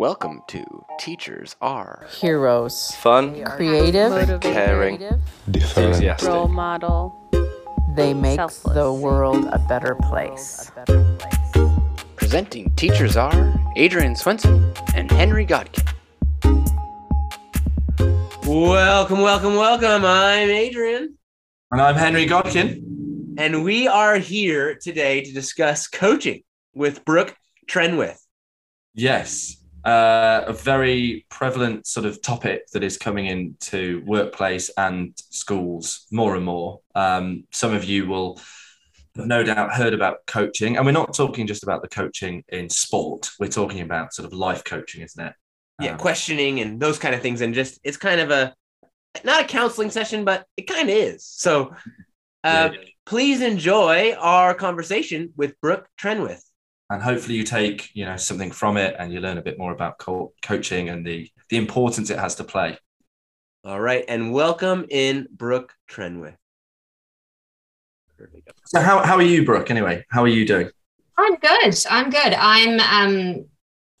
Welcome 0.00 0.40
to 0.48 0.64
Teachers 0.98 1.56
Are 1.60 2.06
Heroes. 2.10 2.90
Fun, 3.02 3.44
Creative. 3.44 4.10
Motivated. 4.10 4.40
caring, 4.40 4.96
different, 5.50 5.88
enthusiastic. 5.88 6.26
Role 6.26 6.48
model. 6.48 7.14
They 7.96 8.14
make 8.14 8.36
Selfless. 8.36 8.74
the 8.74 8.90
world 8.90 9.44
a 9.52 9.58
better 9.68 9.94
place. 9.96 10.72
Presenting 12.16 12.70
Teachers 12.76 13.18
Are 13.18 13.52
Adrian 13.76 14.16
Swenson 14.16 14.72
and 14.94 15.10
Henry 15.10 15.44
Godkin. 15.44 15.86
Welcome, 18.46 19.20
welcome, 19.20 19.54
welcome. 19.56 20.06
I'm 20.06 20.48
Adrian, 20.48 21.18
And 21.72 21.82
I'm 21.82 21.96
Henry 21.96 22.24
Godkin. 22.24 23.36
and 23.36 23.64
we 23.64 23.86
are 23.86 24.16
here 24.16 24.78
today 24.80 25.20
to 25.24 25.30
discuss 25.34 25.88
coaching 25.88 26.42
with 26.72 27.04
Brooke 27.04 27.36
Trenwith. 27.68 28.16
Yes, 28.94 29.58
uh, 29.84 30.42
a 30.46 30.52
very 30.52 31.26
prevalent 31.30 31.86
sort 31.86 32.06
of 32.06 32.20
topic 32.22 32.66
that 32.72 32.82
is 32.84 32.96
coming 32.98 33.26
into 33.26 34.02
workplace 34.06 34.70
and 34.76 35.16
schools 35.30 36.06
more 36.10 36.36
and 36.36 36.44
more. 36.44 36.80
Um, 36.94 37.44
some 37.50 37.72
of 37.72 37.84
you 37.84 38.06
will 38.06 38.40
have 39.16 39.26
no 39.26 39.42
doubt 39.42 39.72
heard 39.74 39.94
about 39.94 40.18
coaching, 40.26 40.76
and 40.76 40.86
we're 40.86 40.92
not 40.92 41.14
talking 41.14 41.46
just 41.46 41.62
about 41.62 41.82
the 41.82 41.88
coaching 41.88 42.44
in 42.48 42.68
sport. 42.68 43.30
We're 43.40 43.48
talking 43.48 43.80
about 43.80 44.14
sort 44.14 44.26
of 44.26 44.32
life 44.32 44.64
coaching, 44.64 45.02
isn't 45.02 45.24
it? 45.24 45.32
Yeah, 45.80 45.92
Um, 45.92 45.98
questioning 45.98 46.60
and 46.60 46.78
those 46.78 46.98
kind 46.98 47.14
of 47.14 47.22
things, 47.22 47.40
and 47.40 47.54
just 47.54 47.80
it's 47.82 47.96
kind 47.96 48.20
of 48.20 48.30
a 48.30 48.54
not 49.24 49.44
a 49.44 49.46
counseling 49.46 49.90
session, 49.90 50.24
but 50.24 50.46
it 50.56 50.62
kind 50.68 50.88
of 50.88 50.94
is. 50.94 51.24
So, 51.26 51.74
uh, 52.44 52.70
Yeah. 52.72 52.78
please 53.06 53.40
enjoy 53.40 54.12
our 54.12 54.54
conversation 54.54 55.32
with 55.36 55.60
Brooke 55.60 55.88
Trenwith. 56.00 56.44
And 56.90 57.00
hopefully 57.00 57.36
you 57.36 57.44
take 57.44 57.94
you 57.94 58.04
know 58.04 58.16
something 58.16 58.50
from 58.50 58.76
it, 58.76 58.96
and 58.98 59.12
you 59.12 59.20
learn 59.20 59.38
a 59.38 59.42
bit 59.42 59.58
more 59.58 59.72
about 59.72 59.98
co- 59.98 60.32
coaching 60.42 60.88
and 60.88 61.06
the 61.06 61.30
the 61.48 61.56
importance 61.56 62.10
it 62.10 62.18
has 62.18 62.34
to 62.36 62.44
play. 62.44 62.76
All 63.64 63.80
right, 63.80 64.04
and 64.08 64.32
welcome 64.32 64.86
in 64.90 65.28
Brooke 65.30 65.72
Trenwith. 65.88 66.36
So 68.66 68.80
how 68.80 69.02
how 69.04 69.16
are 69.16 69.22
you, 69.22 69.44
Brooke? 69.44 69.70
Anyway, 69.70 70.04
how 70.10 70.22
are 70.22 70.28
you 70.28 70.44
doing? 70.44 70.68
I'm 71.16 71.36
good. 71.36 71.78
I'm 71.88 72.10
good. 72.10 72.34
I'm 72.34 72.80
um 72.80 73.46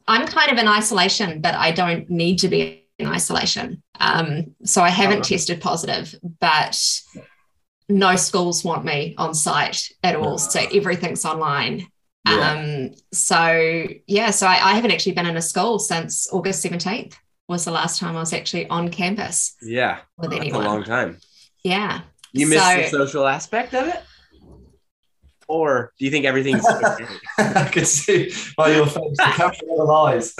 I'm 0.06 0.26
kind 0.26 0.50
of 0.50 0.58
in 0.58 0.66
isolation, 0.66 1.40
but 1.40 1.54
I 1.54 1.70
don't 1.70 2.10
need 2.10 2.38
to 2.40 2.48
be 2.48 2.88
in 2.98 3.06
isolation. 3.06 3.82
Um, 3.98 4.54
so 4.64 4.82
I 4.82 4.88
haven't 4.88 5.18
right. 5.18 5.24
tested 5.24 5.60
positive, 5.60 6.14
but 6.40 7.00
no 7.88 8.16
schools 8.16 8.64
want 8.64 8.84
me 8.84 9.14
on 9.18 9.34
site 9.34 9.90
at 10.02 10.16
all. 10.16 10.38
So 10.38 10.60
everything's 10.74 11.24
online. 11.24 11.86
Yeah. 12.28 12.52
Um, 12.52 12.90
so 13.12 13.86
yeah, 14.06 14.30
so 14.30 14.46
I, 14.46 14.70
I 14.70 14.74
haven't 14.74 14.90
actually 14.90 15.12
been 15.12 15.26
in 15.26 15.36
a 15.36 15.42
school 15.42 15.78
since 15.78 16.28
August 16.32 16.64
17th 16.64 17.14
was 17.48 17.64
the 17.64 17.70
last 17.70 17.98
time 17.98 18.16
I 18.16 18.20
was 18.20 18.32
actually 18.32 18.68
on 18.68 18.90
campus 18.90 19.56
Yeah, 19.62 19.98
with 20.18 20.30
that's 20.30 20.44
a 20.44 20.58
long 20.58 20.84
time. 20.84 21.18
Yeah. 21.64 22.02
You 22.32 22.46
miss 22.46 22.62
the 22.62 22.88
social 22.88 23.26
aspect 23.26 23.74
of 23.74 23.88
it? 23.88 24.00
Or 25.48 25.92
do 25.98 26.04
you 26.04 26.12
think 26.12 26.26
everything's 26.26 26.64
okay? 26.70 27.06
I 27.38 27.68
could 27.72 27.86
see 27.86 28.32
by 28.56 28.76
your 28.76 28.86
face 28.86 29.16
the 29.16 29.76
of 29.80 29.88
lies. 29.88 30.36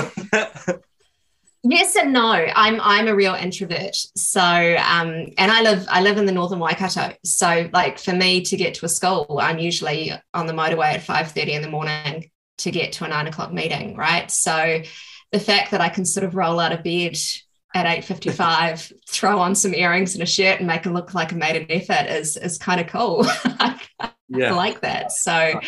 Yes 1.63 1.95
and 1.95 2.13
no. 2.13 2.33
I'm 2.33 2.81
I'm 2.81 3.07
a 3.07 3.15
real 3.15 3.35
introvert. 3.35 3.95
So 4.17 4.41
um 4.41 5.27
and 5.37 5.51
I 5.51 5.63
live 5.63 5.87
I 5.91 6.01
live 6.01 6.17
in 6.17 6.25
the 6.25 6.33
northern 6.33 6.59
Waikato. 6.59 7.13
So 7.25 7.69
like 7.73 7.99
for 7.99 8.13
me 8.15 8.43
to 8.43 8.57
get 8.57 8.75
to 8.75 8.87
a 8.87 8.89
school, 8.89 9.39
I'm 9.43 9.59
usually 9.59 10.13
on 10.33 10.47
the 10.47 10.55
motorway 10.55 10.95
at 10.95 11.03
5:30 11.03 11.49
in 11.53 11.63
the 11.63 11.69
morning 11.69 12.31
to 12.59 12.71
get 12.71 12.93
to 12.93 13.05
a 13.05 13.09
nine 13.09 13.27
o'clock 13.27 13.53
meeting, 13.53 13.95
right? 13.95 14.31
So 14.31 14.83
the 15.33 15.41
fact 15.41 15.73
that 15.73 15.81
I 15.83 15.91
can 15.91 16.05
sort 16.05 16.25
of 16.25 16.35
roll 16.35 16.61
out 16.61 16.73
of 16.73 16.83
bed 16.83 17.19
at 17.75 17.87
8:55, 17.87 18.93
throw 19.09 19.39
on 19.39 19.55
some 19.55 19.75
earrings 19.75 20.15
and 20.15 20.23
a 20.23 20.27
shirt 20.27 20.59
and 20.59 20.67
make 20.67 20.87
it 20.87 20.93
look 20.93 21.13
like 21.13 21.33
I 21.33 21.37
made 21.37 21.57
an 21.57 21.67
effort 21.69 22.11
is 22.11 22.39
is 22.39 22.57
kind 22.57 22.81
of 22.81 22.87
cool. 22.87 23.25
I 23.45 23.79
yeah. 24.29 24.55
like 24.55 24.81
that. 24.81 25.13
So 25.13 25.61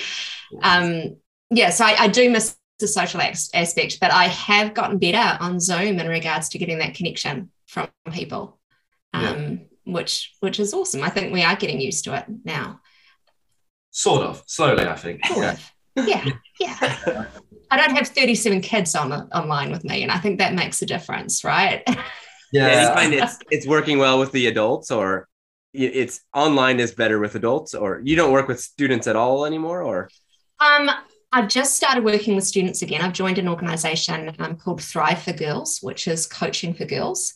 um 0.62 1.16
yeah 1.50 1.68
so 1.68 1.84
I, 1.84 2.04
I 2.04 2.08
do 2.08 2.30
miss 2.30 2.56
the 2.82 2.88
social 2.88 3.20
aspect 3.54 3.98
but 4.00 4.12
i 4.12 4.24
have 4.24 4.74
gotten 4.74 4.98
better 4.98 5.38
on 5.42 5.58
zoom 5.58 5.98
in 5.98 6.06
regards 6.08 6.50
to 6.50 6.58
getting 6.58 6.78
that 6.78 6.94
connection 6.94 7.50
from 7.66 7.88
people 8.12 8.58
um 9.14 9.60
which 9.84 10.34
which 10.40 10.60
is 10.60 10.74
awesome 10.74 11.02
i 11.02 11.08
think 11.08 11.32
we 11.32 11.42
are 11.42 11.56
getting 11.56 11.80
used 11.80 12.04
to 12.04 12.14
it 12.14 12.24
now 12.44 12.78
Sort 13.94 14.22
of, 14.22 14.42
slowly, 14.46 14.86
I 14.86 14.96
think. 14.96 15.24
Sort 15.26 15.38
Yeah. 15.44 15.52
of. 15.52 16.08
yeah 16.08 16.24
yeah 16.60 17.24
i 17.70 17.76
don't 17.76 17.94
have 17.94 18.08
37 18.08 18.60
kids 18.62 18.94
on 18.94 19.12
online 19.32 19.70
with 19.70 19.84
me 19.84 20.02
and 20.02 20.10
i 20.10 20.18
think 20.18 20.38
that 20.38 20.54
makes 20.54 20.80
a 20.82 20.86
difference 20.86 21.44
right 21.44 21.82
Yeah, 21.86 21.94
do 21.94 22.58
you 22.58 22.62
Yeah. 22.86 22.94
find 22.94 23.14
it's 23.14 23.38
it's 23.50 23.66
working 23.66 23.98
well 23.98 24.18
with 24.18 24.32
the 24.32 24.46
adults, 24.46 24.90
or 24.90 25.26
it's 25.74 26.20
online 26.34 26.80
is 26.80 26.92
better 26.92 27.18
with 27.18 27.34
adults, 27.34 27.72
or 27.74 28.00
you 28.04 28.14
don't 28.14 28.30
work 28.32 28.46
with 28.46 28.60
students 28.60 29.06
at 29.06 29.16
all 29.16 29.46
anymore, 29.46 29.80
or 29.82 30.08
Um, 30.60 30.90
I've 31.32 31.48
just 31.48 31.74
started 31.76 32.04
working 32.04 32.34
with 32.34 32.44
students 32.44 32.82
again. 32.82 33.00
I've 33.00 33.14
joined 33.14 33.38
an 33.38 33.48
organization 33.48 34.34
um, 34.38 34.56
called 34.56 34.82
Thrive 34.82 35.22
for 35.22 35.32
Girls, 35.32 35.78
which 35.80 36.06
is 36.06 36.26
coaching 36.26 36.74
for 36.74 36.84
girls, 36.84 37.34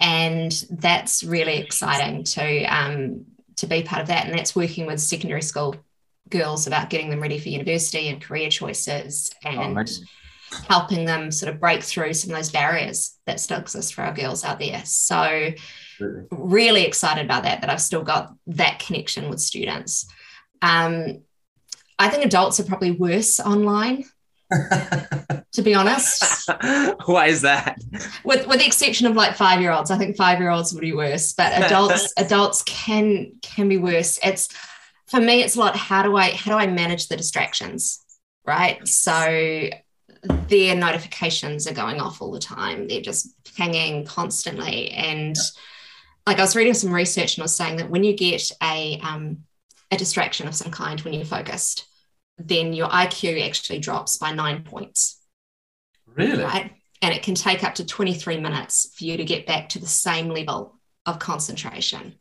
and 0.00 0.52
that's 0.70 1.22
really 1.22 1.58
exciting 1.58 2.24
to 2.24 2.64
um, 2.64 3.26
to 3.56 3.66
be 3.66 3.82
part 3.82 4.02
of 4.02 4.08
that. 4.08 4.26
And 4.26 4.36
that's 4.36 4.56
working 4.56 4.86
with 4.86 5.00
secondary 5.00 5.42
school 5.42 5.76
girls 6.28 6.66
about 6.66 6.90
getting 6.90 7.10
them 7.10 7.20
ready 7.20 7.38
for 7.38 7.48
university 7.48 8.08
and 8.08 8.20
career 8.20 8.50
choices, 8.50 9.30
Oh, 9.44 9.50
and 9.50 9.72
amazing. 9.72 10.06
helping 10.68 11.04
them 11.04 11.30
sort 11.30 11.52
of 11.54 11.60
break 11.60 11.82
through 11.82 12.14
some 12.14 12.30
of 12.30 12.36
those 12.36 12.50
barriers 12.50 13.16
that 13.26 13.38
still 13.40 13.60
exist 13.60 13.94
for 13.94 14.02
our 14.02 14.12
girls 14.14 14.44
out 14.44 14.58
there. 14.58 14.82
So 14.84 15.52
Absolutely. 16.00 16.26
really 16.32 16.84
excited 16.84 17.24
about 17.24 17.42
that 17.42 17.60
that 17.62 17.70
i've 17.70 17.80
still 17.80 18.04
got 18.04 18.32
that 18.46 18.78
connection 18.78 19.28
with 19.28 19.40
students 19.40 20.06
um, 20.62 21.22
i 21.98 22.08
think 22.08 22.24
adults 22.24 22.58
are 22.60 22.64
probably 22.64 22.90
worse 22.90 23.40
online 23.40 24.04
to 25.52 25.60
be 25.60 25.74
honest. 25.74 26.48
Why 27.04 27.26
is 27.26 27.42
that? 27.42 27.78
with, 28.24 28.46
with 28.46 28.60
the 28.60 28.66
exception 28.66 29.06
of 29.06 29.14
like 29.14 29.36
five 29.36 29.60
year 29.60 29.70
olds 29.70 29.90
i 29.90 29.98
think 29.98 30.16
five 30.16 30.38
year 30.38 30.48
olds 30.48 30.72
would 30.72 30.80
be 30.80 30.94
worse 30.94 31.34
but 31.34 31.52
adults 31.64 32.14
adults 32.16 32.62
can 32.62 33.32
can 33.42 33.68
be 33.68 33.76
worse. 33.76 34.18
It's 34.24 34.48
for 35.06 35.20
me 35.20 35.42
it's 35.42 35.56
a 35.56 35.58
lot 35.58 35.76
how 35.76 36.02
do 36.02 36.16
i 36.16 36.30
how 36.30 36.52
do 36.52 36.56
i 36.56 36.66
manage 36.66 37.08
the 37.08 37.16
distractions 37.18 38.02
right? 38.48 38.88
So 38.88 39.68
their 40.48 40.74
notifications 40.74 41.68
are 41.68 41.74
going 41.74 42.00
off 42.00 42.20
all 42.20 42.32
the 42.32 42.40
time. 42.40 42.88
They're 42.88 43.02
just 43.02 43.28
pinging 43.54 44.04
constantly. 44.06 44.90
And 44.90 45.36
like 46.26 46.38
i 46.38 46.42
was 46.42 46.56
reading 46.56 46.74
some 46.74 46.92
research 46.92 47.36
and 47.36 47.42
I 47.42 47.44
was 47.44 47.56
saying 47.56 47.76
that 47.76 47.90
when 47.90 48.04
you 48.04 48.14
get 48.14 48.50
a 48.62 48.98
um, 49.00 49.44
a 49.90 49.96
distraction 49.96 50.48
of 50.48 50.54
some 50.54 50.72
kind 50.72 51.00
when 51.00 51.14
you're 51.14 51.24
focused 51.24 51.87
then 52.38 52.72
your 52.72 52.88
iq 52.88 53.46
actually 53.46 53.78
drops 53.80 54.16
by 54.16 54.32
nine 54.32 54.62
points 54.62 55.20
really? 56.06 56.42
right? 56.44 56.72
And 57.00 57.14
it 57.14 57.22
can 57.22 57.34
take 57.36 57.62
up 57.62 57.76
to 57.76 57.84
23 57.86 58.38
minutes 58.40 58.92
for 58.96 59.04
you 59.04 59.16
to 59.18 59.24
get 59.24 59.46
back 59.46 59.68
to 59.70 59.78
the 59.78 59.86
same 59.86 60.28
level 60.30 60.78
of 61.06 61.20
concentration. 61.20 62.14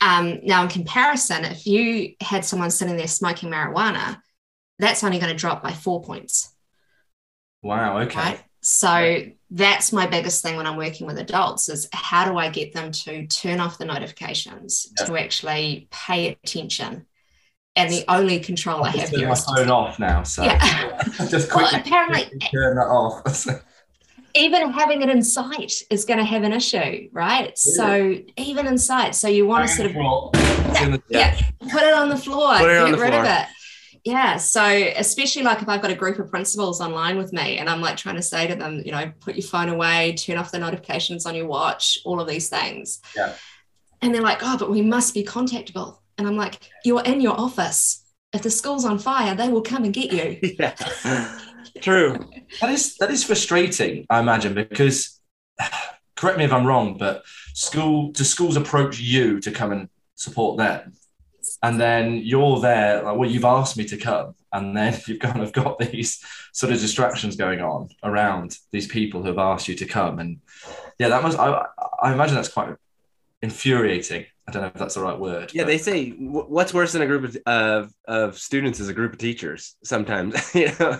Um, 0.00 0.40
now, 0.42 0.62
in 0.64 0.68
comparison, 0.68 1.44
if 1.44 1.66
you 1.66 2.14
had 2.20 2.44
someone 2.44 2.70
sitting 2.70 2.96
there 2.96 3.06
smoking 3.06 3.48
marijuana, 3.50 4.20
that's 4.80 5.04
only 5.04 5.18
going 5.20 5.30
to 5.32 5.38
drop 5.38 5.62
by 5.62 5.72
four 5.72 6.02
points, 6.02 6.52
Wow. 7.62 7.98
Okay. 8.00 8.18
right? 8.18 8.40
So 8.60 9.22
that's 9.50 9.92
my 9.92 10.06
biggest 10.06 10.42
thing 10.42 10.56
when 10.56 10.66
I'm 10.66 10.76
working 10.76 11.06
with 11.06 11.18
adults 11.18 11.68
is 11.68 11.88
how 11.92 12.24
do 12.30 12.36
I 12.36 12.48
get 12.50 12.72
them 12.74 12.90
to 12.90 13.26
turn 13.28 13.60
off 13.60 13.78
the 13.78 13.84
notifications, 13.84 14.92
Yeah. 14.98 15.06
to 15.06 15.16
actually 15.16 15.86
pay 15.92 16.36
attention? 16.42 17.06
And 17.76 17.92
the 17.92 18.04
only 18.08 18.40
control 18.40 18.84
I 18.84 18.88
I've 18.88 18.94
have 18.94 19.00
just 19.02 19.12
turned 19.12 19.20
here 19.20 19.28
my 19.28 19.34
is 19.34 19.44
phone 19.44 19.70
off 19.70 19.98
now, 19.98 20.22
so 20.22 20.44
Yeah. 20.44 21.02
just 21.28 21.54
Well, 21.54 21.68
quickly 21.68 21.80
apparently, 21.80 22.38
turn 22.50 22.76
that 22.76 22.86
off. 22.86 23.46
even 24.36 24.70
having 24.70 25.02
it 25.02 25.08
in 25.08 25.22
sight 25.22 25.72
is 25.90 26.04
going 26.04 26.18
to 26.18 26.24
have 26.24 26.42
an 26.42 26.52
issue, 26.52 27.08
right? 27.12 27.56
So 27.56 28.16
even 28.36 28.66
in 28.66 28.78
sight, 28.78 29.14
so 29.14 29.28
you 29.28 29.46
want 29.46 29.68
to 29.68 29.74
sort 29.74 29.90
of 29.90 29.96
of 30.94 31.02
yeah, 31.08 31.38
put 31.70 31.82
it 31.82 31.94
on 31.94 32.08
the 32.08 32.16
floor, 32.16 32.56
Put 32.58 32.70
it 32.70 32.86
get 32.86 32.96
the 32.96 33.02
rid 33.02 33.14
of 33.14 33.24
it. 33.24 33.46
Yeah. 34.04 34.36
So 34.36 34.62
especially 34.64 35.42
like 35.42 35.62
if 35.62 35.68
I've 35.68 35.82
got 35.82 35.90
a 35.90 35.94
group 35.94 36.18
of 36.18 36.30
principals 36.30 36.80
online 36.80 37.18
with 37.18 37.32
me 37.32 37.58
and 37.58 37.68
I'm 37.68 37.80
like 37.80 37.96
trying 37.96 38.14
to 38.14 38.22
say 38.22 38.46
to 38.46 38.54
them, 38.54 38.82
you 38.84 38.92
know, 38.92 39.10
put 39.20 39.34
your 39.34 39.42
phone 39.42 39.68
away, 39.68 40.14
turn 40.14 40.36
off 40.36 40.52
the 40.52 40.58
notifications 40.60 41.26
on 41.26 41.34
your 41.34 41.46
watch, 41.46 41.98
all 42.04 42.20
of 42.20 42.28
these 42.28 42.48
things. 42.48 43.00
Yeah. 43.16 43.34
And 44.02 44.14
they're 44.14 44.22
like, 44.22 44.38
oh, 44.42 44.56
but 44.58 44.70
we 44.70 44.82
must 44.82 45.12
be 45.12 45.24
contactable. 45.24 45.98
And 46.18 46.26
I'm 46.26 46.36
like, 46.36 46.60
you're 46.84 47.02
in 47.02 47.20
your 47.20 47.38
office. 47.38 48.02
If 48.32 48.42
the 48.42 48.50
school's 48.50 48.84
on 48.84 48.98
fire, 48.98 49.34
they 49.34 49.48
will 49.48 49.62
come 49.62 49.84
and 49.84 49.94
get 49.94 50.12
you. 50.12 50.56
yeah, 50.58 51.38
true. 51.80 52.28
That 52.60 52.70
is 52.70 52.96
that 52.96 53.10
is 53.10 53.24
frustrating, 53.24 54.06
I 54.10 54.20
imagine, 54.20 54.54
because 54.54 55.20
correct 56.16 56.38
me 56.38 56.44
if 56.44 56.52
I'm 56.52 56.66
wrong, 56.66 56.98
but 56.98 57.22
school 57.54 58.12
do 58.12 58.24
schools 58.24 58.56
approach 58.56 58.98
you 58.98 59.40
to 59.40 59.50
come 59.50 59.72
and 59.72 59.88
support 60.16 60.58
them? 60.58 60.92
and 61.62 61.80
then 61.80 62.16
you're 62.16 62.60
there 62.60 63.02
like 63.02 63.16
well 63.16 63.28
you've 63.28 63.44
asked 63.44 63.76
me 63.76 63.84
to 63.84 63.96
come 63.96 64.34
and 64.52 64.76
then 64.76 64.98
you've 65.06 65.20
kind 65.20 65.42
of 65.42 65.52
got 65.52 65.78
these 65.78 66.22
sort 66.52 66.72
of 66.72 66.80
distractions 66.80 67.36
going 67.36 67.60
on 67.60 67.88
around 68.02 68.58
these 68.72 68.86
people 68.86 69.22
who 69.22 69.28
have 69.28 69.38
asked 69.38 69.68
you 69.68 69.74
to 69.74 69.86
come 69.86 70.18
and 70.18 70.40
yeah 70.98 71.08
that 71.08 71.22
must 71.22 71.38
i, 71.38 71.64
I 72.02 72.12
imagine 72.12 72.34
that's 72.34 72.48
quite 72.48 72.74
infuriating 73.46 74.24
i 74.46 74.52
don't 74.52 74.62
know 74.62 74.68
if 74.68 74.74
that's 74.74 74.94
the 74.98 75.00
right 75.08 75.18
word 75.18 75.46
Yeah, 75.54 75.62
but- 75.62 75.68
they 75.70 75.78
say 75.78 75.98
what's 76.56 76.72
worse 76.78 76.92
than 76.92 77.02
a 77.02 77.06
group 77.06 77.24
of, 77.28 77.36
of, 77.46 77.92
of 78.20 78.38
students 78.38 78.78
is 78.80 78.88
a 78.88 78.94
group 78.98 79.12
of 79.14 79.18
teachers. 79.18 79.76
Sometimes, 79.84 80.32
you 80.62 80.70
know, 80.78 80.92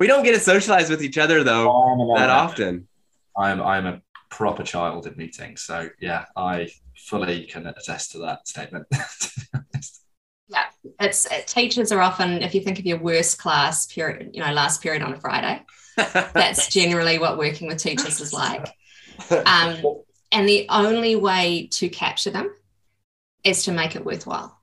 we 0.00 0.06
don't 0.10 0.24
get 0.26 0.34
to 0.34 0.40
socialize 0.40 0.88
with 0.92 1.02
each 1.02 1.18
other 1.24 1.38
though 1.50 1.66
I'm 1.70 1.98
that 1.98 2.26
nightmare. 2.26 2.36
often. 2.46 2.88
i'm 3.46 3.58
i'm 3.72 3.86
a 3.86 3.96
proper 4.30 4.64
child 4.64 5.06
in 5.08 5.14
meetings 5.16 5.60
so 5.62 5.76
yeah 6.08 6.22
i 6.36 6.68
fully 7.10 7.38
can 7.52 7.66
attest 7.66 8.12
to 8.12 8.18
that 8.26 8.38
statement 8.48 8.84
to. 8.92 9.30
Yeah, 10.48 10.66
it's 11.00 11.24
it, 11.34 11.46
teachers 11.46 11.90
are 11.90 12.00
often, 12.00 12.42
if 12.42 12.54
you 12.54 12.60
think 12.60 12.78
of 12.78 12.84
your 12.84 12.98
worst 12.98 13.38
class 13.38 13.86
period, 13.86 14.30
you 14.34 14.40
know, 14.44 14.52
last 14.52 14.82
period 14.82 15.02
on 15.02 15.14
a 15.14 15.20
Friday, 15.20 15.62
that's 15.96 16.68
generally 16.68 17.18
what 17.18 17.38
working 17.38 17.66
with 17.66 17.78
teachers 17.78 18.20
is 18.20 18.32
like. 18.32 18.66
Um, 19.30 19.78
and 20.34 20.48
the 20.48 20.66
only 20.68 21.16
way 21.16 21.68
to 21.72 21.88
capture 21.88 22.30
them 22.30 22.54
is 23.44 23.64
to 23.64 23.72
make 23.72 23.96
it 23.96 24.04
worthwhile. 24.04 24.58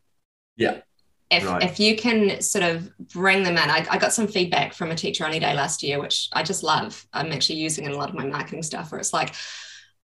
Yeah. 0.58 0.82
If, 1.30 1.46
Right. 1.46 1.64
if 1.64 1.80
you 1.80 1.96
can 1.96 2.42
sort 2.42 2.64
of 2.64 2.96
bring 3.00 3.44
them 3.44 3.54
in, 3.58 3.70
I, 3.70 3.88
I 3.90 3.98
got 3.98 4.14
some 4.14 4.28
feedback 4.28 4.74
from 4.74 4.92
a 4.92 4.96
teacher 4.96 5.26
only 5.26 5.40
day 5.40 5.54
last 5.54 5.82
year, 5.82 6.00
which 6.00 6.28
I 6.34 6.44
just 6.44 6.62
love. 6.62 7.06
I'm 7.14 7.32
actually 7.32 7.60
using 7.60 7.86
in 7.86 7.92
a 7.92 7.98
lot 7.98 8.10
of 8.10 8.16
my 8.16 8.26
marketing 8.26 8.64
stuff 8.64 8.92
where 8.92 9.00
it's 9.00 9.14
like, 9.14 9.34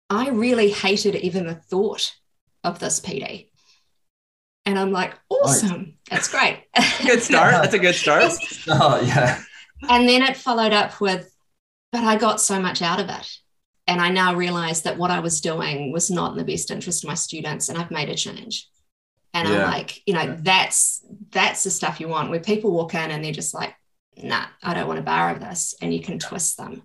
I 0.09 0.30
really 0.30 0.69
hated 0.69 1.15
even 1.15 1.48
the 1.48 1.56
thought 1.56 2.15
of 2.63 2.80
this 2.80 3.00
PD. 3.00 3.50
And 4.65 4.77
I'm 4.77 4.92
like, 4.92 5.15
awesome. 5.30 5.95
That's 6.09 6.27
great. 6.30 6.65
good 7.04 7.24
start. 7.24 7.51
That's 7.51 7.74
a 7.74 7.80
good 7.80 7.95
start. 7.95 8.31
oh 8.68 9.01
yeah 9.01 9.42
and 9.89 10.07
then 10.07 10.24
it 10.24 10.38
followed 10.38 10.74
up 10.74 11.00
with, 11.00 11.33
but 11.92 12.04
I 12.04 12.18
got 12.18 12.42
so 12.42 12.59
much 12.59 12.81
out 12.81 13.00
of 13.00 13.09
it. 13.09 13.38
And 13.88 14.01
I 14.01 14.10
now 14.10 14.36
realize 14.36 14.81
that 14.81 14.98
what 14.98 15.12
I 15.12 15.19
was 15.19 15.39
doing 15.39 15.92
was 15.94 16.12
not 16.12 16.31
in 16.34 16.38
the 16.38 16.44
best 16.44 16.72
interest 16.72 17.04
of 17.04 17.07
my 17.07 17.13
students, 17.13 17.69
and 17.69 17.78
I've 17.78 17.92
made 17.92 18.10
a 18.10 18.16
change. 18.16 18.68
And 19.34 19.48
Yeah. 19.48 19.66
I'm 19.66 19.72
like, 19.72 20.01
you 20.06 20.13
know, 20.13 20.36
that's 20.39 21.06
that's 21.31 21.63
the 21.63 21.72
stuff 21.72 22.00
you 22.00 22.07
want 22.07 22.30
where 22.30 22.39
people 22.39 22.72
walk 22.72 22.94
in 22.95 23.12
and 23.12 23.24
they're 23.24 23.31
just 23.31 23.54
like, 23.54 23.74
nah, 24.22 24.45
I 24.63 24.74
don't 24.74 24.88
want 24.88 25.00
a 25.00 25.04
bar 25.04 25.31
of 25.31 25.39
this. 25.39 25.75
And 25.81 25.94
you 25.94 26.01
can 26.01 26.19
twist 26.19 26.57
them. 26.57 26.84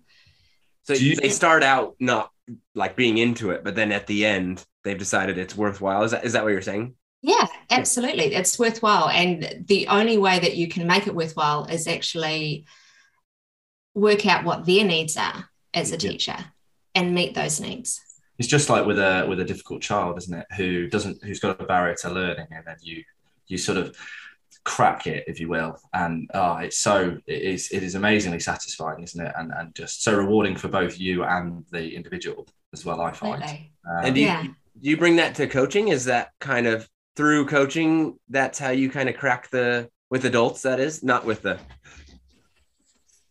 So 0.84 0.92
you 0.94 1.16
they 1.16 1.28
start 1.28 1.62
out 1.62 1.96
not 1.98 2.30
like 2.74 2.96
being 2.96 3.18
into 3.18 3.50
it, 3.50 3.64
but 3.64 3.74
then 3.74 3.92
at 3.92 4.06
the 4.06 4.24
end 4.26 4.64
they've 4.84 4.98
decided 4.98 5.38
it's 5.38 5.56
worthwhile. 5.56 6.02
Is 6.04 6.10
that 6.10 6.24
is 6.24 6.32
that 6.34 6.44
what 6.44 6.50
you're 6.52 6.60
saying? 6.60 6.94
Yeah, 7.22 7.46
absolutely. 7.70 8.34
It's 8.34 8.58
worthwhile. 8.58 9.08
And 9.08 9.64
the 9.68 9.86
only 9.86 10.18
way 10.18 10.40
that 10.40 10.56
you 10.56 10.68
can 10.68 10.86
make 10.88 11.06
it 11.06 11.14
worthwhile 11.14 11.64
is 11.66 11.86
actually 11.86 12.66
work 13.94 14.26
out 14.26 14.44
what 14.44 14.66
their 14.66 14.84
needs 14.84 15.16
are 15.16 15.48
as 15.72 15.90
a 15.92 15.94
Yeah. 15.94 16.10
teacher 16.10 16.36
and 16.94 17.14
meet 17.14 17.34
those 17.34 17.60
needs. 17.60 18.00
it's 18.38 18.48
just 18.48 18.68
like 18.68 18.84
with 18.86 18.98
a 18.98 19.24
with 19.28 19.40
a 19.40 19.44
difficult 19.44 19.80
child 19.82 20.16
isn't 20.18 20.34
it 20.40 20.46
who 20.56 20.88
doesn't 20.88 21.22
who's 21.24 21.40
got 21.40 21.60
a 21.60 21.64
barrier 21.64 21.94
to 21.94 22.10
learning 22.10 22.46
and 22.50 22.64
then 22.66 22.76
you 22.82 23.02
you 23.46 23.56
sort 23.58 23.78
of 23.78 23.96
crack 24.64 25.06
it 25.06 25.24
if 25.26 25.40
you 25.40 25.48
will 25.48 25.76
and 25.92 26.30
oh 26.34 26.56
it's 26.56 26.78
so 26.78 27.16
it 27.26 27.42
is 27.42 27.70
it 27.72 27.82
is 27.82 27.94
amazingly 27.96 28.38
satisfying 28.38 29.02
isn't 29.02 29.26
it 29.26 29.32
and 29.36 29.52
and 29.56 29.74
just 29.74 30.02
so 30.04 30.16
rewarding 30.16 30.54
for 30.54 30.68
both 30.68 30.98
you 31.00 31.24
and 31.24 31.64
the 31.72 31.94
individual 31.96 32.46
as 32.72 32.84
well 32.84 33.00
i 33.00 33.10
find 33.10 33.42
Absolutely. 33.42 33.72
Um, 33.90 34.04
And 34.06 34.14
do 34.14 34.20
you, 34.20 34.26
Yeah. 34.28 34.42
do 34.44 34.88
you 34.90 34.96
bring 34.96 35.16
that 35.16 35.34
to 35.36 35.46
coaching? 35.48 35.88
Is 35.88 36.04
that 36.04 36.30
kind 36.40 36.66
of 36.68 36.88
through 37.16 37.46
coaching? 37.46 38.18
That's 38.28 38.58
how 38.58 38.70
you 38.70 38.88
kind 38.90 39.08
of 39.08 39.16
crack 39.16 39.50
the 39.50 39.90
with 40.10 40.24
adults. 40.24 40.62
That 40.62 40.78
is 40.80 41.02
not 41.02 41.24
with 41.24 41.42
the 41.42 41.58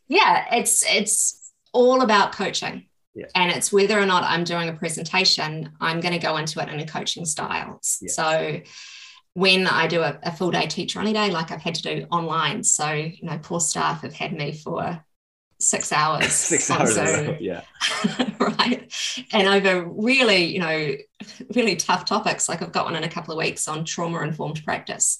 yeah 0.08 0.54
it's 0.56 0.84
it's 0.88 1.54
all 1.74 2.02
about 2.02 2.34
coaching 2.34 2.86
Yeah. 3.14 3.26
and 3.36 3.52
it's 3.52 3.74
whether 3.74 4.00
or 4.00 4.06
not 4.06 4.24
i'm 4.24 4.44
doing 4.46 4.70
a 4.70 4.74
presentation 4.74 5.72
i'm 5.82 6.00
going 6.00 6.14
to 6.14 6.20
go 6.20 6.38
into 6.38 6.62
it 6.62 6.70
in 6.70 6.80
a 6.80 6.88
coaching 6.88 7.26
style 7.26 7.82
Yeah. 8.02 8.10
so 8.12 8.62
when 9.34 9.68
i 9.68 9.88
do 9.88 10.02
a, 10.02 10.18
a 10.24 10.32
full 10.32 10.52
day 10.52 10.66
teacher 10.68 11.00
only 11.00 11.14
day 11.14 11.30
like 11.30 11.52
i've 11.52 11.62
had 11.62 11.76
to 11.76 11.82
do 11.82 12.06
online 12.12 12.64
so 12.64 12.90
you 12.92 13.18
know 13.24 13.38
poor 13.44 13.60
staff 13.60 14.02
have 14.04 14.14
had 14.14 14.32
me 14.34 14.54
for 14.54 15.04
six 15.60 15.92
hours 15.92 16.32
six 16.32 16.72
hours. 16.72 16.94
Zoom. 16.94 17.38
Yeah. 17.42 17.62
right 18.40 18.92
and 19.34 19.48
over 19.48 19.86
really 19.86 20.46
you 20.46 20.60
know 20.60 20.96
really 21.56 21.76
tough 21.76 22.06
topics 22.06 22.48
like 22.50 22.62
i've 22.62 22.72
got 22.72 22.86
one 22.86 22.96
in 22.96 23.04
a 23.04 23.10
couple 23.10 23.34
of 23.34 23.38
weeks 23.38 23.68
on 23.68 23.86
trauma 23.86 24.22
informed 24.22 24.64
practice 24.64 25.20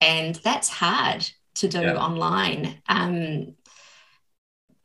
and 0.00 0.34
that's 0.36 0.68
hard 0.68 1.28
to 1.56 1.68
do 1.68 1.80
Yeah. 1.80 1.94
online 1.96 2.76
um, 2.88 3.55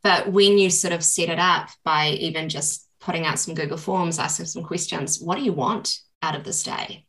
but 0.04 0.32
when 0.32 0.58
you 0.58 0.70
sort 0.70 0.94
of 0.94 1.04
set 1.04 1.30
it 1.30 1.40
up 1.40 1.70
by 1.84 2.10
even 2.12 2.50
just 2.50 2.88
putting 3.00 3.26
out 3.26 3.40
some 3.40 3.54
google 3.56 3.78
forms 3.78 4.20
asking 4.20 4.46
some 4.46 4.64
questions 4.64 5.20
what 5.20 5.38
do 5.38 5.44
you 5.44 5.54
want 5.54 6.00
out 6.22 6.36
of 6.36 6.44
this 6.44 6.64
day 6.64 7.06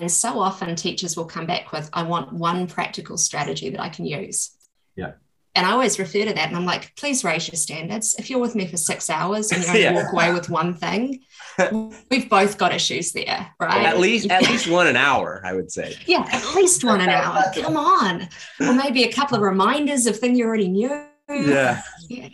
and 0.00 0.10
so 0.10 0.38
often 0.40 0.74
teachers 0.74 1.16
will 1.16 1.26
come 1.26 1.46
back 1.46 1.70
with 1.72 1.90
i 1.92 2.02
want 2.02 2.32
one 2.32 2.66
practical 2.66 3.16
strategy 3.18 3.70
that 3.70 3.80
i 3.80 3.88
can 3.90 4.06
use 4.06 4.50
Yeah. 4.96 5.12
and 5.54 5.66
I 5.66 5.72
always 5.72 5.98
refer 5.98 6.24
to 6.24 6.32
that, 6.32 6.48
and 6.48 6.56
I'm 6.56 6.64
like, 6.64 6.96
please 6.96 7.24
raise 7.24 7.46
your 7.46 7.56
standards. 7.66 8.14
If 8.18 8.30
you're 8.30 8.40
with 8.40 8.54
me 8.54 8.66
for 8.66 8.78
six 8.78 9.10
hours 9.10 9.52
and 9.52 9.62
you 9.62 9.68
only 9.74 9.82
Yeah. 9.82 9.92
walk 9.92 10.10
away 10.14 10.32
with 10.32 10.48
one 10.48 10.72
thing, 10.72 11.20
we've 12.10 12.28
both 12.30 12.56
got 12.56 12.72
issues 12.72 13.12
there, 13.12 13.40
right? 13.60 13.84
At 13.84 13.98
least 14.00 14.30
at 14.30 14.42
least 14.50 14.66
one 14.66 14.86
an 14.86 14.96
hour, 14.96 15.42
I 15.44 15.52
would 15.52 15.70
say. 15.70 15.94
yeah, 16.06 16.24
at 16.32 16.54
least 16.54 16.84
one 16.84 17.02
an 17.02 17.10
hour. 17.10 17.42
Come 17.54 17.76
on, 17.76 18.28
or 18.60 18.72
maybe 18.72 19.04
a 19.04 19.12
couple 19.12 19.36
of 19.36 19.42
reminders 19.42 20.06
of 20.06 20.18
things 20.18 20.38
you 20.38 20.46
already 20.46 20.68
knew. 20.68 21.04
Yeah. 21.34 21.82
Yeah. 22.08 22.28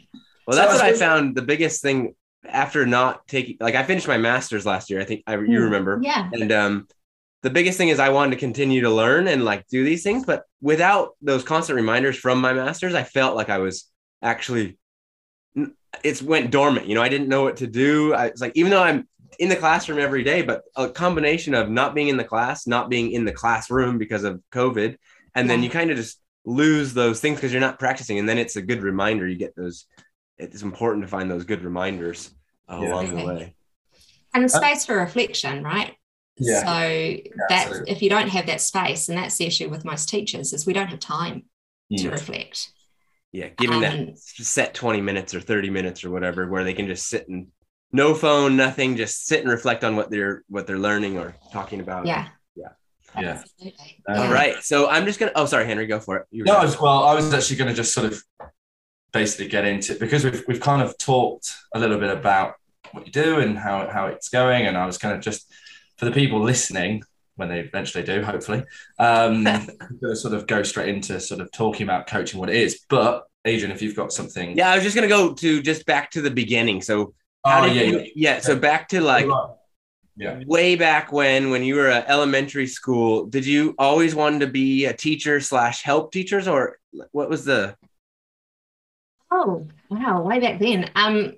Well, 0.47 0.57
that's 0.57 0.73
I 0.73 0.77
what 0.77 0.85
I 0.85 0.93
found 0.95 1.37
the 1.37 1.43
biggest 1.43 1.83
thing 1.83 2.15
after 2.49 2.87
not 2.87 3.27
taking 3.29 3.57
like 3.61 3.75
I 3.75 3.83
finished 3.83 4.09
my 4.09 4.19
masters 4.19 4.65
last 4.65 4.91
year. 4.91 5.01
I 5.01 5.05
think 5.05 5.23
I, 5.27 5.35
you 5.35 5.59
Hmm. 5.59 5.65
remember. 5.65 6.01
Yeah, 6.03 6.31
And 6.33 6.51
um 6.53 6.89
the 7.43 7.51
biggest 7.51 7.79
thing 7.79 7.89
is 7.89 8.01
I 8.01 8.09
wanted 8.09 8.33
to 8.33 8.37
continue 8.41 8.81
to 8.83 8.91
learn 8.91 9.29
and 9.29 9.45
like 9.45 9.67
do 9.69 9.85
these 9.85 10.03
things, 10.03 10.25
but 10.25 10.45
without 10.61 11.11
those 11.23 11.45
constant 11.45 11.77
reminders 11.77 12.17
from 12.17 12.41
my 12.41 12.53
masters, 12.53 12.95
I 12.95 13.05
felt 13.05 13.37
like 13.37 13.49
I 13.49 13.59
was 13.59 13.85
actually 14.23 14.77
it's 16.05 16.23
went 16.23 16.51
dormant. 16.51 16.87
You 16.87 16.95
know, 16.95 17.03
I 17.03 17.09
didn't 17.09 17.29
know 17.29 17.43
what 17.43 17.57
to 17.59 17.67
do. 17.67 18.15
I 18.15 18.31
was 18.31 18.41
like, 18.41 18.53
even 18.55 18.71
though 18.71 18.83
I'm 18.83 19.09
in 19.39 19.49
the 19.49 19.57
classroom 19.57 19.99
every 19.99 20.23
day, 20.23 20.43
but 20.43 20.63
a 20.77 20.89
combination 20.89 21.55
of 21.55 21.71
not 21.71 21.95
being 21.95 22.09
in 22.09 22.17
the 22.17 22.25
class, 22.25 22.67
not 22.67 22.89
being 22.89 23.13
in 23.13 23.25
the 23.25 23.33
classroom 23.33 23.99
because 23.99 24.25
of 24.25 24.41
COVID, 24.53 24.97
and 25.35 25.49
then 25.49 25.63
you 25.63 25.71
kind 25.71 25.91
of 25.91 25.97
just 25.97 26.21
lose 26.49 26.95
those 26.95 27.21
things 27.21 27.37
because 27.37 27.53
you're 27.53 27.61
not 27.61 27.79
practicing. 27.79 28.19
And 28.19 28.29
then 28.29 28.39
it's 28.39 28.57
a 28.57 28.63
good 28.63 28.83
reminder. 28.83 29.27
You 29.29 29.37
get 29.37 29.55
those. 29.55 29.85
It's 30.39 30.63
important 30.63 31.05
to 31.05 31.09
find 31.09 31.31
those 31.31 31.45
good 31.45 31.63
reminders 31.63 32.31
uh, 32.71 32.81
Yeah. 32.83 32.93
along 32.93 33.15
the 33.17 33.25
way. 33.25 33.55
and 34.35 34.51
space 34.51 34.85
for 34.87 34.97
reflection, 34.97 35.65
right? 35.65 35.95
Yeah. 36.37 36.61
So 36.61 36.67
that 37.49 37.67
absolutely. 37.67 37.93
if 37.93 38.03
you 38.03 38.11
don't 38.11 38.29
have 38.29 38.47
that 38.47 38.61
space, 38.61 39.09
and 39.09 39.19
that's 39.19 39.37
the 39.37 39.47
issue 39.47 39.69
with 39.69 39.85
most 39.85 40.09
teachers, 40.09 40.53
is 40.53 40.65
we 40.67 40.73
don't 40.73 40.87
have 40.89 41.01
time 41.01 41.45
to 41.97 42.05
Mm. 42.09 42.13
reflect. 42.13 42.71
Yeah, 43.33 43.49
giving 43.49 43.77
Um, 43.77 43.81
that 43.83 44.19
set 44.19 44.75
20 44.75 45.01
minutes 45.01 45.35
or 45.35 45.41
30 45.41 45.71
minutes 45.71 46.05
or 46.05 46.11
whatever 46.11 46.47
where 46.49 46.65
they 46.65 46.73
can 46.75 46.87
just 46.87 47.09
sit 47.09 47.29
and 47.29 47.49
no 47.93 48.15
phone, 48.15 48.57
nothing, 48.57 48.97
just 48.97 49.27
sit 49.27 49.41
and 49.41 49.51
reflect 49.51 49.83
on 49.85 49.97
what 49.97 50.11
they're 50.11 50.45
what 50.49 50.67
they're 50.67 50.79
learning 50.79 51.19
or 51.19 51.35
talking 51.53 51.81
about. 51.81 52.07
Yeah. 52.07 52.29
Yeah. 53.21 53.43
Absolutely. 53.43 54.03
Um, 54.09 54.19
All 54.19 54.61
So 54.61 54.89
I'm 54.89 55.05
just 55.05 55.19
gonna 55.19 55.33
oh 55.35 55.47
sorry, 55.47 55.67
Henry, 55.67 55.87
go 55.87 56.01
for 56.01 56.17
it. 56.17 56.27
You 56.31 56.45
No, 56.45 56.55
I 56.55 56.65
was, 56.65 56.81
well, 56.81 57.05
I 57.05 57.15
was 57.15 57.33
actually 57.33 57.57
going 57.57 57.69
to 57.69 57.75
just 57.75 57.93
sort 57.93 58.13
of 58.13 58.23
basically 59.13 59.49
get 59.49 59.65
into 59.65 59.93
it 59.95 60.01
because 60.01 60.25
we've 60.25 60.43
we've 60.47 60.61
kind 60.61 60.83
of 60.83 60.97
talked 60.99 61.53
a 61.75 61.79
little 61.79 61.99
bit 61.99 62.11
about 62.11 62.55
what 62.93 63.07
you 63.07 63.13
do 63.13 63.41
and 63.41 63.59
how 63.59 63.89
how 63.89 64.07
it's 64.07 64.29
going, 64.29 64.67
and 64.67 64.77
I 64.77 64.87
was 64.87 64.99
kind 64.99 65.15
of 65.15 65.21
just 65.21 65.53
for 65.97 66.05
the 66.05 66.13
people 66.13 66.41
listening 66.41 67.03
when 67.37 67.49
they 67.49 67.61
eventually 67.61 68.03
do, 68.03 68.23
hopefully, 68.23 68.65
um, 68.99 69.45
gonna 69.45 70.17
sort 70.17 70.35
of 70.35 70.47
go 70.47 70.63
straight 70.63 70.89
into 70.89 71.21
sort 71.21 71.41
of 71.41 71.51
talking 71.53 71.85
about 71.85 72.07
coaching 72.07 72.41
what 72.41 72.51
it 72.51 72.57
is. 72.57 72.85
But 72.89 73.25
Adrian, 73.45 73.71
if 73.71 73.81
you've 73.81 73.97
got 73.97 74.13
something, 74.13 74.57
yeah, 74.57 74.71
I 74.71 74.75
was 74.75 74.85
just 74.85 74.95
gonna 74.95 75.09
go 75.09 75.35
to 75.35 75.63
just 75.63 75.87
back 75.87 76.11
to 76.13 76.21
the 76.21 76.31
beginning. 76.31 76.83
So 76.83 77.15
oh 77.45 77.51
how 77.51 77.67
did 77.67 77.77
yeah, 77.77 77.83
you, 77.83 77.99
yeah, 77.99 78.07
yeah, 78.15 78.41
so 78.41 78.57
back 78.57 78.89
to 78.89 79.01
like 79.01 79.27
yeah. 80.19 80.43
way 80.47 80.77
back 80.77 81.13
when 81.13 81.51
when 81.51 81.63
you 81.63 81.77
were 81.77 81.89
at 81.89 82.09
elementary 82.09 82.67
school, 82.67 83.27
did 83.27 83.47
you 83.47 83.75
always 83.79 84.15
want 84.15 84.41
to 84.41 84.47
be 84.47 84.87
a 84.87 84.93
teacher 84.93 85.41
slash 85.41 85.83
help 85.83 86.13
teachers 86.13 86.49
or 86.49 86.79
what 87.13 87.31
was 87.31 87.45
the 87.45 87.77
Oh, 89.31 89.69
wow, 89.91 90.23
way 90.23 90.41
back 90.41 90.59
then. 90.59 90.91
Um, 90.95 91.35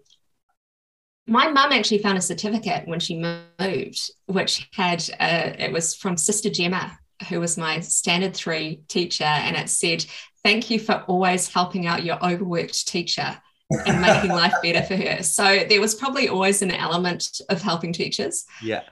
my 1.27 1.49
mum 1.49 1.73
actually 1.73 1.99
found 1.99 2.19
a 2.19 2.23
certificate 2.23 2.87
when 2.87 3.01
she 3.01 3.19
moved, 3.59 4.11
which 4.27 4.69
had 4.73 5.03
uh, 5.19 5.53
it 5.59 5.73
was 5.73 5.95
from 5.95 6.17
Sister 6.17 6.51
Gemma, 6.51 6.99
who 7.29 7.41
was 7.41 7.59
my 7.59 7.81
standard 7.81 8.35
three 8.35 8.83
teacher, 8.89 9.25
and 9.25 9.57
it 9.57 9.69
said, 9.69 10.05
"Thank 10.45 10.71
you 10.71 10.79
for 10.79 11.05
always 11.09 11.53
helping 11.53 11.87
out 11.87 12.05
your 12.05 12.25
overworked 12.25 12.87
teacher 12.87 13.41
and 13.87 14.01
making 14.01 14.31
life 14.31 14.55
better 14.63 14.83
for 14.83 14.97
her." 14.97 15.23
So 15.23 15.65
there 15.69 15.81
was 15.81 15.95
probably 15.95 16.29
always 16.29 16.63
an 16.63 16.71
element 16.71 17.41
of 17.49 17.63
helping 17.63 17.93
teachers. 17.93 18.45
yeah. 18.63 18.83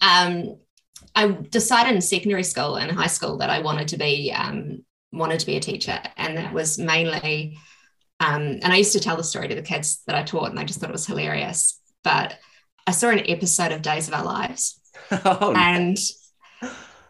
Um, 0.00 0.58
I 1.14 1.28
decided 1.28 1.94
in 1.94 2.00
secondary 2.00 2.44
school 2.44 2.76
and 2.76 2.90
high 2.92 3.08
school 3.08 3.38
that 3.38 3.50
I 3.50 3.60
wanted 3.60 3.88
to 3.88 3.96
be 3.98 4.32
um, 4.32 4.84
wanted 5.12 5.40
to 5.40 5.46
be 5.46 5.56
a 5.56 5.60
teacher, 5.60 5.98
and 6.16 6.36
that 6.36 6.52
was 6.52 6.78
mainly. 6.78 7.58
Um, 8.20 8.42
and 8.62 8.72
I 8.72 8.76
used 8.76 8.92
to 8.94 9.00
tell 9.00 9.16
the 9.16 9.22
story 9.24 9.48
to 9.48 9.54
the 9.54 9.62
kids 9.62 10.02
that 10.06 10.16
I 10.16 10.22
taught, 10.24 10.48
and 10.48 10.58
they 10.58 10.64
just 10.64 10.80
thought 10.80 10.90
it 10.90 10.92
was 10.92 11.06
hilarious. 11.06 11.80
But 12.02 12.36
I 12.86 12.90
saw 12.92 13.10
an 13.10 13.28
episode 13.28 13.72
of 13.72 13.82
Days 13.82 14.08
of 14.08 14.14
Our 14.14 14.24
Lives, 14.24 14.80
Oh, 15.10 15.54
and 15.56 15.96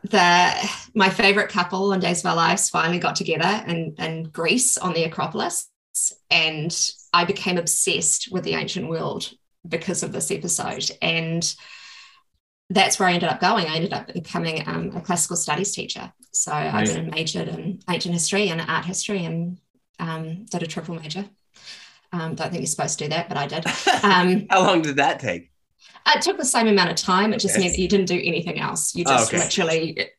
the 0.04 0.70
my 0.94 1.08
favorite 1.10 1.50
couple 1.50 1.92
on 1.92 2.00
Days 2.00 2.20
of 2.20 2.26
Our 2.26 2.36
Lives 2.36 2.70
finally 2.70 2.98
got 2.98 3.16
together 3.16 3.64
in, 3.66 3.94
in 3.98 4.24
Greece 4.24 4.78
on 4.78 4.92
the 4.92 5.04
Acropolis, 5.04 5.68
and 6.30 6.74
I 7.12 7.24
became 7.24 7.58
obsessed 7.58 8.28
with 8.30 8.44
the 8.44 8.54
ancient 8.54 8.88
world 8.88 9.32
because 9.66 10.02
of 10.02 10.12
this 10.12 10.30
episode, 10.30 10.90
and 11.02 11.54
that's 12.70 12.98
where 12.98 13.08
I 13.08 13.14
ended 13.14 13.28
up 13.30 13.40
going. 13.40 13.66
I 13.66 13.76
ended 13.76 13.92
up 13.92 14.12
becoming 14.12 14.66
um, 14.68 14.94
a 14.94 15.00
classical 15.00 15.36
studies 15.36 15.72
teacher. 15.72 16.12
So 16.32 16.52
I 16.52 16.68
Amazing. 16.68 17.10
majored 17.10 17.48
in 17.48 17.80
ancient 17.88 18.12
history 18.14 18.48
and 18.50 18.60
art 18.60 18.84
history, 18.84 19.24
and 19.24 19.58
um, 19.98 20.44
did 20.46 20.62
a 20.62 20.66
triple 20.66 20.94
major. 20.94 21.24
Um, 22.12 22.34
don't 22.34 22.50
think 22.50 22.60
you're 22.62 22.66
supposed 22.66 22.98
to 22.98 23.04
do 23.04 23.10
that, 23.10 23.28
but 23.28 23.36
I 23.38 23.46
did. 23.46 23.66
Um, 24.02 24.46
How 24.50 24.62
long 24.62 24.82
did 24.82 24.96
that 24.96 25.20
take? 25.20 25.50
it 26.06 26.22
took 26.22 26.38
the 26.38 26.44
same 26.44 26.66
amount 26.68 26.90
of 26.90 26.96
time. 26.96 27.32
It 27.32 27.38
just 27.40 27.54
Okay. 27.54 27.64
meant 27.64 27.74
that 27.76 27.80
you 27.82 27.88
didn't 27.88 28.06
do 28.06 28.20
anything 28.22 28.58
else. 28.58 28.94
You 28.94 29.04
Oh, 29.06 29.12
just 29.16 29.32
okay. 29.32 29.42
literally, 29.44 30.10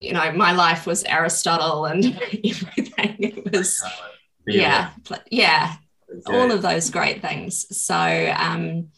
you 0.00 0.12
know, 0.12 0.32
my 0.32 0.52
life 0.52 0.86
was 0.86 1.04
Aristotle 1.04 1.84
and 1.86 2.04
everything. 2.22 3.16
It 3.18 3.52
was, 3.52 3.82
yeah, 4.54 4.90
pl- 5.04 5.18
yeah, 5.30 5.76
all 6.26 6.50
of 6.50 6.62
those 6.62 6.90
great 6.90 7.22
things. 7.22 7.66
So, 7.76 7.94
um, 8.36 8.88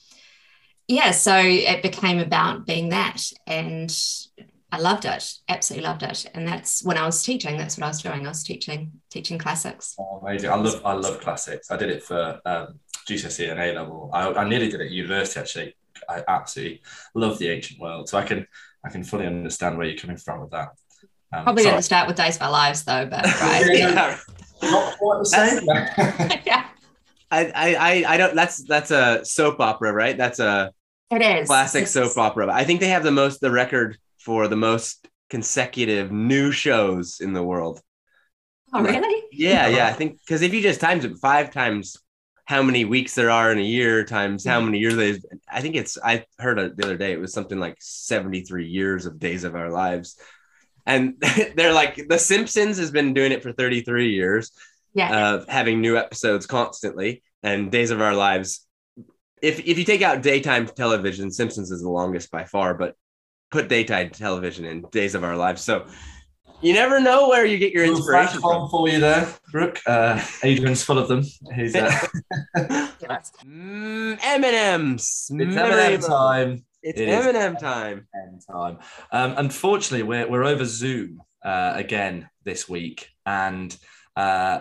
yeah, 0.88 1.10
so 1.12 1.36
it 1.36 1.82
became 1.82 2.18
about 2.18 2.66
being 2.66 2.90
that, 2.90 3.22
and 3.46 3.94
I 4.72 4.78
loved 4.78 5.04
it, 5.04 5.34
absolutely 5.48 5.86
loved 5.86 6.02
it. 6.02 6.26
And 6.32 6.46
that's 6.46 6.84
when 6.84 6.96
I 6.96 7.04
was 7.04 7.22
teaching. 7.22 7.56
That's 7.56 7.76
what 7.76 7.84
I 7.84 7.88
was 7.88 8.02
doing. 8.02 8.24
I 8.24 8.28
was 8.28 8.44
teaching, 8.44 8.92
teaching 9.10 9.38
classics. 9.38 9.96
Oh, 9.98 10.20
amazing. 10.22 10.50
I 10.50 10.56
love 10.56 10.80
I 10.84 10.92
love 10.92 11.20
classics. 11.20 11.70
I 11.70 11.76
did 11.76 11.90
it 11.90 12.02
for 12.02 12.40
um, 12.44 12.78
GCSE 13.08 13.50
and 13.50 13.60
A 13.60 13.72
level. 13.72 14.10
I, 14.12 14.32
I 14.32 14.48
nearly 14.48 14.68
did 14.68 14.80
it 14.80 14.86
at 14.86 14.90
university 14.90 15.40
actually. 15.40 15.76
I 16.08 16.22
absolutely 16.28 16.82
love 17.14 17.38
the 17.38 17.48
ancient 17.48 17.80
world. 17.80 18.08
So 18.08 18.18
I 18.18 18.24
can 18.24 18.46
I 18.84 18.90
can 18.90 19.02
fully 19.02 19.26
understand 19.26 19.76
where 19.76 19.86
you're 19.86 19.98
coming 19.98 20.16
from 20.16 20.40
with 20.40 20.50
that. 20.50 20.68
Um, 21.32 21.44
Probably 21.44 21.64
sorry. 21.64 21.74
didn't 21.74 21.84
start 21.84 22.08
with 22.08 22.16
Days 22.16 22.36
of 22.36 22.42
Our 22.42 22.50
Lives 22.50 22.84
though, 22.84 23.06
but 23.06 23.24
right. 23.40 23.66
Yeah. 23.72 24.18
Not 24.62 24.98
quite 24.98 25.18
the 25.18 25.24
same. 25.26 25.64
yeah, 26.46 26.66
I, 27.30 27.46
I, 27.46 27.74
I, 27.74 28.04
I 28.14 28.16
don't. 28.16 28.34
That's 28.34 28.64
that's 28.64 28.90
a 28.90 29.24
soap 29.24 29.60
opera, 29.60 29.92
right? 29.92 30.16
That's 30.16 30.38
a 30.38 30.72
it 31.10 31.22
is 31.22 31.48
classic 31.48 31.82
It's- 31.82 31.92
soap 31.92 32.16
opera. 32.18 32.48
I 32.52 32.64
think 32.64 32.80
they 32.80 32.88
have 32.88 33.02
the 33.02 33.10
most, 33.10 33.40
the 33.40 33.50
record 33.50 33.98
for 34.18 34.48
the 34.48 34.56
most 34.56 35.08
consecutive 35.28 36.12
new 36.12 36.50
shows 36.52 37.20
in 37.20 37.32
the 37.32 37.42
world. 37.42 37.80
Oh, 38.72 38.82
really? 38.82 39.24
Yeah, 39.32 39.66
yeah. 39.68 39.86
I 39.88 39.92
think 39.92 40.18
because 40.24 40.42
if 40.42 40.54
you 40.54 40.62
just 40.62 40.80
times 40.80 41.04
it 41.04 41.16
five 41.18 41.50
times 41.50 41.96
how 42.44 42.62
many 42.62 42.84
weeks 42.84 43.14
there 43.14 43.30
are 43.30 43.50
in 43.52 43.58
a 43.58 43.62
year 43.62 44.04
times 44.04 44.44
how 44.44 44.60
many 44.60 44.78
years 44.78 44.96
they, 44.96 45.18
I 45.48 45.60
think 45.60 45.74
it's. 45.76 45.98
I 46.02 46.24
heard 46.38 46.58
it 46.58 46.76
the 46.76 46.84
other 46.84 46.96
day. 46.96 47.12
It 47.12 47.20
was 47.20 47.32
something 47.32 47.58
like 47.58 47.76
seventy 47.80 48.42
three 48.42 48.66
years 48.68 49.06
of 49.06 49.18
Days 49.18 49.44
of 49.44 49.54
Our 49.56 49.70
Lives, 49.70 50.18
and 50.94 51.14
they're 51.56 51.72
like 51.72 51.94
The 52.08 52.18
Simpsons 52.18 52.78
has 52.78 52.90
been 52.90 53.14
doing 53.14 53.32
it 53.32 53.42
for 53.42 53.52
thirty 53.52 53.80
three 53.82 54.10
years 54.14 54.50
Yeah. 54.94 55.34
of 55.34 55.48
having 55.48 55.80
new 55.80 55.96
episodes 55.96 56.46
constantly, 56.46 57.22
and 57.42 57.70
Days 57.70 57.90
of 57.90 58.00
Our 58.00 58.14
Lives. 58.14 58.66
If 59.42 59.60
if 59.66 59.78
you 59.78 59.84
take 59.84 60.02
out 60.02 60.22
daytime 60.22 60.66
television, 60.66 61.30
Simpsons 61.30 61.70
is 61.70 61.80
the 61.82 61.88
longest 62.00 62.30
by 62.30 62.44
far, 62.44 62.74
but 62.74 62.94
put 63.50 63.68
daytime 63.68 64.10
television 64.10 64.64
in 64.64 64.82
Days 64.92 65.14
of 65.14 65.24
Our 65.24 65.36
Lives. 65.36 65.62
So 65.62 65.86
you 66.62 66.74
never 66.74 67.00
know 67.00 67.28
where 67.30 67.46
you 67.46 67.56
get 67.56 67.72
your 67.72 67.84
inspiration 67.86 68.40
bomb 68.42 68.68
from. 68.68 68.70
for 68.70 68.88
you 68.88 69.00
there, 69.00 69.26
Brooke. 69.50 69.80
Uh, 69.86 70.22
Adrian's 70.44 70.82
full 70.84 70.98
of 70.98 71.08
them. 71.08 71.22
He's 71.56 71.74
uh, 71.74 71.90
Mm, 73.46 74.18
M&M's. 74.22 75.30
it's 75.32 75.54
Memory 75.54 75.82
M&M 75.94 76.00
mo- 76.00 76.06
time. 76.06 76.64
It's 76.82 76.98
It. 76.98 77.08
M&M 77.08 77.56
time. 77.56 78.06
time. 78.50 78.78
Um, 79.12 79.34
unfortunately, 79.36 80.02
we're, 80.02 80.28
we're 80.28 80.44
over 80.44 80.64
Zoom 80.64 81.20
uh, 81.44 81.72
again 81.76 82.28
this 82.44 82.68
week, 82.68 83.08
and 83.26 83.76
uh, 84.16 84.60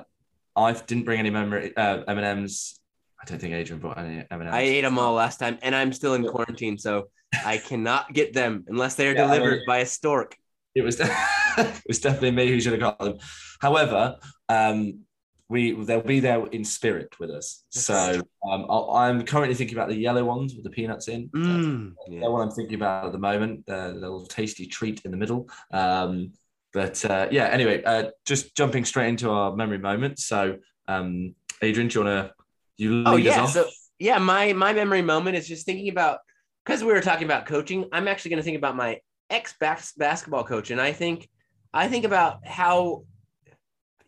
I 0.56 0.74
didn't 0.74 1.06
bring 1.06 1.20
any 1.20 1.30
memory 1.30 1.76
uh, 1.76 2.04
M 2.08 2.18
and 2.18 2.26
M's. 2.26 2.80
I 3.22 3.26
don't 3.26 3.40
think 3.40 3.54
Adrian 3.54 3.80
brought 3.82 3.98
any 3.98 4.18
M 4.20 4.26
and 4.32 4.44
M's. 4.44 4.54
I 4.54 4.62
ate 4.62 4.82
them 4.82 5.00
all 5.00 5.14
last 5.14 5.40
time, 5.40 5.58
and 5.62 5.74
I'm 5.76 5.94
still 5.94 6.14
in 6.14 6.26
quarantine, 6.28 6.78
so 6.78 7.10
I 7.46 7.58
cannot 7.58 8.14
get 8.14 8.34
them 8.34 8.66
unless 8.68 8.96
they 8.96 9.08
are 9.08 9.14
Yeah, 9.14 9.24
I 9.26 9.28
delivered 9.38 9.58
mean- 9.58 9.66
by 9.68 9.78
a 9.80 9.86
stork. 9.86 10.36
It 10.76 10.82
was 10.84 11.00
it 11.58 11.82
was 11.88 12.00
definitely 12.00 12.32
me 12.32 12.48
who 12.48 12.60
should 12.62 12.74
have 12.74 12.82
got 12.82 13.00
them. 13.00 13.18
However, 13.60 14.18
um, 14.50 15.00
we 15.50 15.72
they'll 15.72 16.02
be 16.02 16.20
there 16.20 16.46
in 16.48 16.64
spirit 16.64 17.20
with 17.20 17.32
us. 17.32 17.64
So 17.70 18.22
um, 18.50 18.66
I, 18.70 19.08
I'm 19.08 19.26
currently 19.26 19.56
thinking 19.56 19.78
about 19.78 19.90
the 19.90 19.98
yellow 19.98 20.24
ones 20.24 20.54
with 20.54 20.64
the 20.64 20.70
peanuts 20.70 21.08
in. 21.08 21.30
Mm, 21.30 21.94
yeah. 22.08 22.28
What 22.28 22.42
I'm 22.42 22.52
thinking 22.52 22.76
about 22.76 23.08
at 23.08 23.12
the 23.12 23.18
moment. 23.18 23.66
The 23.66 23.90
little 23.90 24.26
tasty 24.26 24.68
treat 24.68 25.02
in 25.06 25.12
the 25.12 25.18
middle. 25.18 25.50
Um, 25.72 26.34
but 26.72 27.04
uh, 27.04 27.28
yeah, 27.32 27.46
anyway, 27.46 27.82
uh, 27.84 28.12
just 28.26 28.56
jumping 28.56 28.86
straight 28.86 29.10
into 29.10 29.32
our 29.32 29.56
memory 29.56 29.80
moment. 29.80 30.20
So, 30.20 30.60
um, 30.88 31.34
Adrian, 31.64 31.90
do 31.90 32.00
you 32.00 32.06
want 32.06 32.28
to 32.28 32.34
you 32.78 32.92
lead 32.92 33.08
Oh 33.08 33.18
us 33.18 33.24
yeah, 33.24 33.42
off? 33.42 33.50
so 33.52 33.66
yeah, 33.98 34.20
my 34.20 34.54
my 34.54 34.72
memory 34.72 35.02
moment 35.02 35.36
is 35.36 35.48
just 35.48 35.66
thinking 35.66 35.90
about 35.90 36.20
because 36.64 36.84
we 36.84 36.94
were 36.94 37.02
talking 37.02 37.26
about 37.26 37.48
coaching. 37.48 37.90
I'm 37.92 38.08
actually 38.08 38.30
going 38.30 38.40
to 38.40 38.44
think 38.44 38.58
about 38.58 38.76
my 38.76 39.00
ex 39.32 39.56
bas- 39.60 39.94
basketball 39.98 40.44
coach, 40.44 40.70
and 40.70 40.80
I 40.80 40.92
think 40.92 41.28
I 41.74 41.88
think 41.88 42.06
about 42.06 42.46
how 42.46 43.06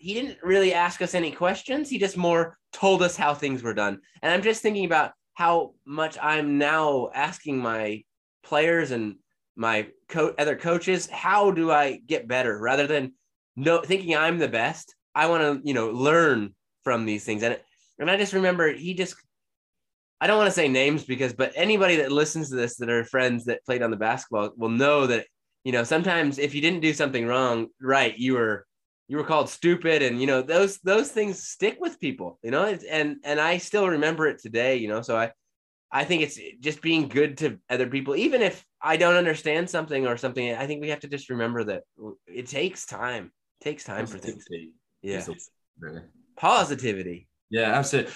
he 0.02 0.14
didn't 0.14 0.38
really 0.44 0.74
ask 0.74 1.02
us 1.02 1.14
any 1.14 1.32
questions. 1.32 1.90
He 1.90 2.00
just 2.00 2.18
more 2.18 2.58
told 2.74 3.04
us 3.04 3.16
how 3.16 3.34
things 3.34 3.62
were 3.62 3.74
done, 3.74 4.00
and 4.22 4.34
I'm 4.34 4.42
just 4.42 4.62
thinking 4.62 4.86
about 4.86 5.12
how 5.34 5.74
much 5.86 6.18
I'm 6.22 6.58
now 6.58 7.10
asking 7.14 7.60
my 7.60 8.04
players 8.44 8.92
and 8.92 9.16
my 9.56 9.88
co- 10.10 10.34
other 10.38 10.56
coaches, 10.56 11.10
how 11.10 11.52
do 11.52 11.72
I 11.72 11.98
get 12.06 12.28
better 12.28 12.58
rather 12.58 12.88
than 12.88 13.14
no 13.56 13.82
thinking 13.82 14.16
I'm 14.16 14.40
the 14.40 14.48
best. 14.48 14.96
I 15.14 15.28
want 15.28 15.42
to 15.44 15.68
you 15.68 15.74
know 15.74 15.90
learn 15.90 16.56
from 16.84 17.06
these 17.06 17.24
things, 17.24 17.44
and 17.44 17.60
and 18.00 18.10
I 18.10 18.18
just 18.18 18.34
remember 18.34 18.72
he 18.72 18.94
just 18.94 19.16
I 20.20 20.28
don't 20.28 20.38
want 20.38 20.48
to 20.48 20.56
say 20.56 20.68
names 20.68 21.04
because 21.04 21.34
but 21.34 21.54
anybody 21.56 21.98
that 21.98 22.12
listens 22.12 22.50
to 22.50 22.56
this 22.56 22.78
that 22.78 22.90
are 22.90 23.04
friends 23.04 23.46
that 23.46 23.66
played 23.66 23.82
on 23.82 23.92
the 23.92 23.98
basketball 23.98 24.52
will 24.58 24.70
know 24.70 25.08
that 25.08 25.26
you 25.64 25.72
know 25.72 25.84
sometimes 25.84 26.40
if 26.40 26.56
you 26.56 26.62
didn't 26.62 26.82
do 26.82 26.94
something 26.94 27.26
wrong 27.26 27.68
right 27.82 28.18
you 28.18 28.34
were 28.34 28.66
you 29.12 29.18
were 29.18 29.26
called 29.26 29.50
stupid 29.50 30.02
and 30.02 30.22
you 30.22 30.28
know 30.32 30.42
those 30.42 30.78
those 30.92 31.10
things 31.12 31.44
stick 31.56 31.78
with 31.82 32.00
people 32.00 32.40
you 32.46 32.52
know 32.56 32.66
It's- 32.74 32.88
and 32.98 33.18
and 33.26 33.38
I 33.42 33.58
still 33.58 33.88
remember 33.90 34.24
it 34.32 34.40
today 34.42 34.78
you 34.78 34.88
know 34.88 35.02
so 35.02 35.18
I 35.18 35.32
I 35.92 36.06
think 36.06 36.20
it's 36.24 36.40
just 36.68 36.82
being 36.82 37.10
good 37.10 37.32
to 37.40 37.48
other 37.70 37.88
people 37.96 38.16
even 38.16 38.42
if 38.42 38.56
I 38.82 38.96
don't 38.96 39.18
understand 39.24 39.70
something 39.70 40.08
or 40.08 40.16
something 40.16 40.46
I 40.64 40.66
think 40.66 40.82
we 40.82 40.90
have 40.94 41.02
to 41.02 41.10
just 41.10 41.30
remember 41.30 41.62
that 41.66 41.82
it 42.26 42.48
takes 42.48 42.86
time 42.86 43.26
it 43.60 43.64
takes 43.66 43.84
time 43.84 44.06
for 44.08 44.18
things 44.18 44.46
Positivity 44.46 44.74
yeah 45.02 45.26
really. 45.84 46.04
positivity 46.38 47.20
Yeah, 47.60 47.70
absolutely. 47.80 48.14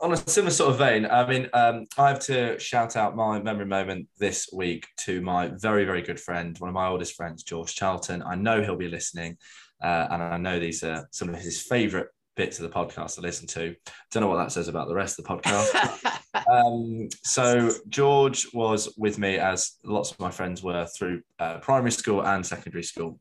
On 0.00 0.10
a 0.12 0.16
similar 0.16 0.50
sort 0.50 0.70
of 0.72 0.78
vein, 0.78 1.04
I 1.04 1.20
mean, 1.32 1.44
um, 1.52 1.76
I 2.02 2.08
have 2.12 2.20
to 2.32 2.58
shout 2.58 2.96
out 3.00 3.14
my 3.24 3.32
memory 3.48 3.66
moment 3.66 4.08
this 4.24 4.48
week 4.60 4.82
to 5.04 5.20
my 5.20 5.42
very, 5.66 5.84
very 5.90 6.02
good 6.08 6.18
friend, 6.26 6.56
one 6.62 6.70
of 6.72 6.74
my 6.82 6.88
oldest 6.92 7.14
friends, 7.18 7.42
George 7.50 7.74
Charlton. 7.80 8.22
I 8.32 8.36
know 8.36 8.56
he'll 8.62 8.84
be 8.86 8.96
listening, 8.98 9.36
uh, 9.82 10.08
and 10.10 10.22
I 10.22 10.36
know 10.36 10.58
these 10.58 10.82
are 10.82 11.08
some 11.10 11.28
of 11.28 11.36
his 11.40 11.60
favourite 11.60 12.06
bits 12.36 12.58
of 12.58 12.62
the 12.62 12.74
podcast 12.74 13.16
to 13.16 13.20
listen 13.20 13.46
to. 13.46 13.74
Don't 14.10 14.22
know 14.22 14.28
what 14.28 14.36
that 14.36 14.52
says 14.52 14.68
about 14.68 14.88
the 14.88 14.94
rest 14.94 15.18
of 15.18 15.24
the 15.24 15.34
podcast. 15.34 16.42
um, 16.50 17.08
so 17.22 17.70
George 17.88 18.46
was 18.54 18.94
with 18.96 19.18
me 19.18 19.36
as 19.36 19.72
lots 19.84 20.10
of 20.10 20.18
my 20.18 20.30
friends 20.30 20.62
were 20.62 20.86
through 20.86 21.22
uh, 21.38 21.58
primary 21.58 21.90
school 21.90 22.22
and 22.22 22.44
secondary 22.44 22.82
school, 22.82 23.18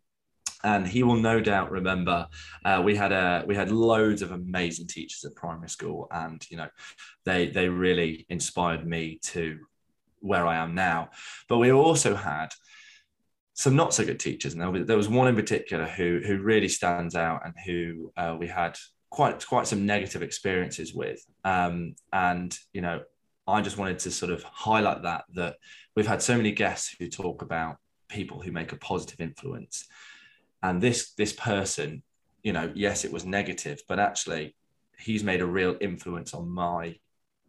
and 0.64 0.88
he 0.88 1.04
will 1.04 1.18
no 1.18 1.40
doubt 1.40 1.72
remember 1.72 2.28
uh, 2.66 2.82
we 2.84 2.96
had 2.96 3.12
a 3.12 3.44
we 3.48 3.56
had 3.56 3.72
loads 3.72 4.22
of 4.22 4.32
amazing 4.32 4.88
teachers 4.88 5.24
at 5.26 5.36
primary 5.36 5.70
school, 5.70 6.08
and 6.12 6.46
you 6.50 6.58
know 6.58 6.70
they 7.26 7.48
they 7.48 7.68
really 7.68 8.26
inspired 8.30 8.88
me 8.88 9.20
to 9.24 9.60
where 10.22 10.46
I 10.46 10.58
am 10.58 10.76
now. 10.76 11.10
But 11.48 11.58
we 11.58 11.72
also 11.72 12.16
had 12.16 12.50
some 13.60 13.76
not 13.76 13.94
so 13.94 14.06
good 14.06 14.22
teachers, 14.22 14.54
and 14.54 14.62
there 14.62 14.72
was, 14.72 14.86
there 14.86 14.96
was 14.96 15.10
one 15.10 15.28
in 15.28 15.36
particular 15.36 15.86
who 15.86 16.22
who 16.26 16.38
really 16.38 16.70
stands 16.70 17.14
out, 17.14 17.42
and 17.44 17.54
who 17.66 18.10
uh, 18.16 18.34
we 18.40 18.48
had 18.48 18.78
quite 19.10 19.46
quite 19.46 19.68
some 19.68 19.86
negative 19.86 20.22
experiences 20.22 20.94
with. 20.94 21.22
Um, 21.44 21.96
and 22.14 22.58
you 22.72 22.80
know, 22.80 23.02
I 23.46 23.62
just 23.62 23.78
wanted 23.78 24.00
to 24.00 24.12
sort 24.12 24.32
of 24.32 24.44
highlight 24.44 25.02
that 25.04 25.26
that 25.34 25.58
we've 25.94 26.08
had 26.08 26.22
so 26.22 26.38
many 26.38 26.54
guests 26.54 26.96
who 26.98 27.10
talk 27.10 27.42
about 27.42 27.76
people 28.08 28.40
who 28.42 28.54
make 28.54 28.72
a 28.72 28.78
positive 28.78 29.20
influence, 29.20 29.90
and 30.64 30.82
this 30.82 31.12
this 31.16 31.34
person, 31.34 32.02
you 32.44 32.54
know, 32.54 32.72
yes, 32.76 33.04
it 33.04 33.12
was 33.12 33.26
negative, 33.26 33.82
but 33.90 34.00
actually, 34.00 34.56
he's 34.98 35.26
made 35.26 35.42
a 35.42 35.46
real 35.46 35.76
influence 35.82 36.34
on 36.34 36.50
my 36.50 36.96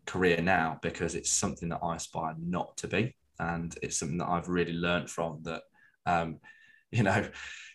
career 0.06 0.42
now 0.42 0.76
because 0.82 1.14
it's 1.14 1.30
something 1.30 1.68
that 1.68 1.84
I 1.84 1.94
aspire 1.94 2.34
not 2.36 2.76
to 2.78 2.88
be, 2.88 3.14
and 3.38 3.78
it's 3.80 3.96
something 3.96 4.18
that 4.18 4.28
I've 4.28 4.48
really 4.48 4.72
learned 4.72 5.08
from 5.08 5.38
that 5.44 5.62
Um, 6.06 6.38
you 6.90 7.02
know, 7.02 7.28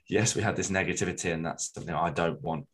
yes, 0.09 0.35
we 0.35 0.41
had 0.41 0.55
this 0.55 0.69
negativity, 0.69 1.33
and 1.33 1.45
that's 1.45 1.73
something 1.73 1.95
I 1.95 2.09
don't 2.11 2.41
want 2.41 2.67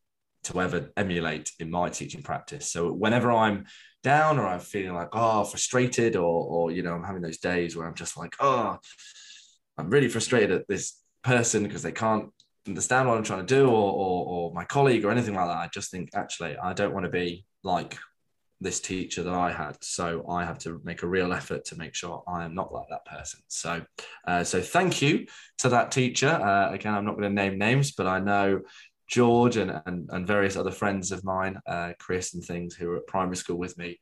to 0.43 0.59
ever 0.59 0.91
emulate 0.97 1.51
in 1.59 1.69
my 1.69 1.89
teaching 1.89 2.23
practice. 2.23 2.71
So 2.71 2.91
whenever 2.91 3.31
I'm 3.31 3.65
down 4.03 4.39
or 4.39 4.47
I'm 4.47 4.59
feeling 4.59 4.95
like 4.95 5.09
oh 5.13 5.43
frustrated 5.43 6.15
or 6.15 6.23
or 6.23 6.71
you 6.71 6.81
know 6.81 6.93
I'm 6.93 7.03
having 7.03 7.21
those 7.21 7.37
days 7.37 7.75
where 7.75 7.87
I'm 7.87 7.93
just 7.93 8.17
like 8.17 8.35
oh 8.39 8.77
I'm 9.77 9.89
really 9.89 10.07
frustrated 10.07 10.51
at 10.51 10.67
this 10.67 10.99
person 11.23 11.63
because 11.63 11.83
they 11.83 11.91
can't 11.91 12.29
understand 12.67 13.07
what 13.07 13.17
I'm 13.17 13.23
trying 13.23 13.45
to 13.45 13.55
do 13.55 13.67
or, 13.67 13.91
or 13.91 14.25
or 14.25 14.53
my 14.53 14.65
colleague 14.65 15.05
or 15.05 15.11
anything 15.11 15.35
like 15.35 15.47
that. 15.47 15.57
I 15.57 15.69
just 15.71 15.91
think 15.91 16.09
actually 16.15 16.57
I 16.57 16.73
don't 16.73 16.93
want 16.93 17.05
to 17.05 17.11
be 17.11 17.45
like 17.63 17.97
this 18.61 18.79
teacher 18.79 19.23
that 19.23 19.33
I 19.33 19.51
had. 19.51 19.83
So 19.83 20.23
I 20.29 20.45
have 20.45 20.59
to 20.59 20.79
make 20.83 21.01
a 21.01 21.07
real 21.07 21.33
effort 21.33 21.65
to 21.65 21.77
make 21.77 21.95
sure 21.95 22.23
I 22.27 22.45
am 22.45 22.53
not 22.53 22.71
like 22.71 22.87
that 22.89 23.05
person. 23.05 23.41
So, 23.47 23.83
uh, 24.27 24.43
so 24.43 24.61
thank 24.61 25.01
you 25.01 25.25
to 25.57 25.69
that 25.69 25.91
teacher. 25.91 26.29
Uh, 26.29 26.71
again, 26.71 26.93
I'm 26.93 27.03
not 27.03 27.17
going 27.17 27.23
to 27.23 27.29
name 27.29 27.57
names, 27.57 27.91
but 27.91 28.07
I 28.07 28.19
know 28.19 28.61
George 29.07 29.57
and, 29.57 29.81
and, 29.85 30.07
and 30.11 30.27
various 30.27 30.55
other 30.55 30.71
friends 30.71 31.11
of 31.11 31.23
mine, 31.23 31.59
uh, 31.65 31.93
Chris 31.99 32.35
and 32.35 32.43
things 32.43 32.75
who 32.75 32.91
are 32.91 32.97
at 32.97 33.07
primary 33.07 33.35
school 33.35 33.57
with 33.57 33.77
me, 33.77 33.99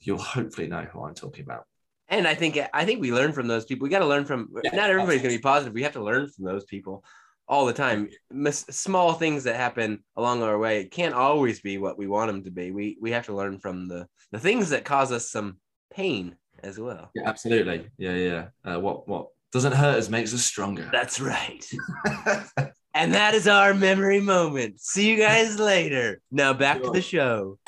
you'll 0.00 0.18
hopefully 0.18 0.66
know 0.66 0.86
who 0.92 1.04
I'm 1.04 1.14
talking 1.14 1.44
about. 1.44 1.64
And 2.08 2.26
I 2.26 2.34
think 2.34 2.58
I 2.74 2.84
think 2.84 3.00
we 3.00 3.12
learn 3.12 3.32
from 3.32 3.46
those 3.46 3.64
people. 3.64 3.84
We 3.84 3.90
got 3.90 4.00
to 4.00 4.06
learn 4.06 4.24
from. 4.24 4.48
Yeah, 4.64 4.74
not 4.74 4.90
everybody's 4.90 5.22
going 5.22 5.30
to 5.30 5.38
be 5.38 5.42
positive. 5.42 5.72
We 5.72 5.84
have 5.84 5.92
to 5.92 6.02
learn 6.02 6.28
from 6.28 6.44
those 6.44 6.64
people 6.64 7.04
all 7.50 7.66
the 7.66 7.72
time. 7.72 8.08
Mis- 8.30 8.64
small 8.70 9.12
things 9.12 9.44
that 9.44 9.56
happen 9.56 10.04
along 10.16 10.42
our 10.42 10.56
way 10.56 10.84
can't 10.84 11.14
always 11.14 11.60
be 11.60 11.76
what 11.78 11.98
we 11.98 12.06
want 12.06 12.28
them 12.30 12.44
to 12.44 12.50
be. 12.50 12.70
We 12.70 12.96
we 13.00 13.10
have 13.10 13.26
to 13.26 13.34
learn 13.34 13.58
from 13.58 13.88
the 13.88 14.06
the 14.30 14.38
things 14.38 14.70
that 14.70 14.84
cause 14.84 15.10
us 15.12 15.28
some 15.28 15.58
pain 15.92 16.36
as 16.62 16.78
well. 16.78 17.10
Yeah, 17.14 17.28
absolutely. 17.28 17.88
Yeah, 17.98 18.14
yeah. 18.14 18.46
Uh, 18.64 18.80
what 18.80 19.08
what 19.08 19.26
doesn't 19.52 19.72
hurt 19.72 19.98
us 19.98 20.08
makes 20.08 20.32
us 20.32 20.44
stronger. 20.44 20.88
That's 20.92 21.20
right. 21.20 21.68
and 22.94 23.12
that 23.14 23.34
is 23.34 23.48
our 23.48 23.74
memory 23.74 24.20
moment. 24.20 24.80
See 24.80 25.10
you 25.10 25.18
guys 25.18 25.58
later. 25.58 26.20
Now 26.30 26.52
back 26.52 26.80
to 26.82 26.90
the 26.90 27.02
show. 27.02 27.58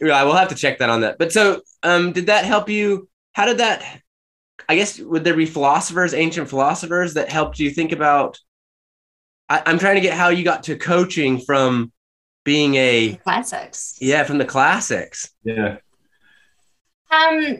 Yeah, 0.00 0.22
we'll 0.24 0.34
have 0.34 0.48
to 0.48 0.56
check 0.56 0.78
that 0.78 0.90
on 0.90 1.02
that. 1.02 1.16
But 1.16 1.32
so, 1.32 1.62
um, 1.84 2.12
did 2.12 2.26
that 2.26 2.44
help 2.44 2.68
you? 2.68 3.08
How 3.34 3.46
did 3.46 3.58
that? 3.58 4.02
I 4.68 4.74
guess 4.74 4.98
would 4.98 5.22
there 5.22 5.36
be 5.36 5.46
philosophers, 5.46 6.12
ancient 6.12 6.48
philosophers, 6.48 7.14
that 7.14 7.30
helped 7.30 7.60
you 7.60 7.70
think 7.70 7.92
about? 7.92 8.38
I, 9.48 9.62
I'm 9.66 9.78
trying 9.78 9.94
to 9.96 10.00
get 10.00 10.16
how 10.16 10.28
you 10.28 10.44
got 10.44 10.62
to 10.64 10.76
coaching 10.76 11.38
from 11.40 11.92
being 12.44 12.74
a 12.76 13.14
Classics. 13.24 13.96
yeah 14.00 14.24
from 14.24 14.38
the 14.38 14.44
classics. 14.44 15.30
yeah. 15.44 15.76
Um, 17.10 17.58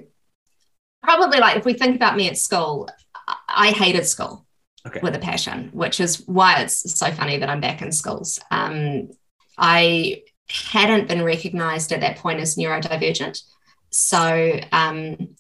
probably 1.02 1.38
like 1.40 1.57
if 1.57 1.64
we 1.64 1.73
think 1.75 1.97
about 1.97 2.16
me 2.16 2.28
at 2.28 2.37
school, 2.37 2.88
I- 3.26 3.37
I 3.49 3.71
hated 3.71 4.07
school 4.07 4.47
Okay. 4.87 5.00
with 5.02 5.14
a 5.14 5.18
passion, 5.18 5.71
which 5.73 6.00
is 6.00 6.23
why 6.26 6.61
it's 6.62 6.99
so 6.99 7.11
funny 7.12 7.38
that 7.38 7.49
I'm 7.50 7.61
back 7.61 7.83
in 7.83 7.92
schools. 7.92 8.38
Um, 8.50 9.11
I 9.59 10.23
hadn't 10.49 11.09
been 11.09 11.23
recognized 11.23 11.92
at 11.92 12.00
that 12.00 12.16
point 12.18 12.40
as 12.40 12.57
neurodivergent. 12.57 13.42
So 13.90 14.61
um, 14.73 15.37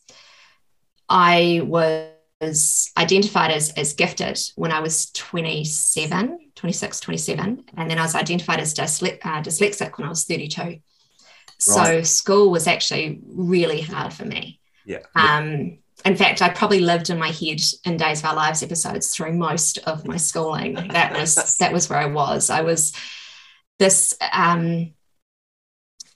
I 1.08 1.62
was 1.64 2.08
identified 2.40 3.50
as, 3.50 3.70
as 3.70 3.94
gifted 3.94 4.38
when 4.54 4.72
I 4.72 4.80
was 4.80 5.10
27, 5.10 6.38
26, 6.54 7.00
27. 7.00 7.64
And 7.76 7.90
then 7.90 7.98
I 7.98 8.02
was 8.02 8.14
identified 8.14 8.60
as 8.60 8.74
dysle- 8.74 9.18
uh, 9.22 9.42
dyslexic 9.42 9.98
when 9.98 10.06
I 10.06 10.10
was 10.10 10.24
32. 10.24 10.78
So 11.58 12.02
school 12.02 12.50
was 12.50 12.68
actually 12.68 13.20
really 13.26 13.80
hard 13.80 14.12
for 14.12 14.24
me. 14.24 14.60
Yeah. 14.84 15.00
Um, 15.16 15.78
in 16.04 16.16
fact, 16.16 16.40
I 16.40 16.48
probably 16.50 16.78
lived 16.78 17.10
in 17.10 17.18
my 17.18 17.30
head 17.30 17.60
in 17.84 17.96
Days 17.96 18.20
of 18.20 18.26
Our 18.26 18.36
Lives 18.36 18.62
episodes 18.62 19.14
through 19.14 19.32
most 19.32 19.78
of 19.78 20.06
my 20.06 20.16
schooling. 20.16 20.74
That 20.74 21.12
was 21.12 21.56
that 21.58 21.72
was 21.72 21.90
where 21.90 21.98
I 21.98 22.06
was. 22.06 22.50
I 22.50 22.60
was 22.60 22.92
this. 23.80 24.16
Um, 24.32 24.94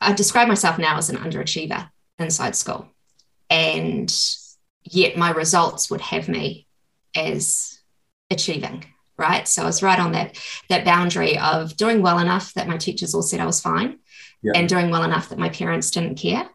I 0.01 0.13
describe 0.13 0.47
myself 0.47 0.79
now 0.79 0.99
as 0.99 1.11
an 1.11 1.17
underachiever 1.17 1.91
inside 2.21 2.55
school, 2.55 2.87
and 3.51 4.13
yet 4.85 5.17
my 5.17 5.31
results 5.31 5.91
would 5.91 6.01
have 6.01 6.29
me 6.29 6.67
as 7.15 7.81
achieving. 8.31 8.85
Right, 9.19 9.47
so 9.47 9.63
I 9.63 9.67
was 9.67 9.83
right 9.83 9.99
on 10.01 10.13
that 10.13 10.39
that 10.69 10.85
boundary 10.85 11.39
of 11.39 11.77
doing 11.77 12.03
well 12.03 12.19
enough 12.19 12.55
that 12.55 12.67
my 12.67 12.77
teachers 12.79 13.15
all 13.15 13.23
said 13.23 13.41
I 13.41 13.47
was 13.47 13.61
fine, 13.61 13.99
Yeah. 14.43 14.53
and 14.57 14.69
doing 14.69 14.91
well 14.91 15.05
enough 15.05 15.29
that 15.29 15.39
my 15.39 15.51
parents 15.51 15.91
didn't 15.91 16.17
care. 16.17 16.49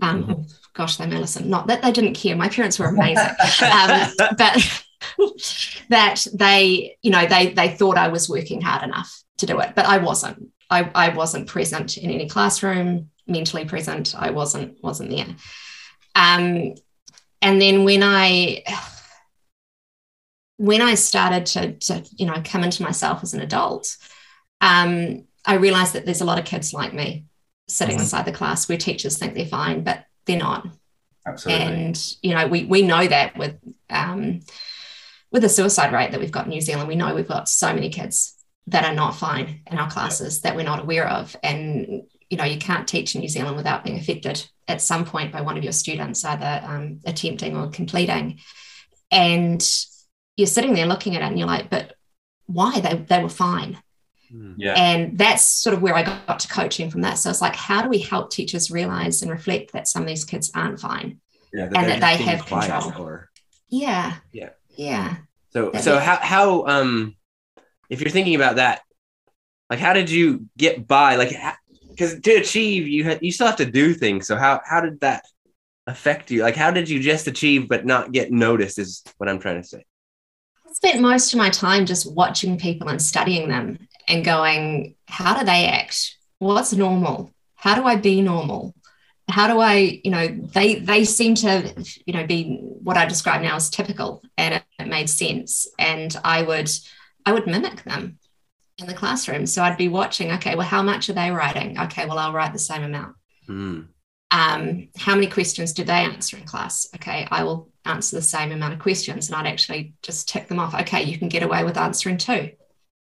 Um, 0.00 0.46
Gosh, 0.74 0.96
they 0.96 1.06
may 1.06 1.18
listen. 1.18 1.48
Not 1.48 1.68
that 1.68 1.82
they 1.82 1.92
didn't 1.92 2.14
care. 2.14 2.36
My 2.36 2.48
parents 2.48 2.78
were 2.78 2.86
amazing, 2.86 3.24
um, 3.62 4.10
but 4.38 4.82
that 5.88 6.26
they, 6.34 6.96
you 7.02 7.10
know, 7.10 7.26
they 7.26 7.52
they 7.52 7.70
thought 7.70 7.96
I 7.96 8.08
was 8.08 8.28
working 8.28 8.60
hard 8.60 8.82
enough 8.82 9.22
to 9.38 9.46
do 9.46 9.58
it, 9.60 9.72
but 9.74 9.86
I 9.86 9.98
wasn't. 9.98 10.50
I, 10.70 10.90
I 10.94 11.08
wasn't 11.10 11.46
present 11.48 11.96
in 11.98 12.10
any 12.10 12.28
classroom, 12.28 13.10
mentally 13.26 13.64
present. 13.64 14.14
I 14.16 14.30
wasn't 14.30 14.82
wasn't 14.82 15.10
there. 15.10 15.26
Um, 16.14 16.74
and 17.44 17.60
then 17.62 17.84
when 17.84 18.02
I 18.02 18.64
when 20.56 20.82
I 20.82 20.94
started 20.94 21.46
to, 21.46 21.72
to 21.72 22.04
you 22.16 22.26
know 22.26 22.40
come 22.44 22.64
into 22.64 22.82
myself 22.82 23.22
as 23.22 23.34
an 23.34 23.40
adult, 23.40 23.96
um, 24.60 25.24
I 25.44 25.54
realized 25.56 25.92
that 25.92 26.04
there's 26.04 26.20
a 26.20 26.24
lot 26.24 26.38
of 26.38 26.44
kids 26.44 26.72
like 26.72 26.94
me 26.94 27.26
sitting 27.68 27.96
Mhm. 27.96 28.00
inside 28.00 28.24
the 28.24 28.32
class 28.32 28.68
where 28.68 28.78
teachers 28.78 29.18
think 29.18 29.34
they're 29.34 29.46
fine, 29.46 29.82
but 29.84 30.04
they're 30.26 30.38
not 30.38 30.66
Absolutely. 31.26 31.64
and 31.66 32.14
you 32.22 32.34
know 32.34 32.46
we 32.46 32.64
we 32.64 32.82
know 32.82 33.06
that 33.06 33.36
with 33.36 33.56
um, 33.90 34.40
with 35.30 35.42
the 35.42 35.48
suicide 35.48 35.92
rate 35.92 36.12
that 36.12 36.20
we've 36.20 36.30
got 36.30 36.44
in 36.44 36.50
New 36.50 36.60
Zealand, 36.60 36.88
we 36.88 36.94
know 36.96 37.14
we've 37.14 37.28
got 37.28 37.48
so 37.48 37.72
many 37.74 37.90
kids 37.90 38.34
that 38.68 38.84
are 38.84 38.94
not 38.94 39.16
fine 39.16 39.60
in 39.70 39.78
our 39.78 39.90
classes 39.90 40.40
that 40.42 40.56
we're 40.56 40.62
not 40.64 40.80
aware 40.80 41.08
of, 41.08 41.36
and 41.42 42.04
you 42.30 42.36
know 42.36 42.44
you 42.44 42.58
can't 42.58 42.86
teach 42.88 43.14
in 43.14 43.20
New 43.20 43.28
Zealand 43.28 43.56
without 43.56 43.84
being 43.84 43.98
affected 43.98 44.46
at 44.66 44.80
some 44.80 45.04
point 45.04 45.32
by 45.32 45.40
one 45.42 45.56
of 45.58 45.64
your 45.64 45.72
students 45.72 46.24
either 46.24 46.62
um, 46.66 47.00
attempting 47.04 47.56
or 47.56 47.68
completing, 47.68 48.40
and 49.10 49.64
you're 50.36 50.46
sitting 50.46 50.74
there 50.74 50.86
looking 50.86 51.14
at 51.16 51.22
it 51.22 51.26
and 51.26 51.38
you're 51.38 51.46
like, 51.48 51.70
but 51.70 51.94
why 52.46 52.80
they 52.80 52.94
they 52.96 53.22
were 53.22 53.28
fine 53.28 53.78
yeah. 54.56 54.74
and 54.76 55.16
that's 55.16 55.44
sort 55.44 55.74
of 55.74 55.82
where 55.82 55.94
I 55.94 56.02
got 56.02 56.40
to 56.40 56.48
coaching 56.48 56.90
from 56.90 57.02
that. 57.02 57.18
So 57.18 57.30
it's 57.30 57.40
like, 57.40 57.54
how 57.54 57.82
do 57.82 57.88
we 57.88 57.98
help 57.98 58.30
teachers 58.30 58.70
realize 58.70 59.22
and 59.22 59.30
reflect 59.30 59.72
that 59.72 59.86
some 59.86 60.02
of 60.02 60.08
these 60.08 60.24
kids 60.24 60.50
aren't 60.54 60.80
fine? 60.80 61.20
Yeah, 61.52 61.66
And 61.66 61.74
that 61.74 61.86
just 61.86 62.00
they 62.00 62.16
being 62.16 62.28
have 62.30 62.46
quiet 62.46 62.82
control. 62.82 63.06
or- 63.06 63.30
Yeah. 63.68 64.16
Yeah. 64.32 64.50
Yeah. 64.76 65.16
So 65.52 65.70
That 65.70 65.84
so 65.84 65.92
makes- 65.94 66.04
how 66.04 66.16
how 66.16 66.66
um 66.66 67.16
if 67.88 68.00
you're 68.00 68.10
thinking 68.10 68.34
about 68.34 68.56
that, 68.56 68.82
like 69.70 69.78
how 69.78 69.92
did 69.92 70.10
you 70.10 70.46
get 70.56 70.86
by? 70.86 71.14
Like 71.16 71.32
because 71.94 72.20
to 72.20 72.32
achieve 72.32 72.88
you 72.88 73.04
had 73.04 73.20
you 73.22 73.32
still 73.32 73.46
have 73.46 73.56
to 73.56 73.66
do 73.66 73.94
things. 73.94 74.26
So 74.26 74.36
how 74.36 74.60
how 74.64 74.80
did 74.80 75.00
that 75.00 75.24
affect 75.86 76.30
you? 76.30 76.42
Like 76.42 76.56
how 76.56 76.70
did 76.70 76.88
you 76.88 77.00
just 77.00 77.26
achieve 77.26 77.68
but 77.68 77.86
not 77.86 78.12
get 78.12 78.32
noticed? 78.32 78.78
Is 78.78 79.02
what 79.18 79.28
I'm 79.28 79.38
trying 79.38 79.62
to 79.62 79.68
say. 79.68 79.84
I 80.66 80.72
spent 80.72 81.00
most 81.00 81.32
of 81.32 81.38
my 81.38 81.50
time 81.50 81.86
just 81.86 82.12
watching 82.12 82.58
people 82.58 82.88
and 82.88 83.00
studying 83.00 83.48
them 83.48 83.78
and 84.08 84.24
going, 84.24 84.96
how 85.06 85.38
do 85.38 85.44
they 85.44 85.66
act? 85.66 86.16
What's 86.38 86.72
normal? 86.72 87.32
How 87.54 87.74
do 87.74 87.84
I 87.84 87.96
be 87.96 88.20
normal? 88.20 88.74
How 89.28 89.46
do 89.46 89.58
I, 89.58 90.00
you 90.04 90.10
know, 90.10 90.28
they 90.28 90.74
they 90.74 91.04
seem 91.04 91.34
to, 91.36 91.72
you 92.04 92.12
know, 92.12 92.26
be 92.26 92.58
what 92.60 92.98
I 92.98 93.06
describe 93.06 93.40
now 93.40 93.56
as 93.56 93.70
typical, 93.70 94.22
and 94.36 94.54
it, 94.54 94.64
it 94.78 94.86
made 94.86 95.08
sense. 95.08 95.66
And 95.78 96.14
I 96.22 96.42
would, 96.42 96.70
I 97.24 97.32
would 97.32 97.46
mimic 97.46 97.84
them 97.84 98.18
in 98.78 98.86
the 98.86 98.94
classroom. 98.94 99.46
So 99.46 99.62
I'd 99.62 99.78
be 99.78 99.88
watching. 99.88 100.32
Okay, 100.32 100.54
well, 100.56 100.66
how 100.66 100.82
much 100.82 101.08
are 101.08 101.12
they 101.14 101.30
writing? 101.30 101.78
Okay, 101.78 102.06
well, 102.06 102.18
I'll 102.18 102.32
write 102.32 102.52
the 102.52 102.58
same 102.58 102.82
amount. 102.82 103.16
Hmm. 103.46 103.80
um, 104.30 104.88
how 104.96 105.14
many 105.14 105.26
questions 105.26 105.74
did 105.74 105.86
they 105.86 105.92
answer 105.92 106.36
in 106.38 106.44
class? 106.44 106.88
Okay, 106.96 107.28
I 107.30 107.44
will 107.44 107.70
answer 107.84 108.16
the 108.16 108.22
same 108.22 108.52
amount 108.52 108.72
of 108.72 108.78
questions 108.80 109.28
and 109.28 109.36
I'd 109.36 109.46
actually 109.46 109.94
just 110.02 110.28
tick 110.28 110.48
them 110.48 110.58
off. 110.58 110.74
Okay, 110.74 111.02
you 111.02 111.18
can 111.18 111.28
get 111.28 111.42
away 111.42 111.62
with 111.64 111.76
answering 111.76 112.16
two 112.16 112.50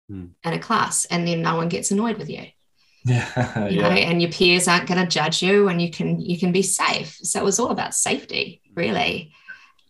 Hmm. 0.09 0.25
in 0.43 0.53
a 0.53 0.59
class, 0.59 1.05
and 1.05 1.25
then 1.25 1.41
no 1.41 1.55
one 1.55 1.69
gets 1.69 1.91
annoyed 1.91 2.17
with 2.17 2.29
you, 2.29 2.45
yeah. 3.05 3.67
you 3.69 3.81
know, 3.81 3.89
yeah. 3.89 4.09
and 4.09 4.21
your 4.21 4.31
peers 4.31 4.67
aren't 4.67 4.87
going 4.87 4.99
to 4.99 5.07
judge 5.07 5.41
you 5.41 5.69
and 5.69 5.81
you 5.81 5.89
can 5.89 6.19
you 6.19 6.37
can 6.37 6.51
be 6.51 6.63
safe. 6.63 7.17
So 7.23 7.39
it 7.39 7.45
was 7.45 7.59
all 7.59 7.69
about 7.69 7.93
safety, 7.95 8.61
really. 8.75 9.31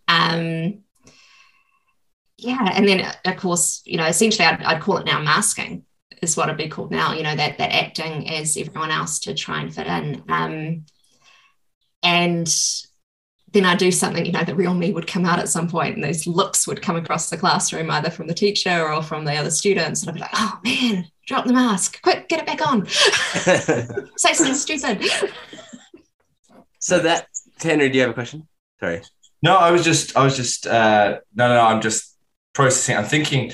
Um, 0.07 0.83
yeah, 2.41 2.71
and 2.73 2.87
then 2.87 3.11
of 3.25 3.37
course, 3.37 3.81
you 3.85 3.97
know, 3.97 4.05
essentially 4.05 4.45
I'd, 4.45 4.63
I'd 4.63 4.81
call 4.81 4.97
it 4.97 5.05
now 5.05 5.21
masking 5.21 5.85
is 6.21 6.37
what 6.37 6.49
it'd 6.49 6.57
be 6.57 6.67
called 6.67 6.91
now, 6.91 7.13
you 7.13 7.23
know, 7.23 7.35
that 7.35 7.57
that 7.57 7.71
acting 7.71 8.29
as 8.29 8.57
everyone 8.57 8.91
else 8.91 9.19
to 9.19 9.33
try 9.33 9.61
and 9.61 9.73
fit 9.73 9.87
in. 9.87 10.23
Um, 10.27 10.85
and 12.03 12.53
then 13.51 13.65
I 13.65 13.75
do 13.75 13.91
something, 13.91 14.25
you 14.25 14.31
know, 14.31 14.43
the 14.43 14.55
real 14.55 14.73
me 14.73 14.91
would 14.91 15.07
come 15.07 15.25
out 15.25 15.39
at 15.39 15.49
some 15.49 15.67
point, 15.67 15.95
and 15.95 16.03
those 16.03 16.25
looks 16.25 16.67
would 16.67 16.81
come 16.81 16.95
across 16.95 17.29
the 17.29 17.37
classroom, 17.37 17.91
either 17.91 18.09
from 18.09 18.27
the 18.27 18.33
teacher 18.33 18.91
or 18.91 19.03
from 19.03 19.25
the 19.25 19.35
other 19.35 19.51
students. 19.51 20.01
And 20.01 20.09
I'd 20.09 20.15
be 20.15 20.21
like, 20.21 20.29
oh 20.33 20.59
man, 20.63 21.07
drop 21.27 21.45
the 21.45 21.53
mask, 21.53 22.01
quick, 22.01 22.27
get 22.27 22.39
it 22.39 22.45
back 22.45 22.65
on. 22.65 22.87
Say 24.17 24.33
something 24.33 24.55
stupid. 24.55 25.03
so 26.79 26.99
that 26.99 27.27
Tanner, 27.59 27.89
do 27.89 27.95
you 27.95 28.01
have 28.01 28.11
a 28.11 28.15
question? 28.15 28.47
Sorry. 28.79 29.01
No, 29.43 29.57
I 29.57 29.71
was 29.71 29.83
just, 29.83 30.15
I 30.15 30.23
was 30.23 30.35
just, 30.35 30.65
uh, 30.65 31.19
no, 31.35 31.47
no, 31.47 31.61
I'm 31.61 31.81
just 31.81 32.10
processing. 32.53 32.97
I'm 32.97 33.05
thinking. 33.05 33.51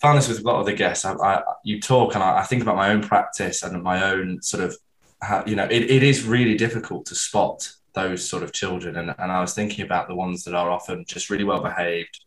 Found 0.00 0.16
this 0.16 0.28
with 0.28 0.38
a 0.38 0.42
lot 0.42 0.60
of 0.60 0.66
the 0.66 0.74
guests. 0.74 1.04
I, 1.04 1.14
I 1.14 1.42
you 1.64 1.80
talk 1.80 2.14
and 2.14 2.22
I, 2.22 2.38
I, 2.38 2.44
think 2.44 2.62
about 2.62 2.76
my 2.76 2.90
own 2.90 3.02
practice 3.02 3.64
and 3.64 3.82
my 3.82 4.12
own 4.12 4.40
sort 4.40 4.62
of, 4.62 4.76
how, 5.20 5.42
you 5.44 5.56
know, 5.56 5.64
it, 5.64 5.90
it 5.90 6.04
is 6.04 6.24
really 6.24 6.54
difficult 6.54 7.06
to 7.06 7.16
spot 7.16 7.68
those 7.94 8.24
sort 8.24 8.44
of 8.44 8.52
children. 8.52 8.96
And, 8.96 9.12
and 9.18 9.32
I 9.32 9.40
was 9.40 9.54
thinking 9.54 9.84
about 9.84 10.06
the 10.06 10.14
ones 10.14 10.44
that 10.44 10.54
are 10.54 10.70
often 10.70 11.04
just 11.08 11.30
really 11.30 11.42
well 11.42 11.60
behaved, 11.60 12.24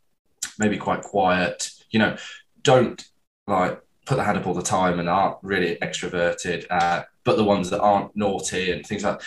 maybe 0.60 0.76
quite 0.76 1.02
quiet, 1.02 1.72
you 1.91 2.00
know, 2.00 2.17
don't 2.62 3.02
like 3.48 3.82
put 4.06 4.15
the 4.15 4.24
hand 4.24 4.38
up 4.38 4.48
all 4.48 4.54
the 4.54 4.62
time 4.62 5.00
and 5.00 5.08
aren't 5.08 5.38
really 5.41 5.78
extroverted, 5.82 6.65
uh, 6.70 7.04
but 7.24 7.38
the 7.38 7.44
ones 7.44 7.70
that 7.70 7.80
aren't 7.80 8.15
naughty 8.15 8.72
and 8.72 8.86
things 8.86 9.04
like 9.04 9.20
that, 9.20 9.26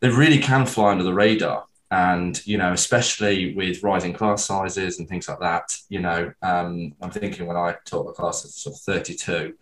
they 0.00 0.08
really 0.08 0.38
can 0.38 0.66
fly 0.66 0.90
under 0.90 1.04
the 1.04 1.14
radar. 1.14 1.64
And, 1.90 2.44
you 2.46 2.58
know, 2.58 2.72
especially 2.72 3.54
with 3.54 3.82
rising 3.82 4.12
class 4.12 4.44
sizes 4.44 4.98
and 4.98 5.08
things 5.08 5.28
like 5.28 5.40
that, 5.40 5.74
you 5.88 6.00
know, 6.00 6.32
um, 6.42 6.94
I'm 7.00 7.10
thinking 7.10 7.46
when 7.46 7.56
I 7.56 7.76
taught 7.84 8.10
a 8.10 8.12
class 8.12 8.44
of 8.44 8.50
sort 8.50 8.76
of 8.76 8.82
32, 8.82 9.54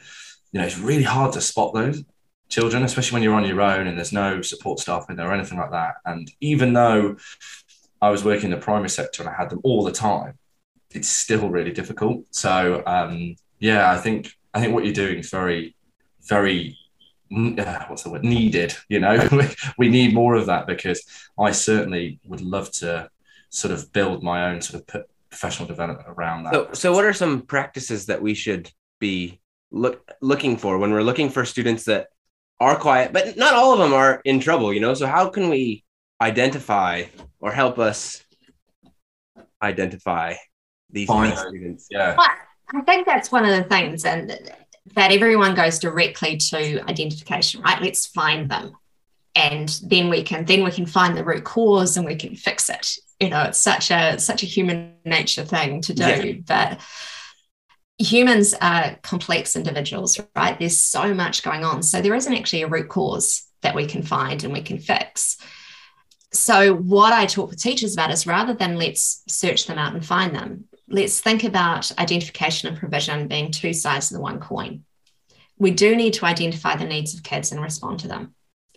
you 0.52 0.60
know, 0.60 0.66
it's 0.66 0.78
really 0.78 1.04
hard 1.04 1.32
to 1.34 1.40
spot 1.40 1.72
those 1.72 2.02
children, 2.48 2.82
especially 2.82 3.14
when 3.14 3.22
you're 3.22 3.34
on 3.34 3.44
your 3.44 3.60
own 3.60 3.86
and 3.86 3.96
there's 3.96 4.12
no 4.12 4.42
support 4.42 4.80
staff 4.80 5.06
in 5.08 5.16
there 5.16 5.28
or 5.28 5.34
anything 5.34 5.58
like 5.58 5.70
that. 5.70 5.96
And 6.04 6.30
even 6.40 6.72
though 6.72 7.16
I 8.00 8.10
was 8.10 8.24
working 8.24 8.46
in 8.46 8.50
the 8.50 8.64
primary 8.64 8.90
sector 8.90 9.22
and 9.22 9.30
I 9.30 9.34
had 9.34 9.50
them 9.50 9.60
all 9.62 9.84
the 9.84 9.92
time, 9.92 10.38
it's 10.90 11.08
still 11.08 11.48
really 11.48 11.72
difficult. 11.72 12.24
So 12.30 12.82
um, 12.86 13.36
yeah, 13.58 13.90
I 13.90 13.98
think 13.98 14.32
I 14.54 14.60
think 14.60 14.74
what 14.74 14.84
you're 14.84 14.94
doing 14.94 15.18
is 15.18 15.30
very, 15.30 15.76
very 16.22 16.78
uh, 17.32 17.84
what's 17.86 18.02
the 18.02 18.10
word 18.10 18.24
needed. 18.24 18.74
You 18.88 19.00
know, 19.00 19.28
we 19.78 19.88
need 19.88 20.14
more 20.14 20.34
of 20.34 20.46
that 20.46 20.66
because 20.66 21.02
I 21.38 21.52
certainly 21.52 22.20
would 22.26 22.40
love 22.40 22.70
to 22.72 23.08
sort 23.50 23.72
of 23.72 23.92
build 23.92 24.22
my 24.22 24.50
own 24.50 24.60
sort 24.60 24.82
of 24.82 25.06
professional 25.30 25.68
development 25.68 26.08
around 26.08 26.44
that. 26.44 26.54
So, 26.54 26.68
so 26.72 26.92
what 26.92 27.04
are 27.04 27.12
some 27.12 27.42
practices 27.42 28.06
that 28.06 28.22
we 28.22 28.34
should 28.34 28.70
be 28.98 29.40
look 29.70 30.10
looking 30.20 30.56
for 30.56 30.78
when 30.78 30.92
we're 30.92 31.02
looking 31.02 31.28
for 31.28 31.44
students 31.44 31.84
that 31.84 32.08
are 32.60 32.76
quiet, 32.76 33.12
but 33.12 33.36
not 33.36 33.54
all 33.54 33.72
of 33.72 33.78
them 33.78 33.92
are 33.92 34.20
in 34.24 34.40
trouble, 34.40 34.72
you 34.72 34.80
know? 34.80 34.94
So 34.94 35.06
how 35.06 35.28
can 35.28 35.48
we 35.48 35.84
identify 36.20 37.04
or 37.40 37.52
help 37.52 37.78
us 37.78 38.22
identify 39.62 40.34
these 40.90 41.08
students? 41.08 41.88
Yeah. 41.90 42.16
Well, 42.16 42.28
I 42.74 42.80
think 42.82 43.06
that's 43.06 43.30
one 43.30 43.44
of 43.44 43.54
the 43.56 43.68
things, 43.68 44.04
and 44.04 44.30
that 44.94 45.12
everyone 45.12 45.54
goes 45.54 45.78
directly 45.78 46.36
to 46.36 46.80
identification, 46.88 47.62
right? 47.62 47.80
Let's 47.80 48.06
find 48.06 48.50
them. 48.50 48.76
And 49.34 49.68
then 49.82 50.08
we 50.08 50.22
can 50.22 50.44
then 50.46 50.64
we 50.64 50.70
can 50.70 50.86
find 50.86 51.16
the 51.16 51.24
root 51.24 51.44
cause 51.44 51.96
and 51.96 52.06
we 52.06 52.16
can 52.16 52.34
fix 52.34 52.70
it. 52.70 52.96
You 53.20 53.28
know, 53.28 53.42
it's 53.42 53.58
such 53.58 53.90
a 53.90 54.18
such 54.18 54.42
a 54.42 54.46
human 54.46 54.94
nature 55.04 55.44
thing 55.44 55.82
to 55.82 55.94
do. 55.94 56.02
Yeah. 56.02 56.32
But 56.46 56.80
humans 57.98 58.54
are 58.60 58.96
complex 59.02 59.56
individuals, 59.56 60.20
right? 60.34 60.58
There's 60.58 60.80
so 60.80 61.14
much 61.14 61.42
going 61.42 61.64
on. 61.64 61.82
So 61.82 62.00
there 62.00 62.14
isn't 62.14 62.34
actually 62.34 62.62
a 62.62 62.68
root 62.68 62.88
cause 62.88 63.46
that 63.62 63.74
we 63.74 63.86
can 63.86 64.02
find 64.02 64.42
and 64.44 64.52
we 64.52 64.62
can 64.62 64.78
fix. 64.78 65.38
So, 66.32 66.74
what 66.74 67.12
I 67.12 67.26
talk 67.26 67.50
with 67.50 67.62
teachers 67.62 67.94
about 67.94 68.10
is 68.10 68.26
rather 68.26 68.52
than 68.52 68.76
let's 68.76 69.22
search 69.28 69.66
them 69.66 69.78
out 69.78 69.94
and 69.94 70.04
find 70.04 70.34
them, 70.34 70.64
let's 70.88 71.20
think 71.20 71.44
about 71.44 71.90
identification 71.98 72.68
and 72.68 72.78
provision 72.78 73.28
being 73.28 73.50
two 73.50 73.72
sides 73.72 74.10
of 74.10 74.16
the 74.16 74.22
one 74.22 74.40
coin. 74.40 74.84
We 75.58 75.70
do 75.70 75.96
need 75.96 76.14
to 76.14 76.26
identify 76.26 76.76
the 76.76 76.84
needs 76.84 77.14
of 77.14 77.22
kids 77.22 77.52
and 77.52 77.62
respond 77.62 78.00
to 78.00 78.08
them. 78.08 78.34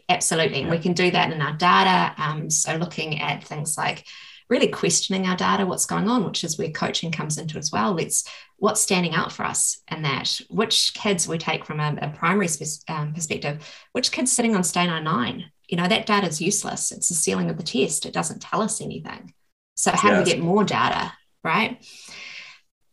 Absolutely. 0.08 0.62
And 0.62 0.72
we 0.72 0.80
can 0.80 0.93
do 0.93 1.12
that 1.12 1.32
in 1.32 1.41
our 1.41 1.54
data. 1.54 2.13
Um, 2.17 2.50
so, 2.50 2.76
looking 2.76 3.22
at 3.22 3.43
things 3.43 3.78
like 3.78 4.06
really 4.50 4.67
questioning 4.67 5.28
our 5.28 5.36
data, 5.36 5.65
what's 5.65 5.86
going 5.86 6.10
on, 6.10 6.26
which 6.26 6.43
is 6.43 6.58
where 6.58 6.72
coaching 6.72 7.12
comes 7.12 7.38
into 7.38 7.58
as 7.60 7.72
well. 7.72 7.93
Let's 7.93 8.28
what's 8.58 8.82
standing 8.82 9.13
out 9.13 9.32
for 9.32 9.43
us 9.45 9.82
in 9.89 10.02
that, 10.02 10.41
which 10.50 10.93
kids 10.95 11.28
we 11.28 11.38
take 11.38 11.63
from 11.63 11.80
a, 11.80 11.95
a 12.02 12.10
primary 12.10 12.48
spe- 12.48 12.89
um, 12.89 13.13
perspective, 13.13 13.63
which 13.91 14.12
kids 14.12 14.32
sitting 14.32 14.56
on 14.56 14.63
stanine. 14.63 15.45
You 15.67 15.78
know, 15.78 15.88
that 15.88 16.08
data 16.08 16.28
is 16.28 16.41
useless. 16.41 16.91
It's 16.91 17.10
the 17.10 17.15
ceiling 17.15 17.52
of 17.52 17.58
the 17.58 17.63
test. 17.63 18.08
It 18.08 18.13
doesn't 18.13 18.41
tell 18.41 18.62
us 18.62 18.82
anything. 18.82 19.34
So 19.76 19.91
how 19.91 20.10
yes. 20.10 20.17
do 20.17 20.24
we 20.24 20.32
get 20.32 20.43
more 20.43 20.63
data, 20.63 21.13
right? 21.43 21.84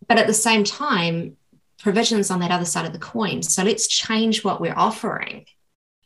But 0.09 0.19
at 0.19 0.27
the 0.27 0.35
same 0.35 0.65
time, 0.65 1.37
provisions 1.79 2.31
on 2.31 2.41
that 2.41 2.51
other 2.51 2.65
side 2.65 2.87
of 2.87 2.93
the 2.93 2.99
coin. 2.99 3.43
So 3.43 3.63
let's 3.63 3.87
change 3.87 4.45
what 4.45 4.61
we're 4.61 4.75
offering 4.77 5.47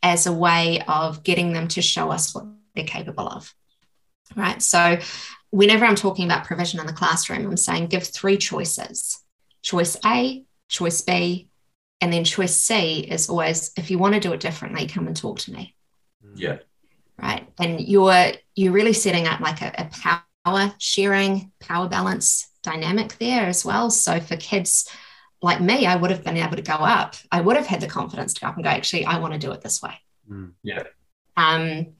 as 0.03 0.27
a 0.27 0.33
way 0.33 0.83
of 0.87 1.23
getting 1.23 1.53
them 1.53 1.67
to 1.69 1.81
show 1.81 2.11
us 2.11 2.33
what 2.33 2.45
they're 2.75 2.85
capable 2.85 3.27
of. 3.27 3.53
Right. 4.35 4.61
So 4.61 4.97
whenever 5.49 5.85
I'm 5.85 5.95
talking 5.95 6.25
about 6.25 6.45
provision 6.45 6.79
in 6.79 6.87
the 6.87 6.93
classroom, 6.93 7.45
I'm 7.45 7.57
saying 7.57 7.87
give 7.87 8.03
three 8.03 8.37
choices 8.37 9.17
choice 9.61 9.95
A, 10.05 10.43
choice 10.69 11.01
B, 11.01 11.49
and 11.99 12.11
then 12.11 12.23
choice 12.23 12.55
C 12.55 12.99
is 12.99 13.29
always 13.29 13.71
if 13.77 13.91
you 13.91 13.99
want 13.99 14.15
to 14.15 14.19
do 14.19 14.33
it 14.33 14.39
differently, 14.39 14.87
come 14.87 15.07
and 15.07 15.15
talk 15.15 15.39
to 15.39 15.53
me. 15.53 15.75
Yeah. 16.35 16.57
Right. 17.21 17.47
And 17.59 17.79
you're 17.79 18.31
you're 18.55 18.71
really 18.71 18.93
setting 18.93 19.27
up 19.27 19.39
like 19.39 19.61
a, 19.61 19.73
a 19.77 20.19
power 20.45 20.73
sharing, 20.79 21.51
power 21.71 21.87
balance 21.87 22.49
dynamic 22.63 23.17
there 23.17 23.45
as 23.47 23.63
well. 23.63 23.89
So 23.89 24.19
for 24.19 24.35
kids 24.35 24.89
like 25.41 25.61
me, 25.61 25.85
I 25.85 25.95
would 25.95 26.11
have 26.11 26.23
been 26.23 26.37
able 26.37 26.57
to 26.57 26.61
go 26.61 26.73
up. 26.73 27.15
I 27.31 27.41
would 27.41 27.55
have 27.55 27.65
had 27.65 27.81
the 27.81 27.87
confidence 27.87 28.33
to 28.33 28.41
go 28.41 28.47
up 28.47 28.55
and 28.55 28.63
go, 28.63 28.69
actually, 28.69 29.05
I 29.05 29.19
want 29.19 29.33
to 29.33 29.39
do 29.39 29.51
it 29.51 29.61
this 29.61 29.81
way. 29.81 29.93
Mm. 30.29 30.51
Yeah. 30.63 30.83
Um, 31.37 31.93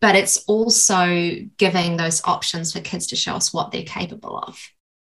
but 0.00 0.14
it's 0.14 0.44
also 0.44 1.36
giving 1.56 1.96
those 1.96 2.22
options 2.24 2.72
for 2.72 2.80
kids 2.80 3.06
to 3.08 3.16
show 3.16 3.34
us 3.34 3.52
what 3.52 3.70
they're 3.70 3.82
capable 3.82 4.38
of 4.38 4.60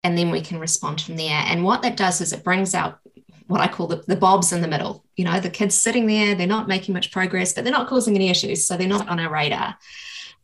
and 0.03 0.17
then 0.17 0.31
we 0.31 0.41
can 0.41 0.59
respond 0.59 1.01
from 1.01 1.15
there 1.15 1.43
and 1.47 1.63
what 1.63 1.81
that 1.81 1.97
does 1.97 2.21
is 2.21 2.33
it 2.33 2.43
brings 2.43 2.73
out 2.73 2.99
what 3.47 3.61
i 3.61 3.67
call 3.67 3.87
the, 3.87 3.97
the 4.07 4.15
bobs 4.15 4.51
in 4.51 4.61
the 4.61 4.67
middle 4.67 5.05
you 5.15 5.25
know 5.25 5.39
the 5.39 5.49
kids 5.49 5.75
sitting 5.75 6.07
there 6.07 6.35
they're 6.35 6.47
not 6.47 6.67
making 6.67 6.93
much 6.93 7.11
progress 7.11 7.53
but 7.53 7.63
they're 7.63 7.73
not 7.73 7.87
causing 7.87 8.15
any 8.15 8.29
issues 8.29 8.65
so 8.65 8.77
they're 8.77 8.87
not 8.87 9.07
on 9.09 9.19
our 9.19 9.31
radar 9.31 9.75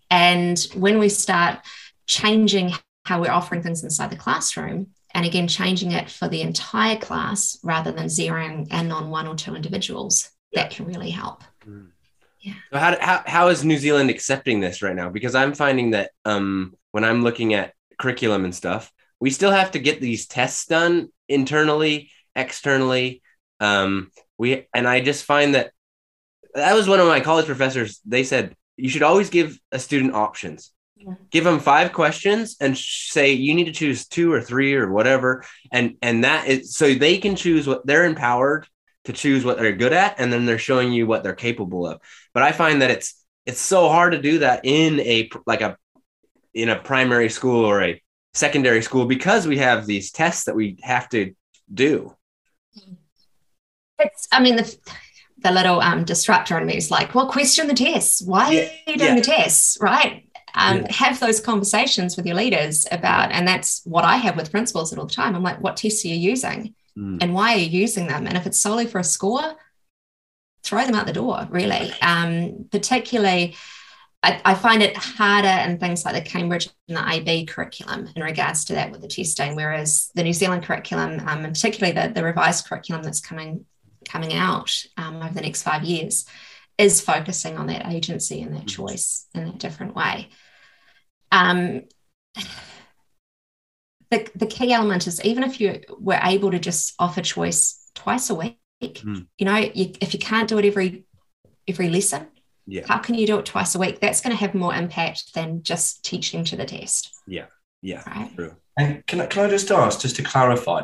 and 0.10 0.68
when 0.76 1.00
we 1.00 1.10
start 1.10 1.60
changing 2.06 2.72
how 3.06 3.22
we're 3.22 3.32
offering 3.32 3.62
things 3.62 3.84
inside 3.84 4.10
the 4.10 4.16
classroom 4.16 4.88
and 5.14 5.26
again 5.26 5.48
changing 5.48 5.92
it 5.92 6.10
for 6.10 6.28
the 6.28 6.42
entire 6.42 6.98
class 6.98 7.58
rather 7.64 7.92
than 7.92 8.08
zeroing 8.08 8.72
in 8.72 8.92
on 8.92 9.10
one 9.10 9.28
or 9.28 9.36
two 9.36 9.56
individuals 9.56 10.30
that 10.54 10.72
can 10.72 10.86
really 10.86 11.10
help 11.10 11.44
mm. 11.66 11.88
Yeah. 12.46 12.54
So 12.72 12.78
how, 12.78 12.98
how, 13.00 13.24
how 13.26 13.48
is 13.48 13.66
New 13.66 13.80
Zealand 13.80 14.12
accepting 14.12 14.60
this 14.60 14.84
right 14.84 14.96
now? 14.96 15.10
Because 15.10 15.34
I'm 15.34 15.56
finding 15.56 15.92
that 15.92 16.12
um, 16.26 16.76
when 16.92 17.04
I'm 17.04 17.24
looking 17.24 17.56
at 17.56 17.74
curriculum 17.98 18.46
and 18.46 18.54
stuff, 18.54 18.92
we 19.20 19.32
still 19.32 19.50
have 19.50 19.72
to 19.72 19.80
get 19.80 20.00
these 20.00 20.28
tests 20.28 20.68
done 20.68 21.10
internally, 21.28 22.12
externally. 22.36 23.24
Um, 23.60 24.12
we 24.38 24.68
and 24.76 24.88
I 24.88 25.02
just 25.02 25.26
find 25.26 25.56
that 25.56 25.72
that 26.54 26.76
was 26.76 26.88
one 26.88 27.00
of 27.00 27.08
my 27.08 27.20
college 27.20 27.48
professors. 27.48 28.00
They 28.06 28.24
said 28.24 28.56
you 28.78 28.90
should 28.90 29.02
always 29.02 29.32
give 29.32 29.60
a 29.72 29.80
student 29.80 30.14
options. 30.14 30.72
Give 31.30 31.44
them 31.44 31.60
five 31.60 31.92
questions 31.92 32.56
and 32.62 32.78
say 32.78 33.34
you 33.34 33.54
need 33.54 33.66
to 33.66 33.74
choose 33.74 34.08
two 34.08 34.32
or 34.32 34.42
three 34.42 34.76
or 34.76 34.92
whatever, 34.92 35.44
and 35.72 35.98
and 36.02 36.24
that 36.24 36.48
is 36.48 36.76
so 36.76 36.94
they 36.94 37.18
can 37.18 37.36
choose 37.36 37.68
what 37.68 37.86
they're 37.86 38.06
empowered 38.06 38.66
to 39.04 39.14
choose 39.14 39.44
what 39.46 39.58
they're 39.58 39.76
good 39.76 39.94
at 39.94 40.20
and 40.20 40.34
then 40.34 40.46
they're 40.46 40.58
showing 40.58 40.92
you 40.92 41.06
what 41.06 41.22
they're 41.22 41.34
capable 41.34 41.86
of. 41.86 42.00
But 42.34 42.44
i 42.44 42.52
find 42.52 42.82
that 42.82 42.92
it's 42.92 43.24
it's 43.46 43.60
so 43.60 43.90
hard 43.90 44.14
to 44.14 44.22
do 44.22 44.40
that 44.40 44.62
in 44.64 45.00
a 45.02 45.30
like 45.46 45.62
a 45.62 45.78
in 46.54 46.70
a 46.70 46.80
primary 46.80 47.30
school 47.30 47.66
or 47.66 47.84
a 47.84 48.02
secondary 48.34 48.82
school 48.82 49.06
because 49.06 49.46
we 49.46 49.58
have 49.58 49.86
these 49.86 50.12
tests 50.12 50.46
that 50.46 50.56
we 50.56 50.78
have 50.82 51.10
to 51.10 51.36
do. 51.72 52.16
It's 54.00 54.28
i 54.32 54.40
mean 54.40 54.56
the 54.56 54.78
the 55.40 55.52
little 55.52 55.82
um, 55.82 56.06
disruptor 56.06 56.58
in 56.58 56.66
me 56.66 56.78
is 56.78 56.90
like 56.90 57.14
well 57.14 57.30
question 57.30 57.68
the 57.68 57.74
tests. 57.74 58.22
Why 58.22 58.52
yeah, 58.52 58.70
are 58.88 58.92
you 58.92 58.98
doing 58.98 59.10
yeah. 59.10 59.16
the 59.16 59.22
tests? 59.22 59.78
Right 59.82 60.26
um, 60.56 60.78
yeah. 60.78 60.92
have 60.92 61.20
those 61.20 61.40
conversations 61.40 62.18
with 62.18 62.26
your 62.26 62.36
leaders 62.36 62.86
about 62.92 63.32
and 63.32 63.48
that's 63.48 63.82
what 63.86 64.06
i 64.06 64.18
have 64.18 64.36
with 64.36 64.52
principals 64.52 64.96
all 64.96 65.06
the 65.06 65.14
time 65.14 65.36
i'm 65.36 65.44
like 65.44 65.62
what 65.62 65.78
tests 65.78 66.06
are 66.06 66.10
you 66.10 66.16
using 66.16 66.74
mm. 66.98 67.18
and 67.22 67.34
why 67.34 67.54
are 67.54 67.58
you 67.58 67.80
using 67.80 68.08
them? 68.08 68.28
And 68.28 68.38
if 68.38 68.46
it's 68.46 68.60
solely 68.60 68.88
for 68.88 69.00
a 69.00 69.04
score, 69.04 69.56
throw 70.64 70.86
them 70.86 70.96
out 70.96 71.06
the 71.06 71.14
door, 71.14 71.48
really. 71.50 71.92
Um, 72.02 72.68
particularly, 72.72 73.56
I, 74.24 74.42
I, 74.44 74.56
find 74.56 74.82
it 74.82 74.98
harder 74.98 75.70
in 75.70 75.78
things 75.78 76.04
like 76.04 76.16
the 76.16 76.28
Cambridge 76.28 76.68
and 76.88 76.98
the 76.98 77.08
IB 77.08 77.46
curriculum 77.46 78.10
in 78.16 78.24
regards 78.24 78.66
to 78.66 78.74
that 78.74 78.92
with 78.92 79.02
the 79.02 79.08
testing, 79.08 79.56
whereas 79.56 80.10
the 80.16 80.24
New 80.24 80.34
Zealand 80.34 80.64
curriculum, 80.64 81.20
um, 81.28 81.46
and 81.46 81.54
particularly 81.54 81.94
the, 81.94 82.12
the 82.12 82.24
revised 82.24 82.66
curriculum 82.66 83.04
that's 83.04 83.22
coming 83.22 83.66
coming 84.04 84.34
out 84.34 84.72
um, 84.98 85.16
over 85.18 85.34
the 85.34 85.42
next 85.42 85.64
five 85.64 85.84
years, 85.84 86.26
is 86.78 87.02
focusing 87.02 87.58
on 87.58 87.68
that 87.68 87.88
agency 87.88 88.42
and 88.42 88.56
that 88.56 88.66
mm. 88.66 88.70
choice 88.70 89.28
in 89.34 89.44
a 89.44 89.54
different 89.54 89.96
way. 89.96 90.30
Um, 91.32 91.82
the, 94.12 94.30
the 94.36 94.46
key 94.46 94.72
element 94.72 95.08
is 95.08 95.24
even 95.26 95.44
if 95.44 95.60
you 95.60 95.82
were 96.00 96.20
able 96.22 96.52
to 96.52 96.60
just 96.60 96.94
offer 97.00 97.22
choice 97.22 97.90
twice 97.96 98.30
a 98.30 98.36
week, 98.36 98.58
mm. 98.82 99.26
you 99.38 99.46
know, 99.46 99.58
you, 99.58 99.94
if 100.02 100.14
you 100.14 100.20
can't 100.20 100.48
do 100.48 100.58
it 100.58 100.66
every 100.66 101.06
every 101.68 101.90
lesson, 101.90 102.28
yeah. 102.68 102.86
how 102.88 103.00
can 103.00 103.16
you 103.16 103.26
do 103.26 103.40
it 103.40 103.46
twice 103.46 103.76
a 103.76 103.80
week? 103.80 104.00
That's 104.00 104.22
going 104.22 104.36
to 104.36 104.40
have 104.40 104.54
more 104.54 104.74
impact 104.74 105.34
than 105.34 105.64
just 105.64 106.06
teaching 106.06 106.44
to 106.46 106.56
the 106.56 106.66
test. 106.66 107.14
Yeah, 107.28 107.46
yeah, 107.82 108.04
right. 108.08 108.36
True. 108.36 108.56
And 108.78 109.06
can 109.08 109.22
I, 109.22 109.26
can 109.26 109.46
I 109.46 109.50
just 109.50 109.72
ask, 109.72 110.02
just 110.02 110.18
to 110.18 110.24
clarify, 110.24 110.84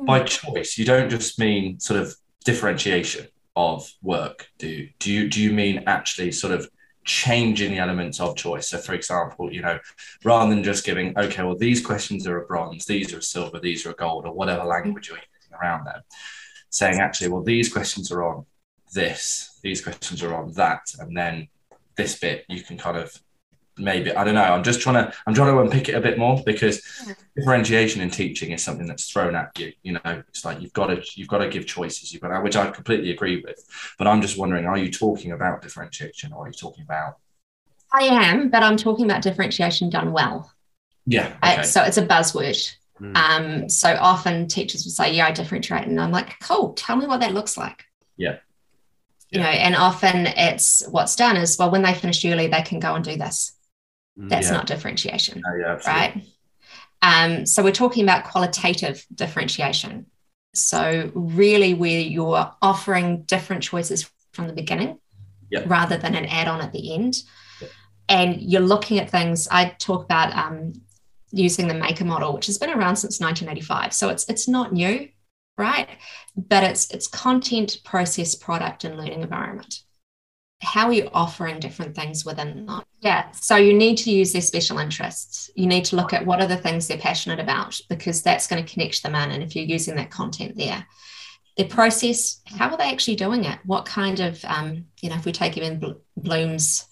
by 0.00 0.22
choice, 0.22 0.78
you 0.78 0.84
don't 0.84 1.10
just 1.10 1.38
mean 1.38 1.80
sort 1.80 2.00
of 2.00 2.14
differentiation 2.44 3.26
of 3.56 3.90
work, 4.00 4.46
do 4.58 4.68
you? 4.68 4.88
Do 4.98 5.12
you, 5.12 5.28
do 5.28 5.42
you 5.42 5.52
mean 5.52 5.84
actually 5.86 6.32
sort 6.32 6.54
of 6.54 6.70
changing 7.04 7.72
the 7.72 7.78
elements 7.78 8.20
of 8.20 8.36
choice? 8.36 8.68
So, 8.68 8.78
for 8.78 8.94
example, 8.94 9.52
you 9.52 9.62
know, 9.62 9.78
rather 10.24 10.54
than 10.54 10.64
just 10.64 10.84
giving, 10.84 11.16
okay, 11.18 11.42
well, 11.42 11.56
these 11.56 11.84
questions 11.84 12.26
are 12.26 12.42
a 12.42 12.46
bronze, 12.46 12.84
these 12.86 13.12
are 13.12 13.18
a 13.18 13.22
silver, 13.22 13.58
these 13.58 13.84
are 13.86 13.90
a 13.90 13.94
gold, 13.94 14.26
or 14.26 14.32
whatever 14.32 14.64
language 14.64 15.08
you're 15.08 15.18
using 15.18 15.58
around 15.60 15.84
them, 15.84 16.02
saying, 16.70 17.00
actually, 17.00 17.28
well, 17.28 17.42
these 17.42 17.72
questions 17.72 18.10
are 18.12 18.22
on 18.22 18.46
this, 18.94 19.58
these 19.62 19.82
questions 19.82 20.22
are 20.22 20.34
on 20.34 20.52
that, 20.52 20.82
and 20.98 21.16
then 21.16 21.48
this 21.96 22.18
bit 22.18 22.44
you 22.48 22.62
can 22.62 22.78
kind 22.78 22.96
of 22.96 23.14
maybe 23.78 24.14
I 24.14 24.24
don't 24.24 24.34
know. 24.34 24.42
I'm 24.42 24.62
just 24.62 24.80
trying 24.80 24.96
to 24.96 25.14
I'm 25.26 25.34
trying 25.34 25.52
to 25.52 25.60
unpick 25.60 25.88
it 25.88 25.94
a 25.94 26.00
bit 26.00 26.18
more 26.18 26.42
because 26.44 26.82
yeah. 27.06 27.14
differentiation 27.36 28.00
in 28.00 28.10
teaching 28.10 28.52
is 28.52 28.62
something 28.62 28.86
that's 28.86 29.10
thrown 29.10 29.34
at 29.34 29.58
you. 29.58 29.72
You 29.82 29.92
know, 29.94 30.22
it's 30.28 30.44
like 30.44 30.60
you've 30.60 30.72
got 30.72 30.86
to 30.86 31.02
you've 31.14 31.28
got 31.28 31.38
to 31.38 31.48
give 31.48 31.66
choices. 31.66 32.12
You've 32.12 32.22
got 32.22 32.28
to, 32.28 32.40
which 32.40 32.56
I 32.56 32.70
completely 32.70 33.10
agree 33.10 33.42
with. 33.42 33.64
But 33.98 34.06
I'm 34.06 34.20
just 34.20 34.38
wondering, 34.38 34.66
are 34.66 34.76
you 34.76 34.90
talking 34.90 35.32
about 35.32 35.62
differentiation 35.62 36.32
or 36.32 36.44
are 36.44 36.48
you 36.48 36.54
talking 36.54 36.84
about? 36.84 37.18
I 37.92 38.04
am, 38.04 38.48
but 38.48 38.62
I'm 38.62 38.76
talking 38.76 39.04
about 39.04 39.22
differentiation 39.22 39.90
done 39.90 40.12
well. 40.12 40.50
Yeah. 41.06 41.26
Okay. 41.26 41.36
I, 41.42 41.62
so 41.62 41.82
it's 41.82 41.98
a 41.98 42.06
buzzword. 42.06 42.74
Mm. 43.00 43.16
Um, 43.16 43.68
so 43.68 43.96
often 44.00 44.48
teachers 44.48 44.84
will 44.84 44.92
say, 44.92 45.14
"Yeah, 45.14 45.26
I 45.26 45.32
differentiate," 45.32 45.86
and 45.86 46.00
I'm 46.00 46.12
like, 46.12 46.38
"Cool, 46.40 46.74
tell 46.74 46.96
me 46.96 47.06
what 47.06 47.20
that 47.20 47.34
looks 47.34 47.56
like." 47.56 47.86
Yeah. 48.16 48.36
You 49.30 49.40
know, 49.40 49.46
and 49.46 49.74
often 49.74 50.26
it's 50.26 50.86
what's 50.90 51.16
done 51.16 51.38
is 51.38 51.56
well, 51.58 51.70
when 51.70 51.80
they 51.80 51.94
finish 51.94 52.22
early, 52.26 52.48
they 52.48 52.60
can 52.60 52.80
go 52.80 52.94
and 52.94 53.02
do 53.02 53.16
this 53.16 53.52
That's 54.16 54.48
yeah. 54.48 54.54
not 54.54 54.66
differentiation, 54.66 55.42
oh, 55.46 55.56
yeah, 55.56 55.78
right? 55.86 56.22
Um, 57.00 57.46
so 57.46 57.62
we're 57.62 57.72
talking 57.72 58.04
about 58.04 58.24
qualitative 58.24 59.04
differentiation. 59.14 60.06
So 60.54 61.10
really, 61.14 61.74
where 61.74 62.00
you're 62.00 62.52
offering 62.60 63.22
different 63.22 63.62
choices 63.62 64.10
from 64.32 64.48
the 64.48 64.52
beginning, 64.52 64.98
yeah. 65.50 65.62
rather 65.66 65.96
than 65.96 66.14
an 66.14 66.26
add-on 66.26 66.60
at 66.60 66.72
the 66.72 66.94
end, 66.94 67.22
and 68.08 68.40
you're 68.40 68.60
looking 68.60 68.98
at 68.98 69.10
things. 69.10 69.48
I 69.50 69.74
talk 69.78 70.04
about 70.04 70.36
um, 70.36 70.74
using 71.30 71.68
the 71.68 71.74
maker 71.74 72.04
model, 72.04 72.34
which 72.34 72.46
has 72.46 72.58
been 72.58 72.70
around 72.70 72.96
since 72.96 73.18
1985. 73.18 73.94
So 73.94 74.10
it's 74.10 74.28
it's 74.28 74.46
not 74.46 74.74
new, 74.74 75.08
right? 75.56 75.88
But 76.36 76.64
it's 76.64 76.90
it's 76.90 77.08
content, 77.08 77.78
process, 77.82 78.34
product, 78.34 78.84
and 78.84 78.98
learning 78.98 79.22
environment 79.22 79.80
how 80.62 80.86
are 80.86 80.92
you 80.92 81.10
offering 81.12 81.58
different 81.58 81.94
things 81.94 82.24
within 82.24 82.66
that? 82.66 82.84
Yeah. 83.00 83.30
So 83.32 83.56
you 83.56 83.74
need 83.74 83.98
to 83.98 84.10
use 84.10 84.32
their 84.32 84.42
special 84.42 84.78
interests. 84.78 85.50
You 85.56 85.66
need 85.66 85.84
to 85.86 85.96
look 85.96 86.12
at 86.12 86.24
what 86.24 86.40
are 86.40 86.46
the 86.46 86.56
things 86.56 86.86
they're 86.86 86.96
passionate 86.96 87.40
about 87.40 87.80
because 87.88 88.22
that's 88.22 88.46
going 88.46 88.64
to 88.64 88.72
connect 88.72 89.02
them 89.02 89.16
in. 89.16 89.32
And 89.32 89.42
if 89.42 89.56
you're 89.56 89.64
using 89.64 89.96
that 89.96 90.10
content 90.10 90.56
there, 90.56 90.86
their 91.56 91.66
process, 91.66 92.40
how 92.46 92.70
are 92.70 92.76
they 92.76 92.90
actually 92.90 93.16
doing 93.16 93.44
it? 93.44 93.58
What 93.64 93.86
kind 93.86 94.20
of, 94.20 94.42
um, 94.44 94.86
you 95.00 95.10
know, 95.10 95.16
if 95.16 95.24
we 95.24 95.32
take 95.32 95.58
even 95.58 95.96
Bloom's 96.16 96.86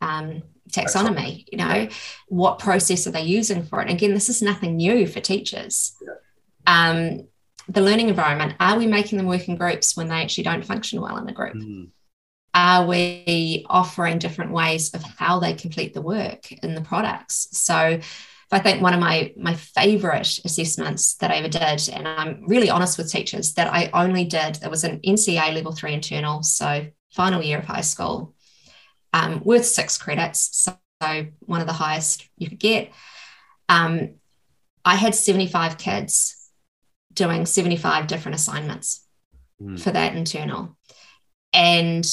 um, 0.00 0.42
taxonomy, 0.70 1.44
you 1.52 1.58
know, 1.58 1.88
what 2.28 2.58
process 2.58 3.06
are 3.06 3.12
they 3.12 3.22
using 3.22 3.64
for 3.64 3.82
it? 3.82 3.90
Again, 3.90 4.14
this 4.14 4.30
is 4.30 4.40
nothing 4.40 4.76
new 4.76 5.06
for 5.06 5.20
teachers. 5.20 5.94
Um, 6.66 7.28
the 7.68 7.82
learning 7.82 8.08
environment, 8.08 8.54
are 8.60 8.78
we 8.78 8.86
making 8.86 9.18
them 9.18 9.26
work 9.26 9.46
in 9.46 9.56
groups 9.56 9.94
when 9.94 10.08
they 10.08 10.22
actually 10.22 10.44
don't 10.44 10.64
function 10.64 11.02
well 11.02 11.18
in 11.18 11.28
a 11.28 11.32
group? 11.32 11.54
Mm 11.54 11.90
are 12.54 12.86
we 12.86 13.66
offering 13.68 14.18
different 14.18 14.52
ways 14.52 14.94
of 14.94 15.02
how 15.02 15.40
they 15.40 15.52
complete 15.54 15.92
the 15.92 16.00
work 16.00 16.50
in 16.52 16.74
the 16.74 16.80
products 16.80 17.48
so 17.52 18.00
I 18.54 18.60
think 18.60 18.80
one 18.80 18.94
of 18.94 19.00
my 19.00 19.32
my 19.36 19.54
favorite 19.54 20.38
assessments 20.44 21.14
that 21.16 21.30
I 21.32 21.36
ever 21.36 21.48
did, 21.48 21.88
and 21.92 22.06
I'm 22.06 22.44
really 22.46 22.70
honest 22.70 22.96
with 22.96 23.10
teachers 23.10 23.54
that 23.54 23.66
I 23.66 23.90
only 23.92 24.24
did. 24.24 24.60
It 24.62 24.70
was 24.70 24.84
an 24.84 25.00
NCEA 25.00 25.52
level 25.54 25.72
three 25.72 25.92
internal, 25.92 26.42
so 26.44 26.86
final 27.12 27.42
year 27.42 27.58
of 27.58 27.64
high 27.64 27.80
school, 27.80 28.34
um, 29.12 29.42
worth 29.44 29.66
six 29.66 29.98
credits, 29.98 30.68
so 31.00 31.26
one 31.40 31.60
of 31.60 31.66
the 31.66 31.72
highest 31.72 32.28
you 32.38 32.48
could 32.48 32.60
get. 32.60 32.92
Um, 33.68 34.14
I 34.84 34.94
had 34.94 35.14
75 35.14 35.76
kids 35.76 36.50
doing 37.12 37.46
75 37.46 38.06
different 38.06 38.36
assignments 38.36 39.04
mm. 39.60 39.80
for 39.80 39.90
that 39.90 40.14
internal, 40.14 40.76
and 41.52 42.06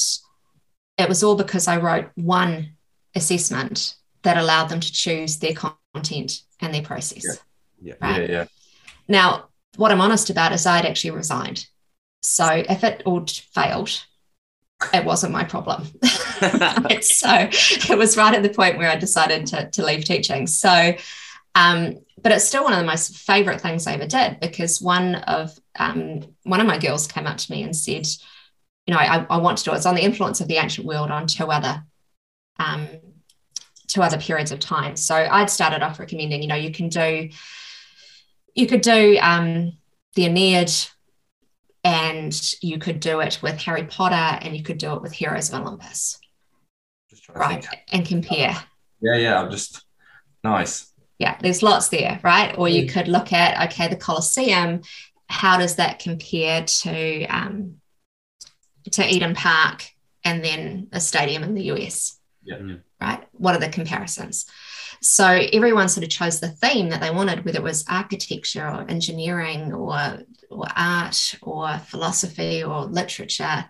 it 0.98 1.08
was 1.08 1.22
all 1.22 1.36
because 1.36 1.68
I 1.68 1.78
wrote 1.78 2.10
one 2.14 2.74
assessment 3.14 3.94
that 4.22 4.36
allowed 4.36 4.68
them 4.68 4.80
to 4.80 4.92
choose 4.92 5.38
their 5.38 5.54
content 5.54 6.42
and 6.60 6.74
their 6.74 6.82
process. 6.82 7.24
Yeah. 7.24 7.34
Yeah. 7.82 7.94
Right? 8.00 8.22
yeah, 8.22 8.30
yeah. 8.30 8.44
Now, 9.08 9.48
what 9.76 9.90
I'm 9.90 10.00
honest 10.00 10.30
about 10.30 10.52
is 10.52 10.66
I'd 10.66 10.86
actually 10.86 11.12
resigned. 11.12 11.66
So 12.22 12.46
if 12.46 12.84
it 12.84 13.02
all 13.04 13.26
failed, 13.26 14.04
it 14.92 15.04
wasn't 15.04 15.32
my 15.32 15.44
problem. 15.44 15.84
so 17.00 17.48
it 17.50 17.98
was 17.98 18.16
right 18.16 18.34
at 18.34 18.42
the 18.42 18.52
point 18.54 18.78
where 18.78 18.90
I 18.90 18.96
decided 18.96 19.46
to, 19.46 19.70
to 19.70 19.84
leave 19.84 20.04
teaching. 20.04 20.46
So, 20.46 20.94
um, 21.54 21.98
but 22.20 22.32
it's 22.32 22.44
still 22.44 22.64
one 22.64 22.72
of 22.72 22.78
the 22.78 22.86
most 22.86 23.16
favorite 23.16 23.60
things 23.60 23.86
I 23.86 23.94
ever 23.94 24.06
did 24.06 24.40
because 24.40 24.80
one 24.80 25.16
of 25.16 25.58
um, 25.78 26.22
one 26.44 26.60
of 26.60 26.66
my 26.66 26.78
girls 26.78 27.06
came 27.06 27.26
up 27.26 27.38
to 27.38 27.50
me 27.50 27.62
and 27.62 27.74
said, 27.74 28.06
you 28.86 28.94
know, 28.94 29.00
I, 29.00 29.26
I 29.30 29.38
want 29.38 29.58
to 29.58 29.64
do 29.64 29.72
it. 29.72 29.76
It's 29.76 29.86
on 29.86 29.94
the 29.94 30.02
influence 30.04 30.40
of 30.40 30.48
the 30.48 30.56
ancient 30.56 30.86
world 30.86 31.10
on 31.10 31.26
two 31.26 31.46
other 31.46 31.84
um, 32.58 32.88
two 33.86 34.02
other 34.02 34.18
periods 34.18 34.52
of 34.52 34.58
time. 34.58 34.96
So 34.96 35.14
I'd 35.14 35.50
started 35.50 35.82
off 35.82 35.98
recommending, 35.98 36.42
you 36.42 36.48
know, 36.48 36.54
you 36.54 36.72
can 36.72 36.88
do 36.88 37.30
you 38.54 38.66
could 38.66 38.82
do 38.82 39.18
um, 39.20 39.72
the 40.14 40.26
Aeneid 40.26 40.70
and 41.84 42.54
you 42.60 42.78
could 42.78 43.00
do 43.00 43.20
it 43.20 43.40
with 43.42 43.58
Harry 43.58 43.84
Potter 43.84 44.38
and 44.44 44.56
you 44.56 44.62
could 44.62 44.78
do 44.78 44.92
it 44.92 45.02
with 45.02 45.12
Heroes 45.12 45.52
of 45.52 45.60
Olympus. 45.60 46.18
right. 47.34 47.66
And 47.90 48.06
compare. 48.06 48.56
Yeah, 49.00 49.16
yeah. 49.16 49.42
I'm 49.42 49.50
just 49.50 49.84
nice. 50.44 50.92
Yeah, 51.18 51.38
there's 51.40 51.62
lots 51.62 51.88
there, 51.88 52.20
right? 52.22 52.56
Or 52.58 52.68
you 52.68 52.86
could 52.86 53.08
look 53.08 53.32
at, 53.32 53.70
okay, 53.70 53.88
the 53.88 53.96
Colosseum, 53.96 54.82
how 55.28 55.58
does 55.58 55.76
that 55.76 55.98
compare 55.98 56.64
to 56.64 57.24
um, 57.26 57.80
to 58.90 59.06
Eden 59.06 59.34
Park 59.34 59.88
and 60.24 60.44
then 60.44 60.88
a 60.92 61.00
stadium 61.00 61.42
in 61.42 61.54
the 61.54 61.72
US. 61.72 62.18
Yeah. 62.44 62.58
Right? 63.00 63.24
What 63.32 63.54
are 63.54 63.60
the 63.60 63.68
comparisons? 63.68 64.46
So 65.00 65.26
everyone 65.26 65.88
sort 65.88 66.04
of 66.04 66.10
chose 66.10 66.38
the 66.38 66.48
theme 66.48 66.90
that 66.90 67.00
they 67.00 67.10
wanted, 67.10 67.44
whether 67.44 67.58
it 67.58 67.64
was 67.64 67.84
architecture 67.88 68.66
or 68.66 68.88
engineering 68.88 69.72
or, 69.72 70.20
or 70.48 70.66
art 70.76 71.34
or 71.42 71.78
philosophy 71.78 72.62
or 72.62 72.84
literature, 72.84 73.64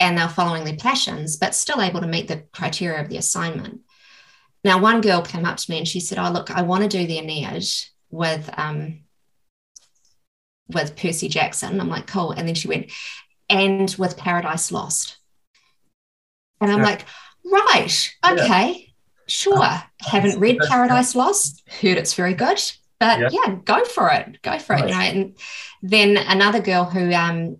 and 0.00 0.16
they're 0.16 0.28
following 0.28 0.64
their 0.64 0.76
passions, 0.76 1.36
but 1.36 1.54
still 1.54 1.82
able 1.82 2.00
to 2.00 2.06
meet 2.06 2.28
the 2.28 2.44
criteria 2.52 3.00
of 3.00 3.08
the 3.08 3.18
assignment. 3.18 3.80
Now, 4.64 4.80
one 4.80 5.02
girl 5.02 5.20
came 5.20 5.44
up 5.44 5.58
to 5.58 5.70
me 5.70 5.78
and 5.78 5.88
she 5.88 6.00
said, 6.00 6.18
Oh, 6.18 6.30
look, 6.30 6.50
I 6.50 6.62
want 6.62 6.82
to 6.82 6.88
do 6.88 7.06
the 7.06 7.18
Aeneid 7.18 7.68
with 8.10 8.48
um, 8.56 9.04
with 10.68 10.96
Percy 10.96 11.28
Jackson. 11.28 11.80
I'm 11.80 11.88
like, 11.88 12.06
cool. 12.06 12.32
And 12.32 12.48
then 12.48 12.54
she 12.54 12.68
went, 12.68 12.90
and 13.48 13.94
with 13.98 14.16
Paradise 14.16 14.72
Lost. 14.72 15.18
And 16.60 16.70
I'm 16.70 16.78
yeah. 16.78 16.84
like, 16.84 17.04
right, 17.44 18.14
okay, 18.26 18.72
yeah. 18.72 18.92
sure. 19.26 19.82
Haven't 20.00 20.38
read 20.38 20.58
Paradise 20.68 21.14
Lost, 21.14 21.62
heard 21.68 21.98
it's 21.98 22.14
very 22.14 22.34
good, 22.34 22.60
but 22.98 23.20
yeah. 23.20 23.28
yeah, 23.32 23.54
go 23.64 23.84
for 23.84 24.10
it, 24.10 24.40
go 24.42 24.58
for 24.58 24.74
it. 24.76 24.88
You 24.88 24.94
know, 24.94 25.00
and 25.00 25.36
then 25.82 26.16
another 26.16 26.60
girl 26.60 26.84
who 26.84 27.12
um 27.12 27.58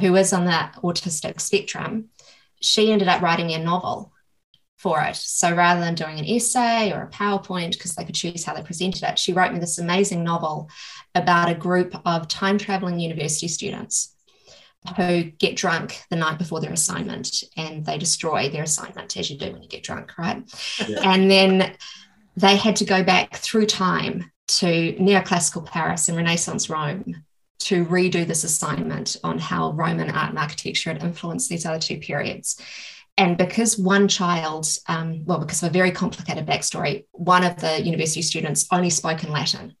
who 0.00 0.16
is 0.16 0.32
on 0.32 0.44
the 0.44 0.70
autistic 0.82 1.40
spectrum, 1.40 2.10
she 2.60 2.92
ended 2.92 3.08
up 3.08 3.22
writing 3.22 3.52
a 3.52 3.58
novel 3.58 4.12
for 4.76 5.00
it. 5.02 5.16
So 5.16 5.54
rather 5.54 5.80
than 5.80 5.94
doing 5.94 6.18
an 6.18 6.24
essay 6.24 6.92
or 6.92 7.02
a 7.02 7.10
PowerPoint, 7.10 7.72
because 7.72 7.94
they 7.94 8.04
could 8.04 8.14
choose 8.14 8.44
how 8.44 8.54
they 8.54 8.62
presented 8.62 9.02
it, 9.02 9.18
she 9.18 9.32
wrote 9.32 9.52
me 9.52 9.58
this 9.58 9.78
amazing 9.78 10.22
novel 10.22 10.68
about 11.14 11.50
a 11.50 11.54
group 11.54 12.00
of 12.06 12.28
time 12.28 12.58
traveling 12.58 13.00
university 13.00 13.48
students 13.48 14.14
who 14.96 15.24
get 15.24 15.56
drunk 15.56 16.02
the 16.10 16.16
night 16.16 16.38
before 16.38 16.60
their 16.60 16.72
assignment 16.72 17.42
and 17.56 17.84
they 17.84 17.98
destroy 17.98 18.48
their 18.48 18.64
assignment 18.64 19.16
as 19.16 19.30
you 19.30 19.38
do 19.38 19.52
when 19.52 19.62
you 19.62 19.68
get 19.68 19.82
drunk, 19.82 20.16
right? 20.18 20.42
Yeah. 20.86 21.00
And 21.02 21.30
then 21.30 21.76
they 22.36 22.56
had 22.56 22.76
to 22.76 22.84
go 22.84 23.02
back 23.02 23.36
through 23.36 23.66
time 23.66 24.30
to 24.48 24.94
neoclassical 24.94 25.66
Paris 25.66 26.08
and 26.08 26.16
Renaissance 26.16 26.70
Rome 26.70 27.24
to 27.60 27.84
redo 27.84 28.26
this 28.26 28.44
assignment 28.44 29.16
on 29.24 29.38
how 29.38 29.72
Roman 29.72 30.10
art 30.10 30.30
and 30.30 30.38
architecture 30.38 30.92
had 30.92 31.02
influenced 31.02 31.50
these 31.50 31.66
other 31.66 31.80
two 31.80 31.98
periods. 31.98 32.60
And 33.16 33.36
because 33.36 33.76
one 33.76 34.06
child, 34.06 34.68
um, 34.86 35.24
well, 35.24 35.38
because 35.38 35.62
of 35.62 35.70
a 35.70 35.72
very 35.72 35.90
complicated 35.90 36.46
backstory, 36.46 37.04
one 37.10 37.44
of 37.44 37.56
the 37.56 37.82
university 37.82 38.22
students 38.22 38.66
only 38.70 38.90
spoke 38.90 39.24
in 39.24 39.32
Latin 39.32 39.74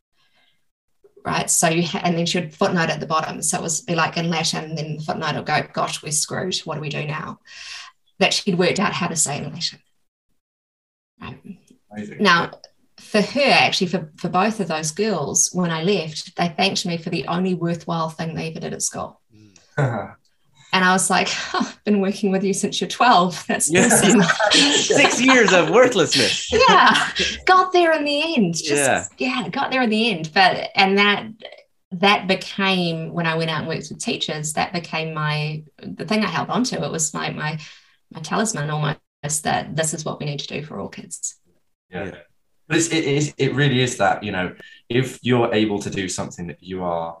right? 1.28 1.50
So 1.50 1.68
you 1.68 1.86
ha- 1.86 2.00
and 2.02 2.16
then 2.16 2.26
she 2.26 2.40
would 2.40 2.54
footnote 2.54 2.90
at 2.90 3.00
the 3.00 3.06
bottom. 3.06 3.42
So 3.42 3.58
it 3.58 3.62
was 3.62 3.82
be 3.82 3.94
like 3.94 4.16
in 4.16 4.30
Latin, 4.30 4.64
and 4.64 4.78
then 4.78 4.96
the 4.96 5.02
footnote 5.02 5.34
will 5.34 5.42
go, 5.42 5.62
"Gosh, 5.72 6.02
we're 6.02 6.12
screwed. 6.12 6.56
What 6.60 6.76
do 6.76 6.80
we 6.80 6.88
do 6.88 7.06
now?" 7.06 7.40
That 8.18 8.34
she'd 8.34 8.58
worked 8.58 8.80
out 8.80 8.92
how 8.92 9.08
to 9.08 9.16
say 9.16 9.38
in 9.38 9.52
Latin. 9.52 9.80
Right. 11.20 11.38
Amazing. 11.92 12.22
Now, 12.22 12.52
for 12.98 13.20
her, 13.20 13.50
actually, 13.50 13.88
for, 13.88 14.10
for 14.16 14.28
both 14.28 14.60
of 14.60 14.68
those 14.68 14.90
girls, 14.90 15.50
when 15.52 15.70
I 15.70 15.82
left, 15.82 16.36
they 16.36 16.48
thanked 16.48 16.84
me 16.84 16.98
for 16.98 17.10
the 17.10 17.26
only 17.26 17.54
worthwhile 17.54 18.10
thing 18.10 18.34
they 18.34 18.50
ever 18.50 18.60
did 18.60 18.72
at 18.72 18.82
school. 18.82 19.20
Mm. 19.78 20.14
And 20.72 20.84
I 20.84 20.92
was 20.92 21.08
like, 21.08 21.28
oh, 21.54 21.66
I've 21.66 21.84
been 21.84 22.00
working 22.00 22.30
with 22.30 22.44
you 22.44 22.52
since 22.52 22.80
you're 22.80 22.88
12. 22.88 23.46
That's 23.48 23.70
Yeah. 23.70 23.88
Six 24.50 25.20
years 25.20 25.52
of 25.52 25.70
worthlessness. 25.70 26.52
yeah. 26.52 27.10
Got 27.46 27.72
there 27.72 27.92
in 27.92 28.04
the 28.04 28.34
end. 28.36 28.54
Just, 28.54 28.70
Yeah. 28.70 29.06
yeah. 29.18 29.48
got 29.48 29.70
there 29.70 29.82
in 29.82 29.90
the 29.90 30.10
end. 30.10 30.30
But, 30.34 30.70
and 30.74 30.98
that, 30.98 31.26
that 31.92 32.26
became 32.28 33.12
when 33.14 33.26
I 33.26 33.36
went 33.36 33.50
out 33.50 33.60
and 33.60 33.68
worked 33.68 33.88
with 33.90 33.98
teachers, 33.98 34.52
that 34.54 34.72
became 34.74 35.14
my, 35.14 35.62
the 35.82 36.04
thing 36.04 36.22
I 36.22 36.28
held 36.28 36.50
on 36.50 36.64
to. 36.64 36.82
It 36.84 36.90
was 36.90 37.14
my, 37.14 37.30
my, 37.30 37.58
my 38.12 38.20
talisman 38.20 38.68
almost 38.68 38.98
that 39.44 39.74
this 39.74 39.94
is 39.94 40.04
what 40.04 40.20
we 40.20 40.26
need 40.26 40.40
to 40.40 40.46
do 40.46 40.62
for 40.62 40.78
all 40.78 40.88
kids. 40.88 41.36
Yeah. 41.90 42.12
But 42.68 42.76
it's, 42.76 42.88
it 42.88 43.34
it 43.38 43.54
really 43.54 43.80
is 43.80 43.96
that 43.96 44.22
you 44.22 44.30
know 44.30 44.54
if 44.90 45.18
you're 45.22 45.54
able 45.54 45.78
to 45.80 45.88
do 45.88 46.06
something 46.06 46.48
that 46.48 46.62
you 46.62 46.84
are 46.84 47.16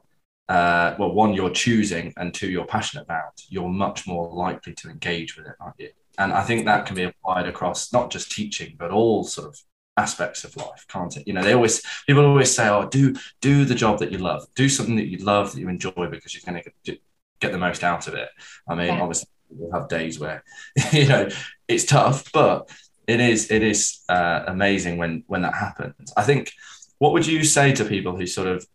uh, 0.48 0.94
well 0.98 1.12
one 1.12 1.34
you're 1.34 1.50
choosing 1.50 2.12
and 2.16 2.32
two 2.34 2.48
you're 2.50 2.64
passionate 2.64 3.02
about 3.02 3.40
you're 3.48 3.68
much 3.68 4.06
more 4.06 4.28
likely 4.32 4.72
to 4.74 4.88
engage 4.88 5.36
with 5.36 5.46
it 5.46 5.54
aren't 5.60 5.78
you? 5.78 5.90
And 6.18 6.32
I 6.32 6.42
think 6.42 6.64
that 6.64 6.86
can 6.86 6.96
be 6.96 7.04
applied 7.04 7.46
across 7.46 7.92
not 7.92 8.10
just 8.10 8.32
teaching 8.32 8.74
but 8.78 8.90
all 8.90 9.24
sort 9.24 9.48
of 9.48 9.60
aspects 9.96 10.44
of 10.44 10.56
life 10.56 10.86
can't 10.88 11.16
it? 11.16 11.26
You 11.26 11.32
know 11.34 11.42
they 11.42 11.52
always 11.54 11.82
people 12.06 12.24
always 12.24 12.54
say 12.54 12.68
oh 12.68 12.88
do 12.88 13.14
do 13.40 13.64
the 13.64 13.74
job 13.74 13.98
that 14.00 14.12
you 14.12 14.18
love. 14.18 14.46
Do 14.54 14.68
something 14.68 14.96
that 14.96 15.06
you 15.08 15.18
love 15.18 15.52
that 15.52 15.60
you 15.60 15.68
enjoy 15.68 15.92
because 16.10 16.34
you're 16.34 16.50
going 16.50 16.62
to 16.84 16.98
get, 17.40 17.52
the 17.52 17.58
most 17.58 17.84
out 17.84 18.08
of 18.08 18.14
it. 18.14 18.28
I 18.68 18.74
mean 18.74 18.94
Yeah. 18.94 19.00
obviously 19.00 19.28
we'll 19.50 19.72
have 19.78 19.88
days 19.88 20.18
where 20.18 20.42
you 20.92 21.08
know 21.08 21.28
it's 21.68 21.84
tough 21.84 22.30
but 22.32 22.70
it 23.06 23.20
is 23.20 23.50
it 23.50 23.62
is 23.62 24.00
uh, 24.08 24.44
amazing 24.46 24.98
when 24.98 25.24
when 25.26 25.42
that 25.42 25.54
happens. 25.54 26.12
I 26.16 26.22
think 26.22 26.52
what 26.98 27.12
would 27.12 27.26
you 27.26 27.44
say 27.44 27.72
to 27.72 27.84
people 27.84 28.16
who 28.16 28.26
sort 28.26 28.48
of 28.48 28.66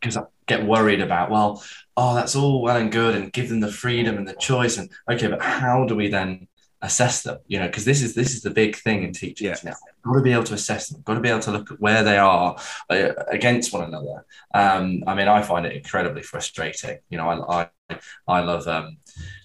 because 0.00 0.16
i 0.16 0.22
get 0.46 0.64
worried 0.64 1.00
about 1.00 1.30
well 1.30 1.62
oh 1.96 2.14
that's 2.14 2.34
all 2.34 2.62
well 2.62 2.76
and 2.76 2.92
good 2.92 3.14
and 3.14 3.32
give 3.32 3.48
them 3.48 3.60
the 3.60 3.70
freedom 3.70 4.16
and 4.16 4.26
the 4.26 4.34
choice 4.34 4.78
and 4.78 4.90
okay 5.10 5.28
but 5.28 5.42
how 5.42 5.84
do 5.84 5.94
we 5.94 6.08
then 6.08 6.48
assess 6.82 7.22
them? 7.22 7.38
You 7.48 7.58
know 7.58 7.66
because 7.66 7.84
this 7.84 8.02
is 8.02 8.14
this 8.14 8.34
is 8.34 8.42
the 8.42 8.50
big 8.50 8.76
thing 8.76 9.02
in 9.02 9.12
teaching 9.12 9.48
Yeah. 9.48 9.56
now 9.64 9.74
got 10.04 10.14
to 10.14 10.22
be 10.22 10.32
able 10.32 10.44
to 10.44 10.54
assess 10.54 10.88
them. 10.88 11.02
Got 11.02 11.14
to 11.14 11.20
be 11.20 11.28
able 11.28 11.40
to 11.40 11.50
look 11.50 11.72
at 11.72 11.80
where 11.80 12.02
they 12.02 12.18
are 12.18 12.56
uh, 12.88 13.08
against 13.28 13.72
one 13.72 13.84
another. 13.84 14.24
Um 14.54 15.02
i 15.06 15.14
mean 15.14 15.28
i 15.28 15.42
find 15.42 15.66
it 15.66 15.72
incredibly 15.76 16.22
frustrating. 16.22 16.98
You 17.10 17.18
know 17.18 17.28
i 17.28 17.68
i, 17.90 17.98
I 18.28 18.40
love 18.40 18.66
um 18.68 18.98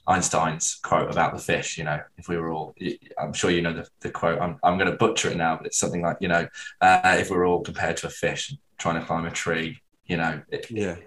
Einstein's 0.05 0.75
quote 0.83 1.09
about 1.09 1.33
the 1.33 1.39
fish, 1.39 1.77
you 1.77 1.85
know, 1.85 2.01
if 2.17 2.27
we 2.27 2.35
were 2.35 2.51
all, 2.51 2.75
I'm 3.17 3.31
sure 3.31 3.49
you 3.49 3.61
know 3.61 3.71
the, 3.71 3.87
the 4.01 4.09
quote, 4.09 4.37
I'm, 4.41 4.59
I'm 4.61 4.77
going 4.77 4.91
to 4.91 4.97
butcher 4.97 5.29
it 5.29 5.37
now, 5.37 5.55
but 5.55 5.65
it's 5.65 5.77
something 5.77 6.01
like, 6.01 6.17
you 6.19 6.27
know, 6.27 6.45
uh, 6.81 7.15
if 7.19 7.29
we're 7.29 7.47
all 7.47 7.61
compared 7.61 7.95
to 7.97 8.07
a 8.07 8.09
fish 8.09 8.53
trying 8.77 8.99
to 8.99 9.05
climb 9.05 9.25
a 9.25 9.31
tree, 9.31 9.81
you 10.13 10.17
know, 10.17 10.41
it, 10.49 10.69
Yeah. 10.69 10.97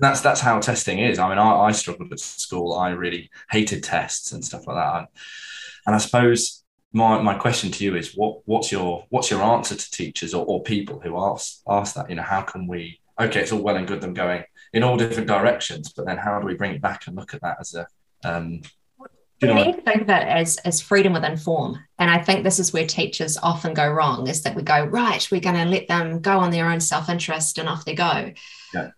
that's 0.00 0.22
that's 0.22 0.40
how 0.40 0.58
testing 0.58 0.98
is. 0.98 1.18
I 1.18 1.28
mean, 1.28 1.36
I, 1.38 1.50
I 1.68 1.72
struggled 1.72 2.10
at 2.10 2.20
school. 2.20 2.72
I 2.72 2.88
really 2.90 3.30
hated 3.50 3.82
tests 3.84 4.32
and 4.32 4.42
stuff 4.42 4.66
like 4.66 4.76
that. 4.76 4.94
And, 4.96 5.06
and 5.86 5.94
I 5.94 5.98
suppose 5.98 6.64
my, 6.94 7.20
my 7.20 7.34
question 7.34 7.70
to 7.72 7.84
you 7.84 7.96
is 7.96 8.14
what 8.16 8.38
what's 8.46 8.72
your 8.72 9.04
what's 9.10 9.30
your 9.30 9.42
answer 9.42 9.74
to 9.76 9.90
teachers 9.90 10.32
or, 10.32 10.42
or 10.46 10.62
people 10.62 11.00
who 11.00 11.12
ask 11.18 11.60
ask 11.68 11.94
that? 11.96 12.08
You 12.08 12.16
know, 12.16 12.22
how 12.22 12.40
can 12.40 12.66
we 12.66 12.98
okay, 13.20 13.42
it's 13.42 13.52
all 13.52 13.60
well 13.60 13.76
and 13.76 13.86
good 13.86 14.00
them 14.00 14.14
going 14.14 14.42
in 14.72 14.82
all 14.82 14.96
different 14.96 15.28
directions, 15.28 15.92
but 15.92 16.06
then 16.06 16.16
how 16.16 16.40
do 16.40 16.46
we 16.46 16.54
bring 16.54 16.74
it 16.74 16.80
back 16.80 17.06
and 17.06 17.14
look 17.14 17.34
at 17.34 17.42
that 17.42 17.58
as 17.60 17.74
a 17.74 17.86
um 18.24 18.62
you 19.40 19.48
we 19.48 19.54
know, 19.54 19.64
need 19.64 19.76
to 19.76 19.82
think 19.82 20.02
of 20.02 20.08
it 20.08 20.22
as, 20.22 20.56
as 20.58 20.80
freedom 20.80 21.12
within 21.12 21.36
form. 21.36 21.78
And 21.98 22.10
I 22.10 22.18
think 22.18 22.44
this 22.44 22.58
is 22.58 22.72
where 22.72 22.86
teachers 22.86 23.36
often 23.42 23.74
go 23.74 23.88
wrong 23.88 24.28
is 24.28 24.42
that 24.42 24.54
we 24.54 24.62
go, 24.62 24.84
right, 24.84 25.26
we're 25.30 25.40
going 25.40 25.56
to 25.56 25.64
let 25.64 25.88
them 25.88 26.20
go 26.20 26.38
on 26.38 26.50
their 26.50 26.70
own 26.70 26.80
self 26.80 27.08
interest 27.08 27.58
and 27.58 27.68
off 27.68 27.84
they 27.84 27.94
go. 27.94 28.32
Yeah. 28.72 28.90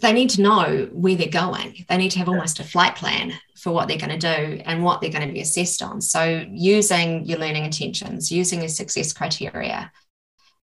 They 0.00 0.12
need 0.12 0.30
to 0.30 0.42
know 0.42 0.88
where 0.92 1.16
they're 1.16 1.28
going. 1.28 1.84
They 1.88 1.96
need 1.96 2.12
to 2.12 2.20
have 2.20 2.28
almost 2.28 2.60
a 2.60 2.64
flight 2.64 2.94
plan 2.94 3.32
for 3.56 3.72
what 3.72 3.88
they're 3.88 3.98
going 3.98 4.18
to 4.18 4.36
do 4.36 4.62
and 4.64 4.84
what 4.84 5.00
they're 5.00 5.10
going 5.10 5.26
to 5.26 5.32
be 5.32 5.40
assessed 5.40 5.82
on. 5.82 6.00
So, 6.00 6.44
using 6.48 7.24
your 7.24 7.38
learning 7.38 7.64
intentions, 7.64 8.30
using 8.30 8.60
your 8.60 8.68
success 8.68 9.12
criteria, 9.12 9.90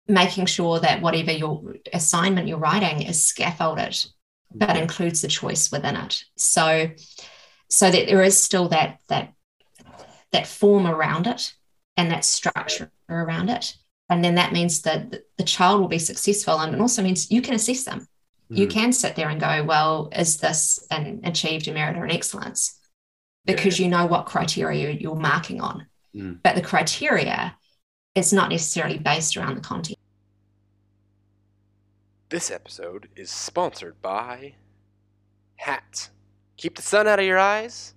making 0.10 0.47
sure 0.47 0.80
that 0.82 1.02
whatever 1.02 1.32
your 1.32 1.76
assignment 1.93 2.49
you're 2.49 2.58
writing 2.58 3.02
is 3.02 3.23
scaffolded, 3.23 3.97
but 4.54 4.69
mm-hmm. 4.69 4.80
includes 4.80 5.21
the 5.21 5.30
choice 5.30 5.71
within 5.71 5.95
it. 5.95 6.21
So, 6.36 6.89
so 7.73 7.89
that 7.89 8.05
there 8.05 8.21
is 8.21 8.38
still 8.38 8.69
that 8.69 8.99
that 9.07 9.33
that 10.31 10.47
form 10.47 10.86
around 10.88 11.27
it 11.27 11.53
and 11.97 12.12
that 12.12 12.25
structure 12.25 12.91
around 13.09 13.49
it. 13.49 13.75
And 14.09 14.23
then 14.23 14.36
that 14.36 14.51
means 14.53 14.81
that 14.83 15.12
the- 15.38 15.43
child 15.43 15.81
will 15.81 15.88
be 15.88 15.99
successful. 15.99 16.59
And 16.59 16.73
it 16.73 16.81
also 16.81 17.01
means 17.03 17.29
you 17.29 17.41
can 17.41 17.53
assess 17.53 17.83
them. 17.83 18.07
You 18.49 18.67
Mhm. 18.67 18.71
can 18.71 18.93
sit 18.93 19.15
there 19.15 19.29
and 19.29 19.39
go 19.39 19.63
well 19.63 20.09
is 20.15 20.38
this 20.38 20.79
an 20.89 21.21
achieved 21.23 21.67
a 21.67 21.73
merit 21.73 21.97
or 21.97 22.05
an 22.05 22.12
excellence? 22.12 22.79
Because 23.45 23.79
you 23.79 23.88
know 23.89 24.05
what 24.05 24.25
criteria 24.25 24.91
you're 24.91 25.15
marking 25.15 25.62
on. 25.62 25.88
Mm. 26.15 26.39
but 26.43 26.53
the 26.53 26.62
criteria 26.62 27.57
is 28.13 28.31
not 28.31 28.49
necessarily 28.49 28.99
based 28.99 29.36
around 29.36 29.55
the 29.55 29.62
content. 29.62 29.97
This 32.29 32.51
episode 32.51 33.09
is 33.15 33.31
sponsored 33.31 33.99
by 33.99 34.55
hats. 35.55 36.12
Keep 36.57 36.75
the 36.75 36.81
sun 36.81 37.07
out 37.07 37.19
of 37.19 37.25
your 37.25 37.39
eyes, 37.39 37.93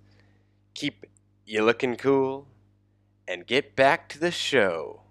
keep 0.73 1.05
you 1.45 1.63
looking 1.63 1.95
cool, 1.95 2.47
and 3.27 3.45
get 3.45 3.75
back 3.75 4.09
to 4.09 4.19
the 4.19 4.31
show. 4.31 5.01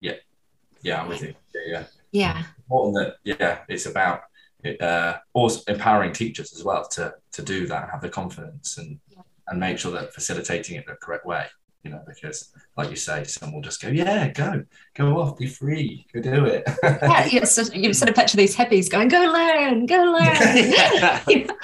yeah, 0.00 0.14
yeah, 0.82 1.02
I'm 1.02 1.08
with 1.08 1.22
you. 1.22 1.34
Yeah, 1.54 1.60
yeah. 1.66 1.84
yeah 2.12 2.44
important 2.70 2.94
that 2.94 3.16
yeah 3.24 3.58
it's 3.68 3.86
about 3.86 4.22
uh, 4.80 5.14
also 5.32 5.62
empowering 5.72 6.12
teachers 6.12 6.52
as 6.54 6.62
well 6.62 6.86
to 6.86 7.12
to 7.32 7.42
do 7.42 7.66
that 7.66 7.90
have 7.90 8.00
the 8.00 8.08
confidence 8.08 8.78
and 8.78 9.00
and 9.48 9.58
make 9.58 9.78
sure 9.78 9.90
that 9.92 10.14
facilitating 10.14 10.76
it 10.76 10.86
the 10.86 10.94
correct 10.94 11.26
way 11.26 11.46
you 11.82 11.90
know 11.90 12.02
because 12.06 12.52
like 12.76 12.90
you 12.90 12.96
say 12.96 13.24
some 13.24 13.52
will 13.52 13.62
just 13.62 13.80
go 13.80 13.88
yeah 13.88 14.28
go 14.28 14.62
go 14.94 15.18
off 15.18 15.38
be 15.38 15.46
free 15.46 16.06
go 16.12 16.20
do 16.20 16.44
it 16.44 16.62
yeah, 16.82 17.26
you 17.26 17.46
sort, 17.46 17.74
you 17.74 17.92
sort 17.94 18.08
of 18.08 18.14
picture 18.14 18.36
these 18.36 18.56
hippies 18.56 18.90
going, 18.90 19.08
"Go 19.08 19.20
learn, 19.20 19.86
go 19.86 19.96
learn." 19.96 20.36
You 21.28 21.44
know, 21.46 21.54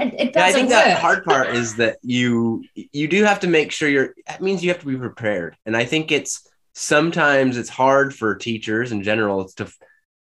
it, 0.00 0.14
it 0.18 0.32
Yeah, 0.34 0.44
I 0.44 0.52
think 0.52 0.68
work. 0.68 0.84
that 0.84 0.98
hard 0.98 1.24
part 1.24 1.54
is 1.54 1.76
that 1.76 1.98
you 2.02 2.64
you 2.74 3.08
do 3.08 3.24
have 3.24 3.40
to 3.40 3.46
make 3.46 3.70
sure 3.72 3.88
you're 3.88 4.14
that 4.26 4.42
means 4.42 4.62
you 4.62 4.70
have 4.70 4.80
to 4.80 4.86
be 4.86 4.96
prepared. 4.96 5.56
And 5.66 5.76
I 5.76 5.84
think 5.84 6.10
it's 6.10 6.48
sometimes 6.74 7.56
it's 7.56 7.68
hard 7.68 8.14
for 8.14 8.34
teachers 8.34 8.92
in 8.92 9.02
general 9.02 9.48
to 9.56 9.70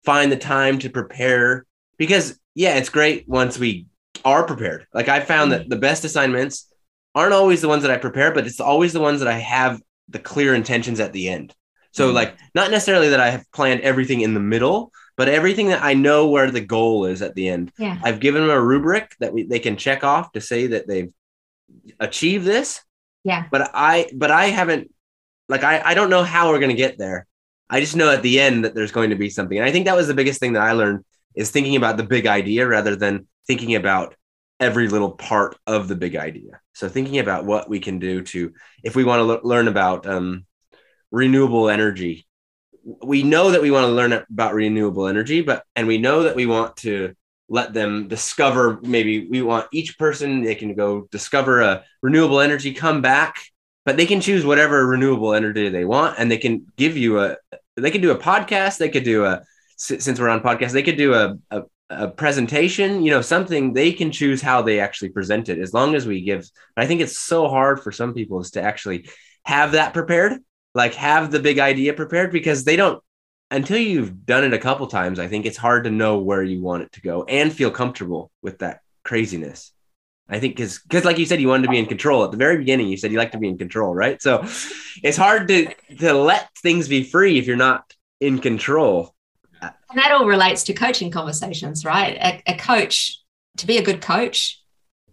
find 0.04 0.30
the 0.30 0.36
time 0.36 0.78
to 0.80 0.90
prepare 0.90 1.64
because 1.96 2.38
yeah, 2.54 2.76
it's 2.76 2.88
great 2.88 3.28
once 3.28 3.58
we 3.58 3.86
are 4.24 4.46
prepared. 4.46 4.86
Like 4.92 5.08
I 5.08 5.20
found 5.20 5.52
that 5.52 5.66
mm. 5.66 5.70
the 5.70 5.76
best 5.76 6.04
assignments 6.04 6.70
aren't 7.16 7.32
always 7.32 7.60
the 7.62 7.68
ones 7.68 7.82
that 7.82 7.90
I 7.90 7.96
prepare, 7.96 8.32
but 8.32 8.46
it's 8.46 8.60
always 8.60 8.92
the 8.92 9.00
ones 9.00 9.18
that 9.20 9.28
I 9.28 9.38
have 9.38 9.80
the 10.08 10.20
clear 10.20 10.54
intentions 10.54 11.00
at 11.00 11.12
the 11.12 11.28
end. 11.28 11.52
So 11.90 12.10
Mhm. 12.10 12.14
like 12.14 12.36
not 12.54 12.70
necessarily 12.70 13.08
that 13.08 13.20
I 13.20 13.30
have 13.30 13.44
planned 13.52 13.80
everything 13.80 14.20
in 14.20 14.34
the 14.34 14.40
middle, 14.40 14.92
but 15.16 15.28
everything 15.28 15.68
that 15.68 15.82
I 15.82 15.94
know 15.94 16.28
where 16.28 16.50
the 16.50 16.60
goal 16.60 17.06
is 17.06 17.22
at 17.22 17.34
the 17.34 17.48
end. 17.48 17.72
yeah, 17.78 17.98
I've 18.04 18.20
given 18.20 18.42
them 18.42 18.50
a 18.50 18.60
rubric 18.60 19.14
that 19.20 19.32
we, 19.32 19.42
they 19.44 19.58
can 19.58 19.76
check 19.76 20.04
off 20.04 20.30
to 20.32 20.40
say 20.40 20.68
that 20.68 20.86
they've 20.86 21.10
achieved 21.98 22.44
this. 22.44 22.82
Yeah. 23.24 23.44
But 23.50 23.70
I 23.74 24.08
but 24.14 24.30
I 24.30 24.46
haven't 24.46 24.92
like 25.48 25.64
I, 25.64 25.80
I 25.84 25.94
don't 25.94 26.10
know 26.10 26.22
how 26.22 26.50
we're 26.50 26.60
gonna 26.60 26.74
get 26.74 26.98
there. 26.98 27.26
I 27.68 27.80
just 27.80 27.96
know 27.96 28.10
at 28.12 28.22
the 28.22 28.38
end 28.40 28.64
that 28.64 28.74
there's 28.74 28.92
going 28.92 29.10
to 29.10 29.16
be 29.16 29.28
something. 29.30 29.58
And 29.58 29.66
I 29.66 29.72
think 29.72 29.86
that 29.86 29.96
was 29.96 30.06
the 30.06 30.14
biggest 30.14 30.38
thing 30.38 30.52
that 30.52 30.62
I 30.62 30.72
learned 30.72 31.04
is 31.34 31.50
thinking 31.50 31.74
about 31.76 31.96
the 31.96 32.04
big 32.04 32.26
idea 32.26 32.66
rather 32.66 32.94
than 32.94 33.26
thinking 33.48 33.74
about 33.74 34.14
every 34.58 34.88
little 34.88 35.12
part 35.12 35.56
of 35.66 35.88
the 35.88 35.96
big 35.96 36.16
idea. 36.16 36.60
So 36.72 36.88
thinking 36.88 37.18
about 37.18 37.44
what 37.44 37.68
we 37.68 37.80
can 37.80 37.98
do 37.98 38.22
to 38.22 38.52
if 38.82 38.96
we 38.96 39.04
want 39.04 39.20
to 39.20 39.24
le- 39.24 39.46
learn 39.46 39.68
about 39.68 40.06
um, 40.06 40.46
renewable 41.10 41.68
energy 41.68 42.26
we 43.02 43.22
know 43.22 43.50
that 43.50 43.62
we 43.62 43.70
want 43.70 43.84
to 43.84 43.92
learn 43.92 44.12
about 44.12 44.54
renewable 44.54 45.08
energy 45.08 45.42
but 45.42 45.64
and 45.74 45.86
we 45.86 45.98
know 45.98 46.22
that 46.22 46.36
we 46.36 46.46
want 46.46 46.76
to 46.76 47.14
let 47.48 47.72
them 47.72 48.08
discover 48.08 48.78
maybe 48.82 49.26
we 49.28 49.42
want 49.42 49.66
each 49.72 49.98
person 49.98 50.42
they 50.42 50.54
can 50.54 50.74
go 50.74 51.08
discover 51.10 51.60
a 51.62 51.84
renewable 52.02 52.40
energy 52.40 52.72
come 52.72 53.02
back 53.02 53.36
but 53.84 53.96
they 53.96 54.06
can 54.06 54.20
choose 54.20 54.44
whatever 54.44 54.86
renewable 54.86 55.34
energy 55.34 55.68
they 55.68 55.84
want 55.84 56.16
and 56.18 56.30
they 56.30 56.38
can 56.38 56.64
give 56.76 56.96
you 56.96 57.20
a 57.20 57.36
they 57.76 57.90
can 57.90 58.00
do 58.00 58.12
a 58.12 58.18
podcast 58.18 58.78
they 58.78 58.88
could 58.88 59.04
do 59.04 59.24
a 59.24 59.42
since 59.76 60.18
we're 60.18 60.28
on 60.28 60.40
podcast 60.40 60.70
they 60.70 60.82
could 60.82 60.96
do 60.96 61.12
a, 61.12 61.36
a, 61.50 61.62
a 61.88 62.08
presentation 62.08 63.02
you 63.02 63.10
know 63.10 63.20
something 63.20 63.72
they 63.72 63.92
can 63.92 64.10
choose 64.10 64.42
how 64.42 64.60
they 64.60 64.80
actually 64.80 65.08
present 65.08 65.48
it 65.48 65.58
as 65.58 65.72
long 65.72 65.94
as 65.94 66.06
we 66.06 66.20
give 66.22 66.48
i 66.76 66.86
think 66.86 67.00
it's 67.00 67.18
so 67.18 67.48
hard 67.48 67.80
for 67.80 67.92
some 67.92 68.12
people 68.12 68.40
is 68.40 68.50
to 68.50 68.60
actually 68.60 69.08
have 69.44 69.72
that 69.72 69.94
prepared 69.94 70.40
like 70.74 70.94
have 70.94 71.30
the 71.30 71.38
big 71.38 71.58
idea 71.58 71.92
prepared 71.92 72.32
because 72.32 72.64
they 72.64 72.74
don't 72.74 73.02
until 73.52 73.78
you've 73.78 74.26
done 74.26 74.42
it 74.42 74.52
a 74.52 74.58
couple 74.58 74.86
times 74.88 75.20
i 75.20 75.28
think 75.28 75.46
it's 75.46 75.56
hard 75.56 75.84
to 75.84 75.90
know 75.90 76.18
where 76.18 76.42
you 76.42 76.60
want 76.60 76.82
it 76.82 76.90
to 76.90 77.00
go 77.00 77.22
and 77.24 77.52
feel 77.52 77.70
comfortable 77.70 78.32
with 78.42 78.58
that 78.58 78.80
craziness 79.04 79.72
I 80.28 80.40
think 80.40 80.56
because 80.56 80.80
because 80.80 81.04
like 81.04 81.18
you 81.18 81.26
said, 81.26 81.40
you 81.40 81.48
wanted 81.48 81.64
to 81.64 81.68
be 81.68 81.78
in 81.78 81.86
control 81.86 82.24
at 82.24 82.32
the 82.32 82.36
very 82.36 82.58
beginning. 82.58 82.88
You 82.88 82.96
said 82.96 83.12
you 83.12 83.18
like 83.18 83.32
to 83.32 83.38
be 83.38 83.48
in 83.48 83.58
control, 83.58 83.94
right? 83.94 84.20
So 84.20 84.42
it's 85.02 85.16
hard 85.16 85.48
to 85.48 85.72
to 85.98 86.14
let 86.14 86.50
things 86.58 86.88
be 86.88 87.04
free 87.04 87.38
if 87.38 87.46
you're 87.46 87.56
not 87.56 87.92
in 88.20 88.40
control. 88.40 89.14
And 89.62 89.98
that 89.98 90.12
all 90.12 90.26
relates 90.26 90.64
to 90.64 90.74
coaching 90.74 91.10
conversations, 91.10 91.84
right? 91.84 92.16
A, 92.16 92.52
a 92.52 92.56
coach, 92.56 93.20
to 93.58 93.66
be 93.66 93.78
a 93.78 93.82
good 93.84 94.02
coach, 94.02 94.62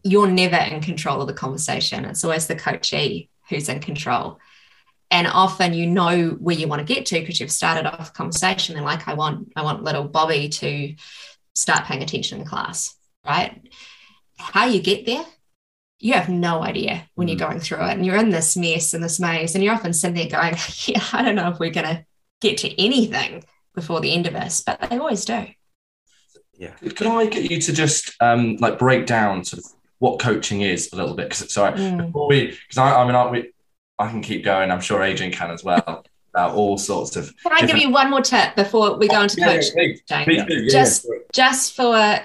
you're 0.03 0.27
never 0.27 0.57
in 0.57 0.81
control 0.81 1.21
of 1.21 1.27
the 1.27 1.33
conversation. 1.33 2.05
It's 2.05 2.23
always 2.23 2.47
the 2.47 2.55
coachee 2.55 3.29
who's 3.49 3.69
in 3.69 3.79
control. 3.79 4.39
And 5.11 5.27
often 5.27 5.73
you 5.73 5.85
know 5.85 6.29
where 6.31 6.55
you 6.55 6.67
want 6.67 6.85
to 6.85 6.93
get 6.93 7.05
to 7.07 7.19
because 7.19 7.39
you've 7.39 7.51
started 7.51 7.85
off 7.85 8.09
a 8.09 8.13
conversation 8.13 8.75
and 8.75 8.83
like 8.85 9.07
I 9.07 9.13
want, 9.13 9.53
I 9.55 9.61
want 9.61 9.83
little 9.83 10.05
Bobby 10.05 10.49
to 10.49 10.95
start 11.55 11.85
paying 11.85 12.01
attention 12.01 12.41
in 12.41 12.45
class, 12.47 12.95
right? 13.25 13.61
How 14.37 14.65
you 14.65 14.81
get 14.81 15.05
there, 15.05 15.23
you 15.99 16.13
have 16.13 16.29
no 16.29 16.63
idea 16.63 17.07
when 17.15 17.27
you're 17.27 17.37
Mm. 17.37 17.47
going 17.47 17.59
through 17.59 17.85
it. 17.85 17.91
And 17.91 18.05
you're 18.05 18.17
in 18.17 18.31
this 18.31 18.57
mess 18.57 18.93
and 18.93 19.03
this 19.03 19.19
maze, 19.19 19.55
and 19.55 19.63
you're 19.63 19.73
often 19.75 19.93
sitting 19.93 20.15
there 20.15 20.27
going, 20.27 20.55
Yeah, 20.85 21.03
I 21.13 21.21
don't 21.21 21.35
know 21.35 21.49
if 21.49 21.59
we're 21.59 21.69
gonna 21.69 22.05
get 22.41 22.57
to 22.59 22.81
anything 22.83 23.43
before 23.75 23.99
the 24.01 24.13
end 24.13 24.27
of 24.27 24.35
us, 24.35 24.61
but 24.61 24.79
they 24.89 24.97
always 24.97 25.25
do. 25.25 25.45
Yeah. 26.57 26.73
Can 26.95 27.07
I 27.07 27.25
get 27.25 27.49
you 27.49 27.59
to 27.59 27.73
just 27.73 28.15
um, 28.21 28.57
like 28.57 28.77
break 28.77 29.05
down 29.05 29.43
sort 29.43 29.63
of 29.63 29.71
what 29.99 30.19
coaching 30.19 30.61
is 30.61 30.91
a 30.93 30.95
little 30.95 31.15
bit? 31.15 31.29
Because 31.29 31.51
sorry, 31.51 31.77
Mm. 31.79 32.05
before 32.07 32.27
we, 32.27 32.47
because 32.47 32.77
I, 32.77 33.01
I 33.01 33.05
mean, 33.05 33.15
I, 33.15 33.29
we, 33.29 33.51
I 33.99 34.09
can 34.09 34.21
keep 34.21 34.43
going. 34.45 34.69
I'm 34.71 34.81
sure 34.81 35.01
Adrian 35.01 35.31
can 35.31 35.51
as 35.51 35.63
well. 35.63 36.05
About 36.35 36.55
all 36.55 36.79
sorts 36.79 37.15
of. 37.15 37.31
Can 37.43 37.51
I 37.53 37.67
give 37.67 37.77
you 37.77 37.91
one 37.91 38.09
more 38.09 38.21
tip 38.21 38.55
before 38.55 38.97
we 38.97 39.07
go 39.07 39.21
into 39.21 39.39
Yeah, 39.39 39.47
yeah, 39.51 39.55
coaching? 39.57 39.73
please, 39.73 40.01
Jane? 40.07 40.25
please 40.25 40.43
yeah, 40.47 40.79
just 40.79 41.05
yeah. 41.07 41.17
just 41.31 41.75
for 41.75 42.19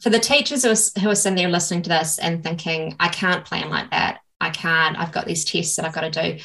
for 0.00 0.08
the 0.08 0.20
teachers 0.20 0.62
who 0.62 0.70
are, 0.70 1.02
who 1.02 1.10
are 1.10 1.14
sitting 1.16 1.36
there 1.36 1.48
listening 1.48 1.82
to 1.82 1.88
this 1.90 2.18
and 2.18 2.42
thinking 2.42 2.96
i 3.00 3.08
can't 3.08 3.44
plan 3.44 3.68
like 3.68 3.90
that 3.90 4.20
i 4.40 4.48
can't 4.48 4.96
i've 4.98 5.12
got 5.12 5.26
these 5.26 5.44
tests 5.44 5.76
that 5.76 5.84
i've 5.84 5.92
got 5.92 6.10
to 6.10 6.10
do 6.38 6.42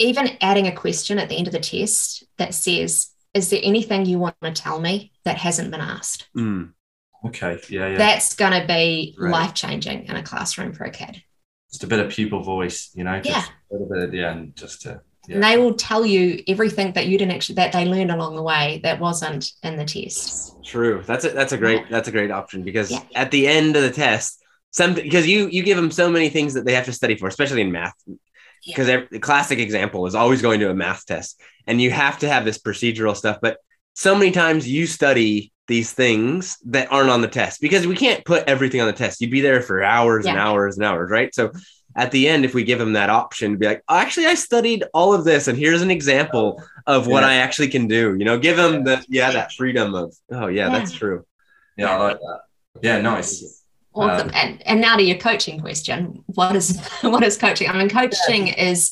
even 0.00 0.36
adding 0.40 0.66
a 0.66 0.74
question 0.74 1.16
at 1.18 1.28
the 1.28 1.36
end 1.36 1.46
of 1.46 1.52
the 1.52 1.60
test 1.60 2.24
that 2.38 2.52
says 2.54 3.10
is 3.34 3.50
there 3.50 3.60
anything 3.62 4.06
you 4.06 4.18
want 4.18 4.36
to 4.42 4.52
tell 4.52 4.80
me 4.80 5.12
that 5.24 5.36
hasn't 5.38 5.70
been 5.70 5.80
asked 5.80 6.28
Mm. 6.36 6.72
Okay, 7.26 7.58
yeah, 7.68 7.88
yeah. 7.88 7.98
that's 7.98 8.34
going 8.34 8.60
to 8.60 8.66
be 8.66 9.14
Right. 9.18 9.30
life 9.32 9.54
changing 9.54 10.04
in 10.06 10.14
a 10.16 10.22
classroom 10.22 10.72
for 10.72 10.84
a 10.84 10.90
kid 10.90 11.22
just 11.70 11.84
a 11.84 11.86
bit 11.86 11.98
of 11.98 12.10
pupil 12.10 12.42
voice, 12.42 12.90
you 12.94 13.04
know, 13.04 13.20
just 13.20 13.28
Yeah. 13.28 13.44
a 13.70 13.74
little 13.74 13.88
bit 13.92 14.02
at 14.04 14.10
the 14.10 14.24
end, 14.24 14.56
just 14.56 14.82
to. 14.82 15.02
Yeah. 15.28 15.34
and 15.34 15.44
they 15.44 15.58
will 15.58 15.74
tell 15.74 16.06
you 16.06 16.42
everything 16.48 16.92
that 16.94 17.06
you 17.08 17.18
didn't 17.18 17.34
actually 17.34 17.56
that 17.56 17.72
they 17.72 17.84
learned 17.84 18.10
along 18.10 18.36
the 18.36 18.42
way 18.42 18.80
that 18.84 18.98
wasn't 18.98 19.52
in 19.62 19.76
the 19.76 19.84
test 19.84 20.54
True. 20.64 21.02
That's 21.06 21.24
a 21.26 21.30
that's 21.30 21.52
a 21.52 21.58
great 21.58 21.90
that's 21.90 22.08
a 22.08 22.10
great 22.12 22.30
option 22.30 22.62
because 22.62 22.90
Yeah. 22.90 23.00
at 23.14 23.30
the 23.30 23.46
end 23.46 23.76
of 23.76 23.82
the 23.82 23.90
test, 23.90 24.42
some 24.70 24.94
because 24.94 25.26
you 25.26 25.48
you 25.48 25.62
give 25.62 25.76
them 25.76 25.90
so 25.90 26.08
many 26.10 26.30
things 26.30 26.54
that 26.54 26.64
they 26.64 26.72
have 26.74 26.86
to 26.86 26.92
study 26.94 27.16
for, 27.16 27.28
especially 27.28 27.60
in 27.60 27.70
math. 27.72 27.94
Because 28.66 28.86
the 28.86 29.18
classic 29.20 29.58
example 29.58 30.06
is 30.06 30.14
always 30.14 30.42
going 30.42 30.60
to 30.60 30.70
a 30.70 30.74
math 30.74 31.06
test, 31.06 31.40
and 31.66 31.80
you 31.80 31.90
have 31.90 32.18
to 32.20 32.28
have 32.28 32.44
this 32.44 32.58
procedural 32.58 33.16
stuff. 33.16 33.38
But 33.40 33.58
so 33.94 34.14
many 34.14 34.30
times 34.30 34.68
you 34.68 34.86
study 34.86 35.52
these 35.66 35.92
things 35.92 36.56
that 36.66 36.90
aren't 36.90 37.10
on 37.10 37.20
the 37.20 37.28
test 37.28 37.60
because 37.60 37.86
we 37.86 37.94
can't 37.94 38.24
put 38.24 38.48
everything 38.48 38.80
on 38.80 38.86
the 38.86 38.92
test. 38.92 39.20
You'd 39.20 39.30
be 39.30 39.42
there 39.42 39.60
for 39.60 39.82
hours 39.82 40.24
and 40.24 40.38
hours 40.38 40.76
and 40.78 40.84
hours, 40.86 41.10
right? 41.10 41.34
So 41.34 41.52
at 41.94 42.10
the 42.10 42.28
end, 42.28 42.44
if 42.44 42.54
we 42.54 42.64
give 42.64 42.78
them 42.78 42.92
that 42.94 43.10
option 43.10 43.52
to 43.52 43.58
be 43.58 43.66
like, 43.66 43.82
actually, 43.90 44.26
I 44.26 44.34
studied 44.34 44.84
all 44.94 45.12
of 45.12 45.24
this, 45.24 45.48
and 45.48 45.58
here's 45.58 45.82
an 45.82 45.90
example 45.90 46.62
of 46.86 47.06
what 47.06 47.22
Yeah. 47.22 47.28
I 47.28 47.34
actually 47.34 47.68
can 47.68 47.86
do. 47.86 48.14
You 48.18 48.24
know, 48.24 48.38
give 48.38 48.56
them 48.56 48.84
the 48.84 49.04
yeah 49.08 49.30
that 49.32 49.52
freedom 49.52 49.94
of 49.94 50.14
oh 50.30 50.46
yeah, 50.46 50.68
that's 50.68 50.92
true. 50.92 51.24
Yeah, 51.76 51.96
I 51.96 51.98
like 51.98 52.18
that. 52.18 52.40
Yeah, 52.82 53.00
nice. 53.00 53.57
Awesome. 53.98 54.28
Um, 54.28 54.34
and 54.34 54.66
and 54.66 54.80
now 54.80 54.96
to 54.96 55.02
your 55.02 55.18
coaching 55.18 55.60
question. 55.60 56.22
What 56.26 56.54
is 56.54 56.80
what 57.02 57.24
is 57.24 57.36
coaching? 57.36 57.68
I 57.68 57.76
mean, 57.76 57.88
coaching 57.88 58.48
is 58.48 58.90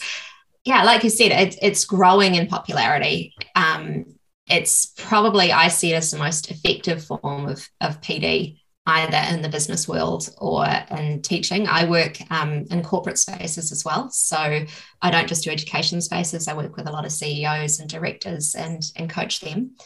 yeah, 0.65 0.83
like 0.83 1.05
you 1.05 1.11
said, 1.11 1.31
it, 1.31 1.57
it's 1.63 1.85
growing 1.85 2.35
in 2.35 2.49
popularity. 2.49 3.33
Um, 3.55 4.17
it's 4.49 4.93
probably 4.97 5.53
I 5.53 5.69
see 5.69 5.93
it 5.93 5.97
as 5.97 6.11
the 6.11 6.19
most 6.19 6.51
effective 6.51 7.05
form 7.05 7.47
of 7.47 7.69
of 7.81 8.01
PD, 8.01 8.59
either 8.85 9.35
in 9.35 9.43
the 9.43 9.49
business 9.49 9.87
world 9.87 10.29
or 10.39 10.67
in 10.91 11.23
teaching. 11.23 11.69
I 11.69 11.89
work 11.89 12.19
um, 12.33 12.65
in 12.71 12.83
corporate 12.83 13.19
spaces 13.19 13.71
as 13.71 13.85
well, 13.85 14.11
so 14.11 14.37
I 14.37 15.11
don't 15.11 15.29
just 15.29 15.45
do 15.45 15.51
education 15.51 16.01
spaces. 16.01 16.49
I 16.49 16.55
work 16.55 16.77
with 16.77 16.89
a 16.89 16.93
lot 16.93 17.05
of 17.05 17.13
CEOs 17.13 17.79
and 17.79 17.89
directors 17.89 18.57
and 18.57 18.83
and 18.97 19.09
coach 19.09 19.41
them 19.41 19.77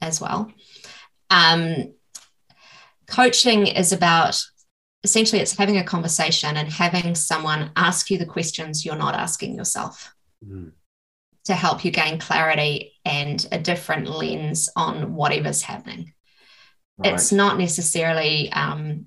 as 0.00 0.20
well. 0.20 0.52
Um, 1.30 1.94
coaching 3.08 3.66
is 3.66 3.92
about 3.92 4.42
essentially 5.04 5.40
it's 5.42 5.56
having 5.56 5.78
a 5.78 5.84
conversation 5.84 6.56
and 6.56 6.68
having 6.68 7.14
someone 7.14 7.70
ask 7.76 8.10
you 8.10 8.18
the 8.18 8.26
questions 8.26 8.84
you're 8.84 8.96
not 8.96 9.14
asking 9.14 9.54
yourself 9.54 10.14
Mm. 10.44 10.72
to 11.44 11.54
help 11.54 11.84
you 11.84 11.90
gain 11.92 12.18
clarity 12.18 12.92
and 13.04 13.46
a 13.52 13.58
different 13.58 14.08
lens 14.08 14.68
on 14.74 15.14
whatever's 15.14 15.62
happening. 15.62 16.12
Right. 16.98 17.14
It's 17.14 17.30
not 17.32 17.58
necessarily 17.58 18.50
um, 18.52 19.06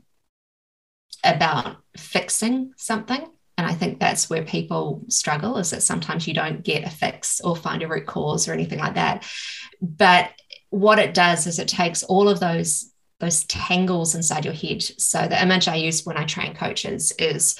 about 1.23 1.77
fixing 1.97 2.73
something. 2.77 3.25
And 3.57 3.67
I 3.67 3.73
think 3.73 3.99
that's 3.99 4.29
where 4.29 4.43
people 4.43 5.03
struggle 5.09 5.57
is 5.57 5.71
that 5.71 5.83
sometimes 5.83 6.27
you 6.27 6.33
don't 6.33 6.63
get 6.63 6.85
a 6.85 6.89
fix 6.89 7.39
or 7.41 7.55
find 7.55 7.83
a 7.83 7.87
root 7.87 8.05
cause 8.05 8.47
or 8.47 8.53
anything 8.53 8.79
like 8.79 8.95
that. 8.95 9.25
But 9.81 10.31
what 10.69 10.99
it 10.99 11.13
does 11.13 11.47
is 11.47 11.57
it 11.59 11.67
takes 11.69 12.03
all 12.03 12.27
of 12.27 12.39
those 12.39 12.91
those 13.25 13.43
tangles 13.45 14.15
inside 14.15 14.45
your 14.45 14.53
head. 14.53 14.83
So 14.83 15.27
the 15.27 15.41
image 15.41 15.67
I 15.67 15.75
use 15.75 16.05
when 16.05 16.17
I 16.17 16.25
train 16.25 16.55
coaches 16.55 17.11
is 17.17 17.59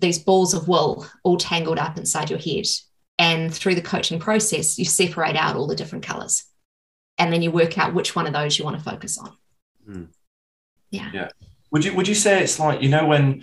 these 0.00 0.18
balls 0.18 0.52
of 0.52 0.68
wool 0.68 1.06
all 1.22 1.36
tangled 1.36 1.78
up 1.78 1.96
inside 1.96 2.28
your 2.28 2.38
head. 2.38 2.66
And 3.18 3.54
through 3.54 3.76
the 3.76 3.82
coaching 3.82 4.18
process, 4.18 4.78
you 4.78 4.84
separate 4.84 5.36
out 5.36 5.56
all 5.56 5.66
the 5.66 5.76
different 5.76 6.04
colors. 6.04 6.44
And 7.18 7.32
then 7.32 7.40
you 7.40 7.50
work 7.50 7.78
out 7.78 7.94
which 7.94 8.14
one 8.14 8.26
of 8.26 8.34
those 8.34 8.58
you 8.58 8.64
want 8.64 8.76
to 8.76 8.82
focus 8.82 9.16
on. 9.16 9.32
Hmm. 9.86 10.04
Yeah. 10.90 11.28
Would 11.70 11.84
you 11.84 11.94
would 11.94 12.08
you 12.08 12.14
say 12.14 12.42
it's 12.42 12.58
like 12.58 12.82
you 12.82 12.88
know 12.88 13.06
when 13.06 13.42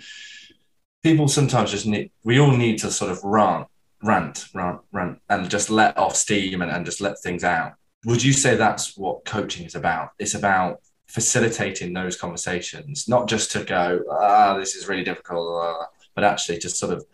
people 1.02 1.28
sometimes 1.28 1.70
just 1.70 1.86
need 1.86 2.10
we 2.24 2.38
all 2.38 2.50
need 2.50 2.78
to 2.78 2.90
sort 2.90 3.10
of 3.10 3.22
rant 3.22 3.68
rant 4.02 4.46
rant 4.54 4.80
rant 4.92 5.18
and 5.28 5.50
just 5.50 5.70
let 5.70 5.96
off 5.98 6.16
steam 6.16 6.62
and, 6.62 6.70
and 6.70 6.84
just 6.84 7.00
let 7.00 7.18
things 7.18 7.44
out. 7.44 7.74
Would 8.06 8.22
you 8.22 8.32
say 8.32 8.54
that's 8.54 8.96
what 8.96 9.24
coaching 9.24 9.66
is 9.66 9.74
about? 9.74 10.10
It's 10.18 10.34
about 10.34 10.80
facilitating 11.06 11.92
those 11.92 12.16
conversations, 12.16 13.08
not 13.08 13.28
just 13.28 13.50
to 13.52 13.64
go, 13.64 14.02
ah, 14.10 14.56
this 14.58 14.74
is 14.74 14.88
really 14.88 15.04
difficult, 15.04 15.88
but 16.14 16.24
actually 16.24 16.58
to 16.58 16.70
sort 16.70 16.92
of 16.92 17.04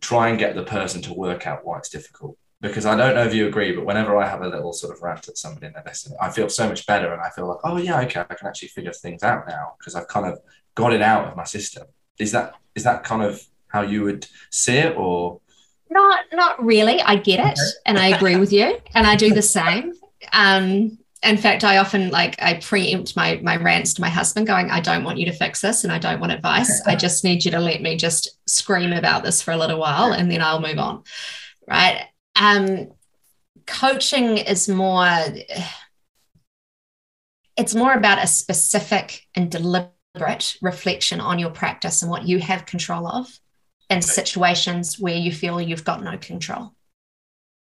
try 0.00 0.28
and 0.28 0.38
get 0.38 0.54
the 0.54 0.62
person 0.62 1.02
to 1.02 1.12
work 1.14 1.46
out 1.46 1.64
why 1.64 1.78
it's 1.78 1.88
difficult. 1.88 2.36
Because 2.60 2.86
I 2.86 2.96
don't 2.96 3.14
know 3.14 3.24
if 3.24 3.34
you 3.34 3.46
agree, 3.46 3.72
but 3.72 3.84
whenever 3.84 4.16
I 4.16 4.26
have 4.26 4.40
a 4.40 4.48
little 4.48 4.72
sort 4.72 4.94
of 4.94 5.02
rant 5.02 5.28
at 5.28 5.36
somebody 5.36 5.66
and 5.66 5.74
they 5.74 5.80
listen, 5.84 6.16
I 6.20 6.30
feel 6.30 6.48
so 6.48 6.66
much 6.68 6.86
better 6.86 7.12
and 7.12 7.20
I 7.20 7.28
feel 7.30 7.46
like, 7.46 7.58
oh 7.64 7.76
yeah, 7.76 8.00
okay, 8.02 8.20
I 8.20 8.34
can 8.34 8.46
actually 8.46 8.68
figure 8.68 8.92
things 8.92 9.22
out 9.22 9.46
now 9.46 9.74
because 9.78 9.94
I've 9.94 10.08
kind 10.08 10.26
of 10.26 10.40
got 10.74 10.94
it 10.94 11.02
out 11.02 11.28
of 11.28 11.36
my 11.36 11.44
system. 11.44 11.86
Is 12.18 12.32
that 12.32 12.54
is 12.74 12.84
that 12.84 13.04
kind 13.04 13.22
of 13.22 13.42
how 13.68 13.82
you 13.82 14.02
would 14.04 14.26
see 14.50 14.76
it 14.76 14.96
or 14.96 15.40
Not 15.90 16.20
not 16.32 16.64
really. 16.64 17.02
I 17.02 17.16
get 17.16 17.40
it 17.52 17.58
and 17.84 17.98
I 17.98 18.08
agree 18.08 18.36
with 18.36 18.52
you 18.52 18.78
and 18.94 19.06
I 19.06 19.16
do 19.16 19.34
the 19.34 19.42
same. 19.42 19.92
Um 20.32 20.98
in 21.24 21.36
fact, 21.36 21.64
I 21.64 21.78
often 21.78 22.10
like 22.10 22.40
I 22.40 22.54
preempt 22.54 23.16
my 23.16 23.40
my 23.42 23.56
rants 23.56 23.94
to 23.94 24.00
my 24.00 24.08
husband, 24.08 24.46
going, 24.46 24.70
"I 24.70 24.80
don't 24.80 25.04
want 25.04 25.18
you 25.18 25.26
to 25.26 25.32
fix 25.32 25.60
this, 25.60 25.84
and 25.84 25.92
I 25.92 25.98
don't 25.98 26.20
want 26.20 26.32
advice. 26.32 26.82
I 26.86 26.96
just 26.96 27.24
need 27.24 27.44
you 27.44 27.50
to 27.52 27.60
let 27.60 27.80
me 27.80 27.96
just 27.96 28.38
scream 28.46 28.92
about 28.92 29.24
this 29.24 29.40
for 29.42 29.52
a 29.52 29.56
little 29.56 29.78
while, 29.78 30.12
and 30.12 30.30
then 30.30 30.42
I'll 30.42 30.60
move 30.60 30.78
on." 30.78 31.02
Right? 31.66 32.06
Um, 32.36 32.92
coaching 33.66 34.38
is 34.38 34.68
more. 34.68 35.08
It's 37.56 37.74
more 37.74 37.92
about 37.92 38.22
a 38.22 38.26
specific 38.26 39.26
and 39.34 39.50
deliberate 39.50 40.56
reflection 40.60 41.20
on 41.20 41.38
your 41.38 41.50
practice 41.50 42.02
and 42.02 42.10
what 42.10 42.26
you 42.26 42.40
have 42.40 42.66
control 42.66 43.06
of, 43.06 43.28
in 43.88 44.02
situations 44.02 44.98
where 44.98 45.14
you 45.14 45.32
feel 45.32 45.60
you've 45.60 45.84
got 45.84 46.02
no 46.02 46.18
control 46.18 46.74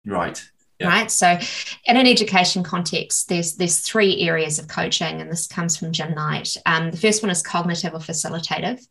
right? 0.05 0.43
Yeah. 0.84 0.90
right? 0.90 1.12
So 1.12 1.38
in 1.86 1.98
an 1.98 2.08
education 2.08 2.64
context 2.64 3.30
there's 3.30 3.56
there's 3.56 3.80
three 3.80 4.22
areas 4.22 4.60
of 4.60 4.68
coaching 4.68 5.22
and 5.22 5.32
this 5.32 5.48
comes 5.48 5.78
from 5.78 5.92
jim 5.92 6.14
knight. 6.14 6.56
Um, 6.66 6.92
the 6.92 6.98
first 6.98 7.24
one 7.24 7.30
is 7.30 7.42
cognitive 7.42 7.94
or 7.94 8.00
facilitative 8.00 8.86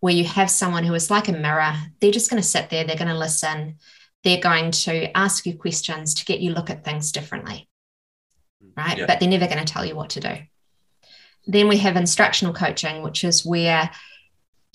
where 0.00 0.14
you 0.14 0.24
have 0.24 0.50
someone 0.50 0.84
who 0.84 0.94
is 0.94 1.10
like 1.10 1.28
a 1.28 1.32
mirror. 1.32 1.74
They're 2.00 2.10
just 2.10 2.30
going 2.30 2.42
to 2.42 2.48
sit 2.48 2.70
there 2.70 2.84
they're 2.84 2.96
going 2.96 3.08
to 3.08 3.18
listen 3.18 3.76
they're 4.24 4.40
going 4.40 4.72
to 4.72 5.16
ask 5.16 5.46
you 5.46 5.56
questions 5.56 6.14
to 6.14 6.24
get 6.24 6.40
you 6.40 6.52
look 6.52 6.68
at 6.68 6.84
things 6.84 7.12
differently 7.12 7.68
right? 8.76 8.98
Yeah. 8.98 9.06
but 9.06 9.20
they're 9.20 9.28
never 9.28 9.46
going 9.46 9.64
to 9.64 9.72
tell 9.72 9.84
you 9.84 9.94
what 9.94 10.10
to 10.10 10.20
do. 10.20 10.34
Then 11.46 11.68
we 11.68 11.78
have 11.78 11.96
instructional 11.96 12.52
coaching 12.54 13.02
which 13.02 13.24
is 13.24 13.44
where 13.46 13.90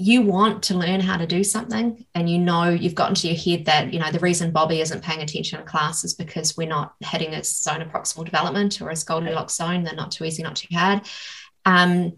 you 0.02 0.22
want 0.22 0.64
to 0.64 0.78
learn 0.78 1.00
how 1.00 1.18
to 1.18 1.28
do 1.28 1.44
something 1.44 2.06
and 2.16 2.30
you 2.30 2.38
know 2.38 2.70
you've 2.70 2.96
got 2.96 3.10
into 3.10 3.28
your 3.28 3.38
head 3.38 3.66
that 3.66 3.94
you 3.94 4.00
know 4.00 4.12
the 4.12 4.20
reason 4.20 4.52
bobby 4.52 4.82
isn't 4.82 5.04
paying 5.04 5.22
attention 5.22 5.60
in 5.60 5.66
class 5.66 6.04
is 6.04 6.14
because 6.14 6.58
we're 6.58 6.68
not 6.68 6.94
hitting 7.00 7.32
his 7.32 7.56
zone 7.58 7.82
of 7.82 7.88
proximal 7.90 8.26
development 8.26 8.82
or 8.82 8.90
his 8.90 9.04
goldilocks 9.04 9.56
zone 9.56 9.84
they're 9.84 9.96
not 9.96 10.12
too 10.12 10.24
easy 10.24 10.44
not 10.44 10.56
too 10.56 10.68
hard 10.74 11.02
um, 11.66 12.14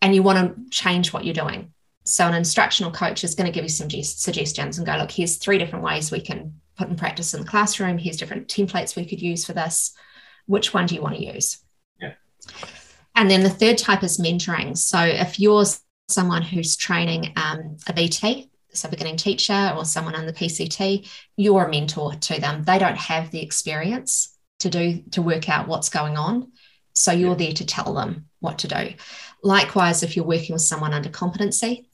and 0.00 0.14
you 0.14 0.22
want 0.22 0.38
to 0.38 0.70
change 0.70 1.12
what 1.12 1.24
you're 1.24 1.32
doing 1.32 1.72
So 2.04 2.26
an 2.26 2.34
instructional 2.34 2.90
coach 2.90 3.22
is 3.22 3.34
going 3.34 3.46
to 3.46 3.52
give 3.52 3.64
you 3.64 3.68
some 3.68 3.88
suggestions 3.88 4.76
and 4.76 4.86
go, 4.86 4.96
look, 4.96 5.10
here's 5.10 5.36
three 5.36 5.58
different 5.58 5.84
ways 5.84 6.10
we 6.10 6.20
can 6.20 6.60
put 6.76 6.88
in 6.88 6.96
practice 6.96 7.32
in 7.34 7.40
the 7.40 7.46
classroom. 7.46 7.98
Here's 7.98 8.16
different 8.16 8.48
templates 8.48 8.96
we 8.96 9.06
could 9.06 9.22
use 9.22 9.44
for 9.44 9.52
this. 9.52 9.94
Which 10.46 10.74
one 10.74 10.86
do 10.86 10.96
you 10.96 11.02
want 11.02 11.16
to 11.16 11.24
use? 11.24 11.58
Yeah. 12.00 12.14
And 13.14 13.30
then 13.30 13.44
the 13.44 13.50
third 13.50 13.78
type 13.78 14.02
is 14.02 14.18
mentoring. 14.18 14.76
So 14.76 14.98
if 14.98 15.38
you're 15.38 15.64
someone 16.12 16.42
who's 16.42 16.76
training 16.76 17.32
um, 17.36 17.76
a 17.86 17.92
BT, 17.92 18.50
so 18.72 18.88
beginning 18.88 19.16
teacher 19.16 19.72
or 19.76 19.84
someone 19.84 20.14
on 20.14 20.26
the 20.26 20.32
PCT, 20.32 21.08
you're 21.36 21.64
a 21.64 21.70
mentor 21.70 22.14
to 22.14 22.40
them. 22.40 22.62
They 22.64 22.78
don't 22.78 22.96
have 22.96 23.30
the 23.30 23.42
experience 23.42 24.36
to 24.60 24.70
do 24.70 25.02
to 25.12 25.22
work 25.22 25.48
out 25.48 25.68
what's 25.68 25.88
going 25.88 26.16
on. 26.16 26.52
So 26.94 27.12
you're 27.12 27.36
there 27.36 27.52
to 27.52 27.66
tell 27.66 27.94
them 27.94 28.26
what 28.40 28.58
to 28.60 28.68
do. 28.68 28.94
Likewise, 29.42 30.02
if 30.02 30.16
you're 30.16 30.24
working 30.24 30.52
with 30.52 30.62
someone 30.62 30.92
under 30.92 31.08
competency, 31.08 31.88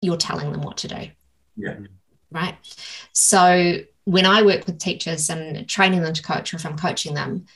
you're 0.00 0.16
telling 0.16 0.52
them 0.52 0.62
what 0.62 0.78
to 0.78 0.88
do. 0.88 1.08
Yeah. 1.56 1.78
Right. 2.30 2.56
So 3.12 3.78
when 4.04 4.26
I 4.26 4.42
work 4.42 4.66
with 4.66 4.78
teachers 4.78 5.30
and 5.30 5.68
training 5.68 6.02
them 6.02 6.14
to 6.14 6.22
coach, 6.22 6.52
or 6.52 6.56
if 6.56 6.66
I'm 6.66 6.78
coaching 6.78 7.14
them, 7.14 7.46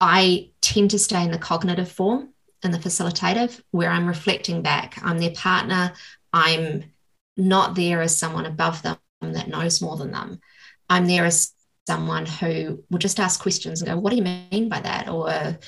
I 0.00 0.50
tend 0.60 0.90
to 0.90 0.98
stay 0.98 1.22
in 1.22 1.30
the 1.30 1.38
cognitive 1.38 1.90
form 1.90 2.31
and 2.62 2.72
the 2.72 2.78
facilitative, 2.78 3.60
where 3.70 3.90
I'm 3.90 4.06
reflecting 4.06 4.62
back. 4.62 4.98
I'm 5.02 5.18
their 5.18 5.32
partner. 5.32 5.92
I'm 6.32 6.84
not 7.36 7.74
there 7.74 8.02
as 8.02 8.16
someone 8.16 8.46
above 8.46 8.82
them 8.82 8.98
that 9.20 9.48
knows 9.48 9.82
more 9.82 9.96
than 9.96 10.12
them. 10.12 10.40
I'm 10.88 11.06
there 11.06 11.24
as 11.24 11.52
someone 11.86 12.26
who 12.26 12.84
will 12.90 12.98
just 12.98 13.20
ask 13.20 13.40
questions 13.40 13.80
and 13.80 13.90
go, 13.90 13.98
What 13.98 14.10
do 14.10 14.16
you 14.16 14.22
mean 14.22 14.68
by 14.68 14.80
that? 14.80 15.08
Or 15.08 15.58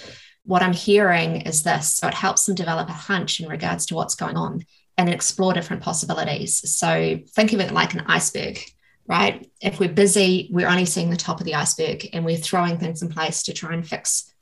what 0.44 0.62
I'm 0.62 0.72
hearing 0.72 1.42
is 1.42 1.62
this. 1.62 1.94
So 1.94 2.08
it 2.08 2.14
helps 2.14 2.44
them 2.44 2.54
develop 2.54 2.88
a 2.88 2.92
hunch 2.92 3.40
in 3.40 3.48
regards 3.48 3.86
to 3.86 3.94
what's 3.94 4.14
going 4.14 4.36
on 4.36 4.64
and 4.96 5.08
explore 5.08 5.54
different 5.54 5.82
possibilities. 5.82 6.70
So 6.70 7.20
think 7.30 7.52
of 7.52 7.60
it 7.60 7.72
like 7.72 7.94
an 7.94 8.04
iceberg, 8.06 8.58
right? 9.06 9.50
If 9.60 9.80
we're 9.80 9.88
busy, 9.88 10.48
we're 10.52 10.68
only 10.68 10.84
seeing 10.84 11.10
the 11.10 11.16
top 11.16 11.40
of 11.40 11.46
the 11.46 11.54
iceberg 11.54 12.08
and 12.12 12.24
we're 12.24 12.36
throwing 12.36 12.78
things 12.78 13.02
in 13.02 13.08
place 13.08 13.44
to 13.44 13.52
try 13.52 13.72
and 13.72 13.86
fix 13.86 14.32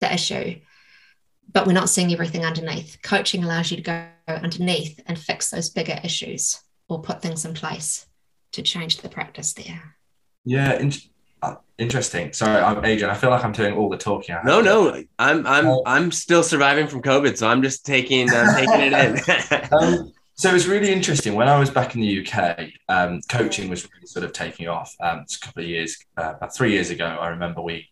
the 0.00 0.12
issue, 0.12 0.60
but 1.52 1.66
we're 1.66 1.72
not 1.72 1.88
seeing 1.88 2.12
everything 2.12 2.44
underneath. 2.44 2.98
Coaching 3.02 3.44
allows 3.44 3.70
you 3.70 3.76
to 3.76 3.82
go 3.82 4.06
underneath 4.28 5.00
and 5.06 5.18
fix 5.18 5.50
those 5.50 5.70
bigger 5.70 5.98
issues 6.04 6.60
or 6.88 7.00
put 7.00 7.22
things 7.22 7.44
in 7.44 7.54
place 7.54 8.06
to 8.52 8.62
change 8.62 8.98
the 8.98 9.08
practice 9.08 9.52
there. 9.52 9.96
Yeah, 10.44 10.78
in- 10.78 10.92
uh, 11.40 11.56
interesting. 11.78 12.32
Sorry, 12.32 12.60
I'm 12.60 12.84
Adrian. 12.84 13.10
I 13.10 13.14
feel 13.14 13.30
like 13.30 13.44
I'm 13.44 13.52
doing 13.52 13.74
all 13.74 13.88
the 13.88 13.96
talking. 13.96 14.36
No, 14.44 14.60
no, 14.60 15.02
I'm 15.18 15.46
I'm 15.46 15.78
I'm 15.86 16.10
still 16.10 16.42
surviving 16.42 16.88
from 16.88 17.00
COVID, 17.00 17.36
so 17.36 17.46
I'm 17.46 17.62
just 17.62 17.86
taking 17.86 18.28
I'm 18.30 18.56
taking 18.56 18.80
it 18.80 18.92
in. 18.92 19.68
um, 19.80 20.12
so 20.34 20.50
it 20.50 20.52
was 20.52 20.68
really 20.68 20.92
interesting 20.92 21.34
when 21.34 21.48
I 21.48 21.58
was 21.58 21.68
back 21.68 21.96
in 21.96 22.00
the 22.00 22.24
UK. 22.24 22.70
Um, 22.88 23.20
coaching 23.28 23.68
was 23.68 23.88
really 23.92 24.06
sort 24.06 24.24
of 24.24 24.32
taking 24.32 24.68
off. 24.68 24.94
Um, 25.00 25.24
a 25.32 25.46
couple 25.46 25.64
of 25.64 25.68
years, 25.68 25.96
uh, 26.16 26.34
about 26.36 26.54
three 26.54 26.70
years 26.70 26.90
ago, 26.90 27.06
I 27.06 27.30
remember 27.30 27.60
we, 27.60 27.88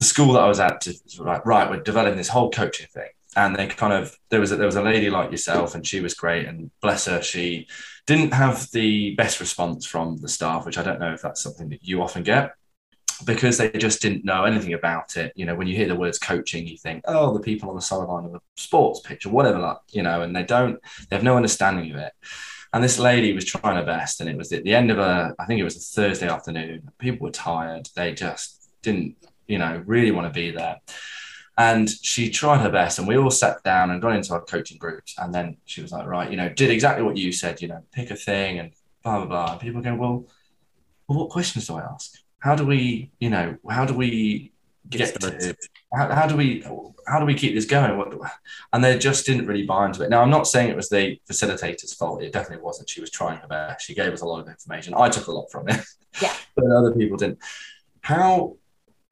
the 0.00 0.06
school 0.06 0.32
that 0.34 0.42
I 0.42 0.48
was 0.48 0.60
at, 0.60 0.86
was 0.86 1.18
like, 1.18 1.46
right, 1.46 1.70
we're 1.70 1.82
developing 1.82 2.16
this 2.16 2.28
whole 2.28 2.50
coaching 2.50 2.86
thing, 2.92 3.08
and 3.34 3.56
they 3.56 3.66
kind 3.66 3.92
of 3.92 4.16
there 4.30 4.40
was 4.40 4.52
a, 4.52 4.56
there 4.56 4.66
was 4.66 4.76
a 4.76 4.82
lady 4.82 5.10
like 5.10 5.30
yourself, 5.30 5.74
and 5.74 5.86
she 5.86 6.00
was 6.00 6.14
great, 6.14 6.46
and 6.46 6.70
bless 6.80 7.06
her, 7.06 7.22
she 7.22 7.66
didn't 8.06 8.32
have 8.32 8.70
the 8.72 9.14
best 9.16 9.40
response 9.40 9.84
from 9.84 10.16
the 10.18 10.28
staff, 10.28 10.64
which 10.64 10.78
I 10.78 10.82
don't 10.82 11.00
know 11.00 11.12
if 11.12 11.22
that's 11.22 11.42
something 11.42 11.68
that 11.70 11.82
you 11.82 12.02
often 12.02 12.22
get 12.22 12.54
because 13.24 13.56
they 13.56 13.70
just 13.70 14.02
didn't 14.02 14.24
know 14.24 14.44
anything 14.44 14.74
about 14.74 15.16
it. 15.16 15.32
You 15.36 15.46
know, 15.46 15.54
when 15.54 15.66
you 15.66 15.74
hear 15.74 15.88
the 15.88 15.96
words 15.96 16.18
coaching, 16.18 16.66
you 16.66 16.76
think, 16.76 17.02
oh, 17.06 17.32
the 17.32 17.40
people 17.40 17.70
on 17.70 17.76
the 17.76 17.82
sideline 17.82 18.26
of 18.26 18.34
a 18.34 18.40
sports 18.56 19.00
pitch 19.00 19.26
or 19.26 19.30
whatever, 19.30 19.58
like, 19.58 19.78
you 19.90 20.02
know, 20.02 20.22
and 20.22 20.36
they 20.36 20.42
don't, 20.42 20.78
they 21.08 21.16
have 21.16 21.24
no 21.24 21.36
understanding 21.36 21.90
of 21.92 21.96
it. 21.96 22.12
And 22.72 22.84
this 22.84 22.98
lady 22.98 23.32
was 23.32 23.44
trying 23.44 23.76
her 23.76 23.84
best, 23.84 24.20
and 24.20 24.28
it 24.28 24.36
was 24.36 24.52
at 24.52 24.64
the 24.64 24.74
end 24.74 24.90
of 24.90 24.98
a, 24.98 25.34
I 25.38 25.46
think 25.46 25.60
it 25.60 25.64
was 25.64 25.76
a 25.76 25.80
Thursday 25.80 26.28
afternoon. 26.28 26.90
People 26.98 27.24
were 27.24 27.32
tired. 27.32 27.88
They 27.96 28.12
just 28.12 28.68
didn't, 28.82 29.16
you 29.46 29.58
know, 29.58 29.82
really 29.86 30.10
want 30.10 30.26
to 30.26 30.32
be 30.32 30.50
there. 30.50 30.80
And 31.58 31.88
she 31.88 32.30
tried 32.30 32.58
her 32.58 32.70
best, 32.70 32.98
and 32.98 33.08
we 33.08 33.16
all 33.16 33.30
sat 33.30 33.62
down 33.62 33.90
and 33.90 34.02
got 34.02 34.14
into 34.14 34.34
our 34.34 34.42
coaching 34.42 34.76
groups. 34.76 35.14
And 35.16 35.34
then 35.34 35.56
she 35.64 35.80
was 35.80 35.90
like, 35.90 36.06
right, 36.06 36.30
you 36.30 36.36
know, 36.36 36.50
did 36.50 36.70
exactly 36.70 37.02
what 37.02 37.16
you 37.16 37.32
said, 37.32 37.62
you 37.62 37.68
know, 37.68 37.82
pick 37.92 38.10
a 38.10 38.16
thing 38.16 38.58
and 38.58 38.72
blah, 39.02 39.18
blah, 39.18 39.26
blah. 39.26 39.52
And 39.52 39.60
people 39.60 39.80
go, 39.80 39.94
well, 39.94 40.26
well, 41.08 41.20
what 41.20 41.30
questions 41.30 41.66
do 41.66 41.76
I 41.76 41.82
ask? 41.82 42.12
How 42.40 42.54
do 42.54 42.66
we, 42.66 43.10
you 43.20 43.30
know, 43.30 43.56
how 43.70 43.86
do 43.86 43.94
we 43.94 44.52
get, 44.90 45.18
get 45.18 45.40
to, 45.40 45.56
how, 45.94 46.12
how, 46.12 46.26
do 46.26 46.36
we, 46.36 46.62
how 47.06 47.18
do 47.20 47.24
we 47.24 47.34
keep 47.34 47.54
this 47.54 47.64
going? 47.64 47.96
What, 47.96 48.12
and 48.74 48.84
they 48.84 48.98
just 48.98 49.24
didn't 49.24 49.46
really 49.46 49.64
buy 49.64 49.86
into 49.86 50.02
it. 50.02 50.10
Now, 50.10 50.22
I'm 50.22 50.30
not 50.30 50.46
saying 50.46 50.68
it 50.68 50.76
was 50.76 50.90
the 50.90 51.18
facilitator's 51.26 51.94
fault. 51.94 52.22
It 52.22 52.32
definitely 52.32 52.64
wasn't. 52.64 52.90
She 52.90 53.00
was 53.00 53.10
trying 53.10 53.38
her 53.38 53.48
best. 53.48 53.86
She 53.86 53.94
gave 53.94 54.12
us 54.12 54.20
a 54.20 54.26
lot 54.26 54.40
of 54.40 54.48
information. 54.48 54.92
I 54.94 55.08
took 55.08 55.26
a 55.28 55.32
lot 55.32 55.50
from 55.50 55.68
it. 55.70 55.80
Yeah. 56.20 56.34
but 56.54 56.70
other 56.70 56.92
people 56.92 57.16
didn't. 57.16 57.38
How 58.02 58.56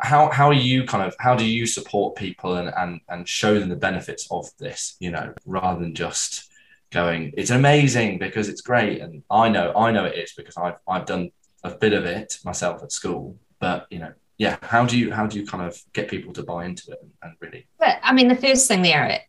how 0.04 0.30
how 0.30 0.48
are 0.48 0.52
you 0.52 0.84
kind 0.84 1.02
of 1.06 1.14
how 1.18 1.34
do 1.34 1.44
you 1.44 1.66
support 1.66 2.16
people 2.16 2.56
and 2.56 2.72
and 2.76 3.00
and 3.08 3.28
show 3.28 3.58
them 3.58 3.68
the 3.68 3.76
benefits 3.76 4.28
of 4.30 4.46
this 4.58 4.96
you 5.00 5.10
know 5.10 5.32
rather 5.46 5.80
than 5.80 5.94
just 5.94 6.50
going 6.92 7.32
it's 7.36 7.50
amazing 7.50 8.18
because 8.18 8.48
it's 8.48 8.60
great. 8.60 9.00
And 9.00 9.22
i 9.30 9.48
know 9.48 9.72
i 9.74 9.90
know 9.90 10.04
it 10.04 10.16
is 10.16 10.32
because 10.32 10.56
i've 10.56 10.76
i've 10.86 11.06
done 11.06 11.30
a 11.64 11.70
bit 11.70 11.92
of 11.92 12.04
it 12.04 12.38
myself 12.44 12.82
at 12.82 12.92
school. 12.92 13.36
But 13.58 13.86
you 13.90 13.98
know 13.98 14.12
yeah 14.36 14.58
how 14.62 14.84
do 14.84 14.98
you 14.98 15.12
how 15.12 15.26
do 15.26 15.38
you 15.38 15.46
kind 15.46 15.64
of 15.64 15.80
get 15.92 16.08
people 16.08 16.32
to 16.34 16.42
buy 16.42 16.66
into 16.66 16.90
it 16.92 16.98
and, 17.00 17.10
and 17.22 17.32
really 17.40 17.66
but 17.78 17.98
i 18.02 18.12
mean 18.12 18.28
the 18.28 18.36
first 18.36 18.66
thing 18.66 18.82
there 18.82 19.20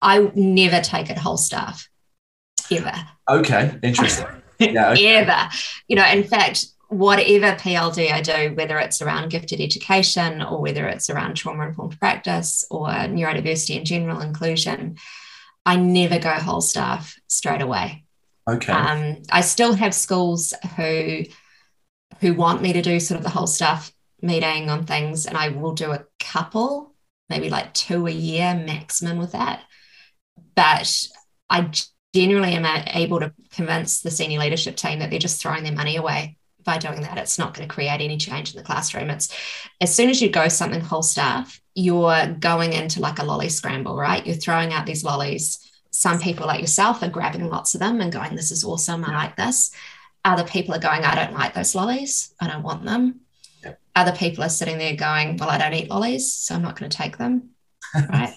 i 0.00 0.30
never 0.34 0.80
take 0.80 1.10
it 1.10 1.18
whole 1.18 1.36
staff 1.36 1.88
ever. 2.70 2.92
Okay 3.28 3.78
interesting. 3.82 4.26
Yeah 4.58 4.92
okay. 4.92 5.16
ever. 5.16 5.50
You 5.88 5.96
know 5.96 6.06
in 6.06 6.24
fact 6.24 6.64
whatever 6.88 7.56
PLD 7.56 8.12
I 8.12 8.20
do, 8.20 8.54
whether 8.54 8.78
it's 8.78 9.02
around 9.02 9.30
gifted 9.30 9.60
education 9.60 10.40
or 10.42 10.60
whether 10.60 10.86
it's 10.86 11.10
around 11.10 11.34
trauma 11.34 11.66
informed 11.66 11.98
practice 11.98 12.64
or 12.70 12.88
neurodiversity 12.88 13.76
and 13.76 13.86
general 13.86 14.20
inclusion, 14.20 14.96
I 15.64 15.76
never 15.76 16.18
go 16.18 16.30
whole 16.30 16.60
staff 16.60 17.18
straight 17.26 17.62
away. 17.62 18.04
Okay. 18.48 18.72
Um, 18.72 19.22
I 19.30 19.40
still 19.40 19.72
have 19.72 19.94
schools 19.94 20.54
who 20.76 21.24
who 22.20 22.32
want 22.32 22.62
me 22.62 22.72
to 22.72 22.82
do 22.82 22.98
sort 22.98 23.18
of 23.18 23.24
the 23.24 23.30
whole 23.30 23.48
staff 23.48 23.92
meeting 24.22 24.70
on 24.70 24.86
things, 24.86 25.26
and 25.26 25.36
I 25.36 25.48
will 25.48 25.72
do 25.72 25.90
a 25.90 26.04
couple, 26.20 26.94
maybe 27.28 27.50
like 27.50 27.74
two 27.74 28.06
a 28.06 28.10
year 28.10 28.54
maximum 28.54 29.18
with 29.18 29.32
that. 29.32 29.62
But 30.54 31.08
I 31.50 31.70
generally 32.14 32.54
am 32.54 32.64
able 32.94 33.20
to 33.20 33.34
convince 33.50 34.00
the 34.00 34.10
senior 34.10 34.38
leadership 34.38 34.76
team 34.76 35.00
that 35.00 35.10
they're 35.10 35.18
just 35.18 35.42
throwing 35.42 35.64
their 35.64 35.74
money 35.74 35.96
away 35.96 36.38
by 36.66 36.76
doing 36.76 37.00
that, 37.02 37.16
it's 37.16 37.38
not 37.38 37.54
going 37.54 37.66
to 37.66 37.74
create 37.74 38.00
any 38.02 38.18
change 38.18 38.52
in 38.52 38.58
the 38.58 38.64
classroom. 38.64 39.08
It's 39.08 39.34
as 39.80 39.94
soon 39.94 40.10
as 40.10 40.20
you 40.20 40.28
go 40.28 40.48
something 40.48 40.80
whole 40.80 41.02
staff, 41.02 41.60
you're 41.74 42.26
going 42.40 42.72
into 42.72 43.00
like 43.00 43.18
a 43.18 43.24
lolly 43.24 43.48
scramble, 43.48 43.96
right? 43.96 44.26
You're 44.26 44.36
throwing 44.36 44.72
out 44.72 44.84
these 44.84 45.04
lollies. 45.04 45.62
Some 45.90 46.18
people 46.18 46.46
like 46.46 46.60
yourself 46.60 47.02
are 47.02 47.08
grabbing 47.08 47.48
lots 47.48 47.74
of 47.74 47.80
them 47.80 48.00
and 48.00 48.12
going, 48.12 48.34
This 48.34 48.50
is 48.50 48.64
awesome. 48.64 49.04
I 49.04 49.14
like 49.14 49.36
this. 49.36 49.70
Other 50.24 50.44
people 50.44 50.74
are 50.74 50.80
going, 50.80 51.04
I 51.04 51.14
don't 51.14 51.34
like 51.34 51.54
those 51.54 51.74
lollies. 51.74 52.34
I 52.40 52.48
don't 52.48 52.64
want 52.64 52.84
them. 52.84 53.20
Other 53.94 54.12
people 54.12 54.44
are 54.44 54.50
sitting 54.50 54.76
there 54.76 54.96
going, 54.96 55.36
Well, 55.36 55.48
I 55.48 55.58
don't 55.58 55.72
eat 55.72 55.88
lollies, 55.88 56.32
so 56.32 56.54
I'm 56.54 56.62
not 56.62 56.78
going 56.78 56.90
to 56.90 56.96
take 56.96 57.16
them. 57.16 57.50
right. 58.10 58.36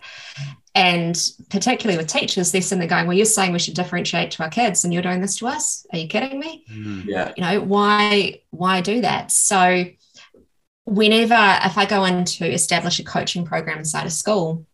And 0.76 1.20
particularly 1.50 1.98
with 1.98 2.08
teachers, 2.08 2.52
they're 2.52 2.62
sitting 2.62 2.80
there 2.80 2.88
going, 2.88 3.08
Well, 3.08 3.18
you're 3.18 3.26
saying 3.26 3.52
we 3.52 3.60
should 3.60 3.74
differentiate 3.74 4.32
to 4.32 4.44
our 4.44 4.50
kids 4.50 4.84
and 4.84 4.94
you're 4.94 5.02
doing 5.02 5.22
this 5.22 5.38
to 5.38 5.48
us. 5.48 5.86
Are 5.92 5.98
you 5.98 6.08
kidding 6.08 6.40
me? 6.40 6.64
Mm, 6.72 7.06
yeah. 7.06 7.34
You 7.36 7.44
know, 7.44 7.62
why 7.62 8.42
why 8.52 8.82
do 8.82 9.02
that? 9.02 9.32
So 9.32 9.86
whenever 10.86 11.60
if 11.66 11.78
I 11.78 11.86
go 11.86 12.06
in 12.06 12.26
to 12.26 12.46
establish 12.46 13.00
a 13.00 13.04
coaching 13.04 13.46
program 13.46 13.80
inside 13.80 14.06
a 14.06 14.12
school, 14.12 14.66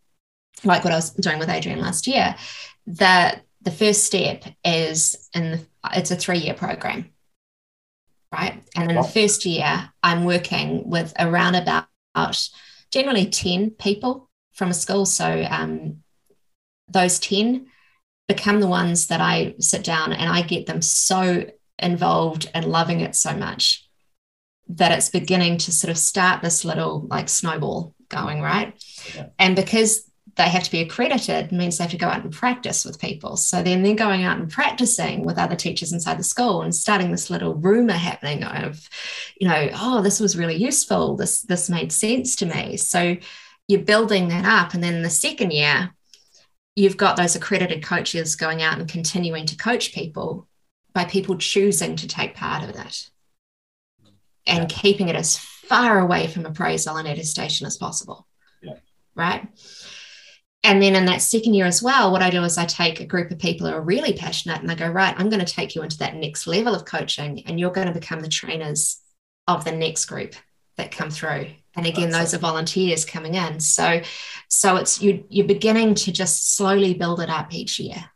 like 0.63 0.83
what 0.83 0.93
I 0.93 0.97
was 0.97 1.11
doing 1.11 1.39
with 1.39 1.49
Adrian 1.49 1.79
last 1.79 2.07
year, 2.07 2.35
that 2.87 3.43
the 3.61 3.71
first 3.71 4.03
step 4.03 4.43
is 4.63 5.29
in 5.33 5.51
the, 5.51 5.59
it's 5.93 6.11
a 6.11 6.15
three-year 6.15 6.53
program. 6.53 7.09
Right. 8.31 8.63
And 8.75 8.89
in 8.89 8.97
the 8.97 9.03
first 9.03 9.45
year, 9.45 9.89
I'm 10.03 10.25
working 10.25 10.89
with 10.89 11.13
around 11.17 11.55
about 11.55 11.87
generally 12.91 13.27
10 13.27 13.71
people 13.71 14.24
from 14.55 14.69
a 14.69 14.73
school. 14.73 15.05
So 15.05 15.45
um, 15.49 15.97
those 16.89 17.19
10 17.19 17.67
become 18.27 18.59
the 18.59 18.67
ones 18.67 19.07
that 19.07 19.21
I 19.21 19.55
sit 19.59 19.83
down 19.83 20.11
and 20.11 20.29
I 20.29 20.41
get 20.41 20.65
them 20.65 20.81
so 20.81 21.45
involved 21.77 22.49
and 22.53 22.65
loving 22.65 23.01
it 23.01 23.15
so 23.15 23.35
much 23.35 23.87
that 24.67 24.91
it's 24.91 25.09
beginning 25.09 25.57
to 25.59 25.71
sort 25.71 25.91
of 25.91 25.97
start 25.97 26.41
this 26.41 26.65
little 26.65 27.05
like 27.09 27.29
snowball 27.29 27.93
going, 28.09 28.41
right? 28.41 28.73
Yeah. 29.15 29.27
And 29.37 29.55
because 29.55 30.09
they 30.35 30.49
have 30.49 30.63
to 30.63 30.71
be 30.71 30.81
accredited 30.81 31.51
means 31.51 31.77
they 31.77 31.83
have 31.83 31.91
to 31.91 31.97
go 31.97 32.07
out 32.07 32.23
and 32.23 32.33
practice 32.33 32.83
with 32.83 32.99
people. 32.99 33.37
So 33.37 33.61
then 33.61 33.83
they're 33.83 33.95
going 33.95 34.23
out 34.23 34.39
and 34.39 34.49
practicing 34.49 35.23
with 35.23 35.37
other 35.37 35.55
teachers 35.55 35.93
inside 35.93 36.19
the 36.19 36.23
school 36.23 36.61
and 36.61 36.75
starting 36.75 37.11
this 37.11 37.29
little 37.29 37.55
rumor 37.55 37.93
happening 37.93 38.43
of, 38.43 38.89
you 39.39 39.47
know, 39.47 39.69
oh, 39.73 40.01
this 40.01 40.19
was 40.19 40.37
really 40.37 40.55
useful. 40.55 41.15
This 41.15 41.41
this 41.43 41.69
made 41.69 41.91
sense 41.91 42.35
to 42.37 42.45
me. 42.45 42.75
So 42.75 43.15
you're 43.67 43.81
building 43.81 44.27
that 44.29 44.45
up. 44.45 44.73
And 44.73 44.83
then 44.83 45.01
the 45.01 45.09
second 45.09 45.51
year, 45.51 45.91
you've 46.75 46.97
got 46.97 47.17
those 47.17 47.35
accredited 47.35 47.83
coaches 47.83 48.35
going 48.35 48.61
out 48.61 48.79
and 48.79 48.87
continuing 48.87 49.45
to 49.47 49.57
coach 49.57 49.93
people 49.93 50.47
by 50.93 51.05
people 51.05 51.37
choosing 51.37 51.95
to 51.95 52.07
take 52.07 52.35
part 52.35 52.63
of 52.63 52.69
it 52.69 53.09
and 54.45 54.71
Yeah. 54.71 54.77
keeping 54.77 55.09
it 55.09 55.15
as 55.15 55.37
far 55.37 55.99
away 55.99 56.27
from 56.27 56.45
appraisal 56.45 56.97
and 56.97 57.07
attestation 57.07 57.65
as 57.65 57.77
possible. 57.77 58.27
Yeah. 58.61 58.75
Right. 59.15 59.47
And 60.63 60.81
then 60.81 60.95
in 60.95 61.05
that 61.05 61.21
second 61.21 61.53
year 61.53 61.65
as 61.65 61.81
well, 61.83 62.11
what 62.11 62.23
I 62.23 62.29
do 62.29 62.43
is 62.43 62.57
I 62.57 62.65
take 62.65 62.99
a 62.99 63.05
group 63.05 63.29
of 63.31 63.39
people 63.39 63.67
who 63.67 63.73
are 63.73 63.81
really 63.81 64.13
passionate 64.13 64.61
and 64.61 64.71
I 64.71 64.75
go, 64.75 64.89
right, 64.89 65.13
I'm 65.17 65.29
going 65.29 65.43
to 65.43 65.51
take 65.53 65.75
you 65.75 65.83
into 65.83 65.97
that 65.99 66.15
next 66.15 66.47
level 66.47 66.73
of 66.73 66.85
coaching 66.85 67.43
and 67.45 67.59
you're 67.59 67.71
going 67.71 67.87
to 67.87 67.93
become 67.93 68.21
the 68.21 68.27
trainers 68.29 68.99
of 69.47 69.63
the 69.63 69.71
next 69.71 70.05
group 70.05 70.33
that 70.77 70.91
come 70.91 71.11
through. 71.11 71.47
And 71.75 71.85
again, 71.85 72.09
That's 72.09 72.31
those 72.31 72.39
are 72.39 72.41
volunteers 72.41 73.05
coming 73.05 73.35
in. 73.35 73.59
So 73.59 74.01
so 74.47 74.75
it's 74.77 75.01
you 75.01 75.25
you're 75.29 75.47
beginning 75.47 75.95
to 75.95 76.11
just 76.11 76.55
slowly 76.55 76.93
build 76.93 77.19
it 77.19 77.29
up 77.29 77.53
each 77.53 77.79
year. 77.79 78.09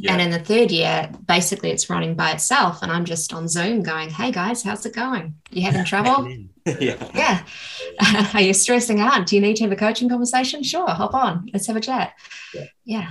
Yeah. 0.00 0.12
And 0.12 0.22
in 0.22 0.30
the 0.30 0.38
third 0.38 0.70
year, 0.70 1.10
basically 1.26 1.70
it's 1.70 1.90
running 1.90 2.14
by 2.14 2.30
itself. 2.30 2.82
And 2.82 2.92
I'm 2.92 3.04
just 3.04 3.32
on 3.32 3.48
Zoom 3.48 3.82
going, 3.82 4.10
hey 4.10 4.30
guys, 4.30 4.62
how's 4.62 4.86
it 4.86 4.94
going? 4.94 5.34
You 5.50 5.62
having 5.62 5.84
trouble? 5.86 6.28
yeah. 6.80 7.10
yeah. 7.14 8.30
Are 8.34 8.40
you 8.40 8.54
stressing 8.54 9.00
out? 9.00 9.26
Do 9.26 9.34
you 9.34 9.42
need 9.42 9.56
to 9.56 9.64
have 9.64 9.72
a 9.72 9.76
coaching 9.76 10.08
conversation? 10.08 10.62
Sure, 10.62 10.88
hop 10.88 11.14
on. 11.14 11.50
Let's 11.52 11.66
have 11.66 11.76
a 11.76 11.80
chat. 11.80 12.12
Yeah. 12.54 12.64
Yeah. 12.84 13.10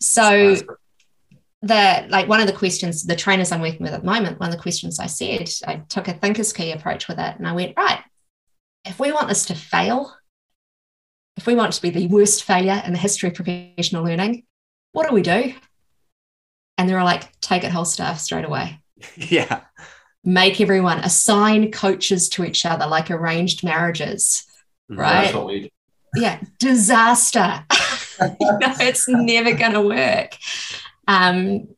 So 0.00 0.56
the 1.62 2.06
like 2.08 2.28
one 2.28 2.40
of 2.40 2.46
the 2.46 2.52
questions, 2.52 3.04
the 3.04 3.16
trainers 3.16 3.50
I'm 3.50 3.60
working 3.60 3.82
with 3.82 3.92
at 3.92 4.00
the 4.00 4.06
moment, 4.06 4.38
one 4.38 4.50
of 4.50 4.54
the 4.54 4.62
questions 4.62 5.00
I 5.00 5.06
said, 5.06 5.50
I 5.66 5.82
took 5.88 6.06
a 6.06 6.14
thinker's 6.14 6.52
key 6.52 6.70
approach 6.70 7.08
with 7.08 7.18
it 7.18 7.36
and 7.36 7.46
I 7.46 7.52
went, 7.52 7.76
right, 7.76 8.02
if 8.84 8.98
we 8.98 9.12
want 9.12 9.28
this 9.28 9.46
to 9.46 9.54
fail, 9.54 10.14
if 11.36 11.46
we 11.46 11.54
want 11.54 11.72
it 11.74 11.76
to 11.76 11.82
be 11.82 11.90
the 11.90 12.06
worst 12.06 12.44
failure 12.44 12.82
in 12.84 12.92
the 12.92 12.98
history 12.98 13.28
of 13.28 13.34
professional 13.34 14.04
learning, 14.04 14.44
what 14.92 15.08
do 15.08 15.14
we 15.14 15.22
do? 15.22 15.54
And 16.78 16.88
they 16.88 16.94
were 16.94 17.04
like, 17.04 17.38
take 17.40 17.64
it 17.64 17.70
whole 17.72 17.84
staff 17.84 18.18
straight 18.20 18.44
away 18.44 18.80
Yeah. 19.16 19.60
make 20.24 20.60
everyone 20.60 20.98
assign 21.00 21.70
coaches 21.72 22.28
to 22.30 22.44
each 22.44 22.64
other 22.66 22.86
like 22.86 23.10
arranged 23.10 23.62
marriages 23.64 24.44
Right. 24.88 25.22
That's 25.22 25.34
what 25.34 25.46
we 25.46 25.70
yeah 26.16 26.40
disaster 26.58 27.64
you 28.20 28.58
know, 28.58 28.74
it's 28.80 29.04
never 29.08 29.52
going 29.54 29.72
to 29.72 29.80
work 29.82 30.36
um, 31.06 31.68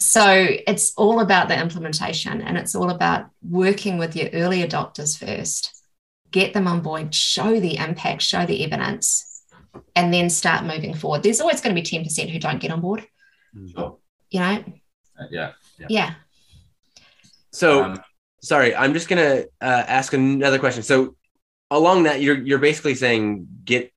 so 0.00 0.46
it's 0.66 0.94
all 0.96 1.20
about 1.20 1.48
the 1.48 1.60
implementation 1.60 2.40
and 2.42 2.56
it's 2.58 2.74
all 2.74 2.90
about 2.90 3.26
working 3.42 3.98
with 3.98 4.16
your 4.16 4.28
early 4.32 4.62
adopters 4.66 5.16
first 5.18 5.77
get 6.30 6.52
them 6.54 6.66
on 6.66 6.80
board 6.80 7.14
show 7.14 7.58
the 7.60 7.76
impact 7.76 8.22
show 8.22 8.44
the 8.46 8.64
evidence 8.64 9.42
and 9.94 10.12
then 10.12 10.28
start 10.30 10.64
moving 10.64 10.94
forward 10.94 11.22
there's 11.22 11.40
always 11.40 11.60
going 11.60 11.74
to 11.74 11.80
be 11.80 11.86
10% 11.86 12.30
who 12.30 12.38
don't 12.38 12.60
get 12.60 12.70
on 12.70 12.80
board 12.80 13.06
Sure. 13.74 13.98
you 14.30 14.40
know 14.40 14.64
Uh, 15.18 15.24
yeah. 15.30 15.52
yeah 15.88 16.14
So 17.50 17.84
Um, 17.84 18.00
sorry, 18.42 18.74
I'm 18.74 18.92
just 18.92 19.08
gonna 19.08 19.44
uh, 19.60 19.84
ask 19.98 20.12
another 20.12 20.58
question. 20.58 20.82
So 20.82 21.16
along 21.70 22.04
that, 22.04 22.20
you're 22.20 22.38
you're 22.38 22.58
basically 22.60 22.94
saying 22.94 23.46
get 23.64 23.90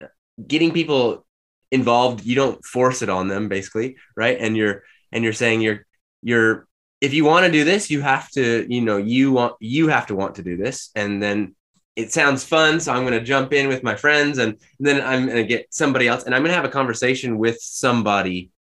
getting 0.48 0.72
people 0.72 1.26
involved. 1.72 2.26
You 2.26 2.36
don't 2.36 2.64
force 2.66 3.02
it 3.02 3.10
on 3.10 3.28
them, 3.28 3.50
basically, 3.50 3.98
right? 4.16 4.38
And 4.40 4.56
you're 4.58 4.84
and 5.12 5.24
you're 5.24 5.34
saying 5.44 5.62
you're 5.62 5.86
you're 6.24 6.66
if 7.02 7.14
you 7.14 7.26
want 7.26 7.46
to 7.46 7.52
do 7.52 7.64
this, 7.64 7.92
you 7.92 8.02
have 8.02 8.30
to 8.32 8.66
you 8.74 8.82
know 8.82 8.98
you 8.98 9.32
want 9.32 9.54
you 9.60 9.90
have 9.90 10.08
to 10.08 10.16
want 10.16 10.36
to 10.36 10.44
do 10.44 10.58
this, 10.58 10.90
and 10.96 11.22
then 11.22 11.56
it 12.02 12.12
sounds 12.12 12.44
fun, 12.44 12.80
so 12.80 12.92
I'm 12.92 13.06
going 13.06 13.20
to 13.20 13.26
jump 13.26 13.54
in 13.54 13.68
with 13.68 13.84
my 13.84 13.96
friends, 13.96 14.38
and 14.38 14.58
then 14.80 15.02
I'm 15.02 15.26
going 15.26 15.38
to 15.38 15.46
get 15.46 15.74
somebody 15.74 16.08
else, 16.08 16.24
and 16.24 16.34
I'm 16.34 16.42
going 16.42 16.52
to 16.52 16.56
have 16.56 16.66
a 16.66 16.70
conversation 16.70 17.38
with 17.38 17.60
somebody 17.62 18.52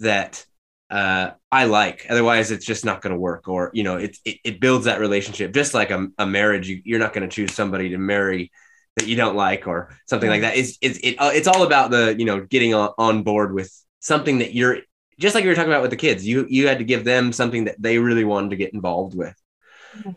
that 0.00 0.44
uh, 0.90 1.30
I 1.50 1.64
like. 1.64 2.06
Otherwise, 2.08 2.50
it's 2.50 2.66
just 2.66 2.84
not 2.84 3.02
going 3.02 3.12
to 3.12 3.18
work. 3.18 3.48
Or 3.48 3.70
you 3.74 3.82
know, 3.82 3.96
it, 3.96 4.16
it 4.24 4.38
it 4.44 4.60
builds 4.60 4.84
that 4.86 5.00
relationship. 5.00 5.52
Just 5.52 5.74
like 5.74 5.90
a, 5.90 6.08
a 6.18 6.26
marriage, 6.26 6.68
you, 6.68 6.80
you're 6.84 6.98
not 6.98 7.12
going 7.12 7.28
to 7.28 7.34
choose 7.34 7.52
somebody 7.54 7.90
to 7.90 7.98
marry 7.98 8.50
that 8.96 9.06
you 9.06 9.16
don't 9.16 9.36
like 9.36 9.66
or 9.66 9.96
something 10.06 10.30
like 10.30 10.40
that. 10.40 10.56
It's 10.56 10.78
it's 10.80 10.98
it, 10.98 11.16
uh, 11.16 11.30
it's 11.32 11.48
all 11.48 11.64
about 11.64 11.90
the 11.90 12.14
you 12.18 12.24
know 12.24 12.40
getting 12.40 12.74
on, 12.74 12.90
on 12.98 13.22
board 13.22 13.52
with 13.52 13.72
something 14.00 14.38
that 14.38 14.54
you're 14.54 14.78
just 15.18 15.34
like 15.34 15.44
you 15.44 15.50
were 15.50 15.56
talking 15.56 15.72
about 15.72 15.82
with 15.82 15.90
the 15.90 15.96
kids. 15.96 16.26
You 16.26 16.46
you 16.48 16.68
had 16.68 16.78
to 16.78 16.84
give 16.84 17.04
them 17.04 17.32
something 17.32 17.64
that 17.64 17.80
they 17.80 17.98
really 17.98 18.24
wanted 18.24 18.50
to 18.50 18.56
get 18.56 18.74
involved 18.74 19.16
with, 19.16 19.34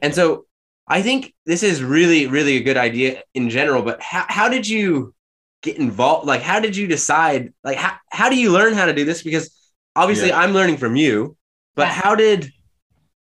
and 0.02 0.14
so 0.14 0.46
I 0.90 1.02
think 1.02 1.34
this 1.46 1.64
is 1.64 1.84
really 1.84 2.28
really 2.28 2.58
a 2.58 2.64
good 2.64 2.78
idea 2.78 3.24
in 3.34 3.50
general. 3.50 3.84
But 3.84 4.02
how 4.02 4.26
how 4.28 4.50
did 4.50 4.68
you 4.68 5.14
get 5.62 5.78
involved? 5.78 6.26
Like, 6.28 6.42
how 6.42 6.60
did 6.60 6.76
you 6.76 6.88
decide? 6.88 7.54
Like, 7.64 7.78
how 7.78 7.96
how 8.12 8.30
do 8.30 8.36
you 8.40 8.52
learn 8.52 8.74
how 8.74 8.86
to 8.86 8.94
do 8.94 9.06
this? 9.06 9.24
Because 9.24 9.52
obviously 9.96 10.30
Yeah. 10.30 10.40
I'm 10.40 10.54
learning 10.54 10.78
from 10.78 10.96
you, 10.96 11.38
but 11.76 11.88
Yeah. 11.88 11.94
how 11.94 12.16
did 12.16 12.52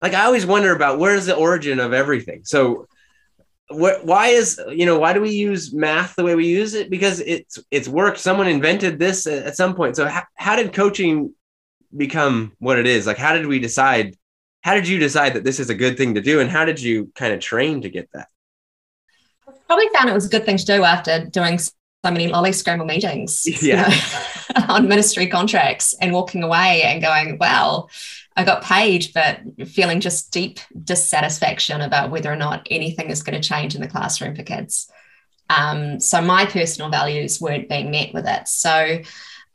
like 0.01 0.13
I 0.13 0.25
always 0.25 0.45
wonder 0.45 0.75
about 0.75 0.99
where's 0.99 1.25
the 1.25 1.35
origin 1.35 1.79
of 1.79 1.93
everything. 1.93 2.41
So 2.43 2.87
what 3.69 4.05
why 4.05 4.27
is 4.27 4.61
you 4.69 4.85
know 4.85 4.97
why 4.97 5.11
do 5.13 5.19
we 5.21 5.31
use 5.31 5.73
math 5.73 6.15
the 6.15 6.23
way 6.23 6.35
we 6.35 6.47
use 6.47 6.73
it 6.73 6.89
because 6.89 7.19
it's 7.19 7.59
it's 7.69 7.87
worked 7.89 8.17
someone 8.17 8.47
invented 8.47 8.97
this 8.97 9.27
at, 9.27 9.43
at 9.43 9.57
some 9.57 9.75
point 9.75 9.95
so 9.95 10.07
how, 10.07 10.23
how 10.35 10.55
did 10.55 10.71
coaching 10.71 11.33
become 11.95 12.53
what 12.59 12.79
it 12.79 12.87
is 12.87 13.05
like 13.05 13.17
how 13.17 13.33
did 13.33 13.45
we 13.45 13.59
decide 13.59 14.15
how 14.67 14.73
did 14.73 14.85
you 14.85 14.99
decide 14.99 15.33
that 15.33 15.45
this 15.45 15.61
is 15.61 15.69
a 15.69 15.75
good 15.75 15.95
thing 15.95 16.13
to 16.15 16.21
do 16.21 16.41
and 16.41 16.49
how 16.49 16.65
did 16.65 16.81
you 16.81 17.09
kind 17.15 17.33
of 17.33 17.39
train 17.39 17.81
to 17.81 17.89
get 17.89 18.09
that 18.11 18.27
I 19.47 19.53
probably 19.65 19.87
found 19.93 20.09
it 20.09 20.13
was 20.13 20.25
a 20.25 20.29
good 20.29 20.45
thing 20.45 20.57
to 20.57 20.65
do 20.65 20.83
after 20.83 21.25
doing 21.25 21.57
so 21.57 21.71
many 22.03 22.27
lolly 22.27 22.51
scramble 22.51 22.85
meetings 22.85 23.45
you 23.45 23.75
know, 23.77 23.87
on 24.67 24.89
ministry 24.89 25.27
contracts 25.27 25.95
and 26.01 26.11
walking 26.11 26.43
away 26.43 26.83
and 26.83 27.01
going, 27.01 27.37
wow, 27.37 27.87
I 28.35 28.43
got 28.43 28.61
paid, 28.61 29.07
but 29.13 29.39
feeling 29.67 30.01
just 30.01 30.31
deep 30.31 30.59
dissatisfaction 30.83 31.79
about 31.79 32.11
whether 32.11 32.31
or 32.31 32.35
not 32.35 32.67
anything 32.69 33.09
is 33.09 33.23
going 33.23 33.41
to 33.41 33.47
change 33.47 33.73
in 33.73 33.81
the 33.81 33.87
classroom 33.87 34.35
for 34.35 34.43
kids. 34.43 34.91
Um, 35.49 36.01
so 36.01 36.21
my 36.21 36.45
personal 36.45 36.91
values 36.91 37.39
weren't 37.39 37.69
being 37.69 37.89
met 37.89 38.13
with 38.13 38.27
it. 38.27 38.49
So 38.49 38.99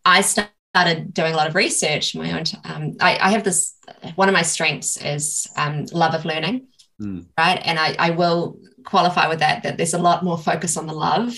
I 0.06 0.22
started 0.22 0.52
doing 0.74 1.32
a 1.32 1.36
lot 1.36 1.46
of 1.46 1.54
research. 1.54 2.14
My 2.14 2.32
own, 2.32 2.44
um, 2.64 2.96
I, 3.00 3.18
I 3.20 3.30
have 3.30 3.44
this. 3.44 3.74
One 4.14 4.28
of 4.28 4.32
my 4.32 4.42
strengths 4.42 4.96
is 4.96 5.46
um, 5.56 5.86
love 5.92 6.14
of 6.14 6.24
learning, 6.24 6.68
Mm. 7.00 7.26
right? 7.38 7.60
And 7.64 7.78
I, 7.78 7.96
I 7.98 8.10
will 8.10 8.58
qualify 8.84 9.26
with 9.28 9.40
that 9.40 9.62
that 9.62 9.76
there's 9.76 9.94
a 9.94 9.98
lot 9.98 10.22
more 10.22 10.38
focus 10.38 10.76
on 10.76 10.86
the 10.86 10.92
love 10.92 11.34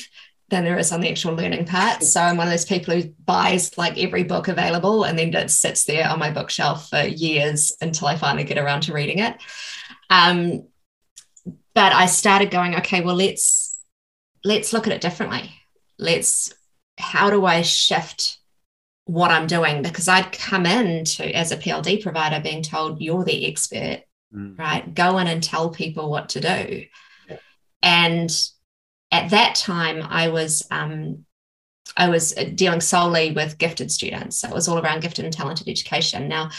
than 0.51 0.65
there 0.65 0.79
is 0.79 0.93
on 0.93 1.01
the 1.01 1.09
actual 1.09 1.35
learning 1.35 1.65
part. 1.65 2.03
So 2.03 2.21
I'm 2.21 2.37
one 2.37 2.47
of 2.49 2.53
those 2.53 2.67
people 2.67 2.95
who 2.95 3.09
buys 3.25 3.77
like 3.79 3.97
every 3.97 4.25
book 4.25 4.49
available 4.49 5.05
and 5.05 5.19
then 5.19 5.33
it 5.33 5.51
sits 5.51 5.85
there 5.85 6.09
on 6.09 6.19
my 6.19 6.31
bookshelf 6.31 6.91
for 6.91 7.01
years 7.03 7.73
until 7.81 8.09
I 8.09 8.17
finally 8.17 8.45
get 8.45 8.59
around 8.59 8.83
to 8.83 8.93
reading 8.93 9.21
it. 9.21 9.37
Um, 10.11 10.67
but 11.75 11.93
I 11.93 12.07
started 12.07 12.51
going, 12.51 12.77
okay, 12.77 13.01
well 13.01 13.17
let's 13.17 13.81
let's 14.45 14.73
look 14.73 14.87
at 14.87 14.93
it 14.93 15.01
differently. 15.01 15.51
Let's 15.99 16.53
how 16.99 17.31
do 17.31 17.47
I 17.47 17.63
shift 17.63 18.39
what 19.07 19.31
I'm 19.31 19.47
doing? 19.47 19.83
Because 19.83 20.09
I'd 20.09 20.33
come 20.33 20.67
in 20.67 21.05
to 21.05 21.31
as 21.33 21.53
a 21.53 21.57
PLD 21.57 22.03
provider 22.03 22.41
being 22.43 22.63
told 22.63 23.01
you're 23.01 23.25
the 23.25 23.47
expert 23.47 24.03
Mm. 24.35 24.59
right? 24.59 24.95
Go 24.95 25.19
in 25.19 25.27
and 25.27 25.43
tell 25.43 25.71
people 25.71 26.11
what 26.11 26.31
to 26.31 26.41
do. 26.41 26.85
Yeah. 27.29 27.37
And 27.83 28.31
at 29.13 29.31
that 29.31 29.55
time, 29.55 30.03
I 30.03 30.29
was 30.29 30.67
um, 30.71 31.25
I 31.97 32.09
was 32.09 32.33
dealing 32.33 32.81
solely 32.81 33.33
with 33.33 33.59
gifted 33.59 33.93
students. 33.93 34.41
So 34.41 34.49
it 34.49 34.55
was 34.55 34.67
all 34.67 34.79
around 34.79 35.03
gifted 35.03 35.25
and 35.25 35.33
talented 35.35 35.69
education. 35.69 36.29
Now, 36.29 36.51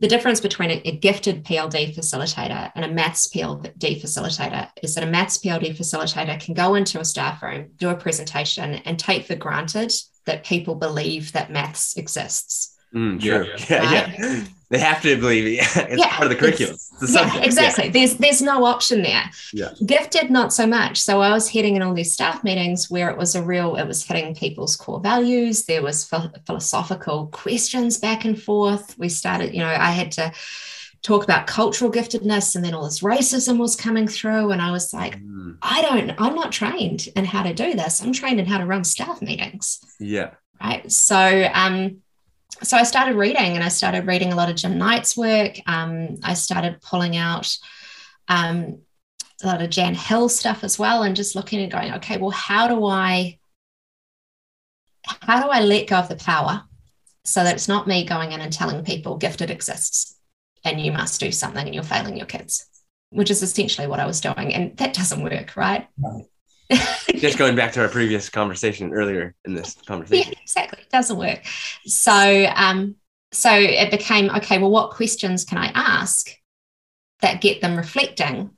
the 0.00 0.08
difference 0.08 0.40
between 0.40 0.70
a, 0.70 0.82
a 0.84 0.96
gifted 0.96 1.44
PLD 1.44 1.94
facilitator 1.96 2.72
and 2.74 2.84
a 2.84 2.88
maths 2.88 3.28
PLD 3.28 4.02
facilitator 4.02 4.68
is 4.82 4.94
that 4.94 5.04
a 5.04 5.10
maths 5.10 5.38
PLD 5.38 5.76
facilitator 5.76 6.40
can 6.40 6.54
go 6.54 6.74
into 6.74 6.98
a 6.98 7.04
staff 7.04 7.42
room, 7.42 7.70
do 7.76 7.90
a 7.90 7.94
presentation, 7.94 8.74
and 8.74 8.98
take 8.98 9.26
for 9.26 9.36
granted 9.36 9.92
that 10.26 10.44
people 10.44 10.74
believe 10.74 11.32
that 11.32 11.50
maths 11.50 11.96
exists. 11.96 12.74
Mm, 12.94 13.22
Yeah, 13.22 13.38
true. 13.42 13.52
Yeah, 13.68 13.92
yeah, 14.18 14.44
They 14.70 14.78
have 14.78 15.02
to 15.02 15.16
believe 15.20 15.46
it. 15.46 15.50
Yeah, 15.56 15.68
it's 15.90 15.98
Yeah, 16.02 16.10
part 16.10 16.24
of 16.24 16.30
the 16.30 16.36
curriculum. 16.36 16.74
it's- 16.74 16.90
It's 17.02 17.12
the 17.12 17.18
yeah, 17.18 17.24
subject. 17.26 17.46
exactly. 17.46 17.88
There's 17.90 18.14
there's 18.16 18.40
no 18.42 18.64
option 18.64 19.02
there. 19.02 19.24
Yeah. 19.52 19.70
Gifted, 19.84 20.30
not 20.30 20.52
so 20.52 20.66
much. 20.66 20.98
So 20.98 21.20
I 21.20 21.30
was 21.30 21.48
heading 21.50 21.76
in 21.76 21.82
all 21.82 21.94
these 21.94 22.12
staff 22.12 22.42
meetings 22.42 22.90
where 22.90 23.10
it 23.10 23.18
was 23.18 23.34
a 23.34 23.42
real, 23.42 23.76
it 23.76 23.86
was 23.86 24.02
hitting 24.04 24.34
people's 24.34 24.76
core 24.76 25.00
values. 25.00 25.66
There 25.66 25.82
was 25.82 26.06
ph- 26.08 26.30
philosophical 26.46 27.26
questions 27.28 27.98
back 27.98 28.24
and 28.24 28.40
forth. 28.40 28.96
We 28.98 29.08
started, 29.10 29.52
you 29.54 29.60
know, 29.60 29.68
I 29.68 29.90
had 29.90 30.10
to 30.12 30.32
talk 31.06 31.22
about 31.22 31.46
cultural 31.46 31.90
giftedness, 31.90 32.56
and 32.56 32.64
then 32.64 32.74
all 32.74 32.84
this 32.84 33.00
racism 33.00 33.58
was 33.58 33.76
coming 33.76 34.08
through, 34.08 34.50
and 34.50 34.60
I 34.60 34.72
was 34.72 34.92
like, 34.92 35.16
Mm, 35.20 35.58
I 35.62 35.80
don't, 35.82 36.10
I'm 36.18 36.34
not 36.34 36.50
trained 36.52 37.08
in 37.14 37.24
how 37.24 37.42
to 37.42 37.54
do 37.54 37.74
this. 37.74 38.02
I'm 38.02 38.12
trained 38.12 38.40
in 38.40 38.46
how 38.46 38.58
to 38.58 38.66
run 38.66 38.84
staff 38.84 39.22
meetings. 39.22 39.78
Yeah. 40.00 40.30
right. 40.60 40.90
So 40.90 41.48
um 41.54 41.98
so 42.62 42.76
i 42.76 42.84
started 42.84 43.16
reading 43.16 43.54
and 43.54 43.62
i 43.62 43.68
started 43.68 44.06
reading 44.06 44.32
a 44.32 44.34
lot 44.34 44.48
of 44.48 44.56
jim 44.56 44.78
knight's 44.78 45.16
work. 45.16 45.58
Um 45.66 46.16
i 46.22 46.34
started 46.34 46.80
pulling 46.80 47.16
out 47.16 47.54
um 48.28 48.78
a 49.42 49.46
lot 49.46 49.60
of 49.62 49.70
jan 49.70 49.94
hill 49.94 50.28
stuff 50.28 50.64
as 50.64 50.78
well 50.78 51.02
and 51.02 51.14
just 51.14 51.36
looking 51.36 51.60
and 51.60 51.70
going 51.70 51.92
okay 51.94 52.16
well 52.16 52.30
how 52.30 52.66
do 52.66 52.86
i 52.86 53.38
how 55.20 55.42
do 55.42 55.50
i 55.50 55.60
let 55.60 55.86
go 55.86 55.96
of 55.96 56.08
the 56.08 56.16
power 56.16 56.64
so 57.24 57.44
that 57.44 57.54
it's 57.54 57.68
not 57.68 57.86
me 57.86 58.04
going 58.06 58.32
in 58.32 58.40
and 58.40 58.52
telling 58.52 58.82
people 58.84 59.18
gifted 59.18 59.50
exists 59.50 60.15
and 60.66 60.80
you 60.80 60.92
must 60.92 61.20
do 61.20 61.30
something 61.30 61.64
and 61.64 61.74
you're 61.74 61.84
failing 61.84 62.16
your 62.16 62.26
kids, 62.26 62.66
which 63.10 63.30
is 63.30 63.42
essentially 63.42 63.86
what 63.86 64.00
I 64.00 64.06
was 64.06 64.20
doing. 64.20 64.52
And 64.52 64.76
that 64.78 64.94
doesn't 64.94 65.22
work, 65.22 65.56
right? 65.56 65.88
Just 67.14 67.38
going 67.38 67.54
back 67.54 67.72
to 67.72 67.80
our 67.80 67.88
previous 67.88 68.28
conversation 68.28 68.92
earlier 68.92 69.34
in 69.44 69.54
this 69.54 69.74
conversation. 69.86 70.32
Yeah, 70.32 70.42
exactly. 70.42 70.82
It 70.82 70.90
doesn't 70.90 71.16
work. 71.16 71.44
So, 71.86 72.50
um, 72.54 72.96
so 73.32 73.52
it 73.52 73.90
became 73.90 74.30
okay. 74.30 74.58
Well, 74.58 74.70
what 74.70 74.90
questions 74.90 75.44
can 75.44 75.58
I 75.58 75.70
ask 75.74 76.30
that 77.20 77.40
get 77.40 77.60
them 77.60 77.76
reflecting 77.76 78.50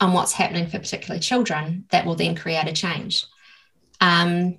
on 0.00 0.12
what's 0.12 0.32
happening 0.32 0.66
for 0.66 0.78
particular 0.78 1.20
children 1.20 1.84
that 1.90 2.04
will 2.04 2.16
then 2.16 2.34
create 2.34 2.66
a 2.66 2.72
change? 2.72 3.24
Um, 4.00 4.58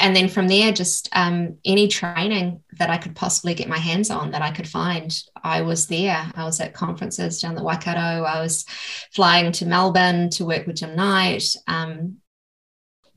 and 0.00 0.14
then 0.14 0.28
from 0.28 0.46
there, 0.46 0.70
just 0.70 1.08
um, 1.12 1.58
any 1.64 1.88
training 1.88 2.62
that 2.78 2.88
I 2.88 2.98
could 2.98 3.16
possibly 3.16 3.54
get 3.54 3.68
my 3.68 3.78
hands 3.78 4.10
on 4.10 4.30
that 4.30 4.42
I 4.42 4.52
could 4.52 4.68
find, 4.68 5.12
I 5.42 5.62
was 5.62 5.88
there. 5.88 6.30
I 6.34 6.44
was 6.44 6.60
at 6.60 6.72
conferences 6.72 7.40
down 7.40 7.56
the 7.56 7.64
Waikato. 7.64 8.22
I 8.22 8.40
was 8.40 8.64
flying 9.12 9.50
to 9.52 9.66
Melbourne 9.66 10.30
to 10.30 10.44
work 10.44 10.66
with 10.66 10.76
Jim 10.76 10.94
Knight. 10.94 11.52
Um, 11.66 12.18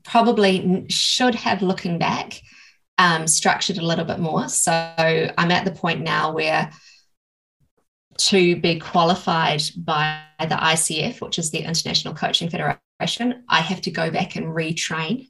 probably 0.02 0.86
should 0.88 1.36
have, 1.36 1.62
looking 1.62 1.98
back, 1.98 2.40
um, 2.98 3.28
structured 3.28 3.78
a 3.78 3.86
little 3.86 4.04
bit 4.04 4.18
more. 4.18 4.48
So 4.48 4.72
I'm 4.74 5.50
at 5.52 5.64
the 5.64 5.70
point 5.70 6.00
now 6.00 6.32
where 6.32 6.72
to 8.18 8.56
be 8.56 8.80
qualified 8.80 9.62
by 9.76 10.20
the 10.40 10.56
ICF, 10.56 11.20
which 11.20 11.38
is 11.38 11.52
the 11.52 11.60
International 11.60 12.14
Coaching 12.14 12.50
Federation, 12.50 13.44
I 13.48 13.60
have 13.60 13.82
to 13.82 13.92
go 13.92 14.10
back 14.10 14.34
and 14.34 14.46
retrain 14.46 15.28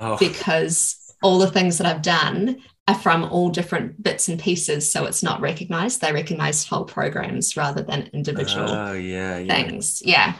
oh. 0.00 0.16
because 0.18 1.14
all 1.22 1.38
the 1.38 1.50
things 1.50 1.78
that 1.78 1.86
I've 1.86 2.02
done 2.02 2.62
are 2.88 2.94
from 2.94 3.24
all 3.24 3.48
different 3.48 4.02
bits 4.02 4.28
and 4.28 4.40
pieces. 4.40 4.90
So 4.90 5.04
it's 5.04 5.22
not 5.22 5.40
recognized. 5.40 6.00
They 6.00 6.12
recognize 6.12 6.66
whole 6.66 6.84
programs 6.84 7.56
rather 7.56 7.82
than 7.82 8.10
individual 8.12 8.68
oh, 8.68 8.92
yeah, 8.92 9.38
yeah. 9.38 9.54
things. 9.54 10.02
Yeah. 10.04 10.34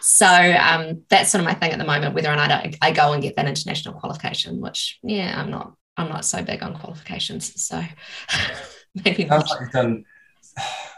So 0.00 0.26
um, 0.26 1.02
that's 1.08 1.30
sort 1.30 1.40
of 1.40 1.46
my 1.46 1.54
thing 1.54 1.72
at 1.72 1.78
the 1.78 1.86
moment, 1.86 2.14
whether 2.14 2.30
or 2.30 2.36
not 2.36 2.50
I, 2.50 2.72
I 2.82 2.92
go 2.92 3.12
and 3.12 3.22
get 3.22 3.36
that 3.36 3.46
international 3.46 3.94
qualification, 3.94 4.60
which 4.60 4.98
yeah, 5.02 5.40
I'm 5.40 5.50
not 5.50 5.74
I'm 5.96 6.08
not 6.08 6.24
so 6.24 6.42
big 6.42 6.62
on 6.62 6.78
qualifications. 6.78 7.60
So 7.60 7.82
maybe 9.04 9.24
not. 9.24 9.48
Like 9.48 9.60
you've 9.60 9.70
done 9.70 10.04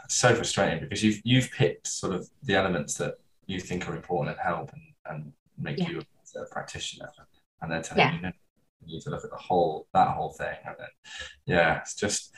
so 0.09 0.35
frustrating 0.35 0.81
because 0.81 1.03
you've 1.03 1.21
you've 1.23 1.51
picked 1.51 1.87
sort 1.87 2.13
of 2.13 2.29
the 2.43 2.55
elements 2.55 2.95
that 2.95 3.15
you 3.45 3.59
think 3.59 3.87
are 3.87 3.95
important 3.95 4.35
and 4.35 4.45
help 4.45 4.71
and, 4.73 4.81
and 5.05 5.33
make 5.57 5.77
yeah. 5.77 5.89
you 5.89 6.01
a 6.35 6.45
practitioner 6.45 7.09
and 7.61 7.71
they're 7.71 7.81
telling 7.81 7.99
yeah. 7.99 8.15
you, 8.15 8.21
no, 8.21 8.31
you 8.85 8.95
need 8.95 9.01
to 9.01 9.09
look 9.09 9.23
at 9.23 9.29
the 9.29 9.37
whole 9.37 9.87
that 9.93 10.09
whole 10.09 10.31
thing. 10.31 10.55
And 10.65 10.75
then 10.77 10.87
yeah 11.45 11.79
it's 11.79 11.95
just 11.95 12.33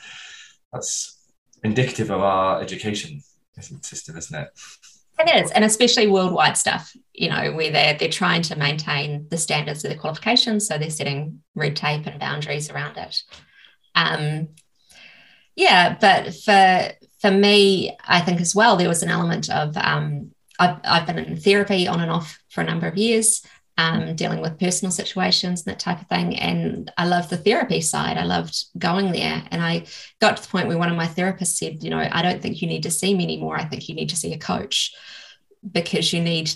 that's 0.72 1.18
indicative 1.62 2.10
of 2.10 2.20
our 2.20 2.60
education 2.60 3.20
system 3.82 4.16
isn't 4.16 4.38
it? 4.38 4.48
It 5.18 5.44
is 5.44 5.50
and 5.52 5.64
especially 5.64 6.08
worldwide 6.08 6.56
stuff 6.56 6.94
you 7.12 7.28
know 7.28 7.52
where 7.52 7.70
they're 7.70 7.96
they're 7.96 8.08
trying 8.08 8.42
to 8.42 8.56
maintain 8.56 9.26
the 9.30 9.38
standards 9.38 9.84
of 9.84 9.90
the 9.90 9.96
qualifications 9.96 10.66
so 10.66 10.76
they're 10.76 10.90
setting 10.90 11.42
red 11.54 11.76
tape 11.76 12.06
and 12.06 12.20
boundaries 12.20 12.70
around 12.70 12.96
it. 12.96 13.22
Um 13.94 14.48
yeah 15.56 15.96
but 16.00 16.34
for 16.34 16.90
for 17.20 17.30
me 17.30 17.96
i 18.04 18.20
think 18.20 18.40
as 18.40 18.56
well 18.56 18.76
there 18.76 18.88
was 18.88 19.04
an 19.04 19.08
element 19.08 19.48
of 19.48 19.76
um 19.76 20.32
I've, 20.58 20.78
I've 20.84 21.06
been 21.06 21.18
in 21.18 21.36
therapy 21.36 21.88
on 21.88 22.00
and 22.00 22.10
off 22.10 22.38
for 22.48 22.60
a 22.60 22.64
number 22.64 22.86
of 22.86 22.96
years 22.96 23.44
um, 23.76 24.14
dealing 24.14 24.40
with 24.40 24.58
personal 24.58 24.92
situations 24.92 25.62
and 25.62 25.72
that 25.72 25.80
type 25.80 26.00
of 26.00 26.08
thing. 26.08 26.36
And 26.36 26.92
I 26.96 27.06
love 27.06 27.28
the 27.28 27.36
therapy 27.36 27.80
side. 27.80 28.16
I 28.16 28.24
loved 28.24 28.56
going 28.78 29.12
there. 29.12 29.42
And 29.50 29.62
I 29.62 29.86
got 30.20 30.36
to 30.36 30.42
the 30.42 30.48
point 30.48 30.68
where 30.68 30.78
one 30.78 30.90
of 30.90 30.96
my 30.96 31.06
therapists 31.06 31.56
said, 31.56 31.82
you 31.82 31.90
know, 31.90 32.08
I 32.10 32.22
don't 32.22 32.40
think 32.40 32.62
you 32.62 32.68
need 32.68 32.84
to 32.84 32.90
see 32.90 33.14
me 33.14 33.24
anymore. 33.24 33.56
I 33.56 33.64
think 33.64 33.88
you 33.88 33.94
need 33.94 34.10
to 34.10 34.16
see 34.16 34.32
a 34.32 34.38
coach 34.38 34.94
because 35.70 36.12
you 36.12 36.20
need 36.20 36.52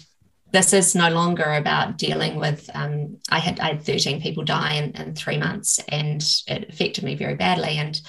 this 0.51 0.73
is 0.73 0.95
no 0.95 1.11
longer 1.11 1.45
about 1.45 1.99
dealing 1.99 2.37
with 2.37 2.71
um, 2.73 3.19
I 3.29 3.39
had 3.39 3.61
I 3.61 3.69
had 3.69 3.83
13 3.83 4.23
people 4.23 4.45
die 4.45 4.75
in, 4.75 4.93
in 4.93 5.15
three 5.15 5.37
months 5.37 5.79
and 5.89 6.25
it 6.47 6.71
affected 6.71 7.05
me 7.05 7.17
very 7.17 7.35
badly. 7.35 7.77
And 7.77 8.01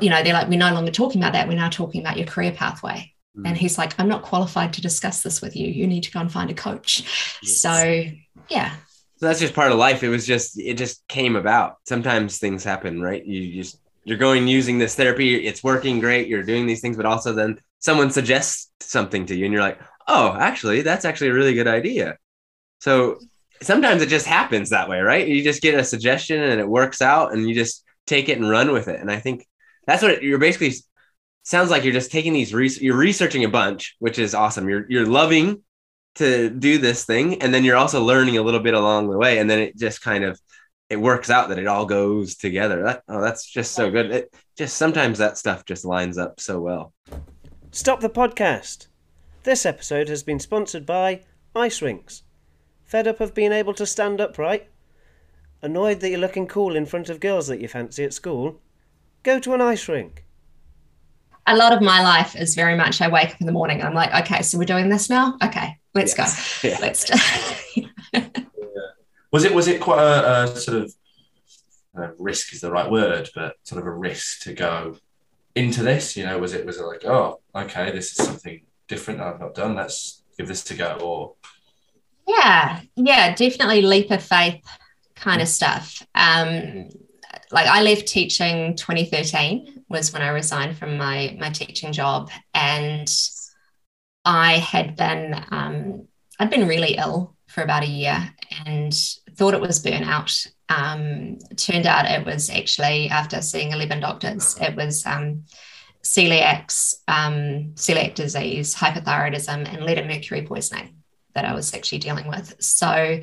you 0.00 0.08
know, 0.10 0.22
they're 0.22 0.32
like, 0.32 0.48
we're 0.48 0.58
no 0.58 0.72
longer 0.72 0.90
talking 0.90 1.20
about 1.20 1.34
that. 1.34 1.46
We're 1.46 1.54
now 1.54 1.68
talking 1.68 2.00
about 2.00 2.16
your 2.16 2.26
career 2.26 2.52
pathway. 2.52 3.12
Mm. 3.36 3.48
And 3.48 3.56
he's 3.56 3.78
like, 3.78 3.98
I'm 3.98 4.08
not 4.08 4.22
qualified 4.22 4.72
to 4.74 4.80
discuss 4.80 5.22
this 5.22 5.40
with 5.40 5.54
you. 5.54 5.68
You 5.68 5.86
need 5.86 6.02
to 6.04 6.10
go 6.10 6.20
and 6.20 6.32
find 6.32 6.50
a 6.50 6.54
coach. 6.54 7.38
Yes. 7.42 7.60
So 7.60 8.04
yeah. 8.50 8.74
So 9.16 9.26
that's 9.26 9.40
just 9.40 9.54
part 9.54 9.70
of 9.70 9.78
life. 9.78 10.02
It 10.02 10.08
was 10.08 10.26
just 10.26 10.58
it 10.58 10.74
just 10.74 11.06
came 11.06 11.36
about. 11.36 11.76
Sometimes 11.86 12.38
things 12.38 12.64
happen 12.64 13.00
right? 13.00 13.24
You 13.24 13.62
just 13.62 13.78
you're 14.04 14.18
going 14.18 14.48
using 14.48 14.78
this 14.78 14.94
therapy 14.94 15.46
it's 15.46 15.62
working 15.62 16.00
great 16.00 16.26
you're 16.26 16.42
doing 16.42 16.66
these 16.66 16.80
things 16.80 16.96
but 16.96 17.04
also 17.04 17.34
then 17.34 17.60
someone 17.80 18.10
suggests 18.10 18.72
something 18.80 19.26
to 19.26 19.36
you 19.36 19.44
and 19.44 19.52
you're 19.52 19.62
like 19.62 19.78
oh 20.08 20.32
actually 20.32 20.80
that's 20.80 21.04
actually 21.04 21.28
a 21.28 21.34
really 21.34 21.54
good 21.54 21.68
idea. 21.68 22.16
So 22.80 23.18
sometimes 23.60 24.00
it 24.00 24.08
just 24.08 24.26
happens 24.26 24.70
that 24.70 24.88
way 24.88 25.00
right? 25.00 25.28
You 25.28 25.42
just 25.44 25.62
get 25.62 25.78
a 25.78 25.84
suggestion 25.84 26.42
and 26.42 26.60
it 26.60 26.68
works 26.68 27.02
out 27.02 27.32
and 27.32 27.48
you 27.48 27.54
just 27.54 27.84
take 28.06 28.28
it 28.28 28.38
and 28.38 28.48
run 28.48 28.72
with 28.72 28.88
it. 28.88 29.00
And 29.00 29.10
i 29.10 29.20
think 29.20 29.46
that's 29.86 30.02
what 30.02 30.22
you're 30.22 30.38
basically 30.38 30.72
sounds 31.42 31.70
like 31.70 31.84
you're 31.84 31.92
just 31.92 32.10
taking 32.10 32.32
these 32.32 32.52
you're 32.80 32.96
researching 32.96 33.44
a 33.44 33.48
bunch 33.48 33.96
which 33.98 34.18
is 34.18 34.34
awesome. 34.34 34.68
You're 34.68 34.86
you're 34.90 35.06
loving 35.06 35.62
to 36.16 36.50
do 36.50 36.78
this 36.78 37.04
thing 37.04 37.40
and 37.40 37.54
then 37.54 37.64
you're 37.64 37.76
also 37.76 38.02
learning 38.02 38.36
a 38.36 38.42
little 38.42 38.60
bit 38.60 38.74
along 38.74 39.08
the 39.08 39.16
way 39.16 39.38
and 39.38 39.48
then 39.48 39.58
it 39.58 39.76
just 39.76 40.02
kind 40.02 40.24
of 40.24 40.38
it 40.90 41.00
works 41.00 41.30
out 41.30 41.48
that 41.48 41.58
it 41.58 41.68
all 41.68 41.86
goes 41.86 42.34
together. 42.36 42.82
That, 42.82 43.02
oh 43.08 43.20
that's 43.20 43.46
just 43.46 43.72
so 43.72 43.90
good. 43.90 44.10
It 44.10 44.34
just 44.58 44.76
sometimes 44.76 45.18
that 45.18 45.38
stuff 45.38 45.64
just 45.64 45.84
lines 45.84 46.18
up 46.18 46.40
so 46.40 46.60
well. 46.60 46.92
Stop 47.70 48.00
the 48.00 48.10
podcast. 48.10 48.88
This 49.44 49.64
episode 49.64 50.08
has 50.08 50.24
been 50.24 50.40
sponsored 50.40 50.84
by 50.84 51.22
ice 51.54 51.80
rinks. 51.80 52.24
Fed 52.84 53.06
up 53.06 53.20
of 53.20 53.34
being 53.34 53.52
able 53.52 53.72
to 53.74 53.86
stand 53.86 54.20
upright? 54.20 54.68
Annoyed 55.62 56.00
that 56.00 56.10
you're 56.10 56.18
looking 56.18 56.48
cool 56.48 56.74
in 56.74 56.86
front 56.86 57.08
of 57.08 57.20
girls 57.20 57.46
that 57.46 57.60
you 57.60 57.68
fancy 57.68 58.02
at 58.02 58.12
school? 58.12 58.60
Go 59.22 59.38
to 59.38 59.54
an 59.54 59.60
ice 59.60 59.88
rink. 59.88 60.24
A 61.46 61.56
lot 61.56 61.72
of 61.72 61.80
my 61.80 62.02
life 62.02 62.34
is 62.34 62.54
very 62.54 62.76
much 62.76 63.00
I 63.00 63.08
wake 63.08 63.30
up 63.30 63.40
in 63.40 63.46
the 63.46 63.52
morning 63.52 63.78
and 63.78 63.88
I'm 63.88 63.94
like, 63.94 64.12
okay, 64.24 64.42
so 64.42 64.58
we're 64.58 64.64
doing 64.64 64.88
this 64.88 65.08
now. 65.08 65.38
Okay, 65.42 65.78
let's 65.94 66.16
yes. 66.16 66.62
go. 66.62 66.68
Yeah. 66.68 66.78
Let's. 66.80 67.10
yeah. 68.12 68.26
Was 69.32 69.44
it 69.44 69.54
was 69.54 69.68
it 69.68 69.80
quite 69.80 70.02
a, 70.02 70.44
a 70.44 70.46
sort 70.48 70.82
of 70.82 70.94
uh, 71.96 72.08
risk 72.18 72.52
is 72.52 72.60
the 72.60 72.70
right 72.70 72.90
word, 72.90 73.30
but 73.34 73.54
sort 73.62 73.80
of 73.80 73.86
a 73.86 73.92
risk 73.92 74.40
to 74.42 74.52
go 74.52 74.96
into 75.54 75.82
this? 75.82 76.16
You 76.16 76.26
know, 76.26 76.38
was 76.38 76.54
it 76.54 76.66
was 76.66 76.78
it 76.78 76.84
like, 76.84 77.04
oh, 77.04 77.40
okay, 77.54 77.90
this 77.92 78.10
is 78.10 78.26
something 78.26 78.62
different 78.88 79.20
I've 79.20 79.40
not 79.40 79.54
done. 79.54 79.74
Let's 79.74 80.22
give 80.36 80.48
this 80.48 80.64
to 80.64 80.74
go. 80.74 80.98
Or 81.00 81.34
yeah, 82.26 82.80
yeah, 82.96 83.34
definitely 83.34 83.82
leap 83.82 84.10
of 84.10 84.22
faith 84.22 84.64
kind 85.14 85.42
of 85.42 85.48
stuff. 85.48 86.04
Um, 86.14 86.88
like 87.52 87.66
I 87.66 87.82
left 87.82 88.06
teaching 88.06 88.76
2013 88.76 89.84
was 89.88 90.12
when 90.12 90.22
I 90.22 90.28
resigned 90.28 90.76
from 90.76 90.96
my 90.96 91.36
my 91.38 91.50
teaching 91.50 91.92
job, 91.92 92.30
and 92.54 93.08
I 94.24 94.58
had 94.58 94.96
been 94.96 95.44
um, 95.50 96.08
I'd 96.38 96.50
been 96.50 96.68
really 96.68 96.94
ill 96.96 97.36
for 97.46 97.62
about 97.62 97.82
a 97.82 97.86
year 97.86 98.32
and 98.64 98.94
thought 99.34 99.54
it 99.54 99.60
was 99.60 99.82
burnout. 99.82 100.46
Um, 100.68 101.38
turned 101.56 101.86
out 101.86 102.06
it 102.06 102.24
was 102.24 102.48
actually 102.48 103.08
after 103.08 103.42
seeing 103.42 103.72
11 103.72 104.00
doctors, 104.00 104.56
it 104.60 104.76
was 104.76 105.04
um, 105.04 105.44
celiacs, 106.02 106.94
um, 107.08 107.72
celiac 107.74 108.14
disease, 108.14 108.74
hypothyroidism, 108.74 109.72
and 109.72 109.84
lead 109.84 109.98
and 109.98 110.08
mercury 110.08 110.42
poisoning 110.42 110.96
that 111.34 111.44
I 111.44 111.54
was 111.54 111.74
actually 111.74 111.98
dealing 111.98 112.28
with. 112.28 112.54
So 112.60 113.20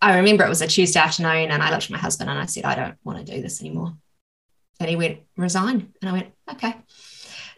I 0.00 0.16
remember 0.16 0.44
it 0.44 0.48
was 0.48 0.62
a 0.62 0.66
Tuesday 0.66 1.00
afternoon, 1.00 1.50
and 1.50 1.62
I 1.62 1.70
looked 1.70 1.84
at 1.84 1.90
my 1.90 1.98
husband 1.98 2.30
and 2.30 2.38
I 2.38 2.46
said, 2.46 2.64
I 2.64 2.74
don't 2.74 2.96
want 3.04 3.24
to 3.24 3.34
do 3.34 3.40
this 3.42 3.60
anymore. 3.60 3.94
And 4.80 4.90
he 4.90 4.96
went, 4.96 5.20
resign. 5.36 5.92
And 6.00 6.10
I 6.10 6.12
went, 6.12 6.32
okay. 6.52 6.74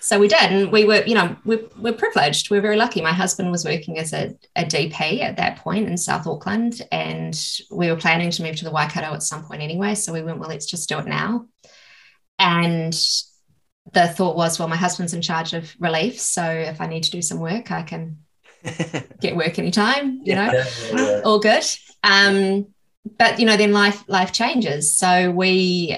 So 0.01 0.19
we 0.19 0.29
did. 0.29 0.53
And 0.53 0.73
we 0.73 0.85
were, 0.85 1.03
you 1.05 1.15
know, 1.15 1.37
we're, 1.45 1.65
we're 1.79 1.93
privileged. 1.93 2.51
We're 2.51 2.61
very 2.61 2.77
lucky. 2.77 3.01
My 3.01 3.13
husband 3.13 3.51
was 3.51 3.65
working 3.65 3.99
as 3.99 4.13
a, 4.13 4.35
a 4.55 4.65
DP 4.65 5.21
at 5.21 5.37
that 5.37 5.59
point 5.59 5.89
in 5.89 5.97
South 5.97 6.27
Auckland, 6.27 6.83
and 6.93 7.39
we 7.71 7.91
were 7.91 7.97
planning 7.97 8.31
to 8.31 8.43
move 8.43 8.57
to 8.57 8.65
the 8.65 8.71
Waikato 8.71 9.15
at 9.15 9.23
some 9.23 9.45
point 9.45 9.63
anyway. 9.63 9.95
So 9.95 10.13
we 10.13 10.23
went, 10.23 10.39
well, 10.39 10.49
let's 10.49 10.67
just 10.67 10.89
do 10.89 10.99
it 10.99 11.07
now. 11.07 11.47
And 12.39 12.93
the 13.93 14.09
thought 14.09 14.37
was, 14.37 14.59
well, 14.59 14.69
my 14.69 14.77
husband's 14.77 15.15
in 15.15 15.23
charge 15.23 15.55
of 15.55 15.75
relief. 15.79 16.21
So 16.21 16.45
if 16.45 16.81
I 16.81 16.87
need 16.87 17.05
to 17.05 17.11
do 17.11 17.23
some 17.23 17.41
work, 17.41 17.71
I 17.71 17.83
can 17.83 18.19
get 19.21 19.37
work 19.37 19.59
anytime, 19.59 20.21
you 20.25 20.35
know, 20.35 20.53
yeah, 20.53 20.67
yeah, 20.93 21.01
yeah. 21.01 21.21
all 21.25 21.39
good. 21.39 21.65
Um, 22.03 22.67
but 23.19 23.39
you 23.39 23.47
know, 23.47 23.57
then 23.57 23.73
life 23.73 24.03
life 24.09 24.33
changes. 24.33 24.97
So 24.97 25.31
we, 25.31 25.97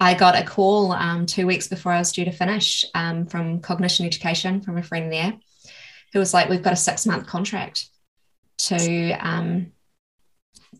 I 0.00 0.14
got 0.14 0.36
a 0.36 0.44
call 0.44 0.92
um, 0.92 1.26
two 1.26 1.46
weeks 1.46 1.66
before 1.66 1.92
I 1.92 1.98
was 1.98 2.12
due 2.12 2.24
to 2.24 2.32
finish 2.32 2.84
um, 2.94 3.26
from 3.26 3.60
Cognition 3.60 4.06
Education 4.06 4.60
from 4.60 4.78
a 4.78 4.82
friend 4.82 5.12
there, 5.12 5.34
who 6.12 6.18
was 6.18 6.32
like, 6.32 6.48
"We've 6.48 6.62
got 6.62 6.72
a 6.72 6.76
six 6.76 7.06
month 7.06 7.26
contract 7.26 7.88
to 8.58 9.12
um, 9.12 9.72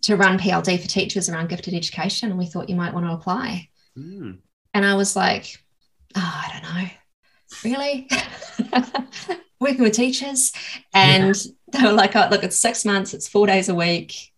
to 0.02 0.16
run 0.16 0.38
PLD 0.38 0.80
for 0.80 0.88
teachers 0.88 1.28
around 1.28 1.48
gifted 1.48 1.74
education, 1.74 2.30
and 2.30 2.38
we 2.38 2.46
thought 2.46 2.68
you 2.68 2.76
might 2.76 2.94
want 2.94 3.06
to 3.06 3.12
apply." 3.12 3.68
Hmm. 3.96 4.32
And 4.74 4.84
I 4.84 4.94
was 4.94 5.16
like, 5.16 5.58
oh, 6.14 6.42
I 6.44 6.52
don't 6.52 6.62
know, 6.74 6.88
really? 7.64 8.08
Working 9.60 9.82
with 9.82 9.94
teachers. 9.94 10.52
And 10.94 11.34
they 11.72 11.82
were 11.82 11.92
like, 11.92 12.14
oh, 12.16 12.28
look, 12.30 12.44
it's 12.44 12.56
six 12.56 12.84
months, 12.84 13.14
it's 13.14 13.28
four 13.28 13.46
days 13.46 13.68
a 13.68 13.74
week. 13.74 14.32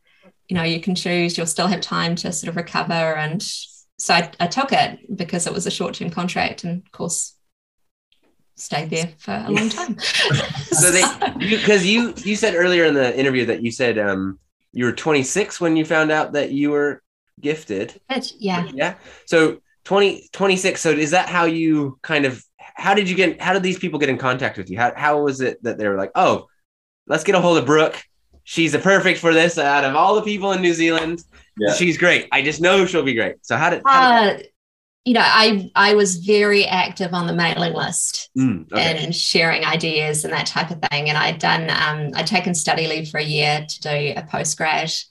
You 0.48 0.56
know, 0.56 0.62
you 0.62 0.80
can 0.80 0.94
choose, 0.94 1.36
you'll 1.36 1.46
still 1.46 1.68
have 1.68 1.80
time 1.80 2.16
to 2.16 2.32
sort 2.32 2.48
of 2.48 2.56
recover. 2.56 2.92
And 2.92 3.42
so 4.00 4.14
I, 4.14 4.30
I 4.40 4.46
took 4.46 4.72
it 4.72 5.14
because 5.14 5.46
it 5.46 5.52
was 5.52 5.66
a 5.66 5.70
short 5.70 5.94
term 5.94 6.08
contract. 6.08 6.64
And 6.64 6.82
of 6.82 6.90
course, 6.90 7.36
stayed 8.56 8.88
there 8.88 9.10
for 9.18 9.32
a 9.32 9.50
long 9.50 9.68
time. 9.68 9.98
So 10.70 10.90
they, 10.90 11.02
because 11.38 11.84
you, 11.84 12.14
you 12.16 12.34
said 12.34 12.54
earlier 12.54 12.86
in 12.86 12.94
the 12.94 13.18
interview 13.18 13.44
that 13.46 13.62
you 13.62 13.70
said 13.70 13.98
um, 13.98 14.38
you 14.72 14.86
were 14.86 14.92
26 14.92 15.60
when 15.60 15.76
you 15.76 15.84
found 15.84 16.10
out 16.10 16.32
that 16.32 16.50
you 16.50 16.70
were 16.70 17.02
gifted. 17.38 18.00
Yeah. 18.38 18.70
Yeah. 18.72 18.94
So 19.26 19.58
20, 19.84 20.30
26. 20.32 20.80
So 20.80 20.90
is 20.90 21.10
that 21.10 21.28
how 21.28 21.44
you 21.44 21.98
kind 22.00 22.24
of, 22.24 22.42
how 22.56 22.94
did 22.94 23.10
you 23.10 23.16
get, 23.16 23.38
how 23.38 23.52
did 23.52 23.62
these 23.62 23.78
people 23.78 23.98
get 23.98 24.08
in 24.08 24.16
contact 24.16 24.56
with 24.56 24.70
you? 24.70 24.78
How, 24.78 24.94
how 24.96 25.22
was 25.22 25.42
it 25.42 25.62
that 25.64 25.76
they 25.76 25.86
were 25.86 25.96
like, 25.96 26.12
oh, 26.14 26.46
let's 27.06 27.24
get 27.24 27.34
a 27.34 27.40
hold 27.40 27.58
of 27.58 27.66
Brooke. 27.66 28.02
She's 28.44 28.72
the 28.72 28.78
perfect 28.78 29.20
for 29.20 29.32
this 29.32 29.58
out 29.58 29.84
of 29.84 29.94
all 29.94 30.14
the 30.14 30.22
people 30.22 30.52
in 30.52 30.60
New 30.62 30.74
Zealand. 30.74 31.22
Yeah. 31.56 31.74
She's 31.74 31.98
great. 31.98 32.26
I 32.32 32.42
just 32.42 32.60
know 32.60 32.86
she'll 32.86 33.02
be 33.02 33.14
great. 33.14 33.36
So 33.42 33.56
how 33.56 33.70
did, 33.70 33.82
how 33.86 34.26
did 34.26 34.40
Uh, 34.40 34.42
you 35.04 35.14
know, 35.14 35.24
I 35.24 35.70
I 35.74 35.94
was 35.94 36.16
very 36.16 36.66
active 36.66 37.14
on 37.14 37.26
the 37.26 37.32
mailing 37.32 37.72
list 37.74 38.30
Mm, 38.36 38.70
okay. 38.72 39.04
and 39.04 39.14
sharing 39.14 39.64
ideas 39.64 40.24
and 40.24 40.32
that 40.32 40.46
type 40.46 40.70
of 40.70 40.80
thing. 40.90 41.08
And 41.08 41.16
I'd 41.18 41.38
done 41.38 41.70
um, 41.70 42.12
I'd 42.14 42.26
taken 42.26 42.54
study 42.54 42.86
leave 42.86 43.08
for 43.08 43.18
a 43.18 43.24
year 43.24 43.64
to 43.68 43.80
do 43.80 44.12
a 44.16 44.22
postgrad 44.22 45.04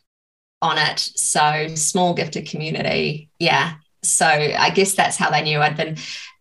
on 0.61 0.77
it. 0.77 0.99
So 0.99 1.67
small 1.75 2.13
gifted 2.13 2.47
community, 2.47 3.29
yeah. 3.39 3.75
So 4.03 4.25
I 4.25 4.69
guess 4.69 4.93
that's 4.93 5.17
how 5.17 5.29
they 5.29 5.41
knew 5.41 5.59
I'd 5.59 5.77
been. 5.77 5.97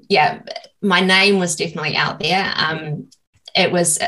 Yeah, 0.09 0.43
my 0.83 1.01
name 1.01 1.39
was 1.39 1.57
definitely 1.57 1.97
out 1.97 2.19
there. 2.21 2.53
Um, 2.57 3.11
it 3.57 3.73
was 3.73 3.99
uh, 3.99 4.07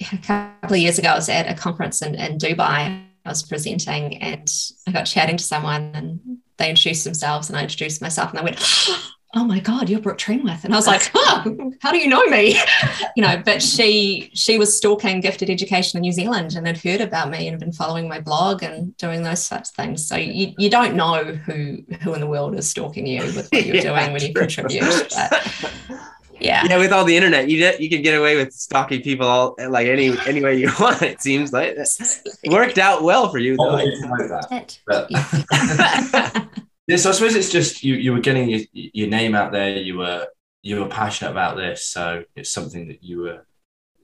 a 0.00 0.18
couple 0.18 0.74
of 0.76 0.80
years 0.80 0.98
ago. 0.98 1.10
I 1.10 1.14
was 1.16 1.28
at 1.28 1.48
a 1.50 1.54
conference 1.54 2.02
in, 2.02 2.14
in 2.14 2.38
Dubai. 2.38 3.02
I 3.26 3.28
was 3.28 3.42
presenting 3.42 4.18
and 4.18 4.50
I 4.86 4.92
got 4.92 5.04
chatting 5.04 5.36
to 5.38 5.44
someone 5.44 5.92
and 5.94 6.38
they 6.58 6.68
introduced 6.70 7.04
themselves 7.04 7.48
and 7.48 7.58
I 7.58 7.62
introduced 7.62 8.02
myself 8.02 8.30
and 8.30 8.38
they 8.38 8.44
went, 8.44 8.60
Oh 9.36 9.42
my 9.42 9.58
God, 9.58 9.88
you're 9.88 9.98
Brooke 9.98 10.18
Trenwith. 10.18 10.62
And 10.62 10.72
I 10.72 10.76
was 10.76 10.86
like, 10.86 11.10
oh, 11.12 11.72
how 11.80 11.90
do 11.90 11.98
you 11.98 12.06
know 12.06 12.24
me? 12.26 12.56
you 13.16 13.22
know, 13.24 13.42
but 13.44 13.60
she 13.60 14.30
she 14.32 14.58
was 14.58 14.76
stalking 14.76 15.20
gifted 15.20 15.50
education 15.50 15.96
in 15.98 16.02
New 16.02 16.12
Zealand 16.12 16.54
and 16.54 16.68
had 16.68 16.76
heard 16.76 17.00
about 17.00 17.30
me 17.30 17.48
and 17.48 17.54
had 17.54 17.58
been 17.58 17.72
following 17.72 18.08
my 18.08 18.20
blog 18.20 18.62
and 18.62 18.96
doing 18.96 19.24
those 19.24 19.44
sorts 19.44 19.70
of 19.70 19.74
things. 19.74 20.06
So 20.06 20.14
you, 20.14 20.54
you 20.56 20.70
don't 20.70 20.94
know 20.94 21.24
who 21.24 21.78
who 22.02 22.14
in 22.14 22.20
the 22.20 22.28
world 22.28 22.54
is 22.56 22.70
stalking 22.70 23.08
you 23.08 23.22
with 23.22 23.48
what 23.50 23.66
you're 23.66 23.74
Yeah, 23.82 23.82
doing 23.82 24.12
when 24.12 24.22
you 24.22 24.32
true. 24.32 24.42
contribute. 24.42 25.12
But 25.16 25.72
yeah. 26.40 26.64
yeah, 26.68 26.78
with 26.78 26.92
all 26.92 27.04
the 27.04 27.16
internet, 27.16 27.48
you 27.48 27.58
get, 27.58 27.80
you 27.80 27.88
can 27.88 28.02
get 28.02 28.18
away 28.18 28.36
with 28.36 28.52
stalking 28.52 29.02
people 29.02 29.26
all 29.26 29.54
like 29.68 29.86
any 29.86 30.16
any 30.26 30.42
way 30.42 30.56
you 30.58 30.70
want. 30.80 31.02
It 31.02 31.20
seems 31.20 31.52
like 31.52 31.76
it 31.76 32.50
worked 32.50 32.78
out 32.78 33.02
well 33.02 33.28
for 33.30 33.38
you. 33.38 33.56
Though. 33.56 33.70
the 33.70 33.76
way 33.76 33.90
to 33.90 34.00
know 34.06 34.28
that. 34.28 34.78
But- 34.86 35.10
yeah. 35.10 36.44
Yeah, 36.86 36.96
so 36.96 37.08
I 37.08 37.12
suppose 37.12 37.34
it's 37.34 37.50
just 37.50 37.82
you 37.82 37.94
you 37.94 38.12
were 38.12 38.20
getting 38.20 38.50
your, 38.50 38.60
your 38.72 39.08
name 39.08 39.34
out 39.34 39.52
there. 39.52 39.70
You 39.78 39.96
were 39.96 40.26
you 40.62 40.80
were 40.80 40.88
passionate 40.88 41.30
about 41.30 41.56
this, 41.56 41.86
so 41.86 42.24
it's 42.36 42.50
something 42.50 42.88
that 42.88 43.02
you 43.02 43.20
were 43.22 43.46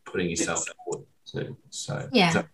putting 0.07 0.31
yourself 0.31 0.66
forward 0.85 1.07
to. 1.33 1.57
So 1.68 2.09
Yeah. 2.12 2.31
so- 2.31 2.45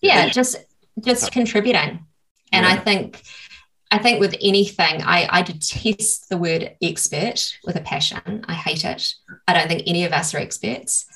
yeah 0.00 0.28
just 0.28 0.56
just 1.00 1.32
contributing 1.32 2.04
and 2.52 2.64
i 2.64 2.76
think 2.76 3.20
i 3.90 3.98
think 3.98 4.20
with 4.20 4.34
anything 4.40 5.02
i 5.02 5.28
i 5.30 5.42
detest 5.42 6.28
the 6.28 6.36
word 6.36 6.76
expert 6.82 7.56
with 7.64 7.76
a 7.76 7.80
passion. 7.80 8.44
I 8.46 8.54
hate 8.54 8.84
it. 8.84 9.14
I 9.46 9.54
don't 9.54 9.68
think 9.68 9.84
any 9.86 10.04
of 10.04 10.12
us 10.12 10.34
are 10.34 10.38
experts. 10.38 11.06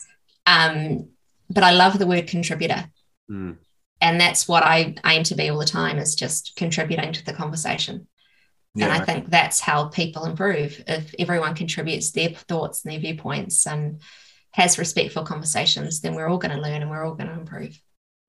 Um 0.47 1.09
but 1.51 1.65
i 1.65 1.71
love 1.73 1.99
the 1.99 2.07
word 2.07 2.27
contributor. 2.27 2.85
Mm. 3.31 3.57
and 4.01 4.21
that's 4.21 4.49
what 4.49 4.65
i 4.65 4.95
aim 5.07 5.23
to 5.25 5.37
be 5.37 5.49
all 5.49 5.59
the 5.59 5.65
time 5.65 5.99
is 5.99 6.17
just 6.17 6.55
contributing 6.57 7.13
to 7.13 7.25
the 7.25 7.33
conversation. 7.33 8.09
And 8.75 8.85
i 8.85 8.97
yeah, 8.97 9.05
think 9.05 9.31
that's 9.31 9.61
how 9.61 9.89
people 9.89 10.25
improve 10.25 10.83
if 10.87 11.15
everyone 11.19 11.55
contributes 11.55 12.11
their 12.11 12.31
thoughts 12.31 12.85
and 12.85 12.93
their 12.93 13.01
viewpoints 13.01 13.67
and 13.67 14.01
has 14.53 14.79
respectful 14.79 15.25
conversations 15.25 16.01
then 16.01 16.15
we're 16.15 16.29
all 16.29 16.39
going 16.39 16.55
to 16.55 16.61
learn 16.61 16.83
and 16.83 16.91
we're 16.91 17.05
all 17.05 17.15
going 17.15 17.29
to 17.29 17.41
improve 17.41 17.79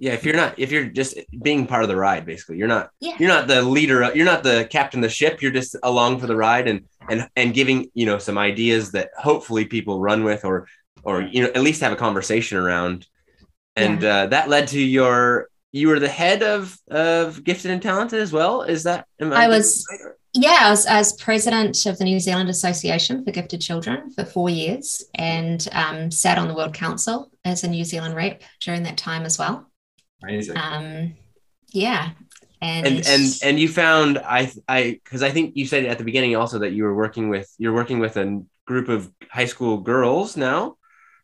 Yeah, 0.03 0.11
if 0.19 0.25
you're 0.25 0.35
not, 0.35 0.59
if 0.59 0.69
you're 0.69 0.89
just 1.01 1.17
being 1.41 1.65
part 1.65 1.83
of 1.83 1.87
the 1.89 1.95
ride, 1.95 2.25
basically, 2.25 2.57
you're 2.57 2.67
not, 2.67 2.89
Yeah. 2.99 3.15
you're 3.19 3.29
not 3.29 3.47
the 3.47 3.61
leader, 3.61 4.11
you're 4.13 4.25
not 4.33 4.43
the 4.43 4.67
captain 4.69 4.99
of 4.99 5.03
the 5.03 5.09
ship. 5.09 5.41
You're 5.41 5.57
just 5.61 5.77
along 5.81 6.19
for 6.19 6.27
the 6.27 6.35
ride 6.35 6.67
and 6.67 6.79
and 7.09 7.29
and 7.37 7.53
giving 7.53 7.89
you 7.93 8.05
know 8.05 8.17
some 8.17 8.37
ideas 8.37 8.91
that 8.91 9.11
hopefully 9.17 9.63
people 9.63 10.01
run 10.01 10.25
with 10.25 10.43
or 10.43 10.67
or 11.03 11.21
you 11.21 11.41
know 11.43 11.51
at 11.55 11.61
least 11.61 11.79
have 11.81 11.93
a 11.93 12.01
conversation 12.07 12.57
around. 12.57 13.07
And 13.77 14.03
uh, 14.03 14.27
that 14.27 14.49
led 14.49 14.67
to 14.75 14.79
your, 14.97 15.47
you 15.71 15.87
were 15.87 15.99
the 16.01 16.09
head 16.21 16.43
of 16.43 16.77
of 16.91 17.41
gifted 17.43 17.71
and 17.71 17.81
talented 17.81 18.19
as 18.19 18.33
well. 18.33 18.63
Is 18.63 18.83
that? 18.83 19.05
I 19.21 19.23
getting 19.23 19.49
was- 19.49 19.85
right? 19.89 20.11
Yeah, 20.35 20.57
I 20.61 20.69
was, 20.71 20.85
I 20.87 20.97
was 20.97 21.13
president 21.13 21.85
of 21.85 21.99
the 21.99 22.05
New 22.05 22.19
Zealand 22.19 22.49
Association 22.49 23.23
for 23.23 23.29
Gifted 23.31 23.61
Children 23.61 24.09
for 24.09 24.25
four 24.25 24.49
years 24.49 25.05
and 25.13 25.59
um, 25.71 26.09
sat 26.09 26.39
on 26.39 26.47
the 26.47 26.55
World 26.55 26.73
Council 26.73 27.31
as 27.45 27.63
a 27.63 27.67
New 27.69 27.83
Zealand 27.85 28.15
rep 28.15 28.41
during 28.59 28.81
that 28.83 28.97
time 28.97 29.25
as 29.25 29.37
well. 29.37 29.69
Amazing. 30.23 30.57
Um, 30.57 31.13
yeah. 31.69 32.11
And, 32.61 32.87
and 32.87 33.07
and 33.07 33.39
and 33.43 33.59
you 33.59 33.67
found 33.67 34.19
I 34.19 34.51
I 34.69 34.99
because 35.03 35.21
I 35.21 35.31
think 35.31 35.57
you 35.57 35.65
said 35.65 35.85
at 35.85 35.97
the 35.97 36.05
beginning 36.05 36.35
also 36.35 36.59
that 36.59 36.71
you 36.71 36.83
were 36.83 36.95
working 36.95 37.27
with 37.27 37.53
you're 37.57 37.73
working 37.73 37.99
with 37.99 38.15
a 38.15 38.41
group 38.65 38.87
of 38.87 39.11
high 39.29 39.45
school 39.45 39.79
girls 39.79 40.37
now, 40.37 40.77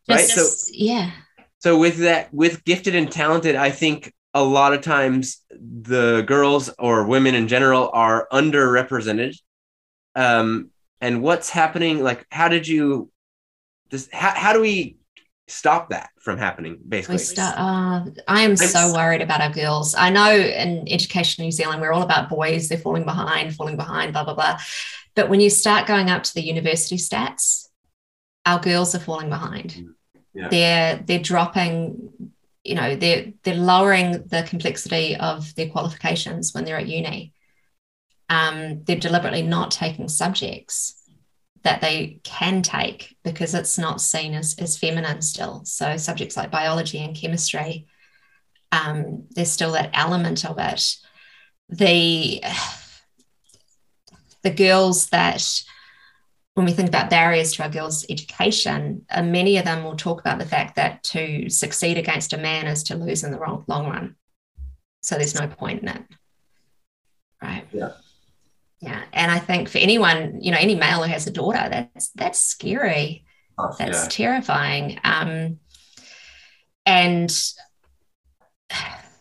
right? 0.06 0.28
just, 0.28 0.66
So 0.66 0.72
yeah. 0.74 1.12
so 1.58 1.78
with 1.78 1.98
that 1.98 2.32
with 2.34 2.62
gifted 2.64 2.94
and 2.94 3.10
talented, 3.10 3.56
I 3.56 3.70
think 3.70 4.12
a 4.34 4.44
lot 4.44 4.74
of 4.74 4.82
times 4.82 5.42
the 5.50 6.22
girls 6.26 6.68
or 6.78 7.06
women 7.06 7.34
in 7.34 7.48
general 7.48 7.90
are 7.92 8.28
underrepresented. 8.30 9.36
Um, 10.14 10.70
and 11.00 11.22
what's 11.22 11.48
happening? 11.48 12.02
Like, 12.02 12.26
how 12.30 12.48
did 12.48 12.68
you? 12.68 13.10
This 13.90 14.08
how 14.12 14.34
how 14.34 14.52
do 14.52 14.60
we 14.60 14.98
stop 15.50 15.90
that 15.90 16.10
from 16.20 16.38
happening? 16.38 16.78
Basically, 16.88 17.14
We 17.14 17.18
start. 17.18 17.58
Uh, 17.58 18.10
I 18.28 18.42
am 18.42 18.56
so 18.56 18.92
worried 18.92 19.22
about 19.22 19.40
our 19.40 19.50
girls. 19.50 19.94
I 19.94 20.10
know 20.10 20.34
in 20.34 20.86
Education 20.88 21.44
New 21.44 21.50
Zealand, 21.50 21.80
we're 21.80 21.92
all 21.92 22.02
about 22.02 22.28
boys. 22.28 22.68
They're 22.68 22.78
falling 22.78 23.04
behind, 23.04 23.54
falling 23.54 23.76
behind, 23.76 24.12
blah 24.12 24.24
blah 24.24 24.34
blah. 24.34 24.58
But 25.14 25.28
when 25.28 25.40
you 25.40 25.50
start 25.50 25.86
going 25.86 26.10
up 26.10 26.22
to 26.22 26.34
the 26.34 26.42
university 26.42 26.96
stats, 26.96 27.68
our 28.46 28.60
girls 28.60 28.94
are 28.94 29.00
falling 29.00 29.28
behind. 29.28 29.94
Yeah. 30.34 30.48
They're 30.48 30.96
they're 31.04 31.18
dropping. 31.18 32.34
You 32.64 32.74
know, 32.74 32.94
they're 32.94 33.32
they're 33.42 33.54
lowering 33.54 34.12
the 34.28 34.46
complexity 34.48 35.16
of 35.16 35.54
their 35.54 35.68
qualifications 35.68 36.54
when 36.54 36.64
they're 36.64 36.78
at 36.78 36.86
uni. 36.86 37.32
Um, 38.28 38.84
they're 38.84 38.96
deliberately 38.96 39.42
not 39.42 39.72
taking 39.72 40.08
subjects 40.08 40.99
that 41.62 41.80
they 41.80 42.20
can 42.22 42.62
take 42.62 43.16
because 43.22 43.54
it's 43.54 43.78
not 43.78 44.00
seen 44.00 44.34
as, 44.34 44.56
as 44.58 44.78
feminine 44.78 45.20
still. 45.22 45.62
So 45.64 45.96
subjects 45.96 46.36
like 46.36 46.50
biology 46.50 46.98
and 46.98 47.16
chemistry, 47.16 47.86
um, 48.72 49.24
there's 49.30 49.52
still 49.52 49.72
that 49.72 49.90
element 49.92 50.44
of 50.44 50.58
it. 50.58 50.96
The 51.68 52.42
the 54.42 54.50
girls 54.50 55.08
that 55.10 55.62
when 56.54 56.66
we 56.66 56.72
think 56.72 56.88
about 56.88 57.10
barriers 57.10 57.52
to 57.52 57.62
our 57.62 57.68
girls' 57.68 58.06
education, 58.08 59.04
uh, 59.10 59.22
many 59.22 59.56
of 59.58 59.64
them 59.64 59.84
will 59.84 59.96
talk 59.96 60.20
about 60.20 60.38
the 60.38 60.46
fact 60.46 60.76
that 60.76 61.02
to 61.04 61.48
succeed 61.48 61.96
against 61.96 62.32
a 62.32 62.38
man 62.38 62.66
is 62.66 62.82
to 62.84 62.96
lose 62.96 63.22
in 63.22 63.30
the 63.30 63.38
wrong, 63.38 63.64
long 63.66 63.86
run. 63.86 64.16
So 65.02 65.16
there's 65.16 65.38
no 65.38 65.46
point 65.46 65.82
in 65.82 65.88
it. 65.88 66.02
Right. 67.42 67.66
Yeah. 67.72 67.92
Yeah. 68.80 69.02
And 69.12 69.30
I 69.30 69.38
think 69.38 69.68
for 69.68 69.78
anyone, 69.78 70.38
you 70.40 70.50
know, 70.52 70.58
any 70.58 70.74
male 70.74 71.02
who 71.02 71.10
has 71.12 71.26
a 71.26 71.30
daughter, 71.32 71.68
that's 71.70 72.10
that's 72.10 72.40
scary. 72.40 73.24
Tough, 73.58 73.76
That's 73.78 74.04
yeah. 74.04 74.08
terrifying. 74.08 74.98
Um, 75.04 75.58
and 76.86 77.30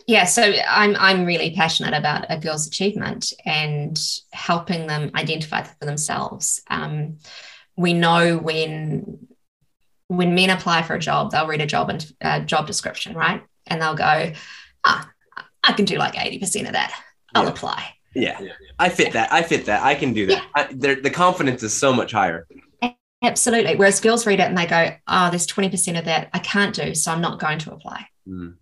yeah, 0.07 0.25
so 0.25 0.41
I'm 0.67 0.95
I'm 0.95 1.25
really 1.25 1.53
passionate 1.55 1.93
about 1.93 2.25
a 2.29 2.37
girl's 2.39 2.67
achievement 2.67 3.31
and 3.45 3.99
helping 4.31 4.87
them 4.87 5.11
identify 5.15 5.63
for 5.63 5.85
themselves. 5.85 6.61
Um, 6.69 7.17
we 7.77 7.93
know 7.93 8.37
when 8.37 9.27
when 10.07 10.35
men 10.35 10.49
apply 10.51 10.83
for 10.83 10.95
a 10.95 10.99
job, 10.99 11.31
they'll 11.31 11.47
read 11.47 11.61
a 11.61 11.67
job 11.67 11.89
and 11.89 12.11
uh, 12.21 12.39
job 12.41 12.67
description, 12.67 13.15
right? 13.15 13.43
And 13.67 13.81
they'll 13.81 13.95
go, 13.95 14.33
"Ah, 14.85 15.09
I 15.63 15.73
can 15.73 15.85
do 15.85 15.97
like 15.97 16.19
eighty 16.23 16.39
percent 16.39 16.67
of 16.67 16.73
that. 16.73 16.93
I'll 17.35 17.45
Yeah. 17.45 17.49
apply." 17.49 17.93
Yeah, 18.19 18.39
Yeah. 18.39 18.51
I 18.77 18.89
fit 18.89 19.13
that. 19.13 19.31
I 19.31 19.41
fit 19.41 19.65
that. 19.65 19.83
I 19.83 19.95
can 19.95 20.13
do 20.13 20.27
that. 20.27 20.45
I, 20.55 20.63
the 20.71 21.11
confidence 21.11 21.63
is 21.63 21.73
so 21.73 21.93
much 21.93 22.11
higher. 22.11 22.47
Absolutely. 23.21 23.75
Whereas 23.75 23.99
girls 23.99 24.25
read 24.25 24.39
it 24.39 24.47
and 24.47 24.57
they 24.57 24.65
go, 24.65 24.95
"Oh, 25.07 25.29
there's 25.29 25.45
twenty 25.45 25.69
percent 25.69 25.97
of 25.97 26.05
that 26.05 26.29
I 26.33 26.39
can't 26.39 26.73
do, 26.73 26.95
so 26.95 27.11
I'm 27.11 27.21
not 27.21 27.39
going 27.39 27.59
to 27.59 27.73
apply." 27.73 28.07
Mm. 28.27 28.55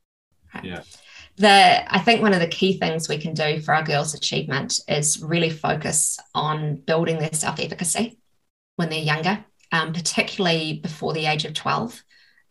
the 1.38 1.96
I 1.96 2.00
think 2.00 2.22
one 2.22 2.34
of 2.34 2.40
the 2.40 2.48
key 2.48 2.78
things 2.78 3.08
we 3.08 3.20
can 3.20 3.34
do 3.34 3.62
for 3.62 3.74
our 3.74 3.84
girls' 3.84 4.16
achievement 4.16 4.80
is 4.88 5.22
really 5.22 5.52
focus 5.52 6.20
on 6.34 6.78
building 6.78 7.20
their 7.20 7.34
self-efficacy 7.34 8.20
when 8.76 8.90
they're 8.90 9.00
younger, 9.00 9.46
um, 9.72 9.94
particularly 9.94 10.80
before 10.82 11.14
the 11.14 11.28
age 11.28 11.46
of 11.46 11.54
12. 11.54 12.04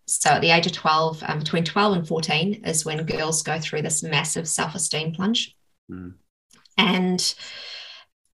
So 0.07 0.31
at 0.31 0.41
the 0.41 0.51
age 0.51 0.67
of 0.67 0.73
12, 0.73 1.25
um, 1.27 1.41
between 1.41 1.65
12 1.65 1.97
and 1.97 2.09
14 2.09 2.65
is 2.65 2.85
when 2.85 3.05
girls 3.05 3.43
go 3.43 3.59
through 3.59 3.83
this 3.83 4.05
massive 4.05 4.49
self-esteem 4.49 5.13
plunge. 5.13 5.57
Mm. 5.91 6.15
And 6.77 7.35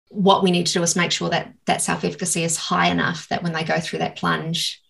what 0.10 0.44
we 0.44 0.52
need 0.52 0.66
to 0.68 0.74
do 0.74 0.84
is 0.84 0.96
make 0.96 1.12
sure 1.12 1.30
that 1.30 1.54
that 1.66 1.82
self-efficacy 1.82 2.44
is 2.44 2.58
high 2.58 2.88
enough 2.90 3.28
that 3.30 3.44
when 3.44 3.54
they 3.54 3.64
go 3.64 3.80
through 3.80 4.00
that 4.00 4.16
plunge, 4.16 4.82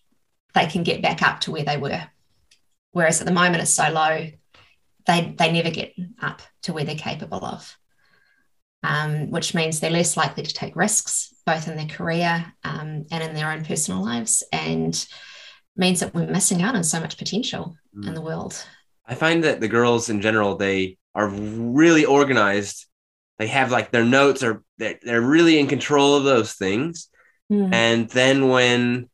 they 0.54 0.66
can 0.66 0.82
get 0.82 1.02
back 1.02 1.22
up 1.22 1.40
to 1.40 1.50
where 1.50 1.64
they 1.64 1.76
were. 1.76 2.02
Whereas 2.92 3.20
at 3.20 3.26
the 3.26 3.32
moment 3.32 3.62
it's 3.62 3.70
so 3.74 3.90
low, 3.90 4.28
they 5.06 5.34
they 5.38 5.52
never 5.52 5.70
get 5.70 5.94
up 6.20 6.42
to 6.62 6.72
where 6.72 6.84
they're 6.84 6.94
capable 6.94 7.44
of. 7.44 7.76
Um, 8.82 9.30
which 9.30 9.54
means 9.54 9.78
they're 9.78 9.90
less 9.90 10.16
likely 10.16 10.42
to 10.42 10.54
take 10.54 10.74
risks, 10.74 11.34
both 11.44 11.68
in 11.68 11.76
their 11.76 11.86
career 11.86 12.50
um, 12.64 13.04
and 13.10 13.22
in 13.22 13.34
their 13.34 13.52
own 13.52 13.62
personal 13.62 14.02
lives, 14.02 14.42
and 14.54 15.06
means 15.76 16.00
that 16.00 16.14
we're 16.14 16.26
missing 16.26 16.62
out 16.62 16.74
on 16.74 16.82
so 16.82 16.98
much 16.98 17.18
potential 17.18 17.76
Mm. 17.94 18.08
in 18.08 18.14
the 18.14 18.20
world. 18.20 18.64
I 19.04 19.16
find 19.16 19.42
that 19.44 19.60
the 19.60 19.68
girls 19.68 20.08
in 20.08 20.20
general 20.22 20.56
they 20.56 20.96
are 21.14 21.28
really 21.28 22.04
organized. 22.04 22.86
They 23.40 23.46
have 23.46 23.72
like 23.72 23.90
their 23.90 24.04
notes 24.04 24.42
are 24.42 24.62
they're, 24.76 24.98
they're 25.02 25.22
really 25.22 25.58
in 25.58 25.66
control 25.66 26.14
of 26.14 26.24
those 26.24 26.52
things. 26.52 27.08
Mm. 27.50 27.72
And 27.72 28.08
then 28.10 28.50
when 28.50 29.08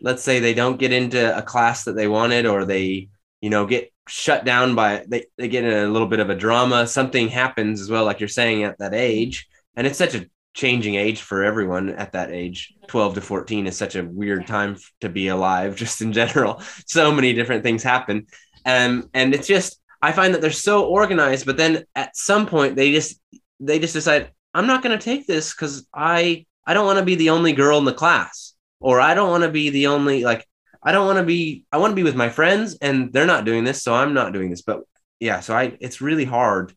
let's 0.00 0.22
say 0.22 0.38
they 0.38 0.54
don't 0.54 0.78
get 0.78 0.92
into 0.92 1.36
a 1.36 1.42
class 1.42 1.82
that 1.84 1.96
they 1.96 2.06
wanted 2.06 2.46
or 2.46 2.64
they 2.64 3.08
you 3.40 3.50
know 3.50 3.66
get 3.66 3.92
shut 4.06 4.44
down 4.44 4.76
by 4.76 5.04
they, 5.08 5.24
they 5.36 5.48
get 5.48 5.64
in 5.64 5.72
a 5.72 5.90
little 5.90 6.06
bit 6.06 6.20
of 6.20 6.30
a 6.30 6.36
drama 6.36 6.86
something 6.86 7.26
happens 7.26 7.80
as 7.80 7.90
well 7.90 8.04
like 8.04 8.20
you're 8.20 8.28
saying 8.28 8.62
at 8.62 8.78
that 8.78 8.94
age. 8.94 9.48
And 9.74 9.84
it's 9.84 9.98
such 9.98 10.14
a 10.14 10.26
changing 10.54 10.94
age 10.94 11.22
for 11.22 11.42
everyone 11.42 11.88
at 11.88 12.12
that 12.12 12.30
age. 12.30 12.72
12 12.86 13.16
to 13.16 13.20
14 13.20 13.66
is 13.66 13.76
such 13.76 13.96
a 13.96 14.04
weird 14.04 14.46
time 14.46 14.76
to 15.00 15.08
be 15.08 15.26
alive 15.26 15.74
just 15.82 16.00
in 16.02 16.12
general. 16.12 16.62
So 16.86 17.10
many 17.10 17.32
different 17.32 17.64
things 17.64 17.82
happen. 17.82 18.28
Um, 18.64 19.10
and 19.12 19.34
it's 19.34 19.48
just 19.48 19.80
i 20.02 20.12
find 20.12 20.34
that 20.34 20.40
they're 20.42 20.50
so 20.50 20.84
organized 20.84 21.46
but 21.46 21.56
then 21.56 21.84
at 21.94 22.14
some 22.16 22.46
point 22.46 22.76
they 22.76 22.92
just 22.92 23.18
they 23.60 23.78
just 23.78 23.94
decide 23.94 24.30
i'm 24.54 24.66
not 24.66 24.82
going 24.82 24.96
to 24.96 25.04
take 25.04 25.26
this 25.26 25.52
because 25.52 25.86
i 25.94 26.44
i 26.66 26.74
don't 26.74 26.86
want 26.86 26.98
to 26.98 27.04
be 27.04 27.14
the 27.14 27.30
only 27.30 27.52
girl 27.52 27.78
in 27.78 27.84
the 27.84 27.92
class 27.92 28.54
or 28.80 29.00
i 29.00 29.14
don't 29.14 29.30
want 29.30 29.42
to 29.42 29.50
be 29.50 29.70
the 29.70 29.86
only 29.86 30.24
like 30.24 30.46
i 30.82 30.92
don't 30.92 31.06
want 31.06 31.18
to 31.18 31.24
be 31.24 31.64
i 31.72 31.76
want 31.76 31.90
to 31.90 31.96
be 31.96 32.02
with 32.02 32.16
my 32.16 32.28
friends 32.28 32.76
and 32.80 33.12
they're 33.12 33.26
not 33.26 33.44
doing 33.44 33.64
this 33.64 33.82
so 33.82 33.94
i'm 33.94 34.14
not 34.14 34.32
doing 34.32 34.50
this 34.50 34.62
but 34.62 34.80
yeah 35.20 35.40
so 35.40 35.54
i 35.54 35.76
it's 35.80 36.00
really 36.00 36.24
hard 36.24 36.72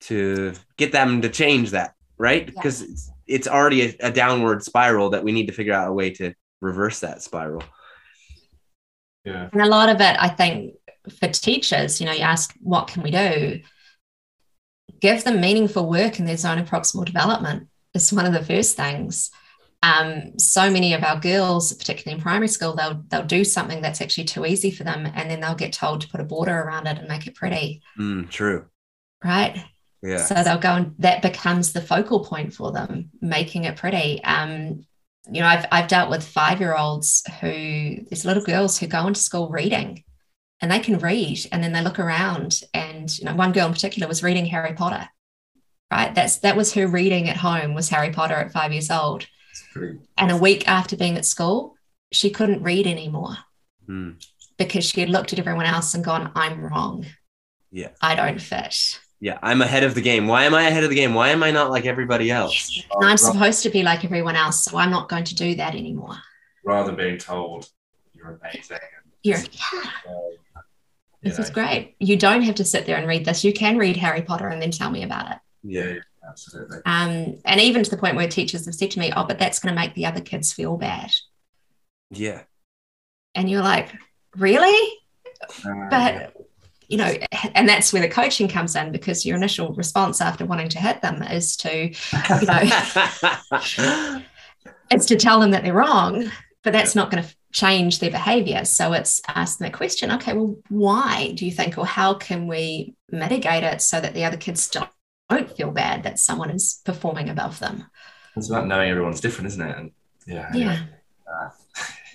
to 0.00 0.52
get 0.76 0.92
them 0.92 1.22
to 1.22 1.28
change 1.28 1.70
that 1.70 1.94
right 2.18 2.46
because 2.46 2.82
it's, 2.82 3.10
it's 3.26 3.48
already 3.48 3.82
a, 3.82 3.96
a 4.00 4.10
downward 4.10 4.62
spiral 4.62 5.10
that 5.10 5.24
we 5.24 5.32
need 5.32 5.46
to 5.46 5.52
figure 5.52 5.72
out 5.72 5.88
a 5.88 5.92
way 5.92 6.10
to 6.10 6.32
reverse 6.60 7.00
that 7.00 7.22
spiral 7.22 7.62
Yeah. 9.26 9.48
And 9.52 9.60
a 9.60 9.66
lot 9.66 9.88
of 9.88 10.00
it, 10.00 10.16
I 10.18 10.28
think, 10.28 10.74
for 11.18 11.28
teachers, 11.28 12.00
you 12.00 12.06
know, 12.06 12.12
you 12.12 12.20
ask, 12.20 12.54
what 12.60 12.86
can 12.86 13.02
we 13.02 13.10
do? 13.10 13.60
Give 15.00 15.22
them 15.24 15.40
meaningful 15.40 15.88
work 15.88 16.18
in 16.18 16.26
their 16.26 16.36
zone 16.36 16.58
of 16.58 16.68
proximal 16.68 17.04
development 17.04 17.68
is 17.94 18.12
one 18.12 18.26
of 18.26 18.32
the 18.32 18.44
first 18.44 18.76
things. 18.76 19.30
Um, 19.82 20.38
so 20.38 20.70
many 20.70 20.94
of 20.94 21.04
our 21.04 21.20
girls, 21.20 21.72
particularly 21.74 22.16
in 22.18 22.22
primary 22.22 22.48
school, 22.48 22.74
they'll 22.74 23.02
they'll 23.08 23.24
do 23.24 23.44
something 23.44 23.82
that's 23.82 24.00
actually 24.00 24.24
too 24.24 24.46
easy 24.46 24.70
for 24.70 24.84
them, 24.84 25.06
and 25.14 25.30
then 25.30 25.40
they'll 25.40 25.54
get 25.54 25.72
told 25.72 26.00
to 26.00 26.08
put 26.08 26.20
a 26.20 26.24
border 26.24 26.58
around 26.58 26.86
it 26.86 26.98
and 26.98 27.08
make 27.08 27.26
it 27.26 27.34
pretty, 27.34 27.82
Mm, 27.98 28.28
true 28.30 28.70
right? 29.24 29.64
yeah 30.02 30.28
So 30.28 30.34
they'll 30.42 30.58
go 30.58 30.72
and 30.74 30.94
that 30.98 31.22
becomes 31.22 31.72
the 31.72 31.82
focal 31.82 32.24
point 32.24 32.54
for 32.54 32.72
them, 32.72 33.10
making 33.20 33.64
it 33.64 33.76
pretty. 33.76 34.22
Um, 34.24 34.84
you 35.30 35.40
know, 35.40 35.46
I've 35.46 35.66
I've 35.72 35.88
dealt 35.88 36.10
with 36.10 36.26
five 36.26 36.60
year 36.60 36.74
olds 36.76 37.22
who 37.40 37.50
these 38.10 38.24
little 38.24 38.42
girls 38.42 38.78
who 38.78 38.86
go 38.86 39.06
into 39.06 39.20
school 39.20 39.50
reading, 39.50 40.04
and 40.60 40.70
they 40.70 40.78
can 40.80 40.98
read, 40.98 41.38
and 41.52 41.62
then 41.62 41.72
they 41.72 41.82
look 41.82 41.98
around, 41.98 42.60
and 42.74 43.16
you 43.18 43.24
know, 43.24 43.34
one 43.34 43.52
girl 43.52 43.66
in 43.66 43.72
particular 43.72 44.08
was 44.08 44.22
reading 44.22 44.46
Harry 44.46 44.72
Potter. 44.74 45.08
Right, 45.90 46.14
that's 46.14 46.38
that 46.38 46.56
was 46.56 46.74
her 46.74 46.86
reading 46.86 47.28
at 47.28 47.36
home 47.36 47.74
was 47.74 47.88
Harry 47.90 48.10
Potter 48.10 48.34
at 48.34 48.52
five 48.52 48.72
years 48.72 48.90
old, 48.90 49.26
and 49.74 50.30
a 50.30 50.36
week 50.36 50.66
after 50.68 50.96
being 50.96 51.16
at 51.16 51.24
school, 51.24 51.74
she 52.12 52.30
couldn't 52.30 52.62
read 52.62 52.86
anymore 52.86 53.36
Mm, 53.88 54.16
because 54.58 54.84
she 54.84 55.00
had 55.00 55.10
looked 55.10 55.32
at 55.32 55.38
everyone 55.38 55.66
else 55.66 55.94
and 55.94 56.04
gone, 56.04 56.32
"I'm 56.34 56.60
wrong. 56.64 57.06
Yeah. 57.70 57.90
I 58.00 58.14
don't 58.14 58.40
fit." 58.40 59.00
yeah 59.18 59.38
i'm 59.42 59.62
ahead 59.62 59.82
of 59.82 59.94
the 59.94 60.02
game 60.02 60.26
why 60.26 60.44
am 60.44 60.54
i 60.54 60.64
ahead 60.68 60.84
of 60.84 60.90
the 60.90 60.94
game 60.94 61.14
why 61.14 61.30
am 61.30 61.42
i 61.42 61.50
not 61.50 61.70
like 61.70 61.86
everybody 61.86 62.30
else 62.30 62.84
And 62.92 63.08
I'm 63.08 63.16
supposed 63.16 63.62
to 63.62 63.70
be 63.70 63.82
like 63.82 64.04
everyone 64.04 64.36
else, 64.36 64.62
so 64.62 64.76
I'm 64.76 64.90
not 64.90 65.08
going 65.08 65.24
to 65.24 65.34
do 65.34 65.54
that 65.54 65.74
anymore. 65.74 66.16
rather 66.66 66.92
being 66.92 67.16
told 67.16 67.66
you're 68.14 68.38
amazing. 68.42 68.76
You're, 69.22 69.38
yeah, 69.38 69.90
you 70.04 70.38
this 71.26 71.38
know, 71.38 71.44
is 71.44 71.50
great. 71.50 71.96
You 71.98 72.16
don't 72.16 72.42
have 72.42 72.56
to 72.56 72.64
sit 72.64 72.86
there 72.86 72.96
and 72.96 73.06
read 73.06 73.24
this. 73.24 73.44
You 73.44 73.52
can 73.52 73.78
read 73.78 73.96
Harry 73.96 74.22
Potter 74.22 74.48
and 74.48 74.60
then 74.60 74.70
tell 74.70 74.90
me 74.90 75.02
about 75.02 75.30
it. 75.30 75.38
Yeah, 75.62 75.94
absolutely. 76.28 76.78
Um, 76.86 77.38
and 77.44 77.60
even 77.60 77.82
to 77.82 77.90
the 77.90 77.96
point 77.96 78.16
where 78.16 78.28
teachers 78.28 78.66
have 78.66 78.74
said 78.74 78.90
to 78.92 78.98
me, 78.98 79.12
"Oh, 79.14 79.24
but 79.24 79.38
that's 79.38 79.58
going 79.58 79.74
to 79.74 79.80
make 79.80 79.94
the 79.94 80.06
other 80.06 80.20
kids 80.20 80.52
feel 80.52 80.76
bad," 80.76 81.12
yeah 82.10 82.42
and 83.36 83.48
you're 83.48 83.62
like, 83.62 83.92
"Really?" 84.36 84.98
Uh, 85.64 85.88
But 85.90 86.34
you 86.88 86.96
know, 86.98 87.12
and 87.54 87.68
that's 87.68 87.92
where 87.92 88.02
the 88.02 88.08
coaching 88.08 88.48
comes 88.48 88.74
in 88.74 88.90
because 88.90 89.24
your 89.26 89.36
initial 89.36 89.72
response 89.74 90.20
after 90.20 90.44
wanting 90.44 90.68
to 90.70 90.78
hit 90.78 91.02
them 91.02 91.22
is 91.22 91.56
to 91.58 91.88
you 91.88 92.46
know, 92.46 92.62
it's 94.90 95.06
to 95.06 95.16
tell 95.16 95.38
them 95.40 95.50
that 95.52 95.62
they're 95.62 95.74
wrong, 95.74 96.30
but 96.64 96.72
that's 96.72 96.94
not 96.94 97.10
going 97.10 97.22
to 97.22 97.35
change 97.52 97.98
their 98.00 98.10
behavior. 98.10 98.64
So 98.64 98.92
it's 98.92 99.20
asking 99.28 99.64
that 99.66 99.72
question, 99.76 100.10
okay, 100.12 100.32
well, 100.34 100.56
why 100.68 101.32
do 101.34 101.44
you 101.46 101.52
think, 101.52 101.78
or 101.78 101.86
how 101.86 102.14
can 102.14 102.46
we 102.46 102.94
mitigate 103.10 103.64
it 103.64 103.80
so 103.80 104.00
that 104.00 104.14
the 104.14 104.24
other 104.24 104.36
kids 104.36 104.68
don't, 104.68 104.90
don't 105.30 105.56
feel 105.56 105.70
bad 105.70 106.02
that 106.04 106.18
someone 106.18 106.50
is 106.50 106.80
performing 106.84 107.28
above 107.28 107.58
them? 107.58 107.84
it's 108.36 108.50
about 108.50 108.66
knowing 108.66 108.90
everyone's 108.90 109.20
different, 109.20 109.46
isn't 109.46 109.66
it? 109.66 109.78
And 109.78 109.90
yeah, 110.26 110.50
Yeah. 110.52 110.82
uh, 111.26 111.48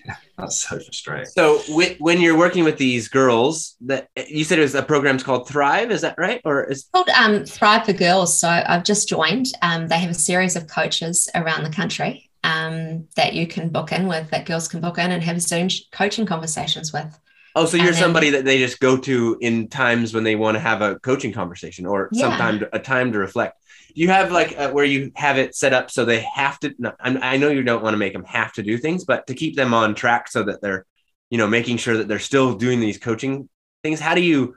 that's 0.37 0.57
so 0.57 0.79
frustrating. 0.79 1.25
so 1.25 1.57
wh- 1.69 1.99
when 1.99 2.21
you're 2.21 2.37
working 2.37 2.63
with 2.63 2.77
these 2.77 3.07
girls 3.07 3.75
that 3.81 4.07
you 4.27 4.43
said 4.43 4.59
it 4.59 4.63
was 4.63 4.75
a 4.75 4.83
program's 4.83 5.23
called 5.23 5.47
thrive 5.47 5.89
is 5.91 6.01
that 6.01 6.15
right 6.17 6.41
or 6.45 6.63
is 6.65 6.87
called 6.93 7.09
um, 7.09 7.45
Thrive 7.45 7.85
for 7.85 7.93
Girls. 7.93 8.37
So 8.39 8.47
I've 8.49 8.83
just 8.83 9.07
joined. 9.09 9.47
Um, 9.61 9.87
they 9.87 9.97
have 9.99 10.11
a 10.11 10.15
series 10.15 10.55
of 10.55 10.67
coaches 10.67 11.27
around 11.35 11.63
the 11.63 11.69
country 11.71 12.29
um, 12.43 13.07
that 13.15 13.33
you 13.33 13.47
can 13.47 13.69
book 13.69 13.91
in 13.91 14.07
with, 14.07 14.29
that 14.31 14.45
girls 14.45 14.67
can 14.67 14.81
book 14.81 14.97
in 14.97 15.11
and 15.11 15.23
have 15.23 15.41
Zoom 15.41 15.69
coaching 15.91 16.25
conversations 16.25 16.91
with. 16.93 17.19
oh 17.55 17.65
so 17.65 17.77
you're 17.77 17.87
And 17.87 17.95
then- 17.95 18.01
somebody 18.01 18.29
that 18.31 18.45
they 18.45 18.57
just 18.57 18.79
go 18.79 18.97
to 18.97 19.37
in 19.41 19.67
times 19.67 20.13
when 20.13 20.23
they 20.23 20.35
want 20.35 20.55
to 20.55 20.59
have 20.59 20.81
a 20.81 20.99
coaching 20.99 21.33
conversation 21.33 21.85
or 21.85 22.09
Yeah. 22.11 22.29
sometime 22.29 22.65
a 22.73 22.79
time 22.79 23.11
to 23.11 23.19
reflect 23.19 23.57
Do 23.93 24.01
you 24.01 24.07
have 24.07 24.31
like 24.31 24.57
uh, 24.57 24.71
where 24.71 24.85
you 24.85 25.11
have 25.15 25.37
it 25.37 25.53
set 25.55 25.73
up 25.73 25.91
so 25.91 26.05
they 26.05 26.21
have 26.33 26.59
to 26.61 26.73
no, 26.79 26.93
i 26.99 27.35
know 27.37 27.49
you 27.49 27.61
don't 27.63 27.83
want 27.83 27.93
to 27.93 27.97
make 27.97 28.13
them 28.13 28.23
have 28.23 28.53
to 28.53 28.63
do 28.63 28.77
things 28.77 29.03
but 29.05 29.27
to 29.27 29.33
keep 29.35 29.55
them 29.57 29.73
on 29.73 29.95
track 29.95 30.29
so 30.29 30.43
that 30.43 30.61
they're 30.61 30.85
you 31.29 31.37
know 31.37 31.47
making 31.47 31.75
sure 31.77 31.97
that 31.97 32.07
they're 32.07 32.19
still 32.31 32.55
doing 32.55 32.79
these 32.79 32.97
coaching 32.97 33.49
things 33.83 33.99
how 33.99 34.15
do 34.15 34.21
you 34.21 34.55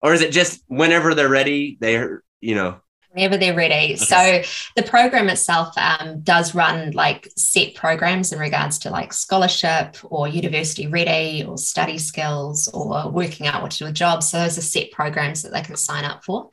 or 0.00 0.14
is 0.14 0.22
it 0.22 0.32
just 0.32 0.62
whenever 0.66 1.14
they're 1.14 1.28
ready 1.28 1.76
they're 1.80 2.22
you 2.40 2.54
know 2.54 2.76
whenever 3.14 3.36
they're 3.36 3.54
ready. 3.54 3.96
So 3.96 4.42
the 4.74 4.82
program 4.82 5.28
itself 5.28 5.72
um, 5.78 6.20
does 6.20 6.54
run 6.54 6.90
like 6.90 7.30
set 7.36 7.74
programs 7.74 8.32
in 8.32 8.38
regards 8.38 8.78
to 8.80 8.90
like 8.90 9.12
scholarship 9.12 9.96
or 10.02 10.26
university 10.26 10.88
ready 10.88 11.44
or 11.44 11.56
study 11.56 11.98
skills 11.98 12.68
or 12.68 13.08
working 13.10 13.46
out 13.46 13.62
what 13.62 13.70
to 13.72 13.78
do 13.78 13.84
with 13.86 13.94
jobs. 13.94 14.28
So 14.28 14.38
those 14.38 14.58
are 14.58 14.62
set 14.62 14.90
programs 14.90 15.42
that 15.42 15.52
they 15.52 15.62
can 15.62 15.76
sign 15.76 16.04
up 16.04 16.24
for 16.24 16.50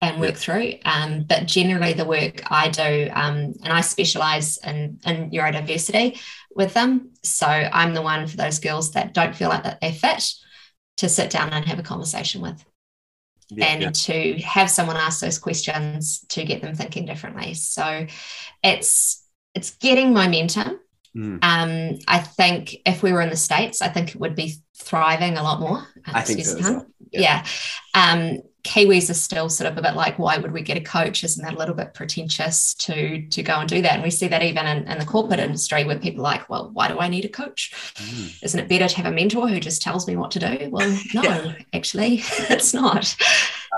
and 0.00 0.20
work 0.20 0.34
through. 0.34 0.74
Um, 0.84 1.22
but 1.22 1.46
generally, 1.46 1.92
the 1.92 2.04
work 2.04 2.42
I 2.50 2.68
do, 2.68 3.08
um, 3.12 3.54
and 3.62 3.72
I 3.72 3.80
specialize 3.82 4.58
in, 4.58 4.98
in 5.06 5.30
neurodiversity 5.30 6.20
with 6.56 6.74
them. 6.74 7.10
So 7.22 7.46
I'm 7.46 7.94
the 7.94 8.02
one 8.02 8.26
for 8.26 8.36
those 8.36 8.58
girls 8.58 8.90
that 8.92 9.14
don't 9.14 9.36
feel 9.36 9.48
like 9.48 9.62
that 9.62 9.80
they 9.80 9.92
fit 9.92 10.32
to 10.96 11.08
sit 11.08 11.30
down 11.30 11.50
and 11.50 11.64
have 11.66 11.78
a 11.78 11.84
conversation 11.84 12.42
with 12.42 12.64
yeah, 13.56 13.66
and 13.66 13.82
yeah. 13.82 13.90
to 13.90 14.38
have 14.42 14.70
someone 14.70 14.96
ask 14.96 15.20
those 15.20 15.38
questions 15.38 16.24
to 16.30 16.44
get 16.44 16.62
them 16.62 16.74
thinking 16.74 17.06
differently. 17.06 17.54
So 17.54 18.06
it's 18.62 19.26
it's 19.54 19.70
getting 19.76 20.12
momentum. 20.12 20.80
Mm. 21.16 21.38
Um, 21.42 21.98
I 22.08 22.18
think 22.18 22.76
if 22.86 23.02
we 23.02 23.12
were 23.12 23.20
in 23.20 23.30
the 23.30 23.36
states, 23.36 23.82
I 23.82 23.88
think 23.88 24.10
it 24.10 24.20
would 24.20 24.34
be 24.34 24.54
thriving 24.76 25.36
a 25.36 25.42
lot 25.42 25.60
more. 25.60 25.78
Um, 25.78 25.86
I 26.06 26.22
think 26.22 26.44
so 26.44 26.58
well. 26.58 26.86
Yeah. 27.10 27.44
Um, 27.94 28.38
Kiwis 28.64 29.10
are 29.10 29.14
still 29.14 29.48
sort 29.48 29.70
of 29.70 29.76
a 29.76 29.82
bit 29.82 29.94
like, 29.96 30.18
why 30.20 30.38
would 30.38 30.52
we 30.52 30.62
get 30.62 30.76
a 30.76 30.80
coach? 30.80 31.24
Isn't 31.24 31.44
that 31.44 31.54
a 31.54 31.58
little 31.58 31.74
bit 31.74 31.94
pretentious 31.94 32.74
to 32.74 33.26
to 33.26 33.42
go 33.42 33.54
and 33.54 33.68
do 33.68 33.82
that? 33.82 33.94
And 33.94 34.02
we 34.02 34.10
see 34.10 34.28
that 34.28 34.42
even 34.42 34.66
in, 34.66 34.86
in 34.86 34.98
the 34.98 35.04
corporate 35.04 35.40
industry 35.40 35.84
where 35.84 35.98
people 35.98 36.20
are 36.20 36.30
like, 36.34 36.48
well, 36.48 36.70
why 36.72 36.86
do 36.88 36.98
I 37.00 37.08
need 37.08 37.24
a 37.24 37.28
coach? 37.28 37.72
Mm. 37.96 38.42
Isn't 38.42 38.60
it 38.60 38.68
better 38.68 38.86
to 38.88 38.96
have 38.98 39.06
a 39.06 39.14
mentor 39.14 39.48
who 39.48 39.58
just 39.58 39.82
tells 39.82 40.06
me 40.06 40.16
what 40.16 40.30
to 40.32 40.38
do? 40.38 40.68
Well, 40.70 40.88
no, 41.14 41.22
Yeah. 41.22 41.54
actually, 41.72 42.20
it's 42.22 42.72
not. 42.72 42.98
as 42.98 43.16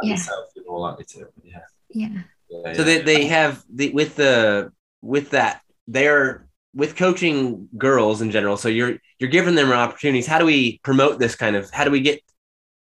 Yeah. 0.02 0.18
more 0.66 0.80
likely 0.80 1.04
to. 1.04 1.28
Yeah. 1.42 1.60
Yeah. 1.88 2.08
yeah 2.50 2.72
So 2.74 2.84
they, 2.84 3.00
they 3.00 3.24
have 3.26 3.64
the 3.72 3.90
with 3.92 4.16
the 4.16 4.70
with 5.00 5.30
that 5.30 5.62
they're 5.88 6.46
with 6.74 6.96
coaching 6.96 7.68
girls 7.78 8.20
in 8.20 8.30
general. 8.30 8.56
So 8.56 8.68
you're 8.68 8.98
you're 9.18 9.30
giving 9.30 9.54
them 9.54 9.72
opportunities. 9.72 10.26
How 10.26 10.38
do 10.38 10.44
we 10.44 10.78
promote 10.82 11.18
this 11.18 11.36
kind 11.36 11.56
of? 11.56 11.70
How 11.70 11.84
do 11.84 11.90
we 11.90 12.00
get 12.00 12.20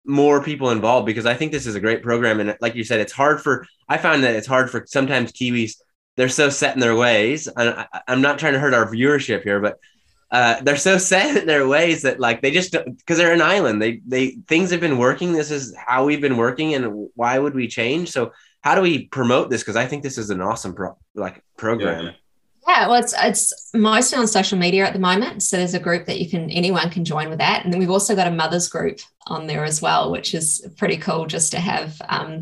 more 0.07 0.41
people 0.41 0.71
involved? 0.71 1.05
Because 1.05 1.25
I 1.25 1.33
think 1.33 1.51
this 1.51 1.67
is 1.67 1.75
a 1.75 1.79
great 1.79 2.01
program, 2.01 2.39
and 2.39 2.57
like 2.61 2.75
you 2.75 2.83
said, 2.83 2.99
it's 2.99 3.13
hard 3.13 3.41
for. 3.41 3.65
I 3.89 3.97
find 3.97 4.23
that 4.23 4.35
it's 4.35 4.47
hard 4.47 4.69
for 4.69 4.85
sometimes 4.87 5.31
Kiwis. 5.31 5.75
They're 6.15 6.29
so 6.29 6.49
set 6.49 6.73
in 6.73 6.79
their 6.79 6.95
ways. 6.95 7.47
And 7.47 7.69
I, 7.69 7.87
I'm 8.07 8.21
not 8.21 8.39
trying 8.39 8.53
to 8.53 8.59
hurt 8.59 8.73
our 8.73 8.87
viewership 8.87 9.43
here, 9.43 9.59
but 9.59 9.79
uh, 10.31 10.61
they're 10.61 10.77
so 10.77 10.97
set 11.13 11.37
in 11.37 11.47
their 11.47 11.67
ways 11.67 12.01
that 12.01 12.19
like 12.19 12.41
they 12.41 12.51
just 12.51 12.71
because 12.71 13.17
they're 13.17 13.33
an 13.33 13.41
island. 13.41 13.81
They 13.81 14.01
they 14.05 14.31
things 14.47 14.71
have 14.71 14.81
been 14.81 14.97
working. 14.97 15.33
This 15.33 15.51
is 15.51 15.75
how 15.75 16.05
we've 16.05 16.21
been 16.21 16.37
working, 16.37 16.73
and 16.73 17.09
why 17.15 17.37
would 17.37 17.53
we 17.53 17.67
change? 17.67 18.11
So 18.11 18.31
how 18.61 18.75
do 18.75 18.81
we 18.81 19.07
promote 19.07 19.49
this? 19.49 19.61
Because 19.61 19.75
I 19.75 19.85
think 19.85 20.03
this 20.03 20.17
is 20.17 20.29
an 20.29 20.41
awesome 20.41 20.73
pro- 20.73 20.97
like 21.15 21.43
program. 21.57 22.05
Yeah. 22.05 22.11
Yeah, 22.67 22.87
well, 22.89 22.99
it's 23.01 23.13
it's 23.17 23.69
mostly 23.73 24.17
on 24.19 24.27
social 24.27 24.57
media 24.57 24.85
at 24.85 24.91
the 24.91 24.99
moment. 24.99 25.41
So 25.41 25.55
there's 25.55 25.73
a 25.73 25.79
group 25.79 26.05
that 26.05 26.19
you 26.19 26.29
can 26.29 26.49
anyone 26.49 26.89
can 26.89 27.05
join 27.05 27.29
with 27.29 27.39
that, 27.39 27.63
and 27.63 27.71
then 27.71 27.79
we've 27.79 27.89
also 27.89 28.13
got 28.13 28.27
a 28.27 28.31
mothers 28.31 28.67
group 28.67 28.99
on 29.27 29.47
there 29.47 29.63
as 29.63 29.81
well, 29.81 30.11
which 30.11 30.33
is 30.33 30.67
pretty 30.77 30.97
cool 30.97 31.25
just 31.27 31.51
to 31.53 31.59
have 31.59 31.97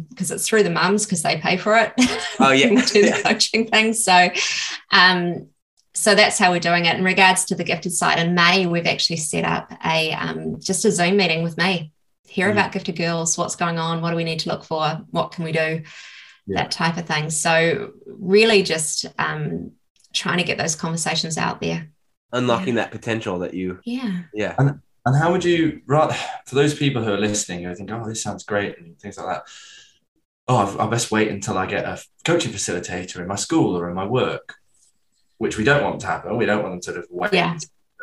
because 0.10 0.32
it's 0.32 0.48
through 0.48 0.64
the 0.64 0.70
mums 0.72 1.06
because 1.06 1.22
they 1.22 1.38
pay 1.38 1.58
for 1.58 1.76
it. 1.78 1.94
Oh, 2.40 2.52
yeah. 2.52 2.70
Do 2.86 3.02
the 3.04 3.08
Yeah. 3.10 3.22
coaching 3.22 3.68
thing. 3.68 3.94
So, 3.94 4.30
um, 4.92 5.48
so 5.94 6.16
that's 6.16 6.40
how 6.40 6.52
we're 6.52 6.60
doing 6.60 6.86
it. 6.86 6.98
In 6.98 7.04
regards 7.04 7.46
to 7.46 7.56
the 7.56 7.64
gifted 7.64 7.94
side, 7.94 8.18
in 8.20 8.34
May 8.34 8.66
we've 8.66 8.88
actually 8.88 9.18
set 9.18 9.46
up 9.46 9.72
a 9.86 10.12
um, 10.14 10.60
just 10.60 10.86
a 10.86 10.92
Zoom 10.92 11.18
meeting 11.18 11.44
with 11.44 11.56
me. 11.58 11.92
Hear 12.28 12.48
Mhm. 12.50 12.54
about 12.54 12.72
gifted 12.72 12.98
girls, 12.98 13.38
what's 13.38 13.56
going 13.56 13.78
on, 13.78 14.02
what 14.02 14.10
do 14.10 14.16
we 14.16 14.24
need 14.24 14.40
to 14.40 14.50
look 14.50 14.64
for, 14.66 15.02
what 15.12 15.32
can 15.34 15.46
we 15.46 15.52
do, 15.52 15.84
Yeah. 16.48 16.64
that 16.64 16.72
type 16.72 16.98
of 16.98 17.06
thing. 17.06 17.30
So 17.30 17.92
really 18.08 18.64
just 18.64 19.06
um, 19.20 19.72
trying 20.16 20.38
to 20.40 20.44
get 20.44 20.58
those 20.58 20.76
conversations 20.76 21.38
out 21.38 21.62
there. 21.62 21.90
Unlocking 22.32 22.76
that 22.76 22.92
potential 22.92 23.40
that 23.40 23.54
you 23.54 23.80
Yeah. 23.86 24.24
yeah. 24.34 24.56
And 24.58 25.16
how 25.16 25.32
would 25.32 25.44
you, 25.44 25.82
right, 25.86 26.12
for 26.48 26.56
those 26.56 26.74
people 26.74 27.04
who 27.04 27.14
are 27.14 27.20
listening 27.20 27.64
who 27.64 27.76
think, 27.76 27.92
oh, 27.92 28.08
this 28.08 28.24
sounds 28.24 28.44
great 28.44 28.80
and 28.80 28.98
things 29.00 29.18
like 29.18 29.28
that, 29.28 29.44
oh, 30.48 30.58
I've- 30.58 30.80
I 30.80 30.88
best 30.88 31.12
wait 31.12 31.28
until 31.30 31.58
I 31.60 31.68
get 31.68 31.86
a 31.86 32.02
coaching 32.24 32.52
facilitator 32.52 33.18
in 33.22 33.28
my 33.28 33.36
school 33.36 33.78
or 33.78 33.88
in 33.88 33.94
my 33.96 34.06
work, 34.06 34.56
which 35.38 35.58
we 35.58 35.64
don't 35.64 35.84
want 35.84 36.00
to 36.02 36.08
happen. 36.08 36.38
We 36.38 36.48
don't 36.48 36.64
want 36.64 36.74
them 36.74 36.82
to 36.82 36.86
sort 36.86 36.98
of 36.98 37.06
wait. 37.12 37.34
Yeah. 37.34 37.58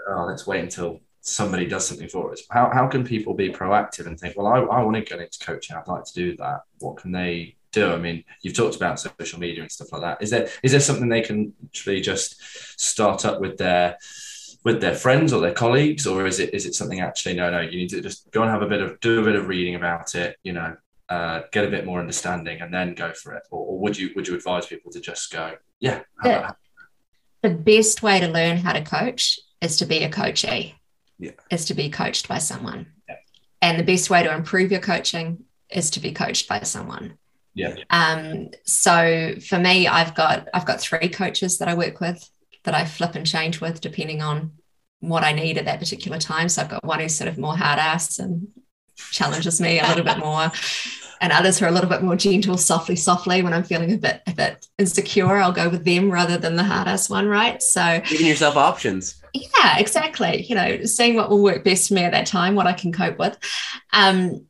Oh, 0.09 0.27
let's 0.29 0.47
wait 0.47 0.63
until 0.63 1.01
somebody 1.21 1.67
does 1.67 1.87
something 1.89 2.09
for 2.09 2.33
us. 2.33 2.43
How, 2.51 2.71
how 2.73 2.87
can 2.87 3.05
people 3.05 3.35
be 3.35 3.51
proactive 3.51 4.07
and 4.07 4.19
think, 4.19 4.37
well, 4.37 4.47
I, 4.47 4.59
I 4.61 4.83
want 4.83 4.95
to 4.97 5.03
get 5.03 5.21
into 5.21 5.39
coaching. 5.41 5.77
I'd 5.77 5.89
like 5.89 6.05
to 6.05 6.15
do 6.15 6.37
that. 6.37 6.61
What 6.79 6.97
can 6.99 7.11
they 7.13 7.57
do? 7.73 7.91
I 7.91 7.97
mean, 7.97 8.25
you've 8.43 8.57
talked 8.57 8.77
about 8.77 9.01
social 9.01 9.41
media 9.41 9.62
and 9.62 9.73
stuff 9.73 9.93
like 9.93 10.03
that. 10.03 10.23
Is 10.23 10.31
there 10.31 10.49
is 10.62 10.70
there 10.73 10.81
something 10.81 11.09
they 11.09 11.23
can 11.23 11.53
actually 11.64 12.01
just 12.01 12.41
start 12.81 13.25
up 13.25 13.41
with 13.41 13.59
their 13.59 13.99
with 14.64 14.81
their 14.81 14.95
friends 14.95 15.33
or 15.33 15.41
their 15.41 15.53
colleagues, 15.53 16.07
or 16.07 16.27
is 16.27 16.39
it 16.39 16.55
is 16.55 16.66
it 16.66 16.75
something 16.75 17.01
actually 17.01 17.35
no 17.35 17.51
no 17.51 17.61
you 17.61 17.79
need 17.79 17.91
to 17.91 18.01
just 18.01 18.31
go 18.31 18.43
and 18.43 18.51
have 18.51 18.62
a 18.62 18.68
bit 18.68 18.81
of 18.81 19.01
do 19.01 19.20
a 19.20 19.25
bit 19.25 19.35
of 19.35 19.49
reading 19.49 19.75
about 19.75 20.14
it, 20.14 20.37
you 20.43 20.53
know, 20.53 20.77
uh, 21.09 21.43
get 21.51 21.64
a 21.64 21.70
bit 21.70 21.85
more 21.85 22.01
understanding 22.01 22.61
and 22.61 22.73
then 22.73 22.95
go 22.95 23.12
for 23.12 23.35
it, 23.35 23.43
or, 23.51 23.66
or 23.66 23.79
would 23.81 23.99
you 23.99 24.11
would 24.14 24.29
you 24.29 24.35
advise 24.35 24.66
people 24.66 24.93
to 24.93 25.01
just 25.01 25.33
go 25.33 25.55
yeah 25.81 26.03
The 27.43 27.51
best 27.51 28.03
way 28.03 28.20
to 28.20 28.29
learn 28.29 28.59
how 28.59 28.73
to 28.73 28.83
coach 28.83 29.41
is 29.61 29.77
to 29.79 29.87
be 29.87 30.05
a 30.05 30.11
coachee. 30.11 30.77
Yeah. 31.18 31.33
Is 31.51 31.64
to 31.66 31.75
be 31.75 31.91
coached 31.91 32.29
by 32.29 32.39
someone. 32.39 32.87
Yeah. 33.09 33.16
And 33.61 33.79
the 33.79 33.85
best 33.85 34.11
way 34.11 34.23
to 34.23 34.33
improve 34.33 34.70
your 34.70 34.81
coaching 34.81 35.45
is 35.68 35.91
to 35.91 36.01
be 36.01 36.12
coached 36.12 36.49
by 36.49 36.61
someone. 36.61 37.18
Yeah 37.55 37.75
Um, 37.91 38.49
so 38.65 39.35
for 39.49 39.59
me, 39.59 39.87
I've 39.87 40.15
got 40.15 40.49
I've 40.55 40.67
got 40.67 40.81
three 40.81 41.09
coaches 41.09 41.59
that 41.59 41.69
I 41.69 41.75
work 41.75 42.01
with 42.01 42.29
that 42.65 42.75
I 42.75 42.85
flip 42.85 43.15
and 43.15 43.27
change 43.27 43.61
with 43.61 43.81
depending 43.81 44.23
on 44.23 44.53
what 45.01 45.25
I 45.25 45.33
need 45.33 45.59
at 45.59 45.65
that 45.65 45.81
particular 45.81 46.19
time. 46.19 46.49
So 46.49 46.63
I've 46.63 46.69
got 46.69 46.85
one 46.85 47.01
who's 47.01 47.15
sort 47.15 47.29
of 47.29 47.37
more 47.39 47.57
hard 47.57 47.79
ass 47.79 48.19
and 48.19 48.49
challenges 49.11 49.61
me 49.61 49.81
a 49.81 49.87
little 49.89 50.05
bit 50.05 50.19
more, 50.29 50.51
and 51.21 51.33
others 51.33 51.59
who 51.59 51.65
are 51.67 51.69
a 51.69 51.73
little 51.73 51.91
bit 51.91 52.03
more 52.03 52.17
gentle, 52.17 52.57
softly, 52.57 52.97
softly. 52.97 53.43
When 53.43 53.53
I'm 53.53 53.65
feeling 53.65 53.93
a 53.93 53.99
bit 53.99 54.23
a 54.27 54.33
bit 54.33 54.67
insecure, 54.79 55.37
I'll 55.39 55.53
go 55.53 55.69
with 55.69 55.85
them 55.85 56.11
rather 56.11 56.39
than 56.39 56.57
the 56.57 56.65
hard 56.65 56.89
ass 56.89 57.11
one, 57.11 57.27
right? 57.29 57.61
So 57.63 58.01
Giving 58.09 58.27
yourself 58.27 58.57
options. 58.57 59.21
yeah, 59.35 59.79
exactly. 59.79 60.43
You 60.45 60.55
know, 60.55 60.85
seeing 60.85 61.17
what 61.17 61.31
will 61.31 61.43
work 61.43 61.65
best 61.65 61.89
for 61.89 61.95
me 61.95 62.03
at 62.03 62.13
that 62.13 62.27
time, 62.27 62.55
what 62.55 62.67
I 62.67 62.73
can 62.73 62.93
cope 62.93 63.19
with. 63.19 63.37
Um, 63.93 64.47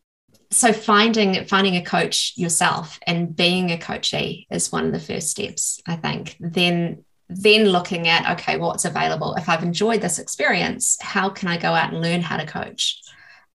so 0.52 0.72
finding 0.72 1.44
finding 1.46 1.76
a 1.76 1.84
coach 1.84 2.34
yourself 2.36 2.98
and 3.06 3.34
being 3.34 3.70
a 3.70 3.78
coachee 3.78 4.46
is 4.50 4.70
one 4.70 4.86
of 4.86 4.92
the 4.92 5.00
first 5.00 5.30
steps, 5.30 5.80
I 5.86 5.96
think. 5.96 6.36
Then 6.38 7.04
then 7.28 7.64
looking 7.64 8.08
at 8.08 8.38
okay, 8.38 8.58
what's 8.58 8.84
available. 8.84 9.34
If 9.34 9.48
I've 9.48 9.62
enjoyed 9.62 10.02
this 10.02 10.18
experience, 10.18 10.98
how 11.00 11.30
can 11.30 11.48
I 11.48 11.56
go 11.56 11.72
out 11.72 11.92
and 11.92 12.02
learn 12.02 12.20
how 12.20 12.36
to 12.36 12.46
coach? 12.46 13.00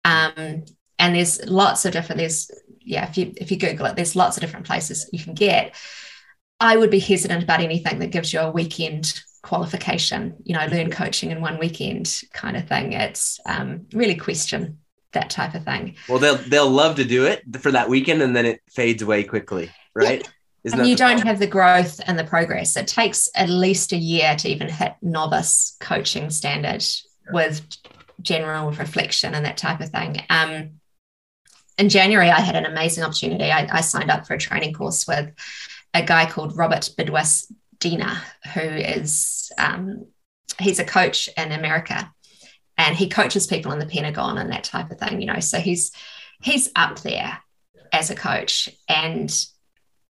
Um, 0.06 0.66
and 1.00 1.16
there's 1.16 1.44
lots 1.46 1.86
of 1.86 1.94
different. 1.94 2.20
There's 2.20 2.52
yeah, 2.80 3.10
if 3.10 3.18
you 3.18 3.34
if 3.38 3.52
you 3.52 3.58
Google 3.58 3.88
it, 3.88 3.96
there's 3.96 4.16
lots 4.16 4.38
of 4.38 4.42
different 4.42 4.68
places 4.68 5.10
you 5.12 5.24
can 5.24 5.34
get. 5.34 5.76
I 6.60 6.78
would 6.78 6.92
be 6.92 7.00
hesitant 7.00 7.44
about 7.44 7.62
anything 7.62 8.00
that 8.00 8.12
gives 8.12 8.32
you 8.32 8.40
a 8.40 8.52
weekend 8.52 9.22
qualification, 9.42 10.36
you 10.44 10.54
know, 10.54 10.66
learn 10.68 10.92
coaching 10.92 11.32
in 11.32 11.42
one 11.42 11.60
weekend 11.60 12.22
kind 12.32 12.56
of 12.56 12.68
thing. 12.68 12.94
It's 12.94 13.40
um, 13.46 13.88
really 13.92 14.16
question 14.16 14.80
that 15.14 15.30
type 15.30 15.56
of 15.56 15.64
thing. 15.64 15.96
Well, 16.08 16.20
they'll 16.20 16.38
they'll 16.38 16.70
love 16.70 16.96
to 16.98 17.06
do 17.06 17.26
it 17.26 17.44
for 17.60 17.72
that 17.72 17.90
weekend, 17.90 18.22
and 18.22 18.36
then 18.36 18.46
it 18.46 18.62
fades 18.70 19.02
away 19.02 19.24
quickly, 19.24 19.72
right? 19.96 20.28
Isn't 20.64 20.80
and 20.80 20.88
you 20.88 20.96
don't 20.96 21.18
problem? 21.18 21.28
have 21.28 21.40
the 21.40 21.48
growth 21.48 22.00
and 22.08 22.18
the 22.18 22.24
progress. 22.24 22.78
It 22.78 22.88
takes 22.88 23.30
at 23.36 23.50
least 23.50 23.92
a 23.92 23.98
year 23.98 24.36
to 24.38 24.50
even 24.50 24.70
hit 24.70 24.94
novice 25.02 25.76
coaching 25.80 26.30
standard 26.30 26.84
with 27.32 27.62
general 28.22 28.72
reflection 28.72 29.34
and 29.34 29.46
that 29.46 29.58
type 29.58 29.82
of 29.82 29.90
thing. 29.90 30.22
Um, 30.30 30.80
in 31.78 31.90
January, 31.90 32.30
I 32.30 32.40
had 32.40 32.56
an 32.56 32.66
amazing 32.66 33.04
opportunity. 33.04 33.52
I, 33.52 33.68
I 33.72 33.82
signed 33.82 34.12
up 34.12 34.26
for 34.26 34.36
a 34.36 34.40
training 34.40 34.74
course 34.74 35.08
with 35.08 35.32
a 35.94 36.04
guy 36.04 36.30
called 36.30 36.58
Robert 36.58 36.90
Bidwas 36.98 37.52
Dina, 37.80 38.22
who 38.54 38.62
is 38.62 39.52
um, 39.58 40.06
he's 40.60 40.80
a 40.80 40.86
coach 40.86 41.30
in 41.36 41.52
America, 41.52 42.12
and 42.78 42.96
he 42.96 43.10
coaches 43.10 43.48
people 43.48 43.72
in 43.72 43.80
the 43.80 43.86
Pentagon 43.86 44.38
and 44.38 44.52
that 44.52 44.64
type 44.64 44.92
of 44.92 45.00
thing. 45.00 45.22
You 45.22 45.28
know, 45.28 45.40
so 45.40 45.60
he's 45.60 45.92
he's 46.42 46.70
up 46.76 47.00
there 47.02 47.40
as 47.92 48.10
a 48.10 48.16
coach, 48.16 48.70
and 48.88 49.34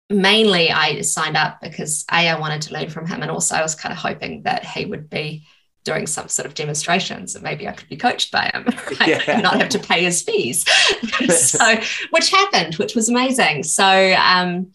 mainly 0.08 0.70
I 0.70 1.00
signed 1.02 1.36
up 1.36 1.60
because 1.60 2.04
a 2.10 2.28
I 2.28 2.38
wanted 2.38 2.62
to 2.62 2.74
learn 2.74 2.90
from 2.90 3.06
him, 3.06 3.22
and 3.22 3.30
also 3.30 3.54
I 3.54 3.62
was 3.62 3.74
kind 3.74 3.92
of 3.92 3.98
hoping 3.98 4.42
that 4.42 4.64
he 4.64 4.84
would 4.84 5.08
be 5.08 5.46
doing 5.84 6.06
some 6.06 6.28
sort 6.28 6.46
of 6.46 6.54
demonstrations 6.54 7.34
and 7.34 7.42
maybe 7.42 7.66
I 7.66 7.72
could 7.72 7.88
be 7.88 7.96
coached 7.96 8.30
by 8.30 8.50
him 8.52 8.64
right? 9.00 9.08
Yeah. 9.08 9.22
and 9.26 9.42
not 9.42 9.58
have 9.58 9.70
to 9.70 9.78
pay 9.78 10.04
his 10.04 10.22
fees. 10.22 10.68
so 11.38 11.80
which 12.10 12.30
happened, 12.30 12.74
which 12.74 12.94
was 12.94 13.08
amazing. 13.08 13.62
So 13.62 14.14
um 14.14 14.72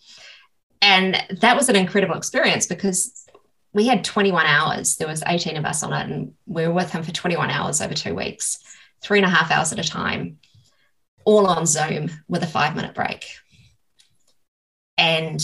and 0.81 1.23
that 1.41 1.55
was 1.55 1.69
an 1.69 1.75
incredible 1.75 2.15
experience 2.15 2.65
because 2.65 3.24
we 3.75 3.85
had 3.87 4.05
21 4.05 4.45
hours. 4.45 4.95
There 4.95 5.07
was 5.07 5.21
18 5.27 5.57
of 5.57 5.65
us 5.65 5.83
on 5.83 5.91
it, 5.91 6.09
and 6.09 6.31
we 6.45 6.65
were 6.65 6.73
with 6.73 6.91
him 6.91 7.03
for 7.03 7.11
21 7.11 7.49
hours 7.51 7.81
over 7.81 7.93
two 7.93 8.15
weeks, 8.15 8.57
three 9.03 9.19
and 9.19 9.25
a 9.25 9.29
half 9.29 9.51
hours 9.51 9.73
at 9.73 9.79
a 9.79 9.83
time, 9.83 10.37
all 11.25 11.45
on 11.45 11.65
Zoom 11.65 12.09
with 12.29 12.41
a 12.41 12.47
five 12.47 12.73
minute 12.73 12.95
break. 12.95 13.25
And 14.97 15.41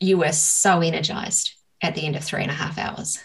you 0.00 0.18
were 0.18 0.32
so 0.32 0.80
energized 0.80 1.52
at 1.80 1.94
the 1.94 2.04
end 2.04 2.16
of 2.16 2.24
three 2.24 2.42
and 2.42 2.50
a 2.50 2.54
half 2.54 2.78
hours. 2.78 3.20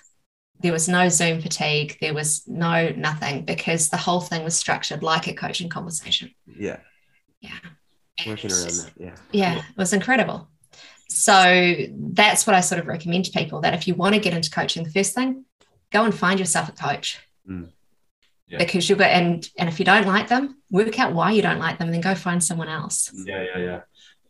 There 0.60 0.72
was 0.72 0.88
no 0.88 1.10
Zoom 1.10 1.42
fatigue. 1.42 1.98
There 2.00 2.14
was 2.14 2.48
no 2.48 2.90
nothing 2.96 3.44
because 3.44 3.90
the 3.90 3.98
whole 3.98 4.22
thing 4.22 4.44
was 4.44 4.56
structured 4.56 5.02
like 5.02 5.28
a 5.28 5.34
coaching 5.34 5.70
conversation. 5.70 6.30
Yeah, 6.46 6.78
Yeah. 7.42 7.58
working 8.28 8.52
around 8.52 8.68
that. 8.68 8.92
Yeah. 8.98 9.16
yeah, 9.32 9.58
it 9.58 9.78
was 9.78 9.94
incredible. 9.94 10.48
So 11.10 11.76
that's 11.90 12.46
what 12.46 12.56
I 12.56 12.62
sort 12.62 12.80
of 12.80 12.88
recommend 12.88 13.26
to 13.26 13.32
people 13.32 13.62
that 13.62 13.74
if 13.74 13.88
you 13.88 13.96
want 13.96 14.16
to 14.16 14.22
get 14.22 14.34
into 14.34 14.50
coaching, 14.52 14.84
the 14.84 14.90
first 14.92 15.14
thing, 15.16 15.46
go 15.92 16.04
and 16.04 16.14
find 16.14 16.40
yourself 16.40 16.70
a 16.70 16.74
coach. 16.74 17.20
Mm. 17.50 17.70
Yeah. 18.48 18.60
Because 18.60 18.88
you'll 18.90 19.00
got 19.00 19.12
and 19.12 19.48
and 19.58 19.68
if 19.68 19.80
you 19.80 19.86
don't 19.86 20.06
like 20.08 20.28
them, 20.30 20.58
work 20.72 21.00
out 21.00 21.14
why 21.14 21.32
you 21.32 21.42
don't 21.42 21.60
like 21.60 21.78
them 21.80 21.88
and 21.88 21.94
then 21.96 22.02
go 22.02 22.16
find 22.16 22.44
someone 22.44 22.70
else. 22.70 23.12
yeah 23.26 23.44
yeah 23.44 23.58
yeah 23.58 23.80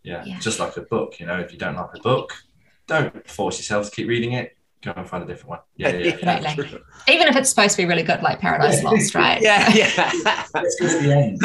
yeah 0.03 0.23
Yeah. 0.25 0.39
just 0.39 0.59
like 0.59 0.75
a 0.77 0.81
book 0.81 1.19
you 1.19 1.25
know 1.25 1.39
if 1.39 1.51
you 1.51 1.57
don't 1.59 1.75
like 1.75 1.89
a 1.95 1.99
book 1.99 2.33
don't 2.87 3.29
force 3.29 3.57
yourself 3.57 3.85
to 3.89 3.91
keep 3.95 4.07
reading 4.07 4.31
it 4.33 4.55
go 4.81 4.93
and 4.95 5.07
find 5.09 5.23
a 5.23 5.27
different 5.27 5.49
one 5.49 5.59
yeah 5.75 5.89
yeah, 5.89 6.15
yeah. 6.23 6.29
Absolutely. 6.29 6.69
true. 6.69 6.81
Even 7.09 7.27
if 7.27 7.35
it's 7.35 7.49
supposed 7.49 7.71
to 7.75 7.77
be 7.81 7.85
really 7.85 8.03
good, 8.03 8.21
like 8.23 8.39
Paradise 8.39 8.81
Lost, 8.83 9.13
right? 9.15 9.41
yeah, 9.49 9.69
yeah. 9.73 10.45
Let's 10.53 10.77
the 10.77 11.13
end. 11.13 11.39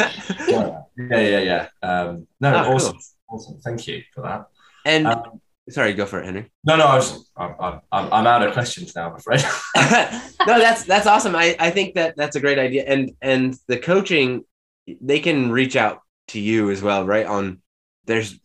yeah, 1.11 1.19
yeah, 1.19 1.39
yeah. 1.39 1.67
Um, 1.87 2.27
no, 2.39 2.55
Oh, 2.55 2.63
cool. 2.63 2.73
awesome, 2.75 2.97
awesome. 3.29 3.57
Thank 3.59 3.87
you 3.87 4.01
for 4.13 4.21
that. 4.21 4.45
And 4.85 5.07
Um, 5.07 5.41
sorry, 5.69 5.93
go 5.93 6.05
for 6.05 6.19
it, 6.19 6.25
Henry. 6.25 6.51
no, 6.63 6.75
no, 6.75 6.85
I 6.85 6.95
was, 6.95 7.29
I'm, 7.37 7.55
I'm, 7.59 7.81
I'm 7.91 8.13
I'm 8.13 8.27
out 8.27 8.45
of 8.45 8.53
questions 8.53 8.95
now. 8.95 9.09
I'm 9.09 9.15
afraid. 9.15 9.41
no, 10.47 10.59
that's 10.59 10.83
that's 10.83 11.07
awesome. 11.07 11.35
I, 11.35 11.55
I 11.59 11.69
think 11.71 11.95
that 11.95 12.15
that's 12.17 12.35
a 12.35 12.39
great 12.39 12.59
idea. 12.59 12.83
And 12.85 13.11
and 13.21 13.55
the 13.67 13.77
coaching, 13.77 14.43
they 15.01 15.19
can 15.19 15.51
reach 15.51 15.75
out 15.75 16.01
to 16.29 16.39
you 16.39 16.69
as 16.71 16.81
well, 16.81 17.05
right? 17.05 17.25
On 17.25 17.61
there's 18.05 18.39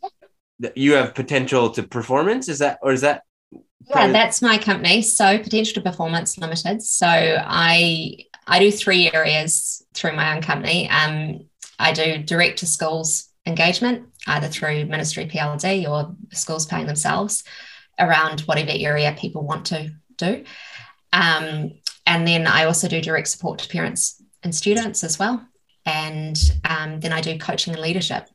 you 0.74 0.94
have 0.94 1.15
potential 1.15 1.70
to 1.70 1.82
performance. 1.82 2.48
Is 2.48 2.59
that 2.60 2.78
or 2.82 2.93
is 2.93 3.02
that? 3.02 3.23
Yeah, 3.89 4.09
that's 4.12 4.43
my 4.43 4.59
company. 4.59 5.02
So 5.02 5.39
Potential 5.39 5.74
to 5.74 5.81
Performance 5.81 6.36
Limited. 6.36 6.82
So 6.82 7.06
I 7.06 8.19
I 8.47 8.59
do 8.59 8.70
three 8.70 9.10
areas 9.12 9.82
through 9.94 10.15
my 10.16 10.35
own 10.35 10.43
company. 10.43 10.89
Um, 10.90 11.47
I 11.78 11.93
do 11.93 12.19
direct 12.19 12.59
to 12.59 12.66
schools 12.66 13.28
engagement, 13.47 14.09
either 14.29 14.49
through 14.49 14.87
Ministry 14.87 15.27
PLD 15.27 15.89
or 15.89 16.15
schools 16.33 16.67
paying 16.67 16.87
themselves 16.87 17.45
around 17.99 18.43
whatever 18.43 18.71
area 18.73 19.17
people 19.19 19.43
want 19.43 19.67
to 19.67 19.91
do. 20.17 20.45
Um, 21.13 21.73
and 22.07 22.27
then 22.27 22.47
I 22.47 22.65
also 22.65 22.89
do 22.89 23.01
direct 23.01 23.29
support 23.29 23.59
to 23.61 23.69
parents 23.69 24.23
and 24.43 24.55
students 24.55 25.05
as 25.05 25.19
well. 25.19 25.47
And 25.85 26.39
um, 26.69 27.01
then 27.01 27.13
I 27.13 27.21
do 27.21 27.39
coaching 27.39 27.73
and 27.73 27.83
leadership 27.83 28.29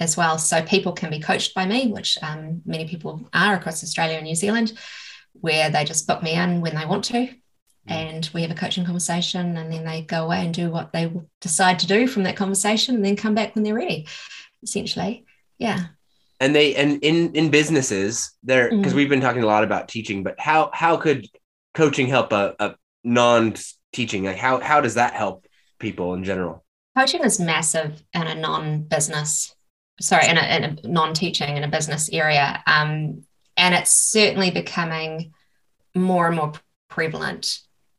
as 0.00 0.16
well. 0.16 0.38
So 0.38 0.62
people 0.62 0.92
can 0.92 1.10
be 1.10 1.20
coached 1.20 1.54
by 1.54 1.66
me, 1.66 1.88
which 1.88 2.18
um, 2.22 2.62
many 2.64 2.86
people 2.86 3.28
are 3.32 3.54
across 3.54 3.82
Australia 3.82 4.16
and 4.16 4.26
New 4.26 4.34
Zealand, 4.34 4.72
where 5.32 5.70
they 5.70 5.84
just 5.84 6.06
book 6.06 6.22
me 6.22 6.32
in 6.32 6.60
when 6.60 6.74
they 6.74 6.86
want 6.86 7.04
to. 7.06 7.28
And 7.88 8.28
we 8.34 8.42
have 8.42 8.50
a 8.50 8.54
coaching 8.54 8.84
conversation, 8.84 9.56
and 9.56 9.72
then 9.72 9.84
they 9.84 10.02
go 10.02 10.24
away 10.24 10.44
and 10.44 10.52
do 10.52 10.70
what 10.70 10.92
they 10.92 11.12
decide 11.40 11.78
to 11.80 11.86
do 11.86 12.08
from 12.08 12.24
that 12.24 12.36
conversation, 12.36 12.96
and 12.96 13.04
then 13.04 13.14
come 13.14 13.34
back 13.34 13.54
when 13.54 13.62
they're 13.62 13.74
ready. 13.74 14.08
Essentially, 14.62 15.25
yeah. 15.58 15.86
And 16.38 16.54
they 16.54 16.74
and 16.74 17.02
in 17.02 17.34
in 17.34 17.50
businesses 17.50 18.30
there 18.42 18.68
because 18.70 18.92
Mhm. 18.92 18.96
we've 18.96 19.08
been 19.08 19.22
talking 19.22 19.42
a 19.42 19.46
lot 19.46 19.64
about 19.64 19.88
teaching, 19.88 20.22
but 20.22 20.38
how 20.38 20.70
how 20.74 20.96
could 20.98 21.26
coaching 21.72 22.08
help 22.08 22.32
a, 22.32 22.54
a 22.58 22.74
non 23.04 23.54
teaching? 23.92 24.24
Like 24.24 24.36
how 24.36 24.60
how 24.60 24.80
does 24.82 24.94
that 24.94 25.14
help 25.14 25.46
people 25.78 26.14
in 26.14 26.24
general? 26.24 26.62
coaching 26.96 27.22
is 27.24 27.38
massive 27.38 28.02
in 28.14 28.22
a 28.22 28.34
non-business 28.34 29.54
sorry 30.00 30.28
in 30.28 30.38
a, 30.38 30.56
in 30.56 30.64
a 30.64 30.88
non-teaching 30.88 31.56
in 31.58 31.62
a 31.62 31.68
business 31.68 32.08
area 32.10 32.62
um, 32.66 33.22
and 33.58 33.74
it's 33.74 33.90
certainly 33.90 34.50
becoming 34.50 35.34
more 35.94 36.26
and 36.26 36.36
more 36.36 36.52
prevalent 36.88 37.58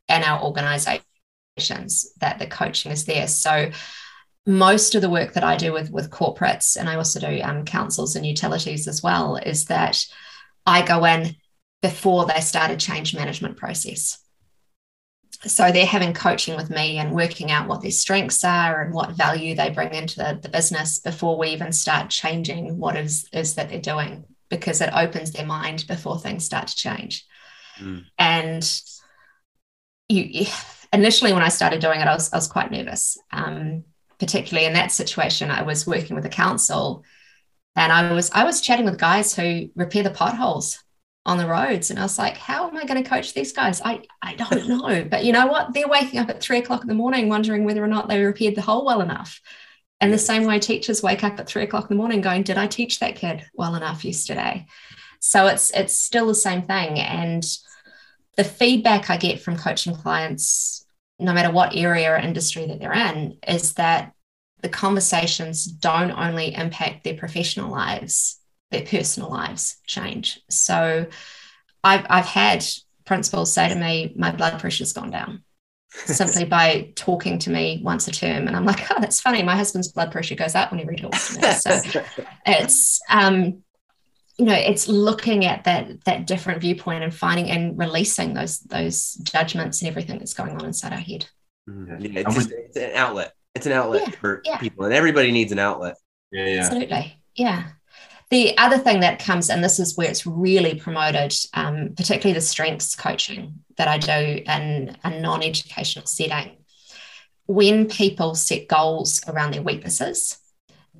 in 0.09 0.23
our 0.23 0.41
organizations 0.43 2.11
that 2.19 2.39
the 2.39 2.47
coaching 2.47 2.91
is 2.91 3.05
there 3.05 3.27
so 3.27 3.69
most 4.47 4.95
of 4.95 5.01
the 5.01 5.09
work 5.09 5.33
that 5.33 5.43
i 5.43 5.55
do 5.55 5.71
with 5.73 5.91
with 5.91 6.09
corporates 6.09 6.77
and 6.77 6.89
i 6.89 6.95
also 6.95 7.19
do 7.19 7.41
um, 7.43 7.65
councils 7.65 8.15
and 8.15 8.25
utilities 8.25 8.87
as 8.87 9.03
well 9.03 9.35
is 9.35 9.65
that 9.65 10.03
i 10.65 10.81
go 10.81 11.03
in 11.05 11.35
before 11.81 12.25
they 12.25 12.41
start 12.41 12.71
a 12.71 12.77
change 12.77 13.15
management 13.15 13.57
process. 13.57 14.19
So 15.45 15.71
they're 15.71 15.85
having 15.85 16.13
coaching 16.13 16.55
with 16.55 16.71
me 16.71 16.97
and 16.97 17.13
working 17.13 17.51
out 17.51 17.67
what 17.67 17.83
their 17.83 17.91
strengths 17.91 18.43
are 18.43 18.81
and 18.81 18.93
what 18.93 19.11
value 19.11 19.55
they 19.55 19.69
bring 19.69 19.93
into 19.93 20.17
the, 20.17 20.39
the 20.41 20.49
business 20.49 20.99
before 20.99 21.37
we 21.37 21.49
even 21.49 21.71
start 21.71 22.09
changing 22.09 22.77
what 22.77 22.97
is 22.97 23.29
is 23.31 23.53
that 23.55 23.69
they're 23.69 23.79
doing 23.79 24.25
because 24.49 24.81
it 24.81 24.89
opens 24.93 25.31
their 25.31 25.45
mind 25.45 25.85
before 25.87 26.19
things 26.19 26.45
start 26.45 26.67
to 26.67 26.75
change. 26.75 27.25
Mm. 27.79 28.05
and 28.17 28.81
you, 30.09 30.47
initially 30.91 31.31
when 31.31 31.43
i 31.43 31.47
started 31.49 31.79
doing 31.79 32.01
it 32.01 32.07
i 32.07 32.13
was, 32.15 32.33
I 32.33 32.37
was 32.37 32.47
quite 32.47 32.71
nervous. 32.71 33.19
Um, 33.31 33.83
particularly 34.19 34.65
in 34.65 34.73
that 34.73 34.91
situation 34.91 35.51
i 35.51 35.61
was 35.61 35.87
working 35.87 36.15
with 36.15 36.25
a 36.25 36.29
council 36.29 37.03
and 37.75 37.91
i 37.91 38.11
was 38.11 38.31
i 38.31 38.43
was 38.43 38.61
chatting 38.61 38.85
with 38.85 38.97
guys 38.97 39.35
who 39.35 39.69
repair 39.75 40.03
the 40.03 40.09
potholes 40.09 40.83
on 41.27 41.37
the 41.37 41.45
roads. 41.45 41.89
And 41.89 41.99
I 41.99 42.03
was 42.03 42.17
like, 42.17 42.37
how 42.37 42.69
am 42.69 42.77
I 42.77 42.85
going 42.85 43.03
to 43.03 43.07
coach 43.07 43.33
these 43.33 43.51
guys? 43.51 43.81
I, 43.83 44.01
I 44.21 44.33
don't 44.35 44.67
know. 44.69 45.03
But 45.03 45.25
you 45.25 45.33
know 45.33 45.45
what? 45.45 45.73
They're 45.73 45.87
waking 45.87 46.19
up 46.19 46.29
at 46.29 46.41
three 46.41 46.59
o'clock 46.59 46.81
in 46.81 46.87
the 46.87 46.95
morning 46.95 47.27
wondering 47.27 47.65
whether 47.65 47.83
or 47.83 47.87
not 47.87 48.07
they 48.07 48.23
repaired 48.23 48.55
the 48.55 48.61
hole 48.61 48.85
well 48.85 49.01
enough. 49.01 49.41
And 49.99 50.13
the 50.13 50.17
same 50.17 50.45
way 50.45 50.59
teachers 50.59 51.03
wake 51.03 51.23
up 51.23 51.39
at 51.39 51.47
three 51.47 51.63
o'clock 51.63 51.83
in 51.83 51.97
the 51.97 52.01
morning 52.01 52.21
going, 52.21 52.43
did 52.43 52.57
I 52.57 52.67
teach 52.67 52.99
that 52.99 53.17
kid 53.17 53.43
well 53.53 53.75
enough 53.75 54.05
yesterday? 54.05 54.67
So 55.19 55.47
it's 55.47 55.71
it's 55.71 55.99
still 55.99 56.27
the 56.27 56.35
same 56.35 56.61
thing. 56.61 56.99
And 56.99 57.43
the 58.37 58.43
feedback 58.43 59.09
I 59.09 59.17
get 59.17 59.41
from 59.41 59.57
coaching 59.57 59.95
clients, 59.95 60.85
no 61.19 61.33
matter 61.33 61.51
what 61.51 61.75
area 61.75 62.11
or 62.11 62.17
industry 62.17 62.67
that 62.67 62.79
they're 62.79 62.93
in, 62.93 63.37
is 63.47 63.73
that 63.73 64.13
the 64.61 64.69
conversations 64.69 65.65
don't 65.65 66.11
only 66.11 66.53
impact 66.53 67.03
their 67.03 67.15
professional 67.15 67.71
lives, 67.71 68.39
their 68.71 68.83
personal 68.83 69.29
lives 69.29 69.77
change. 69.85 70.39
So 70.49 71.07
I've, 71.83 72.05
I've 72.09 72.25
had 72.25 72.65
principals 73.05 73.53
say 73.53 73.69
to 73.69 73.75
me, 73.75 74.13
my 74.15 74.31
blood 74.31 74.59
pressure's 74.59 74.93
gone 74.93 75.11
down 75.11 75.43
simply 75.89 76.45
by 76.45 76.91
talking 76.95 77.39
to 77.39 77.49
me 77.49 77.81
once 77.83 78.07
a 78.07 78.11
term. 78.11 78.47
And 78.47 78.55
I'm 78.55 78.65
like, 78.65 78.91
oh, 78.91 78.99
that's 78.99 79.21
funny. 79.21 79.43
My 79.43 79.55
husband's 79.55 79.91
blood 79.91 80.11
pressure 80.11 80.35
goes 80.35 80.55
up 80.55 80.71
whenever 80.71 80.91
he 80.91 80.97
talks 80.97 81.35
to 81.35 81.41
me. 81.41 81.51
So 81.53 81.79
it's, 82.45 82.99
um, 83.09 83.63
you 84.37 84.45
know, 84.45 84.53
it's 84.53 84.87
looking 84.87 85.45
at 85.45 85.63
that 85.63 86.03
that 86.05 86.27
different 86.27 86.61
viewpoint 86.61 87.03
and 87.03 87.13
finding 87.13 87.49
and 87.49 87.77
releasing 87.77 88.33
those 88.33 88.59
those 88.59 89.13
judgments 89.23 89.81
and 89.81 89.89
everything 89.89 90.19
that's 90.19 90.33
going 90.33 90.51
on 90.51 90.65
inside 90.65 90.93
our 90.93 90.99
head. 90.99 91.27
Yeah. 91.67 91.97
Yeah, 91.99 92.19
it's, 92.21 92.35
just, 92.35 92.51
it's 92.51 92.77
an 92.77 92.91
outlet. 92.95 93.33
It's 93.55 93.65
an 93.65 93.71
outlet 93.71 94.03
Yeah, 94.07 94.15
for 94.19 94.41
yeah. 94.45 94.57
people, 94.57 94.85
and 94.85 94.93
everybody 94.93 95.31
needs 95.31 95.51
an 95.51 95.59
outlet. 95.59 95.95
Yeah, 96.31 96.45
yeah. 96.45 96.59
Absolutely. 96.59 97.21
Yeah. 97.35 97.63
The 98.29 98.57
other 98.57 98.77
thing 98.77 98.99
that 98.99 99.19
comes, 99.19 99.49
and 99.49 99.63
this 99.63 99.79
is 99.79 99.95
where 99.95 100.09
it's 100.09 100.25
really 100.25 100.75
promoted, 100.75 101.33
um, 101.53 101.93
particularly 101.95 102.33
the 102.33 102.41
strengths 102.41 102.93
coaching 102.93 103.59
that 103.77 103.87
I 103.87 103.97
do 103.97 104.43
in 104.45 104.97
a 105.03 105.19
non 105.19 105.41
educational 105.43 106.05
setting. 106.05 106.57
When 107.47 107.87
people 107.87 108.35
set 108.35 108.67
goals 108.67 109.21
around 109.27 109.53
their 109.53 109.61
weaknesses, 109.61 110.37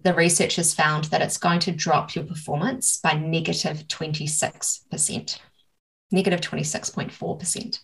the 0.04 0.14
research 0.14 0.56
has 0.58 0.74
found 0.74 1.06
that 1.06 1.22
it's 1.22 1.38
going 1.38 1.60
to 1.62 1.72
drop 1.72 2.16
your 2.16 2.24
performance 2.26 2.98
by 2.98 3.14
negative 3.14 3.88
26%, 3.88 5.40
negative 6.12 6.42
26.4%. 6.42 7.80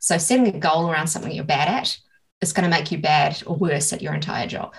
So 0.00 0.18
setting 0.18 0.48
a 0.54 0.58
goal 0.58 0.90
around 0.90 1.06
something 1.06 1.32
you're 1.32 1.44
bad 1.44 1.68
at 1.68 1.96
is 2.40 2.52
going 2.52 2.64
to 2.70 2.76
make 2.76 2.90
you 2.90 2.98
bad 2.98 3.42
or 3.46 3.56
worse 3.56 3.92
at 3.92 4.02
your 4.02 4.14
entire 4.14 4.46
job 4.46 4.74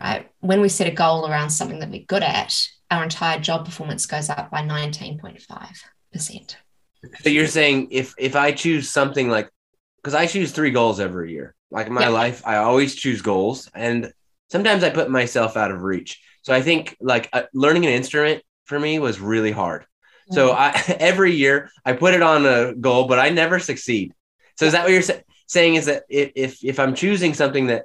right? 0.00 0.30
When 0.40 0.60
we 0.60 0.68
set 0.68 0.86
a 0.86 0.92
goal 0.92 1.26
around 1.26 1.50
something 1.50 1.78
that 1.80 1.90
we're 1.90 2.04
good 2.06 2.22
at, 2.22 2.54
our 2.90 3.02
entire 3.02 3.40
job 3.40 3.64
performance 3.64 4.06
goes 4.06 4.28
up 4.28 4.50
by 4.50 4.60
19.5%. 4.62 6.56
So 7.20 7.28
you're 7.28 7.46
saying 7.46 7.88
if 7.90 8.14
if 8.18 8.36
I 8.36 8.52
choose 8.52 8.90
something 8.90 9.28
like 9.28 9.50
because 10.02 10.14
I 10.14 10.26
choose 10.26 10.52
three 10.52 10.70
goals 10.70 11.00
every 11.00 11.32
year. 11.32 11.54
Like 11.70 11.88
in 11.88 11.92
my 11.92 12.02
Yeah. 12.02 12.08
life, 12.10 12.42
I 12.46 12.56
always 12.56 12.94
choose 12.94 13.22
goals, 13.22 13.68
and 13.74 14.12
sometimes 14.50 14.84
I 14.84 14.90
put 14.90 15.10
myself 15.10 15.56
out 15.56 15.70
of 15.70 15.82
reach. 15.82 16.20
So 16.42 16.54
I 16.54 16.62
think 16.62 16.96
like 17.00 17.28
uh, 17.32 17.42
learning 17.52 17.86
an 17.86 17.92
instrument 17.92 18.42
for 18.64 18.78
me 18.78 18.98
was 18.98 19.20
really 19.20 19.52
hard. 19.52 19.86
So 20.30 20.52
I 20.52 20.70
every 21.00 21.34
year 21.34 21.70
I 21.84 21.92
put 21.92 22.14
it 22.14 22.22
on 22.22 22.46
a 22.46 22.74
goal, 22.74 23.06
but 23.06 23.18
I 23.18 23.30
never 23.30 23.58
succeed. 23.58 24.12
So 24.56 24.64
is 24.64 24.72
that 24.72 24.84
what 24.84 24.92
you're 24.92 25.02
sa- 25.02 25.24
saying? 25.46 25.76
Is 25.76 25.86
that 25.86 26.04
if 26.08 26.32
if, 26.34 26.64
if 26.64 26.80
I'm 26.80 26.94
choosing 26.94 27.34
something 27.34 27.66
that 27.68 27.84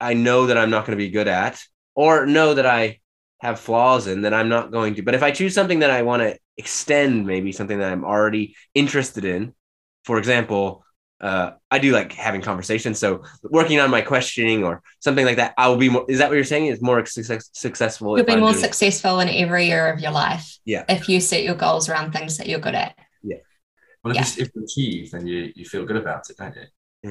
I 0.00 0.14
know 0.14 0.46
that 0.46 0.58
I'm 0.58 0.70
not 0.70 0.86
going 0.86 0.96
to 0.96 1.04
be 1.04 1.10
good 1.10 1.28
at, 1.28 1.62
or 1.94 2.26
know 2.26 2.54
that 2.54 2.66
I 2.66 3.00
have 3.40 3.60
flaws 3.60 4.06
in, 4.06 4.22
then 4.22 4.34
I'm 4.34 4.48
not 4.48 4.72
going 4.72 4.94
to. 4.96 5.02
But 5.02 5.14
if 5.14 5.22
I 5.22 5.30
choose 5.30 5.54
something 5.54 5.80
that 5.80 5.90
I 5.90 6.02
want 6.02 6.22
to 6.22 6.38
extend, 6.56 7.26
maybe 7.26 7.52
something 7.52 7.78
that 7.78 7.92
I'm 7.92 8.04
already 8.04 8.56
interested 8.74 9.24
in, 9.24 9.54
for 10.04 10.18
example, 10.18 10.84
uh, 11.20 11.52
I 11.70 11.78
do 11.78 11.92
like 11.92 12.12
having 12.12 12.40
conversations. 12.40 12.98
So 12.98 13.22
working 13.42 13.80
on 13.80 13.90
my 13.90 14.00
questioning 14.02 14.64
or 14.64 14.82
something 15.00 15.26
like 15.26 15.36
that, 15.36 15.54
I 15.58 15.68
will 15.68 15.76
be 15.76 15.88
more. 15.88 16.04
Is 16.08 16.18
that 16.18 16.28
what 16.28 16.34
you're 16.36 16.44
saying? 16.44 16.66
Is 16.66 16.80
more 16.80 17.04
success, 17.06 17.50
successful? 17.52 18.16
You'll 18.16 18.26
be 18.26 18.32
I'm 18.34 18.40
more 18.40 18.52
doing- 18.52 18.62
successful 18.64 19.20
in 19.20 19.28
every 19.28 19.66
year 19.66 19.92
of 19.92 20.00
your 20.00 20.12
life 20.12 20.58
Yeah. 20.64 20.84
if 20.88 21.08
you 21.08 21.20
set 21.20 21.42
your 21.42 21.54
goals 21.56 21.88
around 21.88 22.12
things 22.12 22.36
that 22.38 22.46
you're 22.48 22.60
good 22.60 22.74
at. 22.74 22.94
Yeah. 23.22 23.38
Well, 24.04 24.12
if, 24.12 24.16
Yeah. 24.16 24.22
it's, 24.22 24.38
if 24.38 24.50
you 24.54 24.62
achieve, 24.64 25.10
then 25.10 25.26
you, 25.26 25.52
you 25.56 25.64
feel 25.64 25.84
good 25.84 25.96
about 25.96 26.30
it, 26.30 26.36
don't 26.36 26.54
you? 26.54 26.62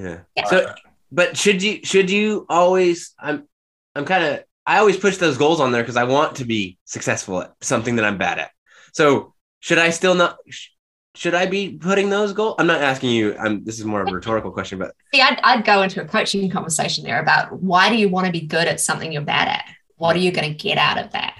Yeah. 0.01 0.19
Yeah. 0.35 0.45
So, 0.45 0.73
but 1.11 1.37
should 1.37 1.61
you 1.61 1.81
should 1.83 2.09
you 2.09 2.45
always? 2.49 3.13
I'm 3.19 3.47
I'm 3.95 4.05
kind 4.05 4.23
of 4.23 4.43
I 4.65 4.79
always 4.79 4.97
push 4.97 5.17
those 5.17 5.37
goals 5.37 5.59
on 5.59 5.71
there 5.71 5.81
because 5.81 5.95
I 5.97 6.03
want 6.03 6.37
to 6.37 6.45
be 6.45 6.77
successful 6.85 7.41
at 7.41 7.53
something 7.61 7.95
that 7.97 8.05
I'm 8.05 8.17
bad 8.17 8.39
at. 8.39 8.51
So 8.93 9.33
should 9.59 9.77
I 9.79 9.89
still 9.91 10.15
not? 10.15 10.37
sh- 10.49 10.69
Should 11.17 11.33
I 11.33 11.47
be 11.47 11.71
putting 11.71 12.09
those 12.11 12.31
goals? 12.31 12.55
I'm 12.59 12.67
not 12.67 12.81
asking 12.81 13.09
you. 13.09 13.35
I'm. 13.37 13.63
This 13.63 13.79
is 13.79 13.85
more 13.85 14.01
of 14.01 14.07
a 14.07 14.11
rhetorical 14.13 14.51
question, 14.51 14.77
but 14.77 14.93
See, 15.13 15.19
I'd, 15.21 15.39
I'd 15.43 15.65
go 15.65 15.81
into 15.81 15.99
a 16.01 16.05
coaching 16.05 16.47
conversation 16.49 17.03
there 17.03 17.19
about 17.19 17.59
why 17.59 17.89
do 17.89 17.95
you 17.95 18.07
want 18.07 18.27
to 18.27 18.31
be 18.31 18.41
good 18.41 18.67
at 18.67 18.79
something 18.79 19.11
you're 19.11 19.23
bad 19.23 19.47
at? 19.47 19.65
What 19.95 20.15
are 20.15 20.19
you 20.19 20.31
going 20.31 20.47
to 20.47 20.55
get 20.55 20.77
out 20.77 20.99
of 20.99 21.11
that? 21.13 21.35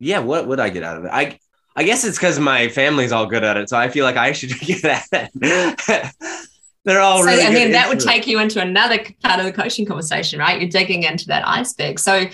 yeah, 0.00 0.18
what 0.20 0.46
would 0.48 0.60
I 0.60 0.68
get 0.68 0.82
out 0.82 0.96
of 0.96 1.04
it? 1.04 1.10
I 1.12 1.38
I 1.76 1.84
guess 1.84 2.04
it's 2.04 2.18
because 2.18 2.40
my 2.40 2.68
family's 2.68 3.12
all 3.12 3.26
good 3.26 3.44
at 3.44 3.56
it, 3.56 3.68
so 3.68 3.76
I 3.76 3.88
feel 3.88 4.04
like 4.04 4.16
I 4.16 4.32
should 4.32 4.50
get 4.60 4.84
at 4.84 5.06
it. 5.12 6.12
They're 6.84 7.00
all 7.00 7.18
So, 7.20 7.26
really. 7.26 7.42
and 7.44 7.54
then 7.54 7.72
that 7.72 7.88
would 7.88 8.00
take 8.00 8.26
you 8.26 8.40
into 8.40 8.60
another 8.60 8.98
part 9.22 9.38
of 9.40 9.46
the 9.46 9.52
coaching 9.52 9.84
conversation, 9.86 10.38
right? 10.40 10.60
You're 10.60 10.70
digging 10.70 11.02
into 11.02 11.26
that 11.26 11.46
iceberg. 11.46 11.98
So 11.98 12.26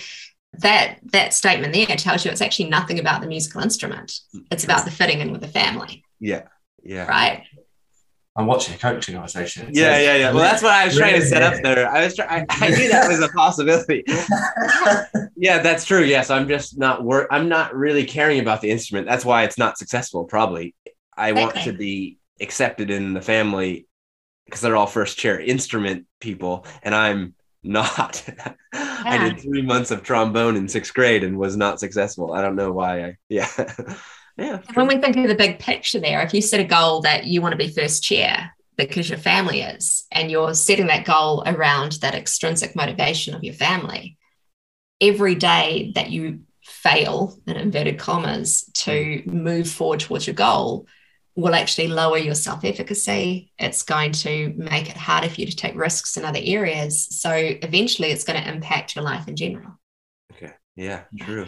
that 0.59 0.99
that 1.11 1.33
statement 1.33 1.73
there 1.73 1.95
tells 1.97 2.25
you 2.25 2.31
it's 2.31 2.41
actually 2.41 2.69
nothing 2.69 2.99
about 2.99 3.21
the 3.21 3.27
musical 3.27 3.61
instrument. 3.61 4.19
Mm, 4.35 4.45
it's 4.51 4.63
about 4.63 4.85
the 4.85 4.91
fitting 4.91 5.19
in 5.19 5.31
with 5.31 5.41
the 5.41 5.47
family, 5.47 6.03
Yeah. 6.19 6.43
Yeah. 6.83 7.05
right? 7.07 7.43
I'm 8.37 8.47
watching 8.47 8.75
a 8.75 8.77
coaching 8.77 9.15
conversation. 9.15 9.69
It 9.69 9.75
Yeah, 9.75 9.93
says- 9.93 10.03
yeah, 10.05 10.15
yeah. 10.17 10.31
Well, 10.33 10.43
that's 10.43 10.61
what 10.61 10.73
I 10.73 10.85
was 10.87 10.97
trying 10.97 11.15
to 11.21 11.25
set 11.25 11.41
up 11.41 11.61
there. 11.63 11.89
I 11.89 12.03
was 12.03 12.15
trying. 12.17 12.45
I 12.49 12.67
knew 12.69 12.89
that 12.89 13.07
was 13.07 13.21
a 13.21 13.29
possibility. 13.29 14.03
yeah, 15.37 15.59
that's 15.61 15.85
true. 15.85 16.03
Yes, 16.03 16.29
I'm 16.29 16.47
just 16.47 16.77
not 16.77 17.03
work. 17.03 17.27
I'm 17.31 17.47
not 17.47 17.73
really 17.75 18.03
caring 18.05 18.39
about 18.39 18.59
the 18.61 18.69
instrument. 18.71 19.07
That's 19.07 19.23
why 19.25 19.43
it's 19.43 19.57
not 19.57 19.77
successful. 19.77 20.25
Probably, 20.25 20.75
I 21.15 21.31
want 21.31 21.55
to 21.63 21.71
be 21.71 22.17
accepted 22.41 22.89
in 22.89 23.13
the 23.13 23.21
family 23.21 23.87
because 24.45 24.59
they're 24.61 24.75
all 24.75 24.85
first 24.87 25.17
chair 25.17 25.39
instrument 25.39 26.05
people, 26.19 26.65
and 26.83 26.93
I'm 26.93 27.35
not. 27.65 28.23
I 28.73 29.17
did 29.17 29.39
three 29.39 29.61
months 29.61 29.91
of 29.91 30.03
trombone 30.03 30.55
in 30.55 30.67
sixth 30.67 30.93
grade 30.93 31.23
and 31.23 31.37
was 31.37 31.57
not 31.57 31.79
successful. 31.79 32.33
I 32.33 32.41
don't 32.41 32.55
know 32.55 32.71
why. 32.71 33.03
I 33.03 33.17
yeah, 33.29 33.47
yeah. 34.37 34.61
When 34.73 34.87
we 34.87 34.97
think 34.97 35.17
of 35.17 35.27
the 35.27 35.35
big 35.35 35.59
picture 35.59 35.99
there, 35.99 36.21
if 36.21 36.33
you 36.33 36.41
set 36.41 36.59
a 36.59 36.65
goal 36.65 37.01
that 37.01 37.25
you 37.25 37.41
want 37.41 37.53
to 37.53 37.57
be 37.57 37.69
first 37.69 38.03
chair 38.03 38.51
because 38.77 39.09
your 39.09 39.17
family 39.17 39.61
is, 39.61 40.05
and 40.11 40.29
you're 40.29 40.53
setting 40.53 40.87
that 40.87 41.05
goal 41.05 41.43
around 41.45 41.93
that 41.93 42.15
extrinsic 42.15 42.75
motivation 42.75 43.33
of 43.33 43.43
your 43.43 43.53
family, 43.53 44.17
every 44.99 45.35
day 45.35 45.93
that 45.95 46.09
you 46.09 46.41
fail, 46.61 47.37
in 47.47 47.55
inverted 47.55 47.97
commas, 47.97 48.69
to 48.73 48.91
mm. 48.91 49.27
move 49.27 49.69
forward 49.69 50.01
towards 50.01 50.27
your 50.27 50.33
goal 50.33 50.87
will 51.35 51.53
actually 51.53 51.87
lower 51.87 52.17
your 52.17 52.35
self 52.35 52.63
efficacy. 52.63 53.51
It's 53.59 53.83
going 53.83 54.13
to 54.13 54.53
make 54.55 54.89
it 54.89 54.97
harder 54.97 55.29
for 55.29 55.41
you 55.41 55.47
to 55.47 55.55
take 55.55 55.75
risks 55.75 56.17
in 56.17 56.25
other 56.25 56.39
areas. 56.41 57.07
So 57.19 57.31
eventually 57.31 58.11
it's 58.11 58.23
going 58.23 58.41
to 58.41 58.49
impact 58.49 58.95
your 58.95 59.03
life 59.03 59.27
in 59.27 59.35
general. 59.35 59.79
Okay. 60.33 60.53
Yeah. 60.75 61.01
True. 61.19 61.47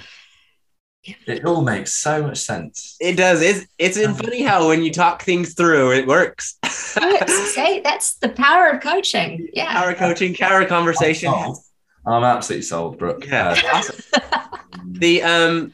It 1.25 1.45
all 1.45 1.61
makes 1.61 1.93
so 1.93 2.21
much 2.23 2.39
sense. 2.39 2.97
It 2.99 3.15
does. 3.15 3.41
It's 3.41 3.65
it's 3.77 3.97
funny 4.19 4.41
how 4.41 4.67
when 4.67 4.83
you 4.83 4.91
talk 4.91 5.21
things 5.21 5.53
through, 5.53 5.93
it 5.93 6.05
works. 6.05 6.57
See, 6.67 7.79
that's 7.81 8.15
the 8.15 8.27
power 8.29 8.67
of 8.67 8.81
coaching. 8.81 9.47
Yeah. 9.53 9.71
Power 9.71 9.93
coaching, 9.93 10.33
power 10.35 10.65
conversation. 10.65 11.33
I'm. 11.33 11.53
I'm 12.05 12.23
absolutely 12.23 12.63
sold, 12.63 12.97
Brooke. 12.97 13.25
Yeah, 13.25 13.49
Uh, 13.49 13.67
awesome. 13.73 13.95
The 14.91 15.23
um, 15.23 15.73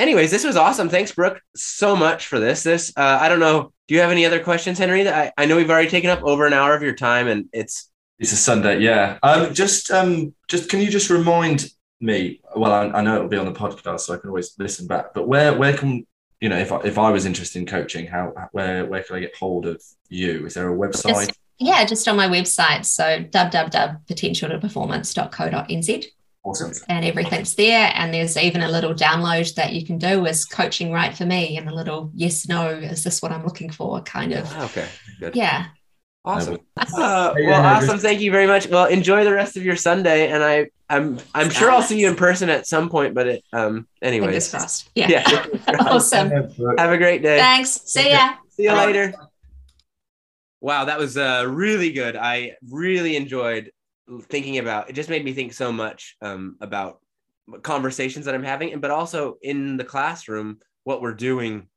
anyways, 0.00 0.30
this 0.30 0.44
was 0.44 0.56
awesome. 0.56 0.88
Thanks, 0.88 1.12
Brooke, 1.12 1.42
so 1.54 1.94
much 1.94 2.26
for 2.26 2.40
this. 2.40 2.62
This 2.62 2.92
uh, 2.96 3.18
I 3.20 3.28
don't 3.28 3.40
know. 3.40 3.72
Do 3.86 3.94
you 3.94 4.00
have 4.00 4.10
any 4.10 4.26
other 4.26 4.42
questions, 4.42 4.78
Henry? 4.78 5.08
I, 5.08 5.32
I 5.36 5.46
know 5.46 5.56
we've 5.56 5.70
already 5.70 5.90
taken 5.90 6.10
up 6.10 6.22
over 6.22 6.46
an 6.46 6.52
hour 6.52 6.74
of 6.74 6.82
your 6.82 6.94
time, 6.94 7.28
and 7.28 7.48
it's 7.52 7.90
It's 8.18 8.32
a 8.32 8.36
Sunday, 8.36 8.80
yeah. 8.80 9.18
Um, 9.22 9.54
just, 9.54 9.90
um, 9.90 10.34
just 10.48 10.68
can 10.68 10.80
you 10.80 10.90
just 10.90 11.10
remind 11.10 11.70
me? 12.00 12.40
Well, 12.54 12.72
I, 12.72 12.86
I 12.98 13.02
know 13.02 13.16
it'll 13.16 13.28
be 13.28 13.36
on 13.36 13.46
the 13.46 13.52
podcast, 13.52 14.00
so 14.00 14.14
I 14.14 14.18
can 14.18 14.30
always 14.30 14.54
listen 14.58 14.86
back. 14.86 15.14
But 15.14 15.28
where, 15.28 15.56
where 15.56 15.76
can 15.76 16.06
you 16.40 16.48
know 16.48 16.58
if 16.58 16.72
I, 16.72 16.80
if 16.80 16.98
I 16.98 17.10
was 17.10 17.26
interested 17.26 17.58
in 17.58 17.66
coaching, 17.66 18.06
how 18.06 18.32
where 18.52 18.86
where 18.86 19.02
can 19.02 19.16
I 19.16 19.20
get 19.20 19.36
hold 19.36 19.66
of 19.66 19.82
you? 20.08 20.46
Is 20.46 20.54
there 20.54 20.72
a 20.72 20.76
website? 20.76 21.26
Just, 21.26 21.38
yeah, 21.58 21.84
just 21.84 22.08
on 22.08 22.16
my 22.16 22.28
website. 22.28 22.86
So 22.86 23.24
www.potentialtoperformance.co.nz 23.24 26.06
awesome. 26.44 26.72
and 26.88 27.04
everything's 27.04 27.54
there. 27.54 27.92
And 27.94 28.12
there's 28.12 28.36
even 28.36 28.62
a 28.62 28.68
little 28.68 28.94
download 28.94 29.54
that 29.54 29.72
you 29.72 29.84
can 29.84 29.98
do 29.98 30.26
is 30.26 30.44
coaching 30.44 30.92
right 30.92 31.16
for 31.16 31.26
me 31.26 31.56
and 31.56 31.68
a 31.68 31.74
little 31.74 32.10
yes, 32.14 32.48
no, 32.48 32.68
is 32.68 33.04
this 33.04 33.22
what 33.22 33.32
I'm 33.32 33.44
looking 33.44 33.70
for? 33.70 34.00
Kind 34.02 34.32
of. 34.32 34.56
okay. 34.64 34.88
Good. 35.18 35.36
Yeah. 35.36 35.66
Awesome. 36.24 36.58
Uh, 36.76 37.34
well, 37.38 37.64
awesome. 37.64 37.98
Thank 37.98 38.20
you 38.20 38.30
very 38.30 38.46
much. 38.46 38.68
Well, 38.68 38.86
enjoy 38.86 39.24
the 39.24 39.32
rest 39.32 39.56
of 39.56 39.64
your 39.64 39.76
Sunday, 39.76 40.30
and 40.30 40.44
I 40.44 40.68
I'm 40.90 41.18
I'm 41.34 41.48
sure 41.48 41.70
I'll 41.70 41.82
see 41.82 41.98
you 41.98 42.08
in 42.08 42.14
person 42.14 42.50
at 42.50 42.66
some 42.66 42.90
point. 42.90 43.14
But 43.14 43.26
it 43.26 43.44
um 43.54 43.86
Fingers 44.02 44.20
anyways. 44.22 44.50
crossed. 44.50 44.90
Yeah. 44.94 45.08
Yeah. 45.08 45.46
awesome. 45.80 46.30
Have 46.30 46.92
a 46.92 46.98
great 46.98 47.22
day. 47.22 47.38
Thanks. 47.38 47.70
See 47.86 48.10
ya. 48.10 48.34
See 48.50 48.64
you 48.64 48.72
later. 48.72 49.14
Wow, 50.60 50.84
that 50.84 50.98
was 50.98 51.16
uh, 51.16 51.46
really 51.48 51.90
good. 51.90 52.16
I 52.16 52.56
really 52.68 53.16
enjoyed 53.16 53.72
thinking 54.28 54.58
about. 54.58 54.90
It 54.90 54.94
just 54.94 55.10
made 55.10 55.24
me 55.24 55.32
think 55.32 55.52
so 55.52 55.72
much 55.72 56.16
um, 56.22 56.56
about 56.60 57.00
conversations 57.62 58.26
that 58.26 58.34
I'm 58.34 58.42
having, 58.42 58.72
and 58.72 58.82
but 58.82 58.90
also 58.90 59.36
in 59.42 59.76
the 59.76 59.84
classroom, 59.84 60.58
what 60.84 61.02
we're 61.02 61.14
doing, 61.14 61.68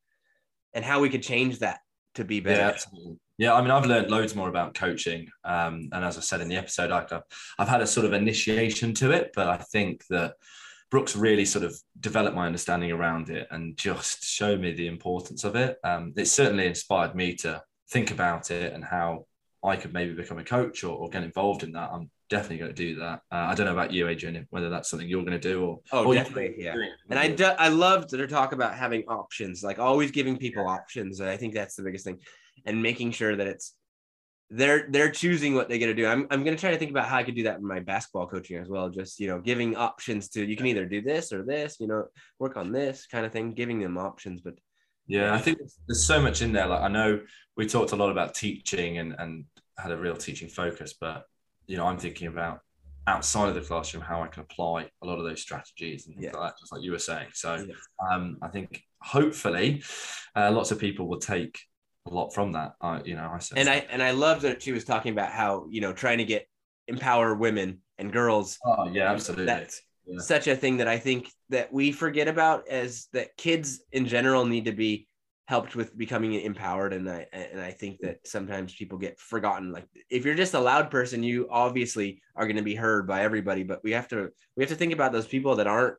and 0.73 0.84
how 0.84 0.99
we 0.99 1.10
could 1.10 1.23
change 1.23 1.60
that 1.60 1.80
to 2.15 2.23
be 2.23 2.38
Yeah, 2.38 2.41
better. 2.43 2.61
absolutely. 2.61 3.18
Yeah, 3.38 3.55
I 3.55 3.61
mean, 3.61 3.72
I've 3.72 3.85
learned 3.85 4.11
loads 4.11 4.35
more 4.35 4.49
about 4.49 4.76
coaching, 4.76 5.27
um, 5.43 5.89
and 5.91 6.05
as 6.05 6.18
I 6.18 6.22
said 6.22 6.41
in 6.41 6.47
the 6.47 6.55
episode, 6.55 6.91
I've, 6.91 7.11
I've 7.57 7.68
had 7.68 7.81
a 7.81 7.88
sort 7.88 8.05
of 8.05 8.14
initiation 8.14 8.93
to 8.95 9.11
it, 9.11 9.31
but 9.35 9.47
I 9.47 9.57
think 9.57 10.05
that 10.10 10.35
Brooke's 10.91 11.15
really 11.15 11.43
sort 11.45 11.65
of 11.65 11.76
developed 11.99 12.35
my 12.35 12.45
understanding 12.45 12.91
around 12.91 13.31
it 13.31 13.47
and 13.49 13.76
just 13.76 14.23
showed 14.23 14.61
me 14.61 14.73
the 14.73 14.85
importance 14.85 15.43
of 15.43 15.55
it. 15.55 15.77
Um, 15.84 16.14
it 16.15 16.26
certainly 16.27 16.68
inspired 16.68 17.15
me 17.15 17.34
to 17.38 17.64
think 17.89 18.11
about 18.11 18.51
it 18.51 18.73
and 18.73 18.84
how 18.84 19.26
I 19.64 19.76
could 19.76 19.93
maybe 19.93 20.14
become 20.14 20.38
a 20.38 20.43
coach 20.43 20.84
or, 20.84 20.95
or 20.95 21.10
get 21.10 21.23
involved 21.23 21.64
in 21.64 21.72
that. 21.72 21.89
I'm 21.91 22.11
definitely 22.34 22.57
going 22.57 22.73
to 22.73 22.76
do 22.76 22.95
that. 22.99 23.22
Uh, 23.31 23.47
I 23.49 23.55
don't 23.55 23.65
know 23.65 23.73
about 23.73 23.91
you, 23.91 24.07
Adrian, 24.07 24.47
whether 24.49 24.69
that's 24.69 24.89
something 24.89 25.07
you're 25.07 25.23
going 25.23 25.39
to 25.39 25.49
do 25.53 25.64
or 25.64 25.80
Oh, 25.91 26.05
or 26.05 26.14
definitely, 26.14 26.55
yeah. 26.57 26.76
And 27.10 27.19
I 27.19 27.30
do, 27.30 27.45
I 27.45 27.69
loved 27.69 28.11
their 28.11 28.27
talk 28.27 28.53
about 28.53 28.76
having 28.76 29.03
options, 29.03 29.64
like 29.64 29.80
always 29.80 30.11
giving 30.11 30.38
people 30.38 30.68
options. 30.68 31.19
And 31.19 31.30
I 31.30 31.38
think 31.38 31.53
that's 31.53 31.76
the 31.76 31.84
biggest 31.84 32.05
thing, 32.05 32.19
and 32.65 32.81
making 32.81 33.11
sure 33.11 33.35
that 33.35 33.47
it's 33.47 33.76
they're 34.49 34.88
they're 34.89 35.10
choosing 35.10 35.55
what 35.55 35.68
they're 35.68 35.80
gonna 35.80 35.93
do. 35.93 36.05
I'm 36.05 36.27
I'm 36.30 36.43
gonna 36.43 36.57
try 36.57 36.72
to 36.72 36.77
think 36.77 36.91
about 36.91 37.07
how 37.07 37.18
I 37.18 37.23
could 37.23 37.35
do 37.35 37.43
that 37.43 37.57
in 37.57 37.68
my 37.68 37.80
basketball 37.80 38.27
coaching 38.27 38.57
as 38.57 38.69
well. 38.69 38.89
Just 38.89 39.19
you 39.19 39.27
know, 39.27 39.39
giving 39.39 39.76
options 39.76 40.30
to 40.30 40.45
you 40.45 40.55
can 40.55 40.68
either 40.68 40.85
do 40.85 41.01
this 41.01 41.31
or 41.31 41.43
this, 41.43 41.77
you 41.80 41.88
know, 41.88 42.05
work 42.39 42.57
on 42.57 42.72
this 42.72 43.07
kind 43.07 43.26
of 43.26 43.31
thing, 43.31 43.53
giving 43.53 43.80
them 43.80 43.97
options. 43.97 44.41
But 44.41 44.55
Yeah, 45.07 45.34
I 45.34 45.39
think 45.39 45.60
there's 45.88 46.05
so 46.05 46.22
much 46.22 46.41
in 46.41 46.53
there. 46.53 46.68
Like 46.68 46.81
I 46.81 46.88
know 46.88 47.22
we 47.57 47.65
talked 47.65 47.91
a 47.91 47.95
lot 47.95 48.11
about 48.11 48.35
teaching 48.35 48.97
and 48.97 49.15
and 49.18 49.45
had 49.77 49.91
a 49.91 49.97
real 49.97 50.15
teaching 50.15 50.49
focus, 50.49 50.93
but 50.99 51.26
you 51.68 51.77
know, 51.77 51.85
I'm 51.85 51.98
thinking 51.98 52.27
about 52.27 52.60
outside 53.07 53.49
of 53.49 53.56
the 53.56 53.61
classroom 53.61 54.03
how 54.03 54.22
I 54.22 54.27
can 54.27 54.44
apply 54.44 54.90
a 55.02 55.06
lot 55.06 55.18
of 55.19 55.26
those 55.26 55.41
strategies 55.41 56.07
and 56.07 56.15
things 56.15 56.31
Yeah. 56.34 56.40
like 56.40 56.52
that, 56.52 56.60
just 56.60 56.72
like 56.72 56.81
you 56.84 56.91
were 56.91 56.99
saying. 56.99 57.27
So 57.34 57.56
Yeah. 57.56 57.73
um, 58.11 58.38
I 58.41 58.48
think 58.48 58.81
hopefully 59.02 59.84
uh, 60.35 60.52
lots 60.52 60.72
of 60.72 60.80
people 60.80 61.07
will 61.07 61.19
take 61.19 61.60
a 62.06 62.10
lot 62.14 62.34
from 62.34 62.53
that. 62.53 62.73
I, 62.81 63.02
you 63.03 63.15
know, 63.15 63.30
I 63.34 63.40
said 63.40 63.57
and 63.57 63.69
I 63.69 63.85
and 63.90 64.02
I 64.02 64.11
love 64.11 64.41
that 64.41 64.61
she 64.61 64.72
was 64.72 64.84
talking 64.84 65.11
about 65.11 65.31
how 65.31 65.68
you 65.69 65.81
know 65.81 65.94
trying 65.94 66.18
to 66.19 66.26
get 66.26 66.48
empower 66.88 67.34
women 67.35 67.80
and 67.98 68.11
girls 68.11 68.57
oh 68.65 68.90
yeah, 68.90 69.11
absolutely. 69.11 69.45
That's 69.45 69.81
Yeah. 70.06 70.19
such 70.19 70.48
a 70.48 70.56
thing 70.56 70.77
that 70.77 70.88
I 70.90 70.98
think 70.99 71.31
that 71.49 71.72
we 71.72 71.94
forget 71.94 72.27
about 72.27 72.68
as 72.68 73.07
that 73.14 73.38
kids 73.38 73.84
in 73.94 74.06
general 74.06 74.45
need 74.45 74.65
to 74.65 74.73
be 74.73 75.07
helped 75.45 75.76
with 75.76 75.98
becoming 75.98 76.34
empowered 76.34 76.94
and 76.94 77.10
I 77.10 77.28
and 77.34 77.60
I 77.60 77.72
think 77.72 77.98
mm. 77.98 78.03
that 78.03 78.28
sometimes 78.28 78.74
people 78.74 78.98
get 78.98 79.20
forgotten 79.20 79.72
like 79.72 79.86
if 80.10 80.24
you're 80.24 80.36
just 80.36 80.53
a 80.53 80.60
loud 80.60 80.90
person 80.90 81.22
you 81.22 81.48
obviously 81.52 82.22
are 82.36 82.45
going 82.45 82.57
to 82.57 82.64
be 82.64 82.76
heard 82.76 83.07
by 83.07 83.24
everybody 83.24 83.64
but 83.64 83.84
we 83.84 83.91
have 83.91 84.07
to 84.10 84.30
we 84.56 84.64
have 84.64 84.70
to 84.70 84.76
think 84.76 84.94
about 84.94 85.11
those 85.11 85.28
people 85.28 85.57
that 85.57 85.68
aren't 85.68 85.98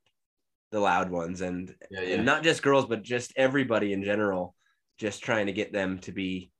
the 0.70 0.80
loud 0.80 1.10
ones 1.10 1.40
and, 1.40 1.74
Yeah, 1.90 2.00
yeah. 2.00 2.14
and 2.16 2.24
not 2.24 2.42
just 2.42 2.62
girls 2.62 2.86
but 2.86 3.02
just 3.02 3.32
everybody 3.36 3.92
in 3.92 4.02
general 4.02 4.54
just 4.98 5.22
trying 5.22 5.46
to 5.46 5.52
get 5.52 5.72
them 5.72 5.98
to 6.00 6.12
be 6.12 6.50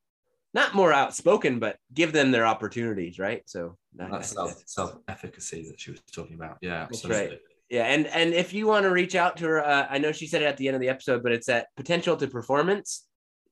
not 0.53 0.75
more 0.75 0.93
outspoken 0.93 1.59
but 1.59 1.79
give 1.93 2.13
them 2.13 2.31
their 2.31 2.47
opportunities 2.47 3.19
right 3.19 3.43
so 3.47 3.77
That's 3.95 4.31
self 4.31 4.63
self 4.67 4.97
efficacy 5.09 5.69
that 5.69 5.81
she 5.81 5.93
was 5.93 6.01
talking 6.13 6.35
about. 6.35 6.59
Yeah, 6.61 6.81
That's 6.81 7.05
absolutely. 7.05 7.29
right. 7.29 7.41
Yeah, 7.71 7.85
and 7.85 8.07
and 8.09 8.35
if 8.35 8.53
you 8.53 8.67
want 8.67 8.85
to 8.85 8.91
reach 8.91 9.15
out 9.15 9.39
to 9.39 9.47
her, 9.47 9.65
uh, 9.65 9.87
I 9.91 9.99
know 9.99 10.13
she 10.13 10.27
said 10.27 10.43
it 10.43 10.47
at 10.47 10.57
the 10.57 10.69
end 10.69 10.75
of 10.75 10.81
the 10.81 10.89
episode, 10.91 11.23
but 11.23 11.33
it's 11.33 11.49
at 11.49 11.67
potential 11.77 12.17
to 12.17 12.27
performance 12.29 13.07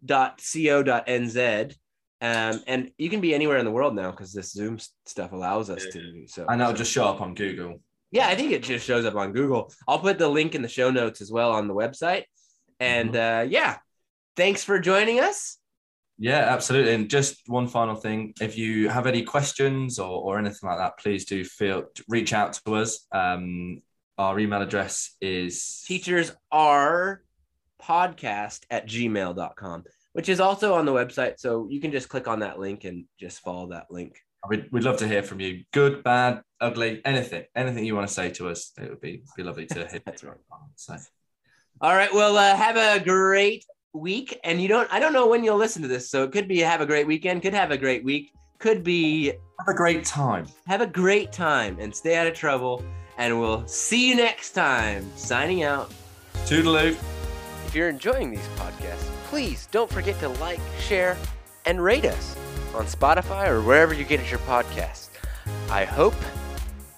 dot 0.05 0.43
co 0.53 0.83
dot 0.83 1.07
nz 1.07 1.75
um, 2.21 2.61
and 2.69 2.91
you 2.99 3.11
can 3.11 3.21
be 3.21 3.35
anywhere 3.35 3.57
in 3.59 3.65
the 3.65 3.71
world 3.71 3.97
now 3.97 4.11
because 4.13 4.33
this 4.33 4.53
Zoom 4.53 4.79
stuff 5.07 5.33
allows 5.33 5.71
us 5.71 5.85
to. 5.93 6.25
So 6.29 6.47
And 6.49 6.61
that'll 6.61 6.75
so- 6.75 6.79
just 6.79 6.93
show 6.93 7.05
up 7.05 7.21
on 7.21 7.35
Google. 7.35 7.81
yeah, 8.13 8.29
I 8.29 8.37
think 8.37 8.53
it 8.53 8.63
just 8.63 8.87
shows 8.87 9.05
up 9.05 9.17
on 9.17 9.33
Google. 9.33 9.73
I'll 9.89 9.99
put 9.99 10.19
the 10.19 10.29
link 10.29 10.55
in 10.55 10.63
the 10.63 10.69
show 10.69 10.91
notes 10.93 11.21
as 11.21 11.33
well 11.33 11.51
on 11.51 11.67
the 11.67 11.75
website. 11.75 12.25
And 12.79 13.17
uh, 13.17 13.45
yeah, 13.49 13.79
thanks 14.37 14.63
for 14.63 14.79
joining 14.79 15.19
us. 15.19 15.59
Yeah, 16.19 16.39
absolutely. 16.55 16.95
And 16.95 17.11
just 17.11 17.49
one 17.49 17.67
final 17.67 17.97
thing: 17.97 18.35
if 18.41 18.57
you 18.57 18.89
have 18.89 19.07
any 19.09 19.23
questions 19.25 19.99
or, 19.99 20.11
or 20.23 20.39
anything 20.39 20.69
like 20.69 20.79
that, 20.79 20.99
please 20.99 21.25
do 21.25 21.45
feel 21.45 21.85
reach 22.09 22.33
out 22.33 22.53
to 22.65 22.75
us. 22.77 23.05
Um, 23.11 23.83
our 24.23 24.39
email 24.39 24.63
address 24.63 25.17
is 25.21 25.83
Teachers 25.87 26.33
are 26.53 27.23
podcast 27.83 28.61
at 28.71 28.87
gmail.com, 28.87 29.85
which 30.13 30.29
is 30.29 30.39
also 30.39 30.75
on 30.75 30.87
the 30.87 30.93
website. 30.93 31.39
So 31.39 31.67
you 31.69 31.81
can 31.81 31.91
just 31.91 32.09
click 32.09 32.29
on 32.29 32.41
that 32.41 32.59
link 32.59 32.85
and 32.85 33.05
just 33.19 33.41
follow 33.41 33.71
that 33.71 33.87
link. 33.91 34.17
We'd, 34.49 34.71
we'd 34.71 34.85
love 34.85 34.99
to 34.99 35.09
hear 35.09 35.23
from 35.23 35.41
you. 35.41 35.65
Good, 35.73 36.05
bad, 36.05 36.43
ugly, 36.61 37.01
anything, 37.05 37.45
anything 37.55 37.85
you 37.85 37.95
want 37.95 38.09
to 38.09 38.15
say 38.15 38.31
to 38.31 38.49
us. 38.49 38.73
It 38.81 38.91
would 38.91 39.01
be 39.01 39.23
be 39.37 39.43
lovely 39.43 39.67
to 39.67 39.87
hear. 39.89 40.01
So 40.77 40.97
All 41.81 41.95
right. 41.95 42.13
Well, 42.13 42.37
uh, 42.37 42.57
have 42.57 42.77
a 42.77 43.03
great 43.05 43.65
week. 43.93 44.39
And 44.45 44.63
you 44.63 44.69
don't, 44.69 44.93
I 44.93 45.01
don't 45.01 45.13
know 45.13 45.27
when 45.27 45.45
you'll 45.45 45.59
listen 45.59 45.83
to 45.83 45.89
this. 45.89 46.11
So 46.11 46.23
it 46.23 46.33
could 46.33 46.49
be 46.49 46.61
have 46.61 46.81
a 46.81 46.87
great 46.87 47.07
weekend, 47.07 47.43
could 47.43 47.55
have 47.55 47.73
a 47.73 47.79
great 47.79 48.05
week, 48.05 48.33
could 48.59 48.85
be 48.85 49.33
have 49.59 49.69
a 49.69 49.75
great 49.75 50.05
time. 50.05 50.47
have 50.67 50.81
a 50.81 50.87
great 50.87 51.33
time 51.33 51.77
and 51.81 51.95
stay 51.95 52.17
out 52.17 52.27
of 52.27 52.35
trouble. 52.35 52.85
And 53.19 53.39
we'll 53.41 53.67
see 53.67 54.09
you 54.09 54.17
next 54.17 54.53
time. 54.53 55.11
Signing 55.17 55.63
out. 55.63 55.93
Toodaloo. 56.47 56.97
If 57.67 57.75
you're 57.75 57.89
enjoying 57.89 58.31
these 58.31 58.49
podcasts, 58.57 59.11
please 59.29 59.69
don't 59.71 59.91
forget 59.91 60.19
to 60.21 60.29
like, 60.29 60.61
share, 60.81 61.17
and 61.65 61.83
rate 61.83 62.05
us. 62.05 62.37
on 62.75 62.87
Spotify 62.87 63.49
or 63.49 63.61
wherever 63.61 63.93
you 63.95 64.05
get 64.05 64.31
your 64.31 64.41
podcasts. 64.41 65.11
I 65.71 65.85
hope 65.85 66.15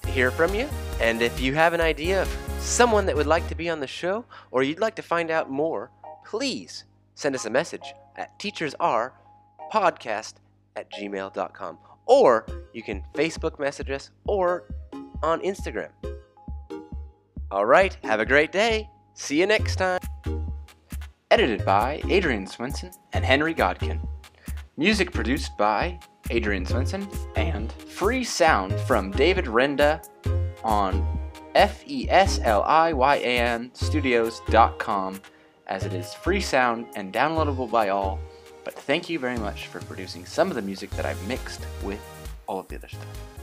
to 0.02 0.08
hear 0.08 0.30
from 0.30 0.54
you, 0.54 0.68
and 1.00 1.20
if 1.22 1.40
you 1.40 1.54
have 1.54 1.72
an 1.72 1.80
idea 1.80 2.22
of 2.22 2.28
someone 2.60 3.06
that 3.06 3.16
would 3.16 3.26
like 3.26 3.48
to 3.48 3.54
be 3.54 3.68
on 3.68 3.80
the 3.80 3.86
show 3.86 4.24
or 4.50 4.62
you'd 4.62 4.78
like 4.80 4.94
to 4.96 5.02
find 5.02 5.30
out 5.30 5.50
more, 5.50 5.90
please 6.24 6.84
send 7.14 7.34
us 7.34 7.44
a 7.44 7.50
message 7.50 7.92
at 8.16 8.38
teacherspodcast 8.38 10.34
at 10.76 10.90
gmail.com. 10.92 11.78
Or 12.06 12.46
you 12.72 12.82
can 12.82 13.02
Facebook 13.14 13.58
message 13.58 13.90
us 13.90 14.10
or 14.26 14.64
on 15.24 15.40
Instagram. 15.40 15.88
All 17.50 17.64
right, 17.64 17.96
have 18.04 18.20
a 18.20 18.26
great 18.26 18.52
day. 18.52 18.88
See 19.14 19.40
you 19.40 19.46
next 19.46 19.76
time. 19.76 20.00
Edited 21.30 21.64
by 21.64 22.02
Adrian 22.08 22.46
Swenson 22.46 22.90
and 23.14 23.24
Henry 23.24 23.54
Godkin. 23.54 24.06
Music 24.76 25.12
produced 25.12 25.56
by 25.56 25.98
Adrian 26.30 26.66
Swenson 26.66 27.08
and 27.36 27.72
free 27.72 28.22
sound 28.22 28.78
from 28.80 29.10
David 29.10 29.46
Renda 29.46 30.06
on 30.62 31.18
F 31.54 31.82
E 31.86 32.06
S 32.10 32.38
L 32.42 32.62
I 32.64 32.92
Y 32.92 33.16
A 33.16 33.38
N 33.38 33.70
studios.com 33.72 35.20
as 35.66 35.84
it 35.84 35.94
is 35.94 36.12
free 36.12 36.40
sound 36.40 36.86
and 36.96 37.12
downloadable 37.14 37.70
by 37.70 37.88
all. 37.88 38.18
But 38.62 38.74
thank 38.74 39.08
you 39.08 39.18
very 39.18 39.38
much 39.38 39.68
for 39.68 39.80
producing 39.80 40.26
some 40.26 40.48
of 40.48 40.54
the 40.54 40.62
music 40.62 40.90
that 40.90 41.06
I've 41.06 41.26
mixed 41.26 41.62
with 41.82 42.00
all 42.46 42.58
of 42.58 42.68
the 42.68 42.76
other 42.76 42.88
stuff. 42.88 43.33